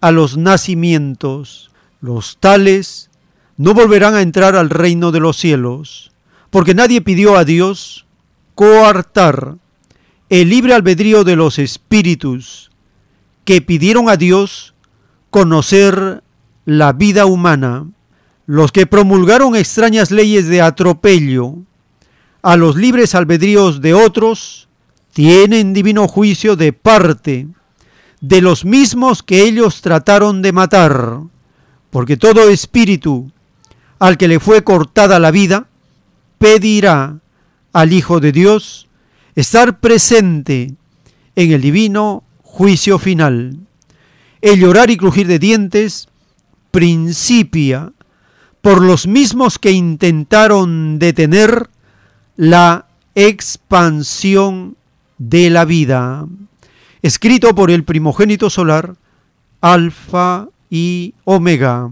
a 0.02 0.12
los 0.12 0.38
nacimientos. 0.38 1.72
Los 2.02 2.38
tales 2.38 3.10
no 3.58 3.74
volverán 3.74 4.16
a 4.16 4.22
entrar 4.22 4.56
al 4.56 4.70
reino 4.70 5.12
de 5.12 5.20
los 5.20 5.38
cielos, 5.38 6.12
porque 6.50 6.76
nadie 6.76 7.02
pidió 7.02 7.38
a 7.38 7.46
Dios 7.46 8.06
coartar 8.56 9.56
el 10.30 10.50
libre 10.50 10.74
albedrío 10.74 11.24
de 11.24 11.36
los 11.36 11.60
espíritus 11.60 12.72
que 13.44 13.62
pidieron 13.62 14.10
a 14.10 14.18
Dios 14.18 14.74
conocer 15.30 16.24
la 16.66 16.94
vida 16.94 17.26
humana. 17.26 17.88
Los 18.52 18.74
que 18.74 18.86
promulgaron 18.86 19.56
extrañas 19.56 20.12
leyes 20.12 20.46
de 20.46 20.62
atropello 20.62 21.60
a 22.42 22.58
los 22.58 22.76
libres 22.76 23.16
albedríos 23.16 23.80
de 23.80 23.94
otros, 23.94 24.68
tienen 25.14 25.72
divino 25.72 26.06
juicio 26.10 26.58
de 26.58 26.74
parte 26.74 27.48
de 28.20 28.42
los 28.42 28.66
mismos 28.66 29.24
que 29.24 29.44
ellos 29.44 29.80
trataron 29.80 30.42
de 30.42 30.52
matar, 30.52 31.22
porque 31.92 32.18
todo 32.18 32.50
espíritu 32.50 33.32
al 34.00 34.18
que 34.18 34.28
le 34.28 34.42
fue 34.42 34.66
cortada 34.66 35.18
la 35.18 35.32
vida, 35.32 35.68
pedirá 36.38 37.20
al 37.72 37.94
Hijo 37.94 38.20
de 38.20 38.34
Dios 38.34 38.90
estar 39.34 39.80
presente 39.80 40.76
en 41.38 41.54
el 41.54 41.62
divino 41.62 42.26
juicio 42.44 43.00
final. 43.00 43.60
El 44.42 44.60
llorar 44.60 44.90
y 44.90 44.98
crujir 44.98 45.28
de 45.28 45.40
dientes 45.40 46.10
principia 46.72 47.94
por 48.62 48.82
los 48.82 49.08
mismos 49.08 49.58
que 49.58 49.72
intentaron 49.72 51.00
detener 51.00 51.70
la 52.38 52.86
expansión 53.16 54.78
de 55.18 55.50
la 55.50 55.66
vida. 55.66 56.26
Escrito 57.02 57.56
por 57.56 57.72
el 57.72 57.84
primogénito 57.84 58.50
solar, 58.50 58.96
Alfa 59.62 60.48
y 60.70 61.16
Omega. 61.24 61.90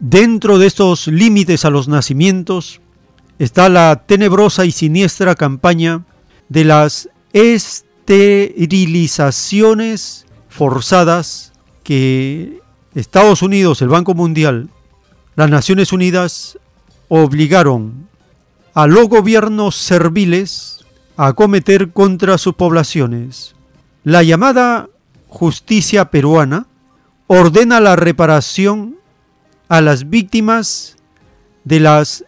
Dentro 0.00 0.58
de 0.58 0.66
estos 0.66 1.08
límites 1.08 1.64
a 1.64 1.70
los 1.70 1.88
nacimientos 1.88 2.80
está 3.38 3.68
la 3.68 4.04
tenebrosa 4.06 4.64
y 4.64 4.70
siniestra 4.70 5.34
campaña 5.34 6.04
de 6.48 6.64
las 6.64 7.08
esterilizaciones 7.36 10.26
forzadas 10.48 11.52
que 11.82 12.62
Estados 12.94 13.42
Unidos, 13.42 13.82
el 13.82 13.88
Banco 13.88 14.14
Mundial, 14.14 14.70
las 15.34 15.50
Naciones 15.50 15.92
Unidas 15.92 16.58
obligaron 17.08 18.08
a 18.72 18.86
los 18.86 19.10
gobiernos 19.10 19.76
serviles 19.76 20.86
a 21.18 21.34
cometer 21.34 21.92
contra 21.92 22.38
sus 22.38 22.54
poblaciones. 22.54 23.54
La 24.02 24.22
llamada 24.22 24.88
justicia 25.28 26.10
peruana 26.10 26.66
ordena 27.26 27.80
la 27.80 27.96
reparación 27.96 28.96
a 29.68 29.82
las 29.82 30.08
víctimas 30.08 30.96
de 31.64 31.80
las 31.80 32.24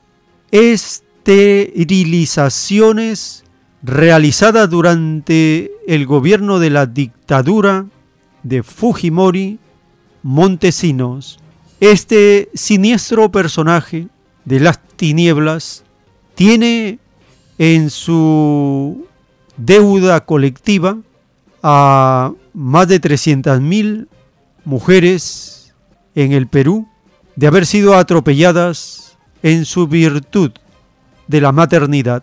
esterilizaciones 0.51 3.45
realizadas 3.83 4.69
durante 4.69 5.71
el 5.87 6.07
gobierno 6.07 6.59
de 6.59 6.71
la 6.71 6.87
dictadura 6.87 7.87
de 8.43 8.63
Fujimori 8.63 9.59
Montesinos. 10.23 11.39
Este 11.81 12.49
siniestro 12.55 13.31
personaje 13.31 14.09
de 14.45 14.61
las 14.61 14.81
tinieblas 14.97 15.85
tiene 16.35 16.99
en 17.59 17.91
su 17.91 19.07
deuda 19.57 20.25
colectiva 20.25 20.99
a 21.63 22.33
más 22.53 22.89
de 22.89 23.01
300.000 23.01 24.07
mujeres 24.65 25.75
en 26.15 26.33
el 26.33 26.47
Perú 26.47 26.89
de 27.37 27.47
haber 27.47 27.67
sido 27.67 27.95
atropelladas 27.97 29.17
en 29.43 29.65
su 29.65 29.87
virtud 29.87 30.51
de 31.27 31.41
la 31.41 31.53
maternidad. 31.53 32.23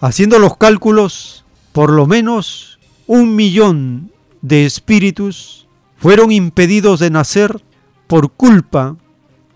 Haciendo 0.00 0.38
los 0.38 0.56
cálculos, 0.56 1.44
por 1.72 1.90
lo 1.90 2.06
menos 2.06 2.78
un 3.06 3.34
millón 3.34 4.12
de 4.42 4.66
espíritus 4.66 5.66
fueron 5.96 6.30
impedidos 6.30 7.00
de 7.00 7.10
nacer 7.10 7.62
por 8.06 8.30
culpa 8.30 8.96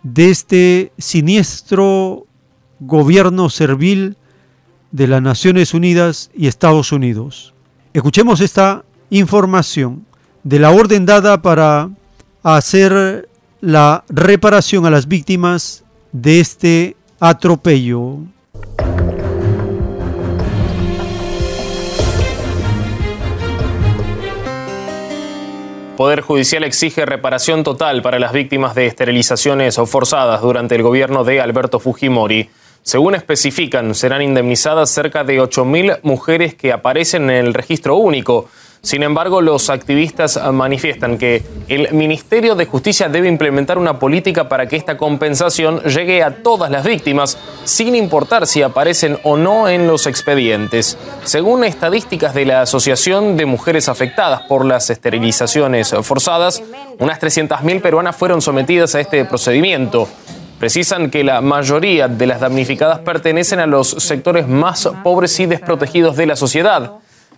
de 0.03 0.31
este 0.31 0.93
siniestro 0.99 2.27
gobierno 2.81 3.51
servil 3.51 4.17
de 4.91 5.07
las 5.07 5.23
Naciones 5.23 5.75
Unidas 5.75 6.31
y 6.35 6.47
Estados 6.47 6.93
Unidos. 6.93 7.55
Escuchemos 7.93 8.41
esta 8.41 8.85
información 9.11 10.07
de 10.43 10.59
la 10.59 10.71
orden 10.71 11.05
dada 11.07 11.43
para 11.43 11.91
hacer 12.43 13.29
la 13.61 14.05
reparación 14.09 14.87
a 14.87 14.91
las 14.91 15.07
víctimas 15.07 15.85
de 16.13 16.41
este 16.41 16.97
atropello. 17.21 18.21
Poder 26.01 26.23
Judicial 26.23 26.65
exige 26.65 27.05
reparación 27.05 27.63
total 27.63 28.01
para 28.01 28.19
las 28.19 28.33
víctimas 28.33 28.75
de 28.75 28.87
esterilizaciones 28.87 29.77
forzadas 29.85 30.41
durante 30.41 30.75
el 30.75 30.83
gobierno 30.83 31.25
de 31.25 31.43
Alberto 31.43 31.79
Fujimori. 31.79 32.49
Según 32.83 33.15
especifican, 33.15 33.95
serán 33.95 34.23
indemnizadas 34.23 34.89
cerca 34.89 35.25
de 35.25 35.39
8.000 35.43 35.99
mujeres 36.03 36.55
que 36.55 36.73
aparecen 36.73 37.25
en 37.25 37.45
el 37.45 37.53
registro 37.53 37.97
único. 37.97 38.49
Sin 38.83 39.03
embargo, 39.03 39.43
los 39.43 39.69
activistas 39.69 40.41
manifiestan 40.53 41.19
que 41.19 41.43
el 41.69 41.93
Ministerio 41.93 42.55
de 42.55 42.65
Justicia 42.65 43.11
debe 43.11 43.29
implementar 43.29 43.77
una 43.77 43.99
política 43.99 44.49
para 44.49 44.67
que 44.67 44.77
esta 44.77 44.97
compensación 44.97 45.83
llegue 45.83 46.23
a 46.23 46.43
todas 46.43 46.71
las 46.71 46.85
víctimas, 46.85 47.37
sin 47.65 47.95
importar 47.95 48.47
si 48.47 48.63
aparecen 48.63 49.19
o 49.23 49.37
no 49.37 49.69
en 49.69 49.87
los 49.87 50.07
expedientes. 50.07 50.97
Según 51.25 51.65
estadísticas 51.65 52.33
de 52.33 52.47
la 52.47 52.63
Asociación 52.63 53.37
de 53.37 53.45
Mujeres 53.45 53.91
Afectadas 53.91 54.43
por 54.49 54.65
las 54.65 54.89
Esterilizaciones 54.89 55.95
Forzadas, 56.03 56.63
unas 56.99 57.21
300.000 57.21 57.83
peruanas 57.83 58.17
fueron 58.17 58.41
sometidas 58.41 58.95
a 58.95 59.01
este 59.01 59.27
procedimiento. 59.27 60.09
Precisan 60.59 61.11
que 61.11 61.23
la 61.23 61.43
mayoría 61.43 62.09
de 62.09 62.27
las 62.27 62.41
damnificadas 62.41 63.01
pertenecen 63.01 63.61
a 63.61 63.67
los 63.67 63.91
sectores 63.91 64.49
más 64.49 64.89
pobres 65.05 65.39
y 65.39 65.47
desprotegidos 65.47 66.17
de 66.17 66.27
la 66.27 66.37
sociedad. 66.37 66.93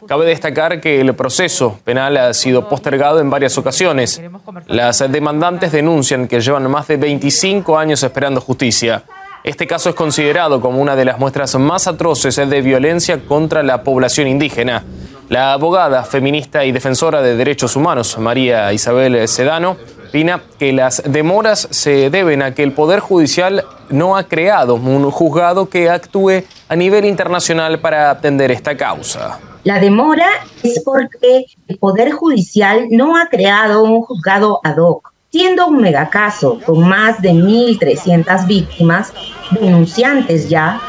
Cabe 0.06 0.26
destacar 0.26 0.80
que 0.80 1.00
el 1.00 1.14
proceso 1.14 1.78
penal 1.84 2.16
ha 2.16 2.34
sido 2.34 2.68
postergado 2.68 3.20
en 3.20 3.30
varias 3.30 3.56
ocasiones. 3.56 4.20
Las 4.66 4.98
demandantes 5.10 5.70
denuncian 5.70 6.26
que 6.26 6.40
llevan 6.40 6.68
más 6.70 6.88
de 6.88 6.96
25 6.96 7.78
años 7.78 8.02
esperando 8.02 8.40
justicia. 8.40 9.04
Este 9.44 9.66
caso 9.66 9.90
es 9.90 9.94
considerado 9.94 10.60
como 10.60 10.80
una 10.80 10.96
de 10.96 11.04
las 11.04 11.18
muestras 11.18 11.54
más 11.56 11.86
atroces 11.86 12.36
de 12.36 12.62
violencia 12.62 13.20
contra 13.26 13.62
la 13.62 13.82
población 13.82 14.28
indígena. 14.28 14.84
La 15.28 15.52
abogada, 15.52 16.04
feminista 16.04 16.64
y 16.64 16.72
defensora 16.72 17.22
de 17.22 17.36
derechos 17.36 17.76
humanos, 17.76 18.18
María 18.18 18.72
Isabel 18.72 19.26
Sedano, 19.28 19.76
opina 20.08 20.42
que 20.58 20.72
las 20.72 21.02
demoras 21.06 21.68
se 21.70 22.10
deben 22.10 22.42
a 22.42 22.54
que 22.54 22.62
el 22.62 22.72
Poder 22.72 23.00
Judicial 23.00 23.64
no 23.88 24.16
ha 24.16 24.24
creado 24.24 24.74
un 24.74 25.10
juzgado 25.10 25.68
que 25.68 25.88
actúe 25.88 26.42
a 26.68 26.76
nivel 26.76 27.04
internacional 27.04 27.78
para 27.78 28.10
atender 28.10 28.50
esta 28.50 28.76
causa. 28.76 29.38
La 29.64 29.78
demora 29.78 30.26
es 30.62 30.80
porque 30.84 31.46
el 31.68 31.78
Poder 31.78 32.10
Judicial 32.10 32.88
no 32.90 33.16
ha 33.16 33.28
creado 33.28 33.84
un 33.84 34.02
juzgado 34.02 34.60
ad 34.64 34.78
hoc. 34.78 35.12
Siendo 35.30 35.68
un 35.68 35.80
megacaso 35.80 36.58
con 36.66 36.86
más 36.86 37.22
de 37.22 37.30
1.300 37.30 38.46
víctimas, 38.46 39.12
denunciantes 39.52 40.48
ya, 40.48 40.80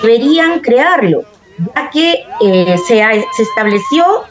deberían 0.00 0.60
crearlo, 0.60 1.24
ya 1.58 1.90
que 1.90 2.24
eh, 2.40 2.76
se, 2.86 3.02
se 3.36 3.42
estableció 3.42 4.24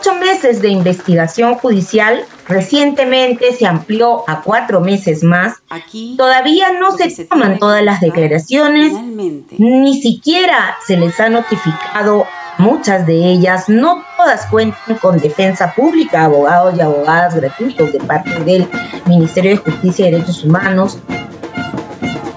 ocho 0.00 0.14
meses 0.14 0.60
de 0.60 0.68
investigación 0.68 1.54
judicial, 1.54 2.24
recientemente 2.48 3.52
se 3.52 3.66
amplió 3.66 4.28
a 4.28 4.42
cuatro 4.42 4.80
meses 4.80 5.22
más. 5.22 5.62
Todavía 6.16 6.72
no 6.72 6.90
se 6.92 7.24
toman 7.26 7.58
todas 7.58 7.84
las 7.84 8.00
declaraciones, 8.00 8.92
ni 9.58 10.00
siquiera 10.00 10.76
se 10.86 10.96
les 10.96 11.18
ha 11.20 11.28
notificado 11.28 12.26
muchas 12.60 13.06
de 13.06 13.14
ellas, 13.14 13.68
no 13.68 14.04
todas 14.16 14.46
cuentan 14.46 14.96
con 14.98 15.18
defensa 15.18 15.72
pública, 15.74 16.24
abogados 16.24 16.74
y 16.76 16.80
abogadas 16.80 17.34
gratuitos 17.34 17.92
de 17.92 17.98
parte 18.00 18.38
del 18.44 18.68
Ministerio 19.06 19.52
de 19.52 19.56
Justicia 19.56 20.06
y 20.06 20.12
Derechos 20.12 20.44
Humanos. 20.44 20.98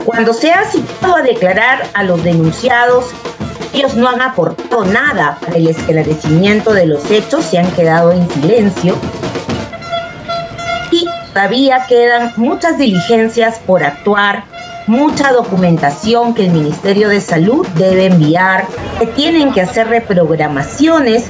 Cuando 0.06 0.34
se 0.34 0.52
ha 0.52 0.64
citado 0.64 1.18
a 1.18 1.22
declarar 1.22 1.84
a 1.94 2.04
los 2.04 2.24
denunciados, 2.24 3.12
ellos 3.74 3.96
no 3.96 4.08
han 4.08 4.22
aportado 4.22 4.86
nada 4.86 5.38
para 5.42 5.58
el 5.58 5.68
esclarecimiento 5.68 6.74
de 6.74 6.86
los 6.86 7.10
hechos, 7.12 7.44
se 7.46 7.58
han 7.58 7.70
quedado 7.72 8.12
en 8.12 8.30
silencio. 8.30 8.96
Y 10.92 11.06
todavía 11.34 11.86
quedan 11.88 12.34
muchas 12.38 12.78
diligencias 12.78 13.60
por 13.60 13.84
actuar 13.84 14.53
mucha 14.88 15.32
documentación 15.32 16.34
que 16.34 16.46
el 16.46 16.52
Ministerio 16.52 17.10
de 17.10 17.22
Salud 17.22 17.66
debe 17.76 18.08
enviar, 18.08 18.68
que 19.00 19.08
tienen 19.08 19.54
que 19.54 19.62
hacer 19.62 19.88
reprogramaciones 19.88 21.30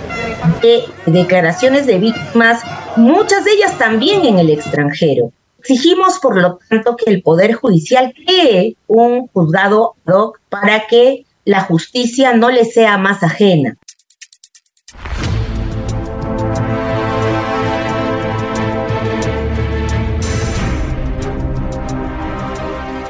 de 0.62 0.84
declaraciones 1.06 1.86
de 1.86 2.00
víctimas, 2.00 2.62
muchas 2.96 3.46
de 3.46 3.52
ellas 3.52 3.78
también 3.78 4.26
en 4.26 4.40
el 4.40 4.50
extranjero. 4.50 5.32
Exigimos, 5.60 6.20
por 6.20 6.42
lo 6.42 6.60
tanto, 6.70 6.98
que 6.98 7.10
el 7.10 7.22
Poder 7.22 7.54
Judicial 7.54 8.14
cree 8.26 8.76
un 8.88 9.28
juzgado 9.28 9.96
ad 10.06 10.14
hoc 10.14 10.40
para 10.50 10.88
que 10.88 11.26
la 11.46 11.62
justicia 11.62 12.34
no 12.34 12.50
le 12.50 12.66
sea 12.66 12.98
más 12.98 13.24
ajena. 13.24 13.78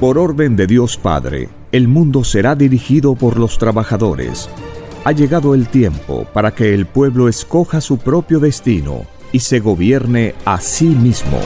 Por 0.00 0.16
orden 0.16 0.56
de 0.56 0.66
Dios 0.66 0.96
Padre, 0.96 1.50
el 1.70 1.86
mundo 1.86 2.24
será 2.24 2.54
dirigido 2.54 3.14
por 3.14 3.38
los 3.38 3.58
trabajadores. 3.58 4.48
Ha 5.04 5.10
llegado 5.10 5.56
el 5.56 5.66
tiempo 5.66 6.28
para 6.32 6.54
que 6.54 6.72
el 6.72 6.86
pueblo 6.86 7.26
escoja 7.26 7.80
su 7.80 7.98
propio 7.98 8.38
destino 8.38 9.04
y 9.32 9.40
se 9.40 9.58
gobierne 9.58 10.36
a 10.44 10.60
sí 10.60 10.84
mismo. 10.84 11.40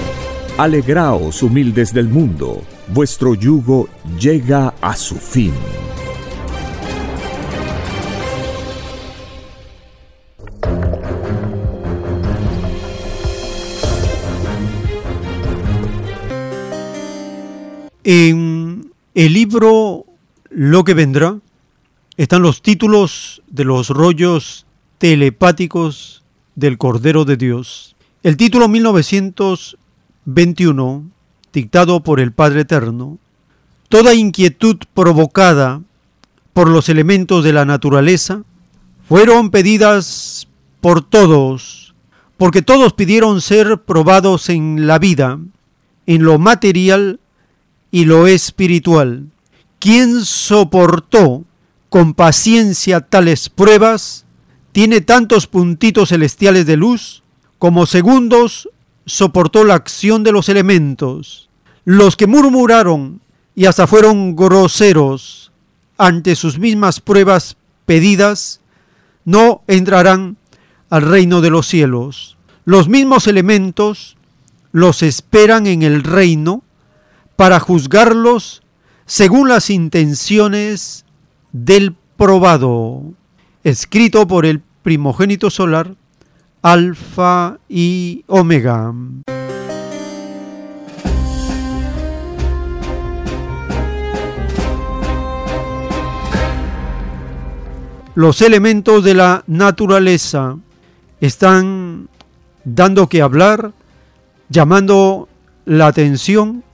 Alegraos, 0.58 1.42
humildes 1.42 1.94
del 1.94 2.06
mundo, 2.06 2.60
vuestro 2.88 3.34
yugo 3.34 3.88
llega 4.20 4.74
a 4.82 4.94
su 4.94 5.14
fin. 5.16 5.54
En 18.04 18.92
el 19.14 19.32
libro 19.32 20.04
Lo 20.50 20.84
que 20.84 20.92
vendrá 20.92 21.38
están 22.16 22.42
los 22.42 22.62
títulos 22.62 23.42
de 23.48 23.64
los 23.64 23.90
rollos 23.90 24.64
telepáticos 24.98 26.22
del 26.54 26.78
Cordero 26.78 27.26
de 27.26 27.36
Dios. 27.36 27.96
El 28.22 28.38
título 28.38 28.68
1921, 28.68 31.10
dictado 31.52 32.00
por 32.00 32.20
el 32.20 32.32
Padre 32.32 32.62
Eterno, 32.62 33.18
toda 33.88 34.14
inquietud 34.14 34.78
provocada 34.94 35.82
por 36.54 36.68
los 36.68 36.88
elementos 36.88 37.44
de 37.44 37.52
la 37.52 37.66
naturaleza 37.66 38.44
fueron 39.06 39.50
pedidas 39.50 40.48
por 40.80 41.04
todos, 41.04 41.94
porque 42.38 42.62
todos 42.62 42.94
pidieron 42.94 43.42
ser 43.42 43.82
probados 43.82 44.48
en 44.48 44.86
la 44.86 44.98
vida, 44.98 45.38
en 46.06 46.22
lo 46.22 46.38
material 46.38 47.20
y 47.90 48.06
lo 48.06 48.26
espiritual. 48.26 49.26
Quien 49.78 50.24
soportó 50.24 51.44
con 51.96 52.12
paciencia 52.12 53.00
tales 53.00 53.48
pruebas, 53.48 54.26
tiene 54.72 55.00
tantos 55.00 55.46
puntitos 55.46 56.10
celestiales 56.10 56.66
de 56.66 56.76
luz 56.76 57.22
como 57.58 57.86
segundos 57.86 58.68
soportó 59.06 59.64
la 59.64 59.76
acción 59.76 60.22
de 60.22 60.30
los 60.30 60.50
elementos. 60.50 61.48
Los 61.86 62.18
que 62.18 62.26
murmuraron 62.26 63.22
y 63.54 63.64
hasta 63.64 63.86
fueron 63.86 64.36
groseros 64.36 65.52
ante 65.96 66.36
sus 66.36 66.58
mismas 66.58 67.00
pruebas 67.00 67.56
pedidas, 67.86 68.60
no 69.24 69.62
entrarán 69.66 70.36
al 70.90 71.00
reino 71.00 71.40
de 71.40 71.48
los 71.48 71.66
cielos. 71.66 72.36
Los 72.66 72.90
mismos 72.90 73.26
elementos 73.26 74.18
los 74.70 75.02
esperan 75.02 75.66
en 75.66 75.82
el 75.82 76.02
reino 76.02 76.62
para 77.36 77.58
juzgarlos 77.58 78.62
según 79.06 79.48
las 79.48 79.70
intenciones 79.70 81.05
del 81.64 81.94
probado, 82.18 83.02
escrito 83.64 84.26
por 84.26 84.44
el 84.44 84.60
primogénito 84.82 85.48
solar, 85.48 85.94
Alfa 86.60 87.58
y 87.68 88.24
Omega. 88.26 88.92
Los 98.14 98.42
elementos 98.42 99.04
de 99.04 99.14
la 99.14 99.44
naturaleza 99.46 100.56
están 101.20 102.08
dando 102.64 103.08
que 103.08 103.22
hablar, 103.22 103.72
llamando 104.48 105.28
la 105.64 105.86
atención 105.86 106.64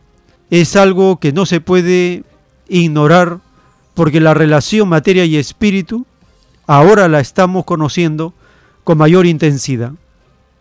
es 0.51 0.77
algo 0.77 1.19
que 1.19 1.33
no 1.33 1.47
se 1.47 1.61
puede 1.61 2.25
ignorar 2.69 3.39
porque 3.95 4.21
la 4.21 4.35
relación 4.35 4.89
materia 4.89 5.25
y 5.25 5.37
espíritu 5.37 6.07
ahora 6.67 7.09
la 7.09 7.21
estamos 7.21 7.65
conociendo 7.65 8.35
con 8.85 8.99
mayor 8.99 9.27
intensidad. 9.27 9.93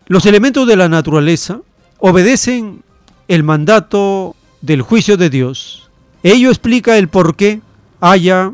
Los 0.06 0.26
elementos 0.26 0.66
de 0.66 0.76
la 0.76 0.88
naturaleza 0.88 1.60
obedecen 1.98 2.82
el 3.28 3.42
mandato 3.42 4.36
del 4.60 4.82
juicio 4.82 5.16
de 5.16 5.30
Dios. 5.30 5.90
Ello 6.22 6.50
explica 6.50 6.98
el 6.98 7.08
por 7.08 7.36
qué 7.36 7.60
haya 8.00 8.52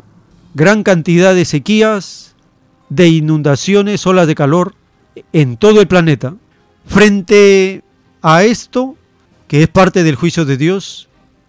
gran 0.54 0.82
cantidad 0.82 1.34
de 1.34 1.44
sequías, 1.44 2.34
de 2.88 3.08
inundaciones, 3.08 4.06
olas 4.06 4.26
de 4.26 4.34
calor 4.34 4.74
en 5.32 5.56
todo 5.56 5.80
el 5.80 5.88
planeta. 5.88 6.34
Frente 6.86 7.82
a 8.22 8.44
esto, 8.44 8.96
que 9.46 9.62
es 9.62 9.68
parte 9.68 10.02
del 10.02 10.16
juicio 10.16 10.44
de 10.44 10.56
Dios, 10.56 11.07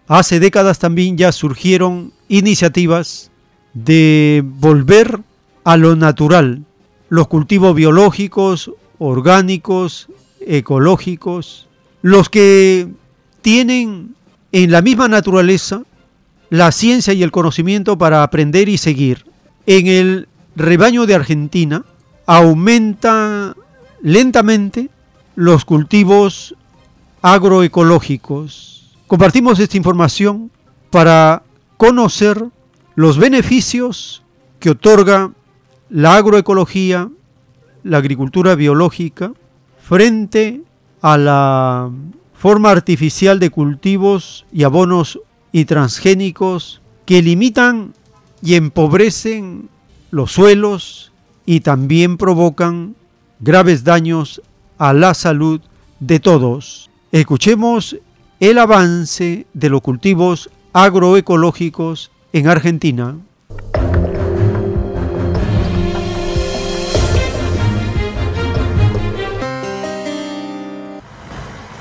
Hace 0.10 0.40
décadas 0.40 0.80
también 0.80 1.18
ya 1.18 1.32
surgieron 1.32 2.14
iniciativas 2.30 3.30
de 3.76 4.44
volver 4.44 5.20
a 5.64 5.78
lo 5.78 5.96
natural, 5.96 6.64
los 7.10 7.28
cultivos 7.28 7.76
biológicos, 7.76 8.72
orgánicos, 8.98 10.08
ecológicos, 10.42 11.68
los 12.02 12.28
que 12.28 12.88
tienen 13.44 14.16
en 14.52 14.72
la 14.72 14.82
misma 14.82 15.08
naturaleza 15.08 15.84
la 16.50 16.72
ciencia 16.72 17.14
y 17.14 17.22
el 17.22 17.30
conocimiento 17.30 18.00
para 18.00 18.24
aprender 18.24 18.68
y 18.68 18.80
seguir. 18.80 19.28
En 19.68 19.86
el 19.86 20.28
rebaño 20.56 21.06
de 21.06 21.14
Argentina 21.14 21.86
aumenta 22.26 23.56
lentamente 24.02 24.90
los 25.36 25.66
cultivos 25.66 26.56
agroecológicos, 27.22 28.79
Compartimos 29.10 29.60
esta 29.60 29.76
información 29.76 30.52
para 30.92 31.42
conocer 31.78 32.46
los 32.94 33.18
beneficios 33.18 34.22
que 34.60 34.70
otorga 34.70 35.32
la 35.90 36.18
agroecología, 36.18 37.10
la 37.82 37.98
agricultura 37.98 38.54
biológica, 38.54 39.34
frente 39.82 40.62
a 41.02 41.18
la 41.18 41.90
forma 42.36 42.70
artificial 42.70 43.40
de 43.40 43.50
cultivos 43.50 44.46
y 44.54 44.62
abonos 44.62 45.20
y 45.52 45.66
transgénicos 45.66 46.80
que 47.08 47.24
limitan 47.24 47.96
y 48.44 48.54
empobrecen 48.54 49.70
los 50.12 50.34
suelos 50.34 51.12
y 51.48 51.62
también 51.62 52.16
provocan 52.16 52.94
graves 53.40 53.84
daños 53.84 54.40
a 54.78 54.94
la 54.94 55.16
salud 55.16 55.62
de 56.00 56.20
todos. 56.20 56.92
Escuchemos 57.12 57.98
el 58.40 58.58
avance 58.58 59.48
de 59.54 59.70
los 59.70 59.82
cultivos 59.82 60.50
agroecológicos 60.72 62.10
en 62.32 62.48
Argentina. 62.48 63.18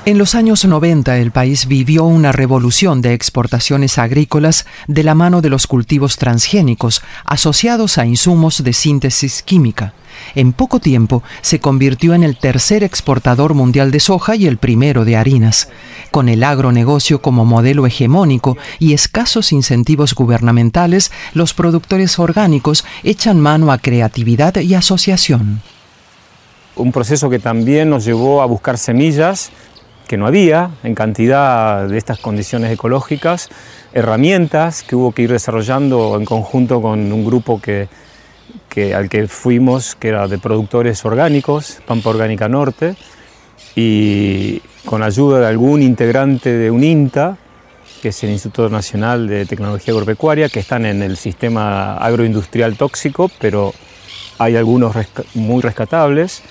En 0.05 0.17
los 0.17 0.33
años 0.33 0.65
90 0.65 1.17
el 1.19 1.31
país 1.31 1.67
vivió 1.67 2.03
una 2.03 2.31
revolución 2.31 3.01
de 3.01 3.13
exportaciones 3.13 3.97
agrícolas 3.97 4.65
de 4.87 5.03
la 5.03 5.13
mano 5.13 5.41
de 5.41 5.49
los 5.49 5.67
cultivos 5.67 6.17
transgénicos 6.17 7.03
asociados 7.25 7.97
a 7.99 8.05
insumos 8.05 8.63
de 8.63 8.73
síntesis 8.73 9.43
química. 9.43 9.93
En 10.35 10.53
poco 10.53 10.79
tiempo 10.79 11.23
se 11.41 11.59
convirtió 11.59 12.13
en 12.13 12.23
el 12.23 12.37
tercer 12.37 12.83
exportador 12.83 13.53
mundial 13.53 13.91
de 13.91 13.99
soja 13.99 14.35
y 14.35 14.47
el 14.47 14.57
primero 14.57 15.05
de 15.05 15.17
harinas. 15.17 15.69
Con 16.11 16.29
el 16.29 16.43
agronegocio 16.43 17.21
como 17.21 17.45
modelo 17.45 17.85
hegemónico 17.85 18.57
y 18.79 18.93
escasos 18.93 19.51
incentivos 19.51 20.13
gubernamentales, 20.15 21.11
los 21.33 21.53
productores 21.53 22.19
orgánicos 22.19 22.85
echan 23.03 23.39
mano 23.39 23.71
a 23.71 23.77
creatividad 23.77 24.55
y 24.57 24.73
asociación. 24.75 25.61
Un 26.75 26.91
proceso 26.91 27.29
que 27.29 27.39
también 27.39 27.89
nos 27.89 28.05
llevó 28.05 28.41
a 28.41 28.45
buscar 28.45 28.77
semillas 28.77 29.51
que 30.07 30.17
no 30.17 30.25
había 30.25 30.71
en 30.83 30.95
cantidad 30.95 31.87
de 31.87 31.97
estas 31.97 32.17
condiciones 32.17 32.71
ecológicas, 32.71 33.49
herramientas 33.93 34.81
que 34.81 34.95
hubo 34.95 35.11
que 35.11 35.21
ir 35.21 35.31
desarrollando 35.31 36.15
en 36.17 36.25
conjunto 36.25 36.81
con 36.81 37.11
un 37.11 37.23
grupo 37.23 37.61
que, 37.61 37.87
que, 38.69 38.93
al 38.93 39.09
que 39.09 39.27
fuimos, 39.27 39.95
que 39.95 40.09
era 40.09 40.27
de 40.27 40.37
productores 40.37 41.03
orgánicos, 41.03 41.79
Pampa 41.85 42.11
Orgánica 42.11 42.47
Norte, 42.47 42.95
y 43.75 44.61
con 44.85 45.03
ayuda 45.03 45.39
de 45.39 45.47
algún 45.47 45.81
integrante 45.81 46.53
de 46.53 46.71
un 46.71 46.83
INTA, 46.83 47.37
que 48.01 48.09
es 48.09 48.23
el 48.23 48.29
Instituto 48.29 48.69
Nacional 48.69 49.27
de 49.27 49.45
Tecnología 49.45 49.93
Agropecuaria, 49.93 50.49
que 50.49 50.59
están 50.59 50.85
en 50.85 51.01
el 51.01 51.17
sistema 51.17 51.97
agroindustrial 51.97 52.77
tóxico, 52.77 53.29
pero 53.39 53.73
hay 54.37 54.55
algunos 54.55 54.95
muy 55.33 55.61
rescatables. 55.61 56.41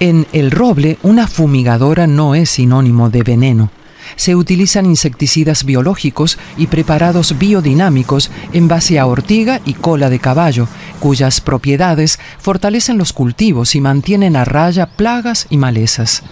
En 0.00 0.26
el 0.32 0.50
roble, 0.50 0.98
una 1.02 1.26
fumigadora 1.26 2.06
no 2.06 2.34
es 2.34 2.50
sinónimo 2.50 3.10
de 3.10 3.22
veneno. 3.22 3.70
Se 4.16 4.36
utilizan 4.36 4.86
insecticidas 4.86 5.64
biológicos 5.64 6.38
y 6.56 6.66
preparados 6.66 7.38
biodinámicos 7.38 8.30
en 8.52 8.68
base 8.68 8.98
a 8.98 9.06
ortiga 9.06 9.60
y 9.64 9.74
cola 9.74 10.10
de 10.10 10.18
caballo, 10.18 10.68
cuyas 11.00 11.40
propiedades 11.40 12.18
fortalecen 12.38 12.98
los 12.98 13.12
cultivos 13.12 13.74
y 13.74 13.80
mantienen 13.80 14.36
a 14.36 14.44
raya 14.44 14.86
plagas 14.86 15.46
y 15.50 15.56
malezas. 15.56 16.22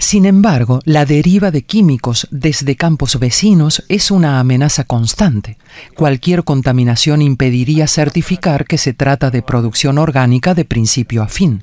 Sin 0.00 0.24
embargo, 0.24 0.80
la 0.86 1.04
deriva 1.04 1.50
de 1.50 1.62
químicos 1.62 2.26
desde 2.30 2.74
campos 2.74 3.18
vecinos 3.18 3.84
es 3.88 4.10
una 4.10 4.40
amenaza 4.40 4.84
constante. 4.84 5.58
Cualquier 5.94 6.42
contaminación 6.42 7.20
impediría 7.20 7.86
certificar 7.86 8.64
que 8.64 8.78
se 8.78 8.94
trata 8.94 9.30
de 9.30 9.42
producción 9.42 9.98
orgánica 9.98 10.54
de 10.54 10.64
principio 10.64 11.22
a 11.22 11.28
fin. 11.28 11.62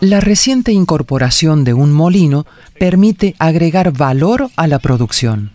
La 0.00 0.20
reciente 0.20 0.72
incorporación 0.72 1.64
de 1.64 1.72
un 1.72 1.90
molino 1.90 2.44
permite 2.78 3.34
agregar 3.38 3.92
valor 3.92 4.50
a 4.54 4.66
la 4.66 4.78
producción. 4.78 5.52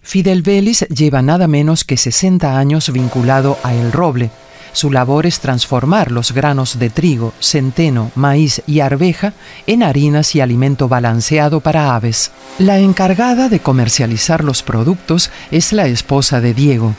Fidel 0.00 0.40
Vélez 0.40 0.88
lleva 0.88 1.20
nada 1.20 1.46
menos 1.46 1.84
que 1.84 1.98
60 1.98 2.58
años 2.58 2.90
vinculado 2.90 3.58
a 3.62 3.74
El 3.74 3.92
Roble. 3.92 4.30
Su 4.72 4.90
labor 4.90 5.26
es 5.26 5.40
transformar 5.40 6.10
los 6.10 6.32
granos 6.32 6.78
de 6.78 6.88
trigo, 6.88 7.34
centeno, 7.38 8.10
maíz 8.14 8.62
y 8.66 8.80
arveja 8.80 9.34
en 9.66 9.82
harinas 9.82 10.34
y 10.34 10.40
alimento 10.40 10.88
balanceado 10.88 11.60
para 11.60 11.94
aves. 11.94 12.32
La 12.58 12.78
encargada 12.78 13.50
de 13.50 13.60
comercializar 13.60 14.42
los 14.42 14.62
productos 14.62 15.30
es 15.50 15.74
la 15.74 15.86
esposa 15.86 16.40
de 16.40 16.54
Diego. 16.54 16.94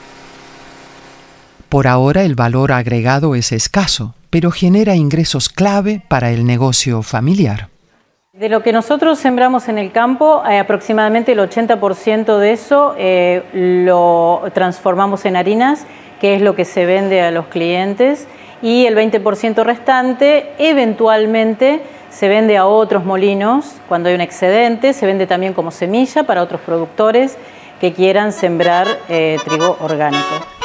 Por 1.70 1.88
ahora 1.88 2.24
el 2.24 2.36
valor 2.36 2.72
agregado 2.72 3.34
es 3.34 3.52
escaso, 3.52 4.14
pero 4.36 4.52
genera 4.52 4.98
ingresos 4.98 5.48
clave 5.48 6.02
para 6.10 6.30
el 6.30 6.46
negocio 6.46 7.02
familiar. 7.04 7.70
De 8.34 8.50
lo 8.50 8.62
que 8.64 8.74
nosotros 8.74 9.18
sembramos 9.18 9.70
en 9.70 9.78
el 9.78 9.94
campo, 9.94 10.44
eh, 10.46 10.60
aproximadamente 10.60 11.32
el 11.32 11.40
80% 11.40 12.38
de 12.38 12.52
eso 12.52 12.96
eh, 12.98 13.44
lo 13.54 14.44
transformamos 14.54 15.24
en 15.24 15.38
harinas, 15.38 15.86
que 16.20 16.36
es 16.36 16.42
lo 16.42 16.54
que 16.54 16.66
se 16.66 16.86
vende 16.86 17.22
a 17.22 17.32
los 17.32 17.46
clientes, 17.46 18.28
y 18.62 18.86
el 18.88 18.98
20% 18.98 19.64
restante 19.64 20.52
eventualmente 20.58 21.84
se 22.10 22.28
vende 22.28 22.58
a 22.58 22.66
otros 22.66 23.06
molinos 23.06 23.78
cuando 23.88 24.10
hay 24.10 24.16
un 24.16 24.22
excedente, 24.22 24.92
se 24.92 25.06
vende 25.06 25.28
también 25.28 25.54
como 25.54 25.72
semilla 25.72 26.24
para 26.24 26.44
otros 26.44 26.60
productores 26.60 27.38
que 27.80 27.94
quieran 27.94 28.34
sembrar 28.34 28.86
eh, 29.08 29.38
trigo 29.46 29.78
orgánico. 29.80 30.65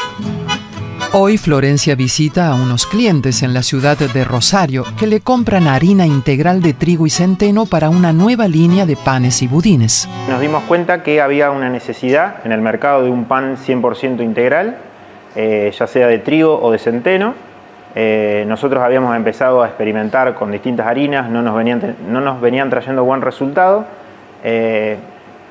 Hoy 1.13 1.39
Florencia 1.39 1.97
visita 1.97 2.47
a 2.47 2.55
unos 2.55 2.87
clientes 2.87 3.43
en 3.43 3.53
la 3.53 3.65
ciudad 3.65 3.99
de 3.99 4.23
Rosario 4.23 4.85
que 4.97 5.09
le 5.09 5.21
compran 5.21 5.67
harina 5.67 6.07
integral 6.07 6.63
de 6.63 6.73
trigo 6.73 7.05
y 7.05 7.11
centeno 7.11 7.67
para 7.67 7.89
una 7.89 8.13
nueva 8.13 8.47
línea 8.47 8.87
de 8.87 8.95
panes 8.95 9.43
y 9.43 9.49
budines. 9.49 10.09
Nos 10.29 10.41
dimos 10.41 10.63
cuenta 10.69 11.03
que 11.03 11.21
había 11.21 11.51
una 11.51 11.69
necesidad 11.69 12.37
en 12.45 12.53
el 12.53 12.61
mercado 12.61 13.03
de 13.03 13.11
un 13.11 13.25
pan 13.25 13.57
100% 13.57 14.23
integral, 14.23 14.77
eh, 15.35 15.73
ya 15.77 15.89
sea 15.89 16.07
de 16.07 16.19
trigo 16.19 16.63
o 16.63 16.71
de 16.71 16.79
centeno. 16.79 17.35
Eh, 17.97 18.45
nosotros 18.47 18.81
habíamos 18.81 19.17
empezado 19.17 19.65
a 19.65 19.67
experimentar 19.67 20.35
con 20.35 20.53
distintas 20.53 20.87
harinas, 20.87 21.29
no 21.29 21.43
nos 21.43 22.41
venían, 22.41 22.71
trayendo 22.71 23.03
buen 23.03 23.21
resultado. 23.21 23.85
Eh, 24.45 24.97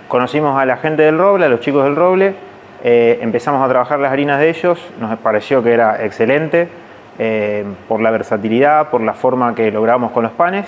conocimos 0.08 0.58
a 0.58 0.66
la 0.66 0.78
gente 0.78 1.04
del 1.04 1.18
Roble, 1.18 1.48
a 1.48 1.50
los 1.50 1.60
chicos 1.60 1.84
del 1.84 1.98
Roble, 1.98 2.49
eh, 2.84 3.20
empezamos 3.22 3.64
a 3.64 3.70
trabajar 3.70 4.00
las 4.00 4.12
harinas 4.12 4.40
de 4.40 4.50
ellos, 4.50 4.80
nos 5.00 5.18
pareció 5.20 5.64
que 5.64 5.74
era 5.74 6.04
excelente 6.04 6.68
eh, 7.18 7.66
por 7.88 8.02
la 8.02 8.12
versatilidad, 8.12 8.90
por 8.90 9.02
la 9.02 9.14
forma 9.14 9.54
que 9.54 9.72
logramos 9.72 10.12
con 10.12 10.24
los 10.24 10.32
panes. 10.32 10.66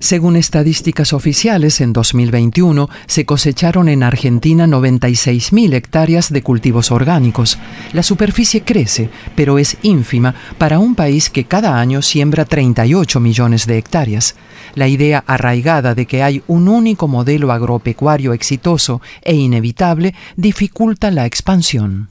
Según 0.00 0.36
estadísticas 0.36 1.12
oficiales, 1.12 1.80
en 1.80 1.92
2021 1.92 2.88
se 3.06 3.24
cosecharon 3.24 3.88
en 3.88 4.04
Argentina 4.04 4.66
96.000 4.66 5.74
hectáreas 5.74 6.32
de 6.32 6.42
cultivos 6.42 6.92
orgánicos. 6.92 7.58
La 7.92 8.04
superficie 8.04 8.62
crece, 8.62 9.10
pero 9.34 9.58
es 9.58 9.76
ínfima 9.82 10.36
para 10.56 10.78
un 10.78 10.94
país 10.94 11.30
que 11.30 11.44
cada 11.44 11.80
año 11.80 12.00
siembra 12.02 12.44
38 12.44 13.18
millones 13.18 13.66
de 13.66 13.78
hectáreas. 13.78 14.36
La 14.74 14.86
idea 14.86 15.24
arraigada 15.26 15.96
de 15.96 16.06
que 16.06 16.22
hay 16.22 16.42
un 16.46 16.68
único 16.68 17.08
modelo 17.08 17.50
agropecuario 17.50 18.32
exitoso 18.32 19.02
e 19.22 19.34
inevitable 19.34 20.14
dificulta 20.36 21.10
la 21.10 21.26
expansión. 21.26 22.08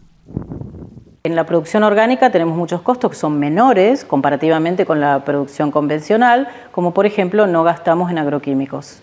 En 1.28 1.36
la 1.36 1.46
producción 1.46 1.84
orgánica 1.84 2.30
tenemos 2.30 2.56
muchos 2.56 2.82
costos 2.82 3.12
que 3.12 3.18
son 3.18 3.38
menores 3.38 4.06
comparativamente 4.06 4.86
con 4.86 5.02
la 5.02 5.26
producción 5.26 5.72
convencional, 5.72 6.48
como 6.72 6.94
por 6.94 7.06
ejemplo 7.06 7.48
no 7.48 7.66
gastamos 7.66 8.10
en 8.10 8.18
agroquímicos, 8.18 9.02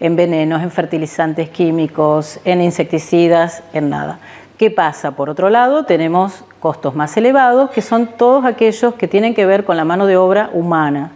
en 0.00 0.16
venenos, 0.16 0.62
en 0.62 0.70
fertilizantes 0.70 1.50
químicos, 1.50 2.40
en 2.46 2.62
insecticidas, 2.62 3.62
en 3.74 3.90
nada. 3.90 4.20
¿Qué 4.56 4.70
pasa? 4.70 5.10
Por 5.10 5.28
otro 5.28 5.50
lado, 5.50 5.84
tenemos 5.84 6.46
costos 6.60 6.94
más 6.94 7.14
elevados, 7.18 7.68
que 7.72 7.82
son 7.82 8.06
todos 8.06 8.46
aquellos 8.46 8.94
que 8.94 9.06
tienen 9.06 9.34
que 9.34 9.44
ver 9.44 9.66
con 9.66 9.76
la 9.76 9.84
mano 9.84 10.06
de 10.06 10.16
obra 10.16 10.48
humana 10.54 11.12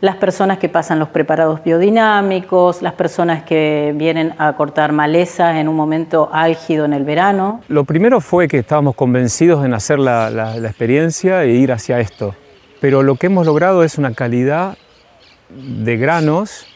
las 0.00 0.16
personas 0.16 0.58
que 0.58 0.68
pasan 0.68 0.98
los 0.98 1.08
preparados 1.08 1.62
biodinámicos, 1.64 2.82
las 2.82 2.94
personas 2.94 3.44
que 3.44 3.92
vienen 3.96 4.34
a 4.38 4.54
cortar 4.54 4.92
malezas 4.92 5.56
en 5.56 5.68
un 5.68 5.76
momento 5.76 6.30
álgido 6.32 6.84
en 6.84 6.92
el 6.92 7.04
verano. 7.04 7.60
Lo 7.68 7.84
primero 7.84 8.20
fue 8.20 8.48
que 8.48 8.58
estábamos 8.58 8.94
convencidos 8.94 9.64
en 9.64 9.74
hacer 9.74 9.98
la, 9.98 10.56
experiencia 10.56 11.44
e 11.44 11.50
ir 11.50 11.72
hacia 11.72 12.00
esto, 12.00 12.34
pero 12.80 13.02
lo 13.02 13.16
que 13.16 13.26
hemos 13.26 13.46
logrado 13.46 13.82
es 13.82 13.98
una 13.98 14.12
calidad 14.12 14.76
de 15.50 15.96
granos 15.96 16.66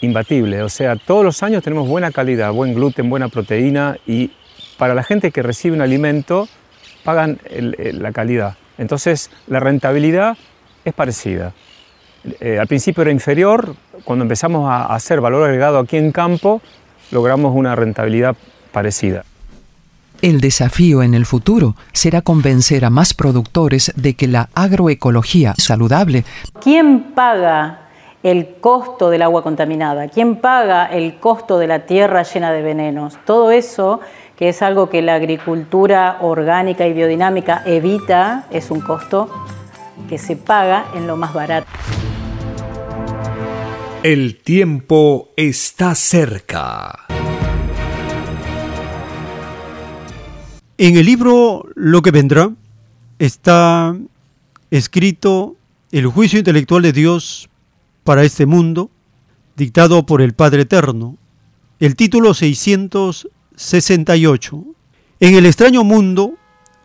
imbatible, 0.00 0.62
o 0.62 0.68
sea, 0.68 0.96
todos 0.96 1.24
los 1.24 1.42
años 1.42 1.62
tenemos 1.62 1.88
buena 1.88 2.10
calidad, 2.10 2.52
buen 2.52 2.74
gluten, 2.74 3.10
buena 3.10 3.28
proteína 3.28 3.96
y 4.06 4.32
para 4.78 4.94
la 4.94 5.02
gente 5.02 5.32
que 5.32 5.42
recibe 5.42 5.74
un 5.74 5.82
alimento 5.82 6.48
pagan 7.04 7.38
la 7.50 8.12
calidad. 8.12 8.56
Entonces, 8.78 9.30
la 9.48 9.60
rentabilidad 9.60 10.36
es 10.84 10.94
parecida. 10.94 11.52
Eh, 12.40 12.58
al 12.58 12.66
principio 12.66 13.02
era 13.02 13.10
inferior, 13.10 13.74
cuando 14.04 14.24
empezamos 14.24 14.68
a 14.68 14.86
hacer 14.94 15.20
valor 15.20 15.44
agregado 15.44 15.78
aquí 15.78 15.96
en 15.96 16.12
campo, 16.12 16.60
logramos 17.10 17.54
una 17.54 17.74
rentabilidad 17.74 18.36
parecida. 18.72 19.24
El 20.20 20.40
desafío 20.40 21.02
en 21.02 21.14
el 21.14 21.26
futuro 21.26 21.76
será 21.92 22.22
convencer 22.22 22.84
a 22.84 22.90
más 22.90 23.14
productores 23.14 23.92
de 23.94 24.14
que 24.14 24.26
la 24.26 24.48
agroecología 24.54 25.54
saludable. 25.56 26.24
¿Quién 26.60 27.12
paga 27.14 27.82
el 28.24 28.56
costo 28.60 29.10
del 29.10 29.22
agua 29.22 29.44
contaminada? 29.44 30.08
¿Quién 30.08 30.36
paga 30.36 30.86
el 30.86 31.20
costo 31.20 31.58
de 31.58 31.68
la 31.68 31.86
tierra 31.86 32.24
llena 32.24 32.50
de 32.50 32.62
venenos? 32.62 33.16
Todo 33.24 33.52
eso, 33.52 34.00
que 34.36 34.48
es 34.48 34.60
algo 34.60 34.90
que 34.90 35.02
la 35.02 35.14
agricultura 35.14 36.18
orgánica 36.20 36.84
y 36.88 36.94
biodinámica 36.94 37.62
evita, 37.64 38.46
es 38.50 38.72
un 38.72 38.80
costo 38.80 39.30
que 40.08 40.18
se 40.18 40.34
paga 40.34 40.86
en 40.96 41.06
lo 41.06 41.16
más 41.16 41.32
barato. 41.32 41.68
El 44.04 44.36
tiempo 44.36 45.30
está 45.36 45.96
cerca. 45.96 47.08
En 50.78 50.96
el 50.96 51.04
libro 51.04 51.66
Lo 51.74 52.00
que 52.00 52.12
vendrá 52.12 52.52
está 53.18 53.96
escrito 54.70 55.56
el 55.90 56.06
juicio 56.06 56.38
intelectual 56.38 56.82
de 56.82 56.92
Dios 56.92 57.48
para 58.04 58.22
este 58.22 58.46
mundo, 58.46 58.88
dictado 59.56 60.06
por 60.06 60.22
el 60.22 60.32
Padre 60.32 60.62
Eterno. 60.62 61.16
El 61.80 61.96
título 61.96 62.34
668. 62.34 64.64
En 65.18 65.34
el 65.34 65.44
extraño 65.44 65.82
mundo, 65.82 66.34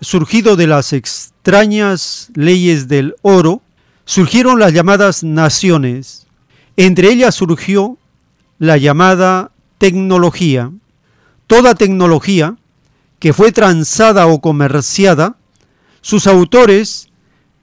surgido 0.01 0.55
de 0.55 0.65
las 0.65 0.93
extrañas 0.93 2.31
leyes 2.33 2.87
del 2.87 3.13
oro, 3.21 3.61
surgieron 4.03 4.59
las 4.59 4.73
llamadas 4.73 5.23
naciones. 5.23 6.25
Entre 6.77 7.11
ellas 7.11 7.35
surgió 7.35 7.97
la 8.57 8.77
llamada 8.77 9.51
tecnología. 9.77 10.71
Toda 11.47 11.75
tecnología 11.75 12.55
que 13.19 13.33
fue 13.33 13.51
transada 13.51 14.27
o 14.27 14.41
comerciada, 14.41 15.37
sus 16.01 16.27
autores 16.27 17.09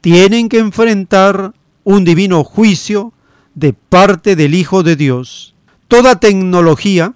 tienen 0.01 0.49
que 0.49 0.59
enfrentar 0.59 1.53
un 1.85 2.05
divino 2.05 2.45
juicio 2.45 3.13
de 3.55 3.73
parte 3.73 4.37
del 4.37 4.55
Hijo 4.55 4.83
de 4.83 4.97
Dios. 4.97 5.55
Toda 5.89 6.21
tecnología 6.21 7.15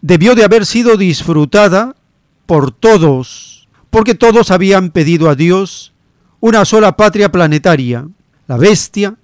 debió 0.00 0.34
de 0.34 0.44
haber 0.44 0.66
sido 0.66 0.96
disfrutada 0.96 1.94
por 2.46 2.72
todos, 2.72 3.68
porque 3.90 4.14
todos 4.14 4.50
habían 4.50 4.90
pedido 4.90 5.28
a 5.28 5.34
Dios 5.34 5.92
una 6.40 6.64
sola 6.64 6.96
patria 6.96 7.30
planetaria. 7.30 8.08
La 8.46 8.56
bestia 8.56 9.16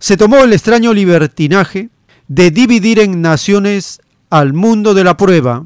se 0.00 0.16
tomó 0.16 0.38
el 0.38 0.52
extraño 0.54 0.94
libertinaje 0.94 1.90
de 2.26 2.50
dividir 2.50 2.98
en 2.98 3.20
naciones 3.20 4.00
al 4.30 4.54
mundo 4.54 4.94
de 4.94 5.04
la 5.04 5.16
prueba. 5.16 5.64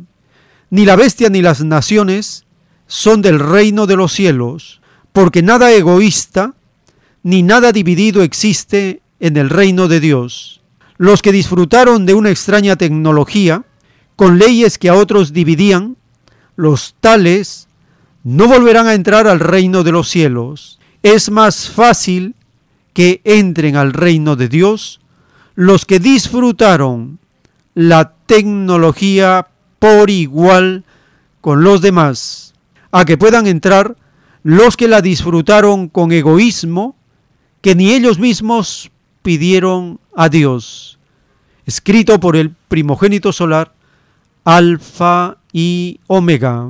Ni 0.71 0.85
la 0.85 0.97
bestia 0.97 1.29
ni 1.29 1.41
las 1.41 1.65
naciones 1.65 2.45
son 2.89 3.23
del 3.23 3.39
reino 3.39 3.87
de 3.87 3.97
los 3.97 4.13
cielos, 4.13 4.81
porque 5.13 5.43
nada 5.43 5.73
egoísta 5.73 6.55
ni 7.23 7.43
nada 7.43 7.71
dividido 7.73 8.23
existe 8.23 9.01
en 9.21 9.37
el 9.37 9.51
reino 9.51 9.87
de 9.87 10.01
Dios. 10.01 10.61
Los 10.99 11.23
que 11.23 11.33
disfrutaron 11.33 12.05
de 12.05 12.15
una 12.15 12.31
extraña 12.31 12.77
tecnología, 12.77 13.65
con 14.17 14.39
leyes 14.39 14.79
que 14.79 14.89
a 14.89 14.95
otros 14.95 15.33
dividían, 15.33 15.97
los 16.57 16.97
tales 17.01 17.69
no 18.25 18.49
volverán 18.49 18.89
a 18.89 18.95
entrar 18.95 19.29
al 19.29 19.39
reino 19.39 19.85
de 19.85 19.93
los 19.93 20.09
cielos. 20.09 20.81
Es 21.03 21.31
más 21.31 21.69
fácil 21.69 22.35
que 22.95 23.21
entren 23.25 23.77
al 23.77 23.93
reino 23.93 24.37
de 24.37 24.49
Dios 24.49 25.01
los 25.55 25.85
que 25.85 25.99
disfrutaron 25.99 27.19
la 27.75 28.15
tecnología 28.27 29.49
por 29.79 30.09
igual 30.09 30.85
con 31.41 31.63
los 31.63 31.83
demás, 31.83 32.55
a 32.91 33.05
que 33.05 33.19
puedan 33.19 33.47
entrar 33.47 33.97
los 34.43 34.77
que 34.77 34.89
la 34.89 35.03
disfrutaron 35.03 35.89
con 35.89 36.13
egoísmo 36.13 36.97
que 37.61 37.75
ni 37.75 37.93
ellos 37.93 38.19
mismos 38.19 38.91
pidieron 39.23 40.01
a 40.15 40.29
Dios. 40.29 40.99
Escrito 41.67 42.21
por 42.21 42.37
el 42.37 42.51
primogénito 42.69 43.33
solar, 43.33 43.73
Alfa 44.45 45.39
y 45.53 46.01
Omega. 46.07 46.69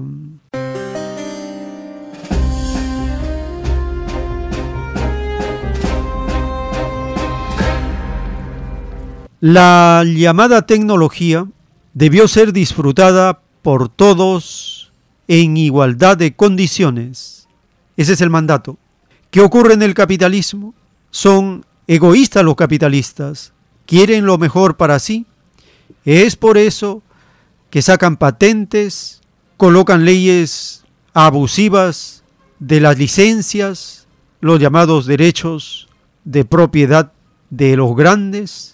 La 9.46 10.04
llamada 10.06 10.62
tecnología 10.62 11.46
debió 11.92 12.28
ser 12.28 12.54
disfrutada 12.54 13.42
por 13.60 13.90
todos 13.90 14.90
en 15.28 15.58
igualdad 15.58 16.16
de 16.16 16.34
condiciones. 16.34 17.46
Ese 17.98 18.14
es 18.14 18.22
el 18.22 18.30
mandato. 18.30 18.78
¿Qué 19.30 19.42
ocurre 19.42 19.74
en 19.74 19.82
el 19.82 19.92
capitalismo? 19.92 20.72
Son 21.10 21.66
egoístas 21.86 22.42
los 22.42 22.56
capitalistas, 22.56 23.52
quieren 23.84 24.24
lo 24.24 24.38
mejor 24.38 24.78
para 24.78 24.98
sí. 24.98 25.26
Es 26.06 26.36
por 26.36 26.56
eso 26.56 27.02
que 27.68 27.82
sacan 27.82 28.16
patentes, 28.16 29.20
colocan 29.58 30.06
leyes 30.06 30.84
abusivas 31.12 32.24
de 32.60 32.80
las 32.80 32.96
licencias, 32.96 34.06
los 34.40 34.58
llamados 34.58 35.04
derechos 35.04 35.90
de 36.24 36.46
propiedad 36.46 37.12
de 37.50 37.76
los 37.76 37.94
grandes. 37.94 38.73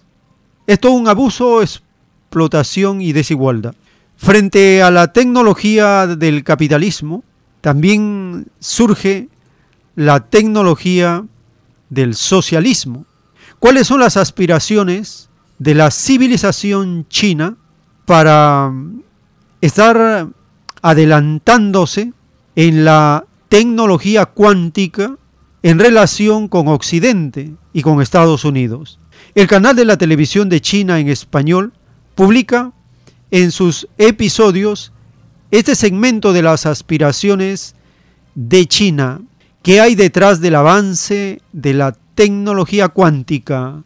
Es 0.71 0.79
todo 0.79 0.93
un 0.93 1.09
abuso, 1.09 1.63
explotación 1.63 3.01
y 3.01 3.13
desigualdad. 3.13 3.75
Frente 4.17 4.85
a 4.85 4.93
la 4.93 5.13
tecnología 5.13 6.07
del 6.07 6.45
capitalismo, 6.45 7.25
también 7.61 8.47
surge 8.61 9.29
la 9.97 10.21
tecnología 10.21 11.25
del 11.89 12.15
socialismo. 12.15 13.05
¿Cuáles 13.59 13.89
son 13.89 13.99
las 13.99 14.17
aspiraciones 14.17 15.29
de 15.59 15.75
la 15.75 15.91
civilización 15.91 17.05
china 17.09 17.57
para 18.07 18.73
estar 19.61 20.29
adelantándose 20.83 22.13
en 22.55 22.85
la 22.85 23.25
tecnología 23.49 24.25
cuántica 24.25 25.17
en 25.65 25.81
relación 25.81 26.47
con 26.47 26.69
Occidente 26.69 27.57
y 27.73 27.83
con 27.83 28.01
Estados 28.01 28.45
Unidos? 28.45 29.00
El 29.35 29.47
canal 29.47 29.77
de 29.77 29.85
la 29.85 29.97
televisión 29.97 30.49
de 30.49 30.61
China 30.61 30.99
en 30.99 31.09
español 31.09 31.73
publica 32.15 32.73
en 33.31 33.51
sus 33.51 33.89
episodios 33.99 34.93
este 35.51 35.75
segmento 35.75 36.33
de 36.33 36.43
las 36.43 36.67
aspiraciones 36.67 37.75
de 38.35 38.67
China 38.67 39.21
¿Qué 39.63 39.79
hay 39.79 39.95
detrás 39.95 40.41
del 40.41 40.55
avance 40.55 41.43
de 41.53 41.75
la 41.75 41.93
tecnología 42.15 42.89
cuántica? 42.89 43.83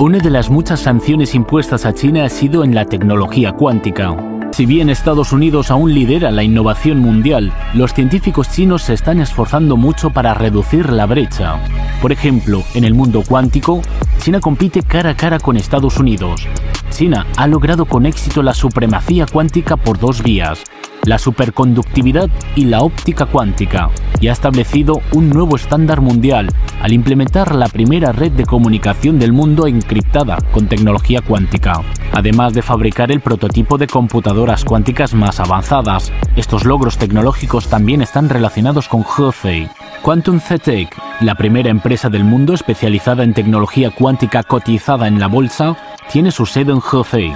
Una 0.00 0.18
de 0.18 0.30
las 0.30 0.50
muchas 0.50 0.80
sanciones 0.80 1.36
impuestas 1.36 1.86
a 1.86 1.94
China 1.94 2.24
ha 2.24 2.28
sido 2.28 2.64
en 2.64 2.74
la 2.74 2.86
tecnología 2.86 3.52
cuántica. 3.52 4.41
Si 4.52 4.66
bien 4.66 4.90
Estados 4.90 5.32
Unidos 5.32 5.70
aún 5.70 5.94
lidera 5.94 6.30
la 6.30 6.42
innovación 6.42 6.98
mundial, 6.98 7.52
los 7.72 7.94
científicos 7.94 8.50
chinos 8.50 8.82
se 8.82 8.92
están 8.92 9.18
esforzando 9.18 9.78
mucho 9.78 10.10
para 10.10 10.34
reducir 10.34 10.92
la 10.92 11.06
brecha. 11.06 11.56
Por 12.02 12.12
ejemplo, 12.12 12.62
en 12.74 12.84
el 12.84 12.92
mundo 12.92 13.22
cuántico, 13.26 13.80
China 14.18 14.40
compite 14.40 14.82
cara 14.82 15.10
a 15.10 15.16
cara 15.16 15.38
con 15.38 15.56
Estados 15.56 15.98
Unidos, 15.98 16.46
China 16.90 17.26
ha 17.38 17.46
logrado 17.46 17.86
con 17.86 18.04
éxito 18.04 18.42
la 18.42 18.52
supremacía 18.52 19.24
cuántica 19.26 19.78
por 19.78 19.98
dos 19.98 20.22
vías, 20.22 20.62
la 21.04 21.18
superconductividad 21.18 22.28
y 22.54 22.64
la 22.66 22.80
óptica 22.80 23.26
cuántica, 23.26 23.90
y 24.20 24.28
ha 24.28 24.32
establecido 24.32 25.00
un 25.12 25.30
nuevo 25.30 25.56
estándar 25.56 26.00
mundial 26.00 26.48
al 26.80 26.92
implementar 26.92 27.54
la 27.54 27.68
primera 27.68 28.12
red 28.12 28.32
de 28.32 28.44
comunicación 28.44 29.18
del 29.18 29.32
mundo 29.32 29.66
encriptada 29.66 30.38
con 30.52 30.68
tecnología 30.68 31.20
cuántica, 31.20 31.82
además 32.12 32.54
de 32.54 32.62
fabricar 32.62 33.10
el 33.10 33.20
prototipo 33.20 33.78
de 33.78 33.86
computadoras 33.86 34.64
cuánticas 34.64 35.14
más 35.14 35.40
avanzadas. 35.40 36.12
Estos 36.36 36.64
logros 36.64 36.98
tecnológicos 36.98 37.68
también 37.68 38.02
están 38.02 38.28
relacionados 38.28 38.88
con 38.88 39.02
Hefei, 39.02 39.68
Quantum 40.02 40.40
CTEC, 40.40 40.96
la 41.20 41.34
primera 41.34 41.70
empresa 41.70 42.08
del 42.08 42.24
mundo 42.24 42.54
especializada 42.54 43.22
en 43.22 43.34
tecnología 43.34 43.90
cuántica 43.90 44.42
cotizada 44.42 45.06
en 45.06 45.20
la 45.20 45.28
bolsa, 45.28 45.76
tiene 46.10 46.30
su 46.30 46.46
sede 46.46 46.72
en 46.72 46.80
Hefei. 46.80 47.32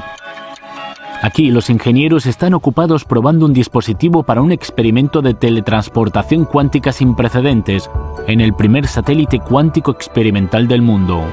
Aquí 1.22 1.50
los 1.50 1.70
ingenieros 1.70 2.26
están 2.26 2.54
ocupados 2.54 3.04
probando 3.04 3.46
un 3.46 3.52
dispositivo 3.52 4.22
para 4.22 4.42
un 4.42 4.52
experimento 4.52 5.22
de 5.22 5.34
teletransportación 5.34 6.44
cuántica 6.44 6.92
sin 6.92 7.14
precedentes 7.14 7.90
en 8.26 8.40
el 8.40 8.54
primer 8.54 8.86
satélite 8.86 9.40
cuántico 9.40 9.90
experimental 9.90 10.68
del 10.68 10.82
mundo. 10.82 11.24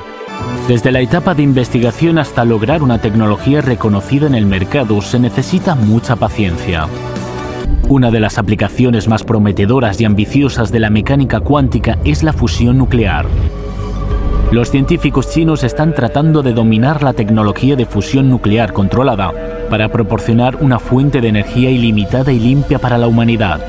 Desde 0.68 0.92
la 0.92 1.02
etapa 1.02 1.36
de 1.36 1.44
investigación 1.44 2.18
hasta 2.18 2.46
lograr 2.46 2.82
una 2.82 3.00
tecnología 3.00 3.62
reconocida 3.62 4.28
en 4.28 4.36
el 4.36 4.46
mercado 4.46 5.02
se 5.02 5.20
necesita 5.20 5.76
mucha 5.76 6.16
paciencia. 6.16 6.88
Una 7.90 8.12
de 8.12 8.22
las 8.22 8.38
aplicaciones 8.38 9.10
más 9.10 9.24
prometedoras 9.24 10.00
y 10.00 10.06
ambiciosas 10.06 10.72
de 10.72 10.80
la 10.80 10.90
mecánica 10.90 11.42
cuántica 11.42 12.00
es 12.06 12.24
la 12.24 12.32
fusión 12.32 12.78
nuclear. 12.78 13.26
Los 14.54 14.70
científicos 14.70 15.32
chinos 15.32 15.64
están 15.64 15.96
tratando 15.96 16.44
de 16.44 16.54
dominar 16.54 17.02
la 17.02 17.14
tecnología 17.14 17.76
de 17.76 17.88
fusión 17.88 18.30
nuclear 18.30 18.72
controlada 18.72 19.34
para 19.68 19.90
proporcionar 19.92 20.58
una 20.58 20.78
fuente 20.78 21.22
de 21.22 21.30
energía 21.30 21.72
ilimitada 21.72 22.32
y 22.32 22.38
limpia 22.38 22.78
para 22.78 23.00
la 23.00 23.08
humanidad. 23.08 23.62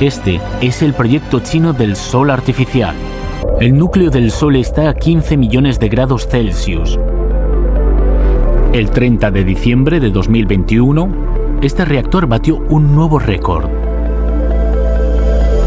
Este 0.00 0.40
es 0.62 0.80
el 0.80 0.94
proyecto 0.94 1.40
chino 1.40 1.74
del 1.74 1.94
Sol 1.94 2.30
artificial. 2.30 2.94
El 3.60 3.76
núcleo 3.76 4.08
del 4.08 4.30
Sol 4.30 4.56
está 4.56 4.88
a 4.88 4.94
15 4.94 5.36
millones 5.36 5.78
de 5.78 5.90
grados 5.90 6.26
Celsius. 6.26 6.98
El 8.72 8.88
30 8.88 9.30
de 9.30 9.44
diciembre 9.44 10.00
de 10.00 10.08
2021, 10.08 11.60
este 11.60 11.84
reactor 11.84 12.26
batió 12.26 12.56
un 12.70 12.94
nuevo 12.94 13.18
récord 13.18 13.81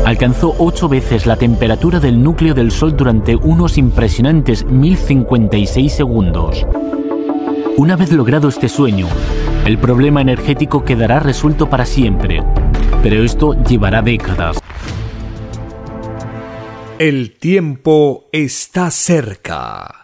alcanzó 0.06 0.56
ocho 0.60 0.88
veces 0.88 1.26
la 1.26 1.36
temperatura 1.36 2.00
del 2.00 2.22
núcleo 2.22 2.54
del 2.54 2.72
Sol 2.72 2.96
durante 2.96 3.36
unos 3.36 3.78
impresionantes 3.78 4.64
1056 4.64 5.92
segundos. 5.92 6.66
Una 7.76 7.96
vez 7.96 8.12
logrado 8.12 8.48
este 8.48 8.70
sueño, 8.70 9.08
el 9.66 9.80
problema 9.80 10.22
energético 10.22 10.86
quedará 10.86 11.20
resuelto 11.20 11.70
para 11.70 11.86
siempre. 11.86 12.44
pero 13.02 13.24
esto 13.24 13.54
llevará 13.66 14.02
décadas. 14.02 14.58
El 16.98 17.38
tiempo 17.38 18.26
está 18.32 18.90
cerca. 18.90 20.02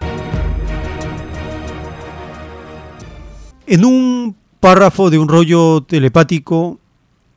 En 3.66 3.86
un 3.86 4.36
párrafo 4.60 5.10
de 5.10 5.18
un 5.18 5.28
rollo 5.28 5.82
telepático 5.82 6.80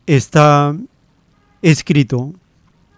está 0.06 0.76
escrito 1.62 2.34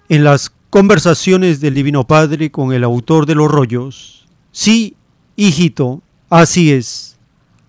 en 0.09 0.25
las 0.25 0.53
conversaciones 0.71 1.61
del 1.61 1.75
Divino 1.75 2.07
Padre 2.07 2.51
con 2.51 2.73
el 2.73 2.85
autor 2.85 3.27
de 3.27 3.35
los 3.35 3.51
rollos. 3.51 4.27
Sí, 4.53 4.97
hijito, 5.37 6.03
así 6.31 6.73
es. 6.73 7.17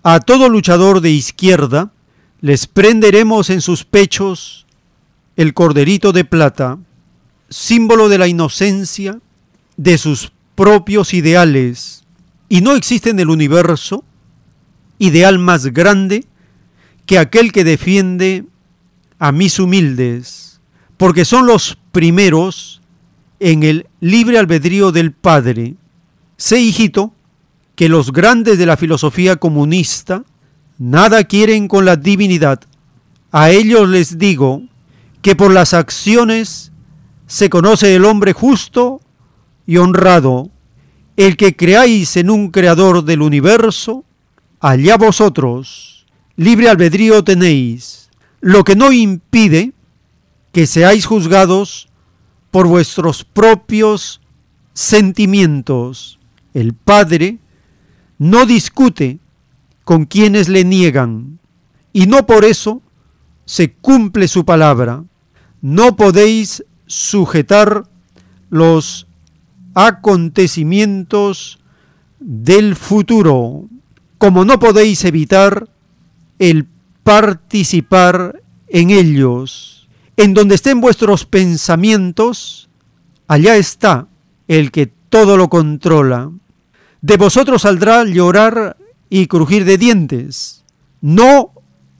A 0.04 0.20
todo 0.20 0.50
luchador 0.50 1.02
de 1.02 1.12
izquierda 1.12 1.92
les 2.42 2.68
prenderemos 2.68 3.50
en 3.50 3.62
sus 3.62 3.84
pechos 3.84 4.66
el 5.36 5.54
corderito 5.54 6.12
de 6.12 6.26
plata, 6.26 6.80
símbolo 7.50 8.10
de 8.10 8.18
la 8.18 8.28
inocencia 8.28 9.20
de 9.76 9.98
sus 9.98 10.32
propios 10.56 11.14
ideales. 11.14 12.04
Y 12.50 12.62
no 12.62 12.76
existe 12.76 13.10
en 13.10 13.20
el 13.20 13.30
universo 13.30 14.04
ideal 15.00 15.40
más 15.40 15.68
grande 15.68 16.26
que 17.06 17.20
aquel 17.20 17.52
que 17.52 17.64
defiende 17.64 18.46
a 19.20 19.32
mis 19.32 19.60
humildes, 19.60 20.47
porque 20.98 21.26
son 21.26 21.46
los 21.46 21.78
primeros 21.92 22.82
en 23.40 23.64
el 23.64 23.88
libre 24.00 24.38
albedrío 24.38 24.92
del 24.92 25.12
Padre. 25.12 25.76
Sé, 26.38 26.60
hijito, 26.60 27.14
que 27.76 27.90
los 27.90 28.12
grandes 28.12 28.58
de 28.58 28.66
la 28.66 28.78
filosofía 28.78 29.36
comunista 29.36 30.24
nada 30.80 31.24
quieren 31.24 31.68
con 31.68 31.86
la 31.86 31.96
divinidad. 31.96 32.62
A 33.32 33.52
ellos 33.52 33.88
les 33.88 34.18
digo 34.18 34.64
que 35.22 35.36
por 35.36 35.52
las 35.52 35.74
acciones 35.74 36.72
se 37.28 37.50
conoce 37.50 37.96
el 37.96 38.06
hombre 38.06 38.34
justo 38.34 39.02
y 39.66 39.78
honrado. 39.78 40.50
El 41.18 41.36
que 41.38 41.56
creáis 41.56 42.16
en 42.18 42.30
un 42.30 42.50
creador 42.50 43.04
del 43.04 43.22
universo, 43.22 44.06
allá 44.60 44.98
vosotros, 44.98 46.06
libre 46.36 46.70
albedrío 46.70 47.24
tenéis, 47.24 48.10
lo 48.40 48.64
que 48.64 48.76
no 48.76 48.92
impide 48.92 49.74
que 50.58 50.66
seáis 50.66 51.06
juzgados 51.06 51.88
por 52.50 52.66
vuestros 52.66 53.24
propios 53.24 54.22
sentimientos. 54.74 56.18
El 56.52 56.74
Padre 56.74 57.38
no 58.18 58.48
discute 58.48 59.20
con 59.84 60.06
quienes 60.06 60.50
le 60.50 60.64
niegan, 60.64 61.38
y 61.94 62.08
no 62.08 62.26
por 62.26 62.44
eso 62.44 62.82
se 63.46 63.72
cumple 63.72 64.28
su 64.28 64.46
palabra. 64.46 65.04
No 65.62 65.96
podéis 65.96 66.66
sujetar 66.88 67.84
los 68.50 69.06
acontecimientos 69.76 71.60
del 72.20 72.76
futuro, 72.76 73.70
como 74.18 74.44
no 74.44 74.58
podéis 74.58 75.06
evitar 75.06 75.70
el 76.40 76.66
participar 77.04 78.42
en 78.70 78.90
ellos. 78.90 79.77
En 80.18 80.34
donde 80.34 80.56
estén 80.56 80.82
vuestros 80.82 81.26
pensamientos, 81.26 82.70
allá 83.28 83.56
está 83.56 84.08
el 84.48 84.72
que 84.72 84.88
todo 84.88 85.38
lo 85.38 85.48
controla. 85.48 86.32
De 87.02 87.18
vosotros 87.18 87.62
saldrá 87.62 88.04
llorar 88.04 88.78
y 89.10 89.28
crujir 89.28 89.64
de 89.64 89.78
dientes, 89.78 90.64
no 91.02 91.52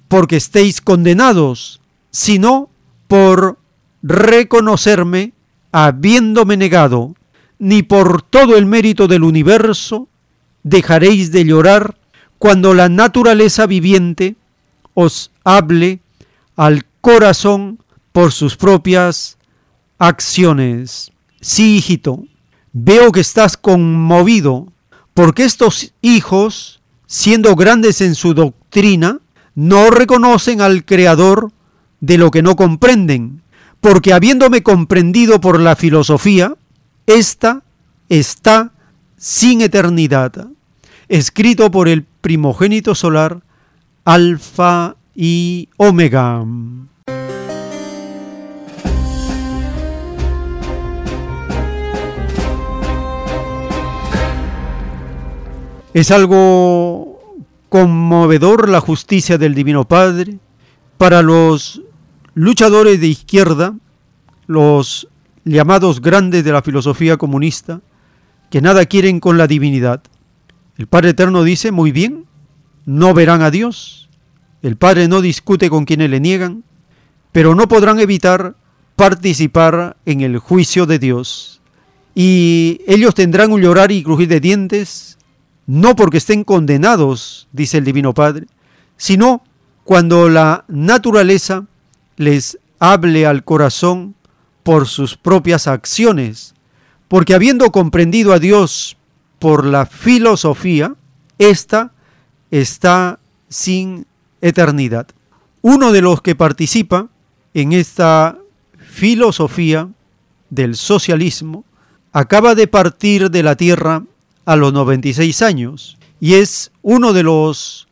porque 0.08 0.38
estéis 0.38 0.82
condenados, 0.82 1.80
sino 2.10 2.70
por 3.08 3.60
reconocerme 4.02 5.34
habiéndome 5.72 6.58
negado, 6.58 7.16
ni 7.60 7.84
por 7.84 8.24
todo 8.24 8.58
el 8.58 8.66
mérito 8.66 9.08
del 9.08 9.24
universo 9.24 10.08
dejaréis 10.64 11.32
de 11.32 11.46
llorar 11.46 11.98
cuando 12.40 12.74
la 12.74 12.90
naturaleza 12.90 13.68
viviente 13.68 14.36
os 14.96 15.32
hable 15.44 16.00
al 16.56 16.86
corazón 17.02 17.80
por 18.18 18.32
sus 18.32 18.58
propias 18.58 19.38
acciones. 20.00 21.12
Sí, 21.40 21.76
hijito, 21.78 22.24
veo 22.74 23.12
que 23.12 23.20
estás 23.20 23.58
conmovido 23.58 24.74
porque 25.14 25.44
estos 25.44 25.94
hijos, 26.02 26.82
siendo 27.06 27.56
grandes 27.56 28.02
en 28.02 28.16
su 28.16 28.34
doctrina, 28.34 29.20
no 29.54 29.92
reconocen 29.92 30.62
al 30.62 30.84
Creador 30.84 31.52
de 32.00 32.18
lo 32.18 32.32
que 32.32 32.42
no 32.42 32.56
comprenden, 32.56 33.44
porque 33.82 34.14
habiéndome 34.14 34.64
comprendido 34.64 35.40
por 35.40 35.60
la 35.60 35.76
filosofía, 35.76 36.56
ésta 37.06 37.62
está 38.10 38.72
sin 39.16 39.62
eternidad, 39.62 40.48
escrito 41.08 41.70
por 41.70 41.88
el 41.88 42.04
primogénito 42.22 42.96
solar, 42.96 43.44
Alfa 44.06 44.96
y 45.14 45.70
Omega. 45.78 46.44
Es 55.98 56.12
algo 56.12 57.42
conmovedor 57.70 58.70
la 58.70 58.82
justicia 58.82 59.40
del 59.40 59.56
Divino 59.56 59.88
Padre 59.88 60.38
para 61.00 61.24
los 61.24 61.82
luchadores 62.36 63.02
de 63.02 63.08
izquierda, 63.08 63.74
los 64.46 65.08
llamados 65.44 66.00
grandes 66.00 66.44
de 66.44 66.52
la 66.52 66.62
filosofía 66.62 67.18
comunista, 67.18 67.82
que 68.52 68.62
nada 68.62 68.86
quieren 68.86 69.20
con 69.20 69.40
la 69.40 69.48
divinidad. 69.48 70.04
El 70.78 70.86
Padre 70.86 71.10
Eterno 71.10 71.42
dice, 71.42 71.72
muy 71.72 71.92
bien, 71.92 72.26
no 72.86 73.16
verán 73.16 73.42
a 73.42 73.50
Dios. 73.50 74.08
El 74.62 74.76
Padre 74.76 75.08
no 75.08 75.22
discute 75.22 75.68
con 75.68 75.86
quienes 75.86 76.12
le 76.12 76.20
niegan, 76.20 76.64
pero 77.32 77.56
no 77.56 77.68
podrán 77.68 78.00
evitar 78.00 78.56
participar 78.96 79.98
en 80.06 80.22
el 80.22 80.38
juicio 80.38 80.86
de 80.86 81.00
Dios. 81.00 81.60
Y 82.14 82.82
ellos 82.86 83.16
tendrán 83.16 83.52
un 83.52 83.62
llorar 83.62 83.92
y 83.92 84.04
crujir 84.04 84.28
de 84.28 84.40
dientes, 84.40 85.17
no 85.68 85.96
porque 85.96 86.18
estén 86.18 86.44
condenados, 86.44 87.48
dice 87.52 87.78
el 87.78 87.84
Divino 87.84 88.14
Padre, 88.14 88.48
sino 88.96 89.44
cuando 89.84 90.30
la 90.30 90.66
naturaleza 90.68 91.66
les 92.16 92.58
hable 92.80 93.28
al 93.28 93.44
corazón 93.44 94.16
por 94.64 94.88
sus 94.88 95.18
propias 95.18 95.68
acciones, 95.68 96.56
porque 97.08 97.34
habiendo 97.34 97.72
comprendido 97.72 98.34
a 98.34 98.40
Dios 98.40 98.98
por 99.40 99.66
la 99.66 99.86
filosofía, 99.86 100.96
ésta 101.38 101.92
está 102.50 103.20
sin 103.50 104.06
eternidad. 104.42 105.08
Uno 105.62 105.92
de 105.92 106.02
los 106.02 106.22
que 106.22 106.36
participa 106.36 107.08
en 107.54 107.74
esta 107.74 108.38
filosofía 108.78 109.90
del 110.50 110.76
socialismo 110.76 111.66
acaba 112.14 112.56
de 112.56 112.68
partir 112.68 113.30
de 113.30 113.44
la 113.44 113.56
Tierra 113.56 114.04
a 114.48 114.56
los 114.56 114.72
96 114.72 115.42
años 115.42 115.98
y 116.22 116.36
es 116.36 116.72
uno 116.82 117.12
de 117.12 117.22
los 117.22 117.90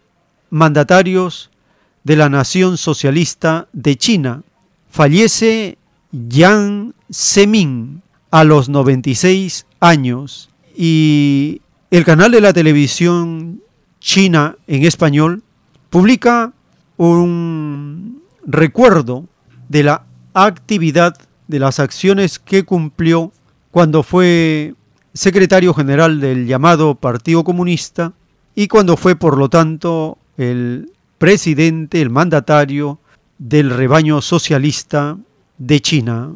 mandatarios 0.50 1.52
de 2.06 2.16
la 2.16 2.30
nación 2.30 2.78
socialista 2.78 3.68
de 3.74 3.98
China. 3.98 4.42
Fallece 4.90 5.78
Yang 6.14 6.94
Zemin 7.12 8.02
a 8.32 8.46
los 8.46 8.70
96 8.70 9.66
años 9.82 10.50
y 10.78 11.62
el 11.92 12.06
canal 12.06 12.32
de 12.32 12.40
la 12.40 12.54
televisión 12.54 13.62
china 14.00 14.56
en 14.68 14.86
español 14.86 15.44
publica 15.90 16.54
un 16.96 18.24
recuerdo 18.46 19.26
de 19.68 19.84
la 19.84 20.06
actividad, 20.34 21.18
de 21.50 21.60
las 21.60 21.82
acciones 21.82 22.40
que 22.40 22.64
cumplió 22.64 23.34
cuando 23.72 24.04
fue 24.04 24.74
secretario 25.16 25.74
general 25.74 26.20
del 26.20 26.46
llamado 26.46 26.96
Partido 26.96 27.44
Comunista 27.44 28.14
y 28.54 28.68
cuando 28.68 28.98
fue, 28.98 29.16
por 29.16 29.38
lo 29.38 29.50
tanto, 29.50 30.18
el 30.38 30.92
presidente, 31.18 32.02
el 32.02 32.10
mandatario 32.10 33.00
del 33.38 33.70
rebaño 33.70 34.22
socialista 34.22 35.18
de 35.58 35.80
China. 35.80 36.34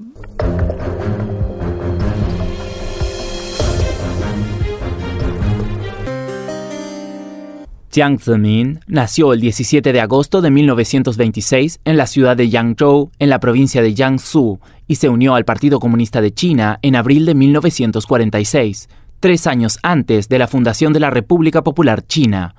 Jiang 7.92 8.20
Zemin 8.20 8.80
nació 8.88 9.34
el 9.34 9.42
17 9.42 9.92
de 9.92 10.00
agosto 10.00 10.42
de 10.42 10.52
1926 10.52 11.80
en 11.84 11.98
la 11.98 12.08
ciudad 12.08 12.38
de 12.38 12.50
Yangzhou, 12.50 13.10
en 13.20 13.30
la 13.30 13.40
provincia 13.40 13.82
de 13.82 13.94
Jiangsu, 13.94 14.60
y 14.90 14.96
se 14.96 15.08
unió 15.08 15.36
al 15.36 15.46
Partido 15.46 15.80
Comunista 15.80 16.20
de 16.20 16.34
China 16.34 16.80
en 16.82 16.96
abril 16.96 17.28
de 17.28 17.36
1946, 17.36 18.90
tres 19.20 19.46
años 19.46 19.78
antes 19.84 20.30
de 20.30 20.40
la 20.40 20.48
fundación 20.48 20.94
de 20.94 21.00
la 21.00 21.12
República 21.12 21.64
Popular 21.64 22.02
China. 22.08 22.56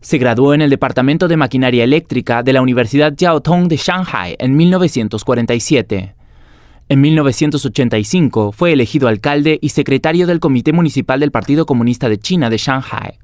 Se 0.00 0.18
graduó 0.18 0.54
en 0.54 0.62
el 0.62 0.70
Departamento 0.70 1.26
de 1.26 1.36
Maquinaria 1.36 1.82
Eléctrica 1.82 2.44
de 2.44 2.52
la 2.52 2.62
Universidad 2.62 3.14
Jiao 3.18 3.40
Tong 3.40 3.66
de 3.66 3.76
Shanghai 3.76 4.36
en 4.38 4.56
1947. 4.56 6.14
En 6.88 7.00
1985 7.00 8.52
fue 8.52 8.72
elegido 8.72 9.08
alcalde 9.08 9.58
y 9.60 9.70
secretario 9.70 10.28
del 10.28 10.38
Comité 10.38 10.72
Municipal 10.72 11.18
del 11.18 11.32
Partido 11.32 11.66
Comunista 11.66 12.08
de 12.08 12.18
China 12.18 12.50
de 12.50 12.58
Shanghai. 12.58 13.18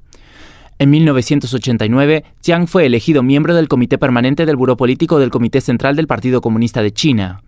En 0.80 0.90
1989, 0.90 2.24
Jiang 2.42 2.66
fue 2.66 2.86
elegido 2.86 3.22
miembro 3.22 3.54
del 3.54 3.68
Comité 3.68 3.96
Permanente 3.96 4.44
del 4.44 4.56
Buró 4.56 4.76
Político 4.76 5.20
del 5.20 5.30
Comité 5.30 5.60
Central 5.60 5.94
del 5.94 6.08
Partido 6.08 6.40
Comunista 6.40 6.82
de 6.82 6.92
China. 6.92 7.42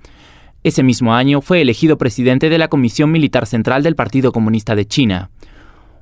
Ese 0.63 0.83
mismo 0.83 1.15
año 1.15 1.41
fue 1.41 1.63
elegido 1.63 1.97
presidente 1.97 2.51
de 2.51 2.59
la 2.59 2.69
Comisión 2.69 3.11
Militar 3.11 3.47
Central 3.47 3.83
del 3.83 3.97
Partido 3.97 4.31
Comunista 4.31 4.75
de 4.75 4.87
China. 4.87 5.31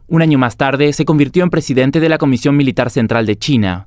Un 0.08 0.20
año 0.20 0.36
más 0.36 0.56
tarde 0.56 0.92
se 0.92 1.04
convirtió 1.04 1.44
en 1.44 1.50
presidente 1.50 2.00
de 2.00 2.08
la 2.08 2.18
Comisión 2.18 2.56
Militar 2.56 2.90
Central 2.90 3.24
de 3.24 3.36
China. 3.36 3.86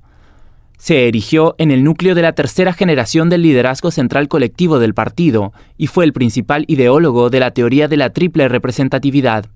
Se 0.78 1.10
erigió 1.10 1.56
en 1.58 1.72
el 1.72 1.84
núcleo 1.84 2.16
de 2.16 2.22
la 2.22 2.32
tercera 2.32 2.72
generación 2.72 3.30
del 3.30 3.42
liderazgo 3.42 3.92
central 3.92 4.30
colectivo 4.30 4.80
del 4.80 4.94
partido 4.94 5.52
y 5.78 5.88
fue 5.88 6.06
el 6.06 6.14
principal 6.14 6.64
ideólogo 6.68 7.30
de 7.30 7.42
la 7.42 7.52
teoría 7.52 7.90
de 7.90 7.98
la 7.98 8.12
triple 8.12 8.48
representatividad. 8.48 9.48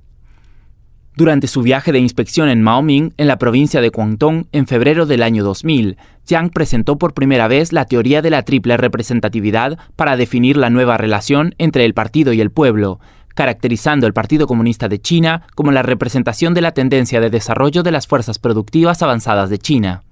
Durante 1.18 1.48
su 1.48 1.62
viaje 1.62 1.94
de 1.94 2.00
inspección 2.00 2.50
en 2.50 2.62
Maoming, 2.62 3.14
en 3.16 3.28
la 3.28 3.38
provincia 3.38 3.80
de 3.80 3.88
Guangdong, 3.88 4.48
en 4.52 4.68
febrero 4.68 5.06
del 5.06 5.24
año 5.24 5.46
2000, 5.46 5.96
Jiang 6.28 6.50
presentó 6.50 6.98
por 6.98 7.14
primera 7.14 7.48
vez 7.48 7.72
la 7.72 7.86
teoría 7.86 8.22
de 8.22 8.30
la 8.30 8.44
triple 8.44 8.76
representatividad 8.76 9.78
para 9.96 10.18
definir 10.18 10.58
la 10.58 10.70
nueva 10.70 10.98
relación 10.98 11.56
entre 11.58 11.86
el 11.86 11.94
partido 11.94 12.34
y 12.34 12.42
el 12.42 12.52
pueblo, 12.52 13.00
caracterizando 13.34 14.08
el 14.08 14.14
Partido 14.14 14.46
Comunista 14.46 14.90
de 14.90 15.00
China 15.00 15.44
como 15.56 15.72
la 15.72 15.84
representación 15.84 16.54
de 16.54 16.62
la 16.62 16.74
tendencia 16.74 17.22
de 17.22 17.30
desarrollo 17.30 17.82
de 17.82 17.92
las 17.92 18.08
fuerzas 18.08 18.38
productivas 18.38 19.02
avanzadas 19.02 19.50
de 19.50 19.58
China, 19.58 20.04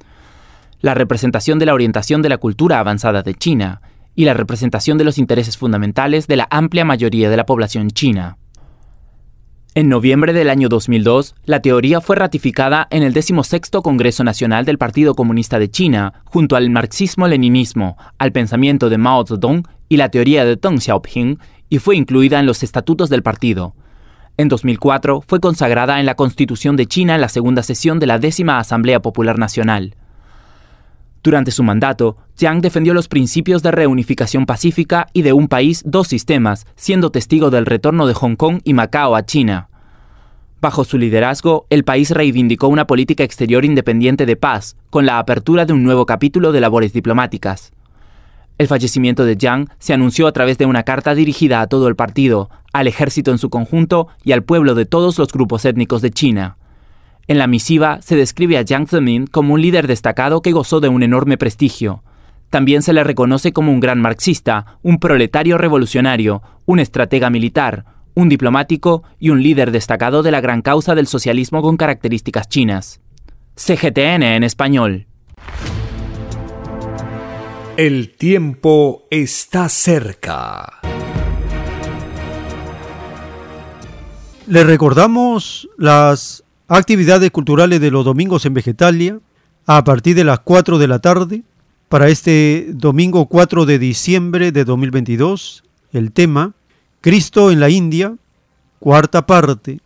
la 0.79 0.93
representación 0.93 1.59
de 1.59 1.65
la 1.65 1.73
orientación 1.73 2.21
de 2.21 2.29
la 2.29 2.37
cultura 2.37 2.79
avanzada 2.79 3.23
de 3.23 3.35
China 3.35 3.81
y 4.15 4.23
la 4.23 4.35
representación 4.35 4.97
de 4.97 5.03
los 5.03 5.17
intereses 5.17 5.57
fundamentales 5.57 6.27
de 6.27 6.37
la 6.37 6.47
amplia 6.49 6.85
mayoría 6.85 7.29
de 7.29 7.37
la 7.37 7.45
población 7.45 7.91
china. 7.91 8.37
En 9.75 9.89
noviembre 9.89 10.33
del 10.33 10.51
año 10.51 10.69
2002, 10.69 11.33
la 11.45 11.59
teoría 11.59 11.99
fue 11.99 12.15
ratificada 12.15 12.87
en 12.91 13.01
el 13.01 13.11
16 13.11 13.71
Congreso 13.81 14.23
Nacional 14.23 14.65
del 14.65 14.77
Partido 14.77 15.15
Comunista 15.15 15.57
de 15.57 15.71
China, 15.71 16.13
junto 16.25 16.55
al 16.55 16.69
marxismo-leninismo, 16.69 17.97
al 18.19 18.31
pensamiento 18.31 18.91
de 18.91 18.99
Mao 18.99 19.25
Zedong 19.25 19.63
y 19.89 19.97
la 19.97 20.09
teoría 20.09 20.45
de 20.45 20.57
Deng 20.57 20.79
Xiaoping, 20.79 21.39
y 21.69 21.79
fue 21.79 21.95
incluida 21.95 22.39
en 22.39 22.45
los 22.45 22.61
estatutos 22.61 23.09
del 23.09 23.23
partido. 23.23 23.73
En 24.37 24.47
2004 24.47 25.23
fue 25.25 25.39
consagrada 25.39 25.99
en 25.99 26.05
la 26.05 26.13
Constitución 26.13 26.75
de 26.75 26.85
China 26.85 27.15
en 27.15 27.21
la 27.21 27.29
segunda 27.29 27.63
sesión 27.63 27.99
de 27.99 28.05
la 28.05 28.19
décima 28.19 28.59
Asamblea 28.59 29.01
Popular 29.01 29.39
Nacional. 29.39 29.95
Durante 31.23 31.51
su 31.51 31.63
mandato, 31.63 32.17
Jiang 32.37 32.59
defendió 32.59 32.93
los 32.93 33.07
principios 33.07 33.63
de 33.63 33.71
reunificación 33.71 34.45
pacífica 34.45 35.07
y 35.13 35.21
de 35.21 35.31
un 35.31 35.47
país, 35.47 35.81
dos 35.85 36.09
sistemas, 36.09 36.67
siendo 36.75 37.11
testigo 37.11 37.49
del 37.49 37.65
retorno 37.65 38.07
de 38.07 38.13
Hong 38.13 38.35
Kong 38.35 38.59
y 38.65 38.73
Macao 38.73 39.15
a 39.15 39.25
China. 39.25 39.69
Bajo 40.59 40.83
su 40.83 40.97
liderazgo, 40.97 41.65
el 41.69 41.85
país 41.85 42.11
reivindicó 42.11 42.67
una 42.67 42.87
política 42.87 43.23
exterior 43.23 43.63
independiente 43.63 44.25
de 44.25 44.35
paz, 44.35 44.75
con 44.89 45.05
la 45.05 45.17
apertura 45.17 45.65
de 45.65 45.71
un 45.71 45.83
nuevo 45.83 46.05
capítulo 46.05 46.51
de 46.51 46.59
labores 46.59 46.91
diplomáticas. 46.91 47.71
El 48.57 48.67
fallecimiento 48.67 49.23
de 49.23 49.37
Jiang 49.37 49.69
se 49.79 49.93
anunció 49.93 50.27
a 50.27 50.33
través 50.33 50.57
de 50.57 50.65
una 50.65 50.83
carta 50.83 51.15
dirigida 51.15 51.61
a 51.61 51.67
todo 51.67 51.87
el 51.87 51.95
partido, 51.95 52.49
al 52.73 52.87
ejército 52.87 53.31
en 53.31 53.37
su 53.37 53.49
conjunto 53.49 54.09
y 54.25 54.33
al 54.33 54.43
pueblo 54.43 54.75
de 54.75 54.85
todos 54.85 55.17
los 55.17 55.31
grupos 55.31 55.63
étnicos 55.63 56.01
de 56.01 56.11
China. 56.11 56.57
En 57.27 57.37
la 57.37 57.47
misiva 57.47 58.01
se 58.01 58.17
describe 58.17 58.57
a 58.57 58.65
Jiang 58.65 58.87
Zemin 58.87 59.27
como 59.27 59.53
un 59.53 59.61
líder 59.61 59.87
destacado 59.87 60.41
que 60.41 60.51
gozó 60.51 60.81
de 60.81 60.89
un 60.89 61.03
enorme 61.03 61.37
prestigio. 61.37 62.03
También 62.49 62.81
se 62.81 62.91
le 62.91 63.03
reconoce 63.03 63.53
como 63.53 63.71
un 63.71 63.79
gran 63.79 64.01
marxista, 64.01 64.77
un 64.83 64.99
proletario 64.99 65.57
revolucionario, 65.57 66.41
un 66.65 66.79
estratega 66.79 67.29
militar, 67.29 67.85
un 68.13 68.27
diplomático 68.27 69.03
y 69.19 69.29
un 69.29 69.41
líder 69.41 69.71
destacado 69.71 70.21
de 70.21 70.31
la 70.31 70.41
gran 70.41 70.61
causa 70.61 70.95
del 70.95 71.07
socialismo 71.07 71.61
con 71.61 71.77
características 71.77 72.49
chinas. 72.49 72.99
CGTN 73.55 74.23
en 74.23 74.43
español. 74.43 75.07
El 77.77 78.15
tiempo 78.17 79.03
está 79.09 79.69
cerca. 79.69 80.81
Le 84.45 84.63
recordamos 84.65 85.69
las 85.77 86.42
actividades 86.67 87.31
culturales 87.31 87.79
de 87.81 87.91
los 87.91 88.05
domingos 88.05 88.45
en 88.45 88.53
Vegetalia 88.53 89.19
a 89.65 89.83
partir 89.83 90.15
de 90.15 90.23
las 90.23 90.39
4 90.39 90.77
de 90.77 90.87
la 90.87 90.99
tarde 90.99 91.43
para 91.89 92.09
este 92.09 92.67
domingo 92.73 93.27
4 93.27 93.65
de 93.65 93.79
diciembre 93.79 94.51
de 94.51 94.65
2022. 94.65 95.63
El 95.91 96.11
tema 96.11 96.53
Cristo 97.01 97.51
en 97.51 97.59
la 97.59 97.69
India, 97.69 98.15
cuarta 98.79 99.25
parte. 99.25 99.79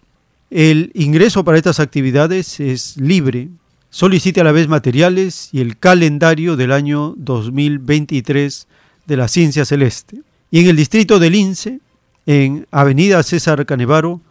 El 0.49 0.91
ingreso 0.93 1.43
para 1.43 1.57
estas 1.57 1.80
actividades 1.80 2.59
es 2.59 2.95
libre. 2.97 3.49
Solicite 3.89 4.41
a 4.41 4.43
la 4.43 4.51
vez 4.51 4.67
materiales 4.67 5.49
y 5.51 5.61
el 5.61 5.77
calendario 5.77 6.56
del 6.56 6.72
año 6.72 7.14
2023 7.17 8.67
de 9.06 9.17
la 9.17 9.27
Ciencia 9.27 9.65
Celeste. 9.65 10.22
Y 10.51 10.59
en 10.59 10.67
el 10.67 10.75
distrito 10.75 11.19
del 11.19 11.33
Lince, 11.33 11.80
en 12.25 12.67
Avenida 12.72 13.22
César 13.23 13.65
Canevaro, 13.65 14.22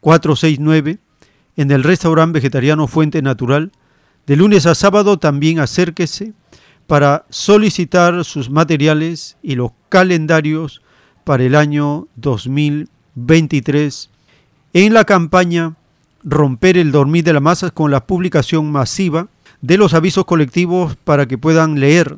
469, 0.00 0.98
en 1.56 1.70
el 1.70 1.82
restaurante 1.82 2.38
vegetariano 2.38 2.86
Fuente 2.86 3.22
Natural. 3.22 3.72
De 4.26 4.36
lunes 4.36 4.66
a 4.66 4.74
sábado 4.74 5.18
también 5.18 5.58
acérquese 5.58 6.32
para 6.86 7.24
solicitar 7.30 8.24
sus 8.24 8.50
materiales 8.50 9.36
y 9.42 9.54
los 9.54 9.72
calendarios 9.88 10.82
para 11.24 11.44
el 11.44 11.54
año 11.54 12.08
2023 12.16 14.10
en 14.72 14.92
la 14.94 15.04
campaña 15.04 15.76
Romper 16.26 16.78
el 16.78 16.90
dormir 16.90 17.22
de 17.22 17.34
las 17.34 17.42
masas 17.42 17.72
con 17.72 17.90
la 17.90 18.06
publicación 18.06 18.72
masiva 18.72 19.28
de 19.60 19.76
los 19.76 19.92
avisos 19.92 20.24
colectivos 20.24 20.96
para 21.04 21.26
que 21.26 21.36
puedan 21.36 21.78
leer 21.78 22.16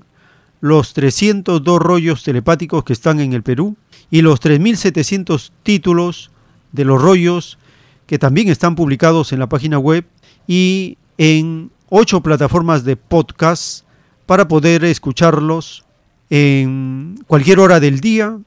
los 0.60 0.94
302 0.94 1.80
rollos 1.80 2.22
telepáticos 2.22 2.84
que 2.84 2.92
están 2.92 3.18
en 3.18 3.32
el 3.32 3.42
Perú 3.42 3.76
y 4.08 4.22
los 4.22 4.40
3.700 4.40 5.50
títulos 5.64 6.30
de 6.70 6.84
los 6.84 7.02
rollos 7.02 7.58
que 8.06 8.18
también 8.18 8.48
están 8.48 8.74
publicados 8.76 9.32
en 9.32 9.38
la 9.38 9.48
página 9.48 9.78
web 9.78 10.06
y 10.46 10.96
en 11.18 11.70
ocho 11.88 12.20
plataformas 12.22 12.84
de 12.84 12.96
podcast 12.96 13.84
para 14.26 14.48
poder 14.48 14.84
escucharlos 14.84 15.84
en 16.30 17.22
cualquier 17.26 17.60
hora 17.60 17.80
del 17.80 18.00
día, 18.00 18.38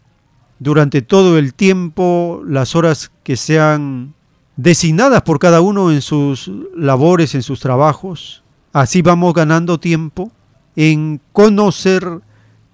durante 0.60 1.02
todo 1.02 1.38
el 1.38 1.54
tiempo, 1.54 2.42
las 2.46 2.76
horas 2.76 3.12
que 3.24 3.38
sean 3.38 4.14
designadas 4.58 5.22
por 5.22 5.40
cada 5.40 5.62
uno 5.62 5.90
en 5.92 6.02
sus 6.02 6.52
labores, 6.76 7.34
en 7.34 7.44
sus 7.44 7.62
trabajos. 7.62 8.44
Así 8.74 9.02
vamos 9.02 9.34
ganando 9.34 9.80
tiempo 9.80 10.32
en 10.76 11.22
conocer 11.32 12.06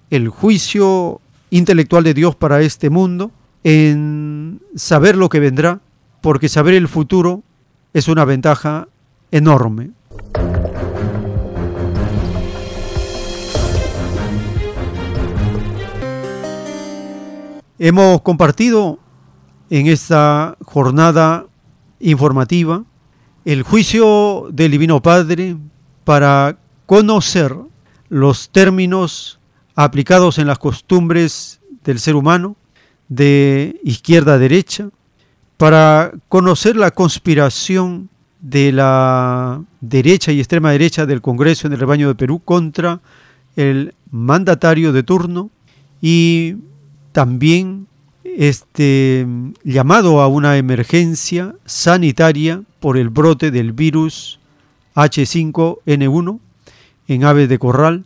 el 0.09 0.29
juicio 0.29 1.21
intelectual 1.51 2.03
de 2.03 2.15
Dios 2.15 2.35
para 2.35 2.61
este 2.61 2.89
mundo, 2.89 3.31
en 3.63 4.61
saber 4.75 5.15
lo 5.15 5.29
que 5.29 5.39
vendrá 5.39 5.79
porque 6.25 6.49
saber 6.49 6.73
el 6.73 6.87
futuro 6.87 7.43
es 7.93 8.07
una 8.07 8.25
ventaja 8.25 8.87
enorme. 9.29 9.91
Hemos 17.77 18.23
compartido 18.23 18.97
en 19.69 19.85
esta 19.85 20.57
jornada 20.65 21.45
informativa 21.99 22.83
el 23.45 23.61
juicio 23.61 24.47
del 24.51 24.71
Divino 24.71 25.03
Padre 25.03 25.57
para 26.05 26.57
conocer 26.87 27.55
los 28.09 28.49
términos 28.49 29.39
aplicados 29.75 30.39
en 30.39 30.47
las 30.47 30.57
costumbres 30.57 31.61
del 31.83 31.99
ser 31.99 32.15
humano 32.15 32.55
de 33.09 33.79
izquierda 33.83 34.33
a 34.33 34.37
derecha, 34.39 34.89
para 35.57 36.11
conocer 36.29 36.75
la 36.75 36.91
conspiración 36.91 38.09
de 38.41 38.71
la 38.71 39.61
derecha 39.81 40.31
y 40.31 40.39
extrema 40.39 40.71
derecha 40.71 41.05
del 41.05 41.21
Congreso 41.21 41.67
en 41.67 41.73
el 41.73 41.79
rebaño 41.79 42.07
de 42.07 42.15
Perú 42.15 42.41
contra 42.43 42.99
el 43.55 43.93
mandatario 44.11 44.91
de 44.91 45.03
turno 45.03 45.49
y 46.01 46.57
también 47.11 47.87
este 48.23 49.25
llamado 49.63 50.21
a 50.21 50.27
una 50.27 50.57
emergencia 50.57 51.55
sanitaria 51.65 52.61
por 52.79 52.97
el 52.97 53.09
brote 53.09 53.49
del 53.49 53.71
virus 53.71 54.39
H5N1 54.95 56.39
en 57.07 57.23
aves 57.23 57.47
de 57.47 57.59
corral 57.59 58.05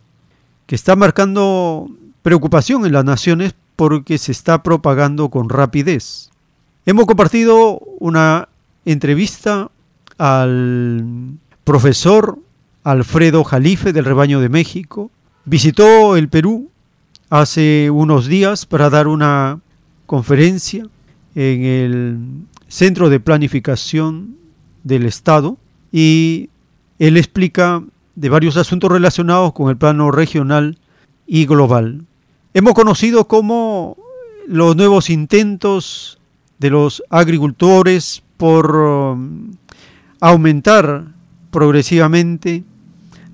que 0.66 0.76
está 0.76 0.94
marcando 0.94 1.88
preocupación 2.22 2.86
en 2.86 2.92
las 2.92 3.04
naciones 3.04 3.54
porque 3.76 4.18
se 4.18 4.30
está 4.30 4.62
propagando 4.62 5.30
con 5.30 5.48
rapidez. 5.48 6.30
Hemos 6.86 7.04
compartido 7.04 7.78
una 7.98 8.48
entrevista 8.86 9.70
al 10.16 11.34
profesor 11.64 12.38
Alfredo 12.84 13.44
Jalife 13.44 13.92
del 13.92 14.06
Rebaño 14.06 14.40
de 14.40 14.48
México. 14.48 15.10
Visitó 15.44 16.16
el 16.16 16.30
Perú 16.30 16.70
hace 17.28 17.90
unos 17.90 18.28
días 18.28 18.64
para 18.64 18.88
dar 18.88 19.08
una 19.08 19.60
conferencia 20.06 20.86
en 21.34 21.64
el 21.64 22.18
Centro 22.68 23.10
de 23.10 23.20
Planificación 23.20 24.36
del 24.82 25.04
Estado 25.04 25.58
y 25.92 26.48
él 26.98 27.18
explica 27.18 27.82
de 28.14 28.28
varios 28.30 28.56
asuntos 28.56 28.90
relacionados 28.90 29.52
con 29.52 29.68
el 29.68 29.76
plano 29.76 30.10
regional 30.10 30.78
y 31.26 31.44
global. 31.44 32.06
Hemos 32.54 32.72
conocido 32.72 33.28
cómo 33.28 33.98
los 34.46 34.76
nuevos 34.76 35.10
intentos 35.10 36.19
de 36.60 36.70
los 36.70 37.02
agricultores 37.10 38.22
por 38.36 38.76
um, 38.76 39.52
aumentar 40.20 41.06
progresivamente 41.50 42.64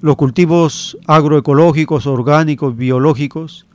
los 0.01 0.17
cultivos 0.17 0.97
agroecológicos, 1.07 2.07
orgánicos, 2.07 2.77
biológicos, 2.77 3.67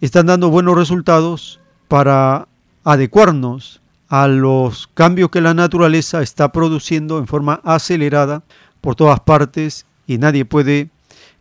están 0.00 0.26
dando 0.26 0.50
buenos 0.50 0.76
resultados 0.76 1.60
para 1.88 2.46
adecuarnos 2.84 3.80
a 4.08 4.28
los 4.28 4.88
cambios 4.92 5.30
que 5.30 5.40
la 5.40 5.54
naturaleza 5.54 6.20
está 6.20 6.52
produciendo 6.52 7.18
en 7.18 7.26
forma 7.26 7.60
acelerada 7.64 8.42
por 8.80 8.96
todas 8.96 9.20
partes 9.20 9.86
y 10.06 10.18
nadie 10.18 10.44
puede 10.44 10.90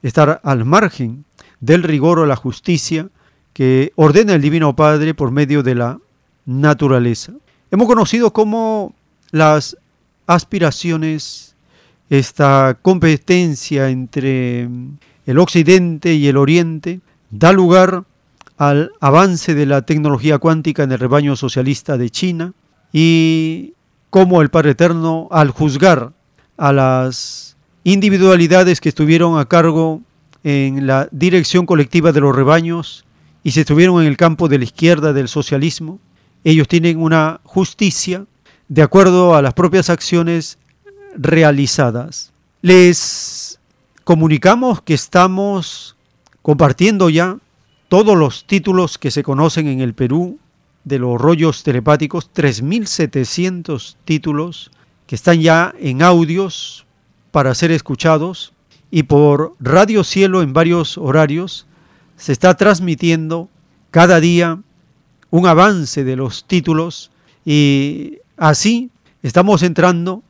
estar 0.02 0.40
al 0.44 0.66
margen 0.66 1.26
del 1.60 1.84
rigor 1.84 2.20
o 2.20 2.26
la 2.26 2.36
justicia 2.36 3.10
que 3.54 3.92
ordena 3.96 4.34
el 4.36 4.42
Divino 4.42 4.76
Padre 4.76 5.14
por 5.14 5.32
medio 5.32 5.64
de 5.64 5.76
la 5.76 6.00
naturaleza. 6.46 7.34
Hemos 7.72 7.88
conocido 7.88 8.34
cómo 8.34 8.96
las 9.32 9.78
aspiraciones, 10.26 11.56
esta 12.10 12.78
competencia 12.82 13.90
entre 13.90 14.68
el 15.28 15.38
occidente 15.38 16.16
y 16.16 16.28
el 16.28 16.38
oriente, 16.38 17.02
da 17.30 17.54
lugar 17.54 18.06
al 18.58 18.92
avance 19.00 19.54
de 19.54 19.68
la 19.68 19.84
tecnología 19.84 20.40
cuántica 20.40 20.84
en 20.84 20.92
el 20.92 21.00
rebaño 21.00 21.36
socialista 21.36 21.98
de 21.98 22.10
China 22.10 22.54
y 22.92 23.74
cómo 24.10 24.42
el 24.42 24.50
Padre 24.50 24.72
Eterno, 24.72 25.28
al 25.30 25.52
juzgar 25.52 26.14
a 26.58 26.74
las 26.74 27.56
individualidades 27.84 28.82
que 28.82 28.90
estuvieron 28.90 29.38
a 29.38 29.46
cargo 29.46 30.02
en 30.44 30.88
la 30.88 31.08
dirección 31.12 31.68
colectiva 31.68 32.12
de 32.12 32.22
los 32.22 32.36
rebaños 32.36 33.06
y 33.44 33.52
se 33.52 33.62
estuvieron 33.62 34.02
en 34.02 34.08
el 34.08 34.18
campo 34.18 34.48
de 34.48 34.58
la 34.58 34.64
izquierda 34.64 35.14
del 35.14 35.28
socialismo, 35.28 36.00
ellos 36.44 36.68
tienen 36.68 37.00
una 37.00 37.42
justicia 37.44 38.26
de 38.68 38.82
acuerdo 38.82 39.36
a 39.36 39.42
las 39.42 39.54
propias 39.54 39.90
acciones 39.90 40.58
realizadas. 41.16 42.32
Les 42.62 43.60
comunicamos 44.04 44.82
que 44.82 44.94
estamos 44.94 45.96
compartiendo 46.42 47.10
ya 47.10 47.38
todos 47.88 48.18
los 48.18 48.46
títulos 48.46 48.98
que 48.98 49.12
se 49.12 49.24
conocen 49.24 49.68
en 49.68 49.82
el 49.82 49.94
Perú 49.94 50.40
de 50.84 51.00
los 51.00 51.20
rollos 51.20 51.64
telepáticos, 51.64 52.32
3.700 52.34 53.96
títulos 54.06 54.72
que 55.08 55.16
están 55.16 55.42
ya 55.42 55.74
en 55.80 56.02
audios 56.02 56.86
para 57.32 57.54
ser 57.56 57.72
escuchados 57.72 58.54
y 58.92 59.04
por 59.04 59.56
Radio 59.60 60.04
Cielo 60.04 60.42
en 60.42 60.54
varios 60.54 60.98
horarios 60.98 61.68
se 62.16 62.32
está 62.32 62.56
transmitiendo 62.56 63.50
cada 63.92 64.20
día 64.20 64.60
un 65.32 65.46
avance 65.48 66.04
de 66.04 66.16
los 66.16 66.46
títulos 66.46 67.12
y 67.46 68.20
así 68.38 68.90
estamos 69.22 69.64
entrando 69.64 70.24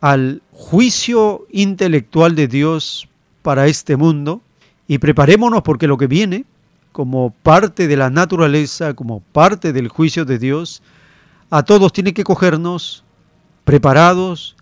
al 0.00 0.42
juicio 0.52 1.46
intelectual 1.50 2.34
de 2.34 2.48
Dios 2.48 3.08
para 3.42 3.66
este 3.66 3.96
mundo 3.96 4.40
y 4.88 4.98
preparémonos 4.98 5.62
porque 5.62 5.86
lo 5.86 5.98
que 5.98 6.06
viene 6.06 6.44
como 6.92 7.30
parte 7.42 7.86
de 7.86 7.96
la 7.96 8.10
naturaleza, 8.10 8.94
como 8.94 9.20
parte 9.20 9.72
del 9.72 9.88
juicio 9.88 10.24
de 10.24 10.38
Dios, 10.38 10.82
a 11.50 11.62
todos 11.62 11.92
tiene 11.92 12.12
que 12.14 12.24
cogernos 12.24 13.04
preparados, 13.64 14.56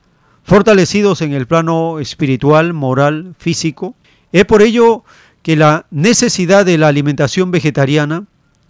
fortalecidos 0.45 1.23
en 1.23 1.33
el 1.33 1.47
plano 1.47 1.99
espiritual, 1.99 2.73
moral, 2.75 3.35
físico. 3.39 3.95
Es 4.33 4.45
por 4.45 4.63
ello 4.63 5.05
que 5.43 5.57
la 5.57 5.87
necesidad 5.91 6.67
de 6.67 6.79
la 6.79 6.89
alimentación 6.89 7.51
vegetariana 7.51 8.25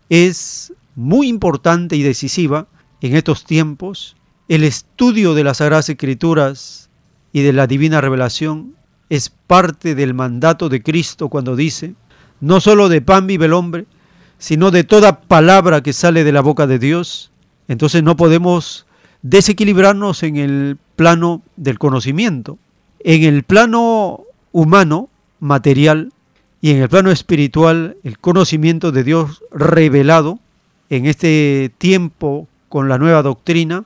es 0.09 0.73
muy 0.99 1.28
importante 1.28 1.94
y 1.94 2.02
decisiva 2.02 2.67
en 3.01 3.15
estos 3.15 3.44
tiempos. 3.44 4.17
El 4.49 4.65
estudio 4.65 5.35
de 5.35 5.44
las 5.44 5.59
Sagradas 5.59 5.89
Escrituras 5.89 6.91
y 7.33 7.43
de 7.43 7.52
la 7.52 7.68
Divina 7.68 8.01
Revelación 8.01 8.75
es 9.09 9.31
parte 9.31 9.94
del 9.94 10.12
mandato 10.12 10.68
de 10.68 10.83
Cristo 10.83 11.28
cuando 11.28 11.55
dice, 11.55 11.94
no 12.41 12.60
solo 12.60 12.89
de 12.89 13.01
pan 13.01 13.28
vive 13.28 13.47
el 13.47 13.52
hombre, 13.52 13.86
sino 14.39 14.73
de 14.73 14.83
toda 14.83 15.20
palabra 15.20 15.85
que 15.85 15.93
sale 15.93 16.25
de 16.25 16.33
la 16.33 16.41
boca 16.41 16.67
de 16.67 16.81
Dios. 16.81 17.31
Entonces 17.68 18.02
no 18.02 18.17
podemos 18.17 18.85
desequilibrarnos 19.23 20.25
en 20.25 20.36
el 20.36 20.78
plano 20.97 21.43
del 21.57 21.78
conocimiento. 21.78 22.59
En 22.99 23.23
el 23.23 23.44
plano 23.44 24.25
humano, 24.51 25.10
material, 25.39 26.12
y 26.60 26.73
en 26.73 26.83
el 26.83 26.89
plano 26.89 27.12
espiritual, 27.12 27.99
el 28.02 28.18
conocimiento 28.18 28.91
de 28.91 29.05
Dios 29.05 29.44
revelado 29.52 30.41
en 30.91 31.07
este 31.07 31.73
tiempo 31.78 32.49
con 32.68 32.89
la 32.89 32.99
nueva 32.99 33.23
doctrina 33.23 33.84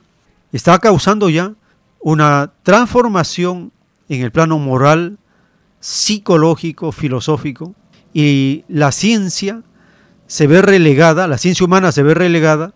está 0.51 0.79
causando 0.79 1.29
ya 1.29 1.53
una 1.99 2.51
transformación 2.63 3.71
en 4.09 4.21
el 4.21 4.31
plano 4.31 4.59
moral, 4.59 5.17
psicológico, 5.79 6.91
filosófico, 6.91 7.73
y 8.13 8.63
la 8.67 8.91
ciencia 8.91 9.63
se 10.27 10.47
ve 10.47 10.61
relegada, 10.61 11.27
la 11.27 11.37
ciencia 11.37 11.65
humana 11.65 11.91
se 11.91 12.03
ve 12.03 12.13
relegada, 12.13 12.73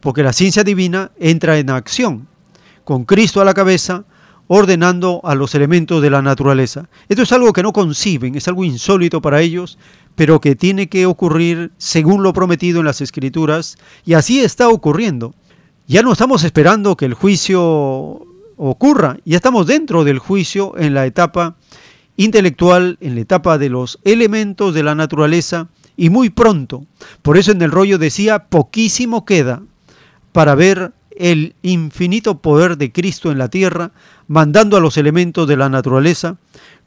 porque 0.00 0.22
la 0.22 0.32
ciencia 0.32 0.64
divina 0.64 1.10
entra 1.18 1.58
en 1.58 1.70
acción, 1.70 2.28
con 2.84 3.04
Cristo 3.04 3.40
a 3.40 3.44
la 3.44 3.54
cabeza, 3.54 4.04
ordenando 4.48 5.20
a 5.24 5.34
los 5.34 5.54
elementos 5.54 6.02
de 6.02 6.10
la 6.10 6.22
naturaleza. 6.22 6.88
Esto 7.08 7.22
es 7.22 7.32
algo 7.32 7.52
que 7.52 7.62
no 7.62 7.72
conciben, 7.72 8.36
es 8.36 8.46
algo 8.46 8.64
insólito 8.64 9.20
para 9.20 9.40
ellos, 9.40 9.78
pero 10.16 10.40
que 10.40 10.56
tiene 10.56 10.88
que 10.88 11.06
ocurrir 11.06 11.70
según 11.78 12.22
lo 12.22 12.32
prometido 12.32 12.80
en 12.80 12.86
las 12.86 13.00
escrituras, 13.00 13.76
y 14.04 14.14
así 14.14 14.40
está 14.40 14.68
ocurriendo. 14.68 15.34
Ya 15.86 16.02
no 16.02 16.12
estamos 16.12 16.42
esperando 16.42 16.96
que 16.96 17.04
el 17.04 17.14
juicio 17.14 18.26
ocurra, 18.56 19.18
ya 19.24 19.36
estamos 19.36 19.66
dentro 19.66 20.02
del 20.02 20.18
juicio 20.18 20.76
en 20.78 20.94
la 20.94 21.06
etapa 21.06 21.56
intelectual, 22.16 22.96
en 23.00 23.14
la 23.14 23.20
etapa 23.20 23.58
de 23.58 23.68
los 23.68 24.00
elementos 24.02 24.74
de 24.74 24.82
la 24.82 24.94
naturaleza, 24.94 25.68
y 25.96 26.10
muy 26.10 26.30
pronto. 26.30 26.84
Por 27.22 27.38
eso 27.38 27.52
en 27.52 27.62
el 27.62 27.70
rollo 27.70 27.98
decía, 27.98 28.46
poquísimo 28.46 29.24
queda 29.24 29.62
para 30.32 30.54
ver 30.54 30.92
el 31.16 31.54
infinito 31.62 32.38
poder 32.38 32.76
de 32.76 32.92
Cristo 32.92 33.30
en 33.30 33.38
la 33.38 33.48
tierra, 33.48 33.92
mandando 34.28 34.76
a 34.76 34.80
los 34.80 34.96
elementos 34.96 35.46
de 35.46 35.56
la 35.56 35.68
naturaleza 35.68 36.36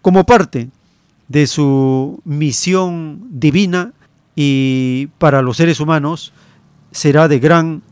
como 0.01 0.25
parte 0.25 0.69
de 1.29 1.47
su 1.47 2.21
misión 2.25 3.27
divina 3.29 3.93
y 4.35 5.07
para 5.17 5.41
los 5.41 5.57
seres 5.57 5.79
humanos 5.79 6.33
será 6.91 7.27
de 7.27 7.39
gran 7.39 7.83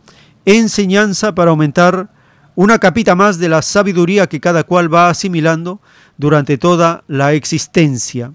enseñanza 0.46 1.34
para 1.34 1.52
aumentar 1.52 2.10
una 2.56 2.80
capita 2.80 3.16
más 3.16 3.38
de 3.38 3.50
la 3.50 3.62
sabiduría 3.62 4.28
que 4.28 4.40
cada 4.40 4.64
cual 4.64 4.92
va 4.92 5.10
asimilando 5.10 5.80
durante 6.18 6.58
toda 6.58 7.04
la 7.08 7.34
existencia, 7.34 8.34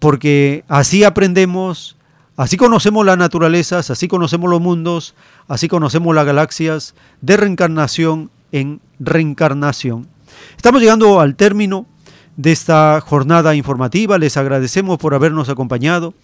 porque 0.00 0.64
así 0.66 1.04
aprendemos, 1.04 1.96
así 2.36 2.56
conocemos 2.56 3.06
las 3.06 3.16
naturalezas, 3.16 3.90
así 3.90 4.08
conocemos 4.08 4.50
los 4.50 4.60
mundos, 4.60 5.14
así 5.46 5.68
conocemos 5.68 6.12
las 6.12 6.26
galaxias 6.26 6.96
de 7.20 7.36
reencarnación 7.36 8.30
en 8.50 8.80
reencarnación. 8.98 10.08
Estamos 10.56 10.80
llegando 10.80 11.20
al 11.20 11.36
término 11.36 11.86
de 12.36 12.52
esta 12.52 13.00
jornada 13.00 13.54
informativa, 13.54 14.18
les 14.18 14.36
agradecemos 14.36 14.98
por 14.98 15.14
habernos 15.14 15.48
acompañado 15.48 16.14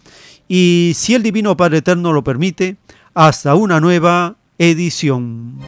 y 0.48 0.92
si 0.94 1.14
el 1.14 1.22
Divino 1.22 1.56
Padre 1.56 1.78
Eterno 1.78 2.12
lo 2.12 2.24
permite, 2.24 2.76
hasta 3.14 3.54
una 3.54 3.80
nueva 3.80 4.36
edición. 4.58 5.67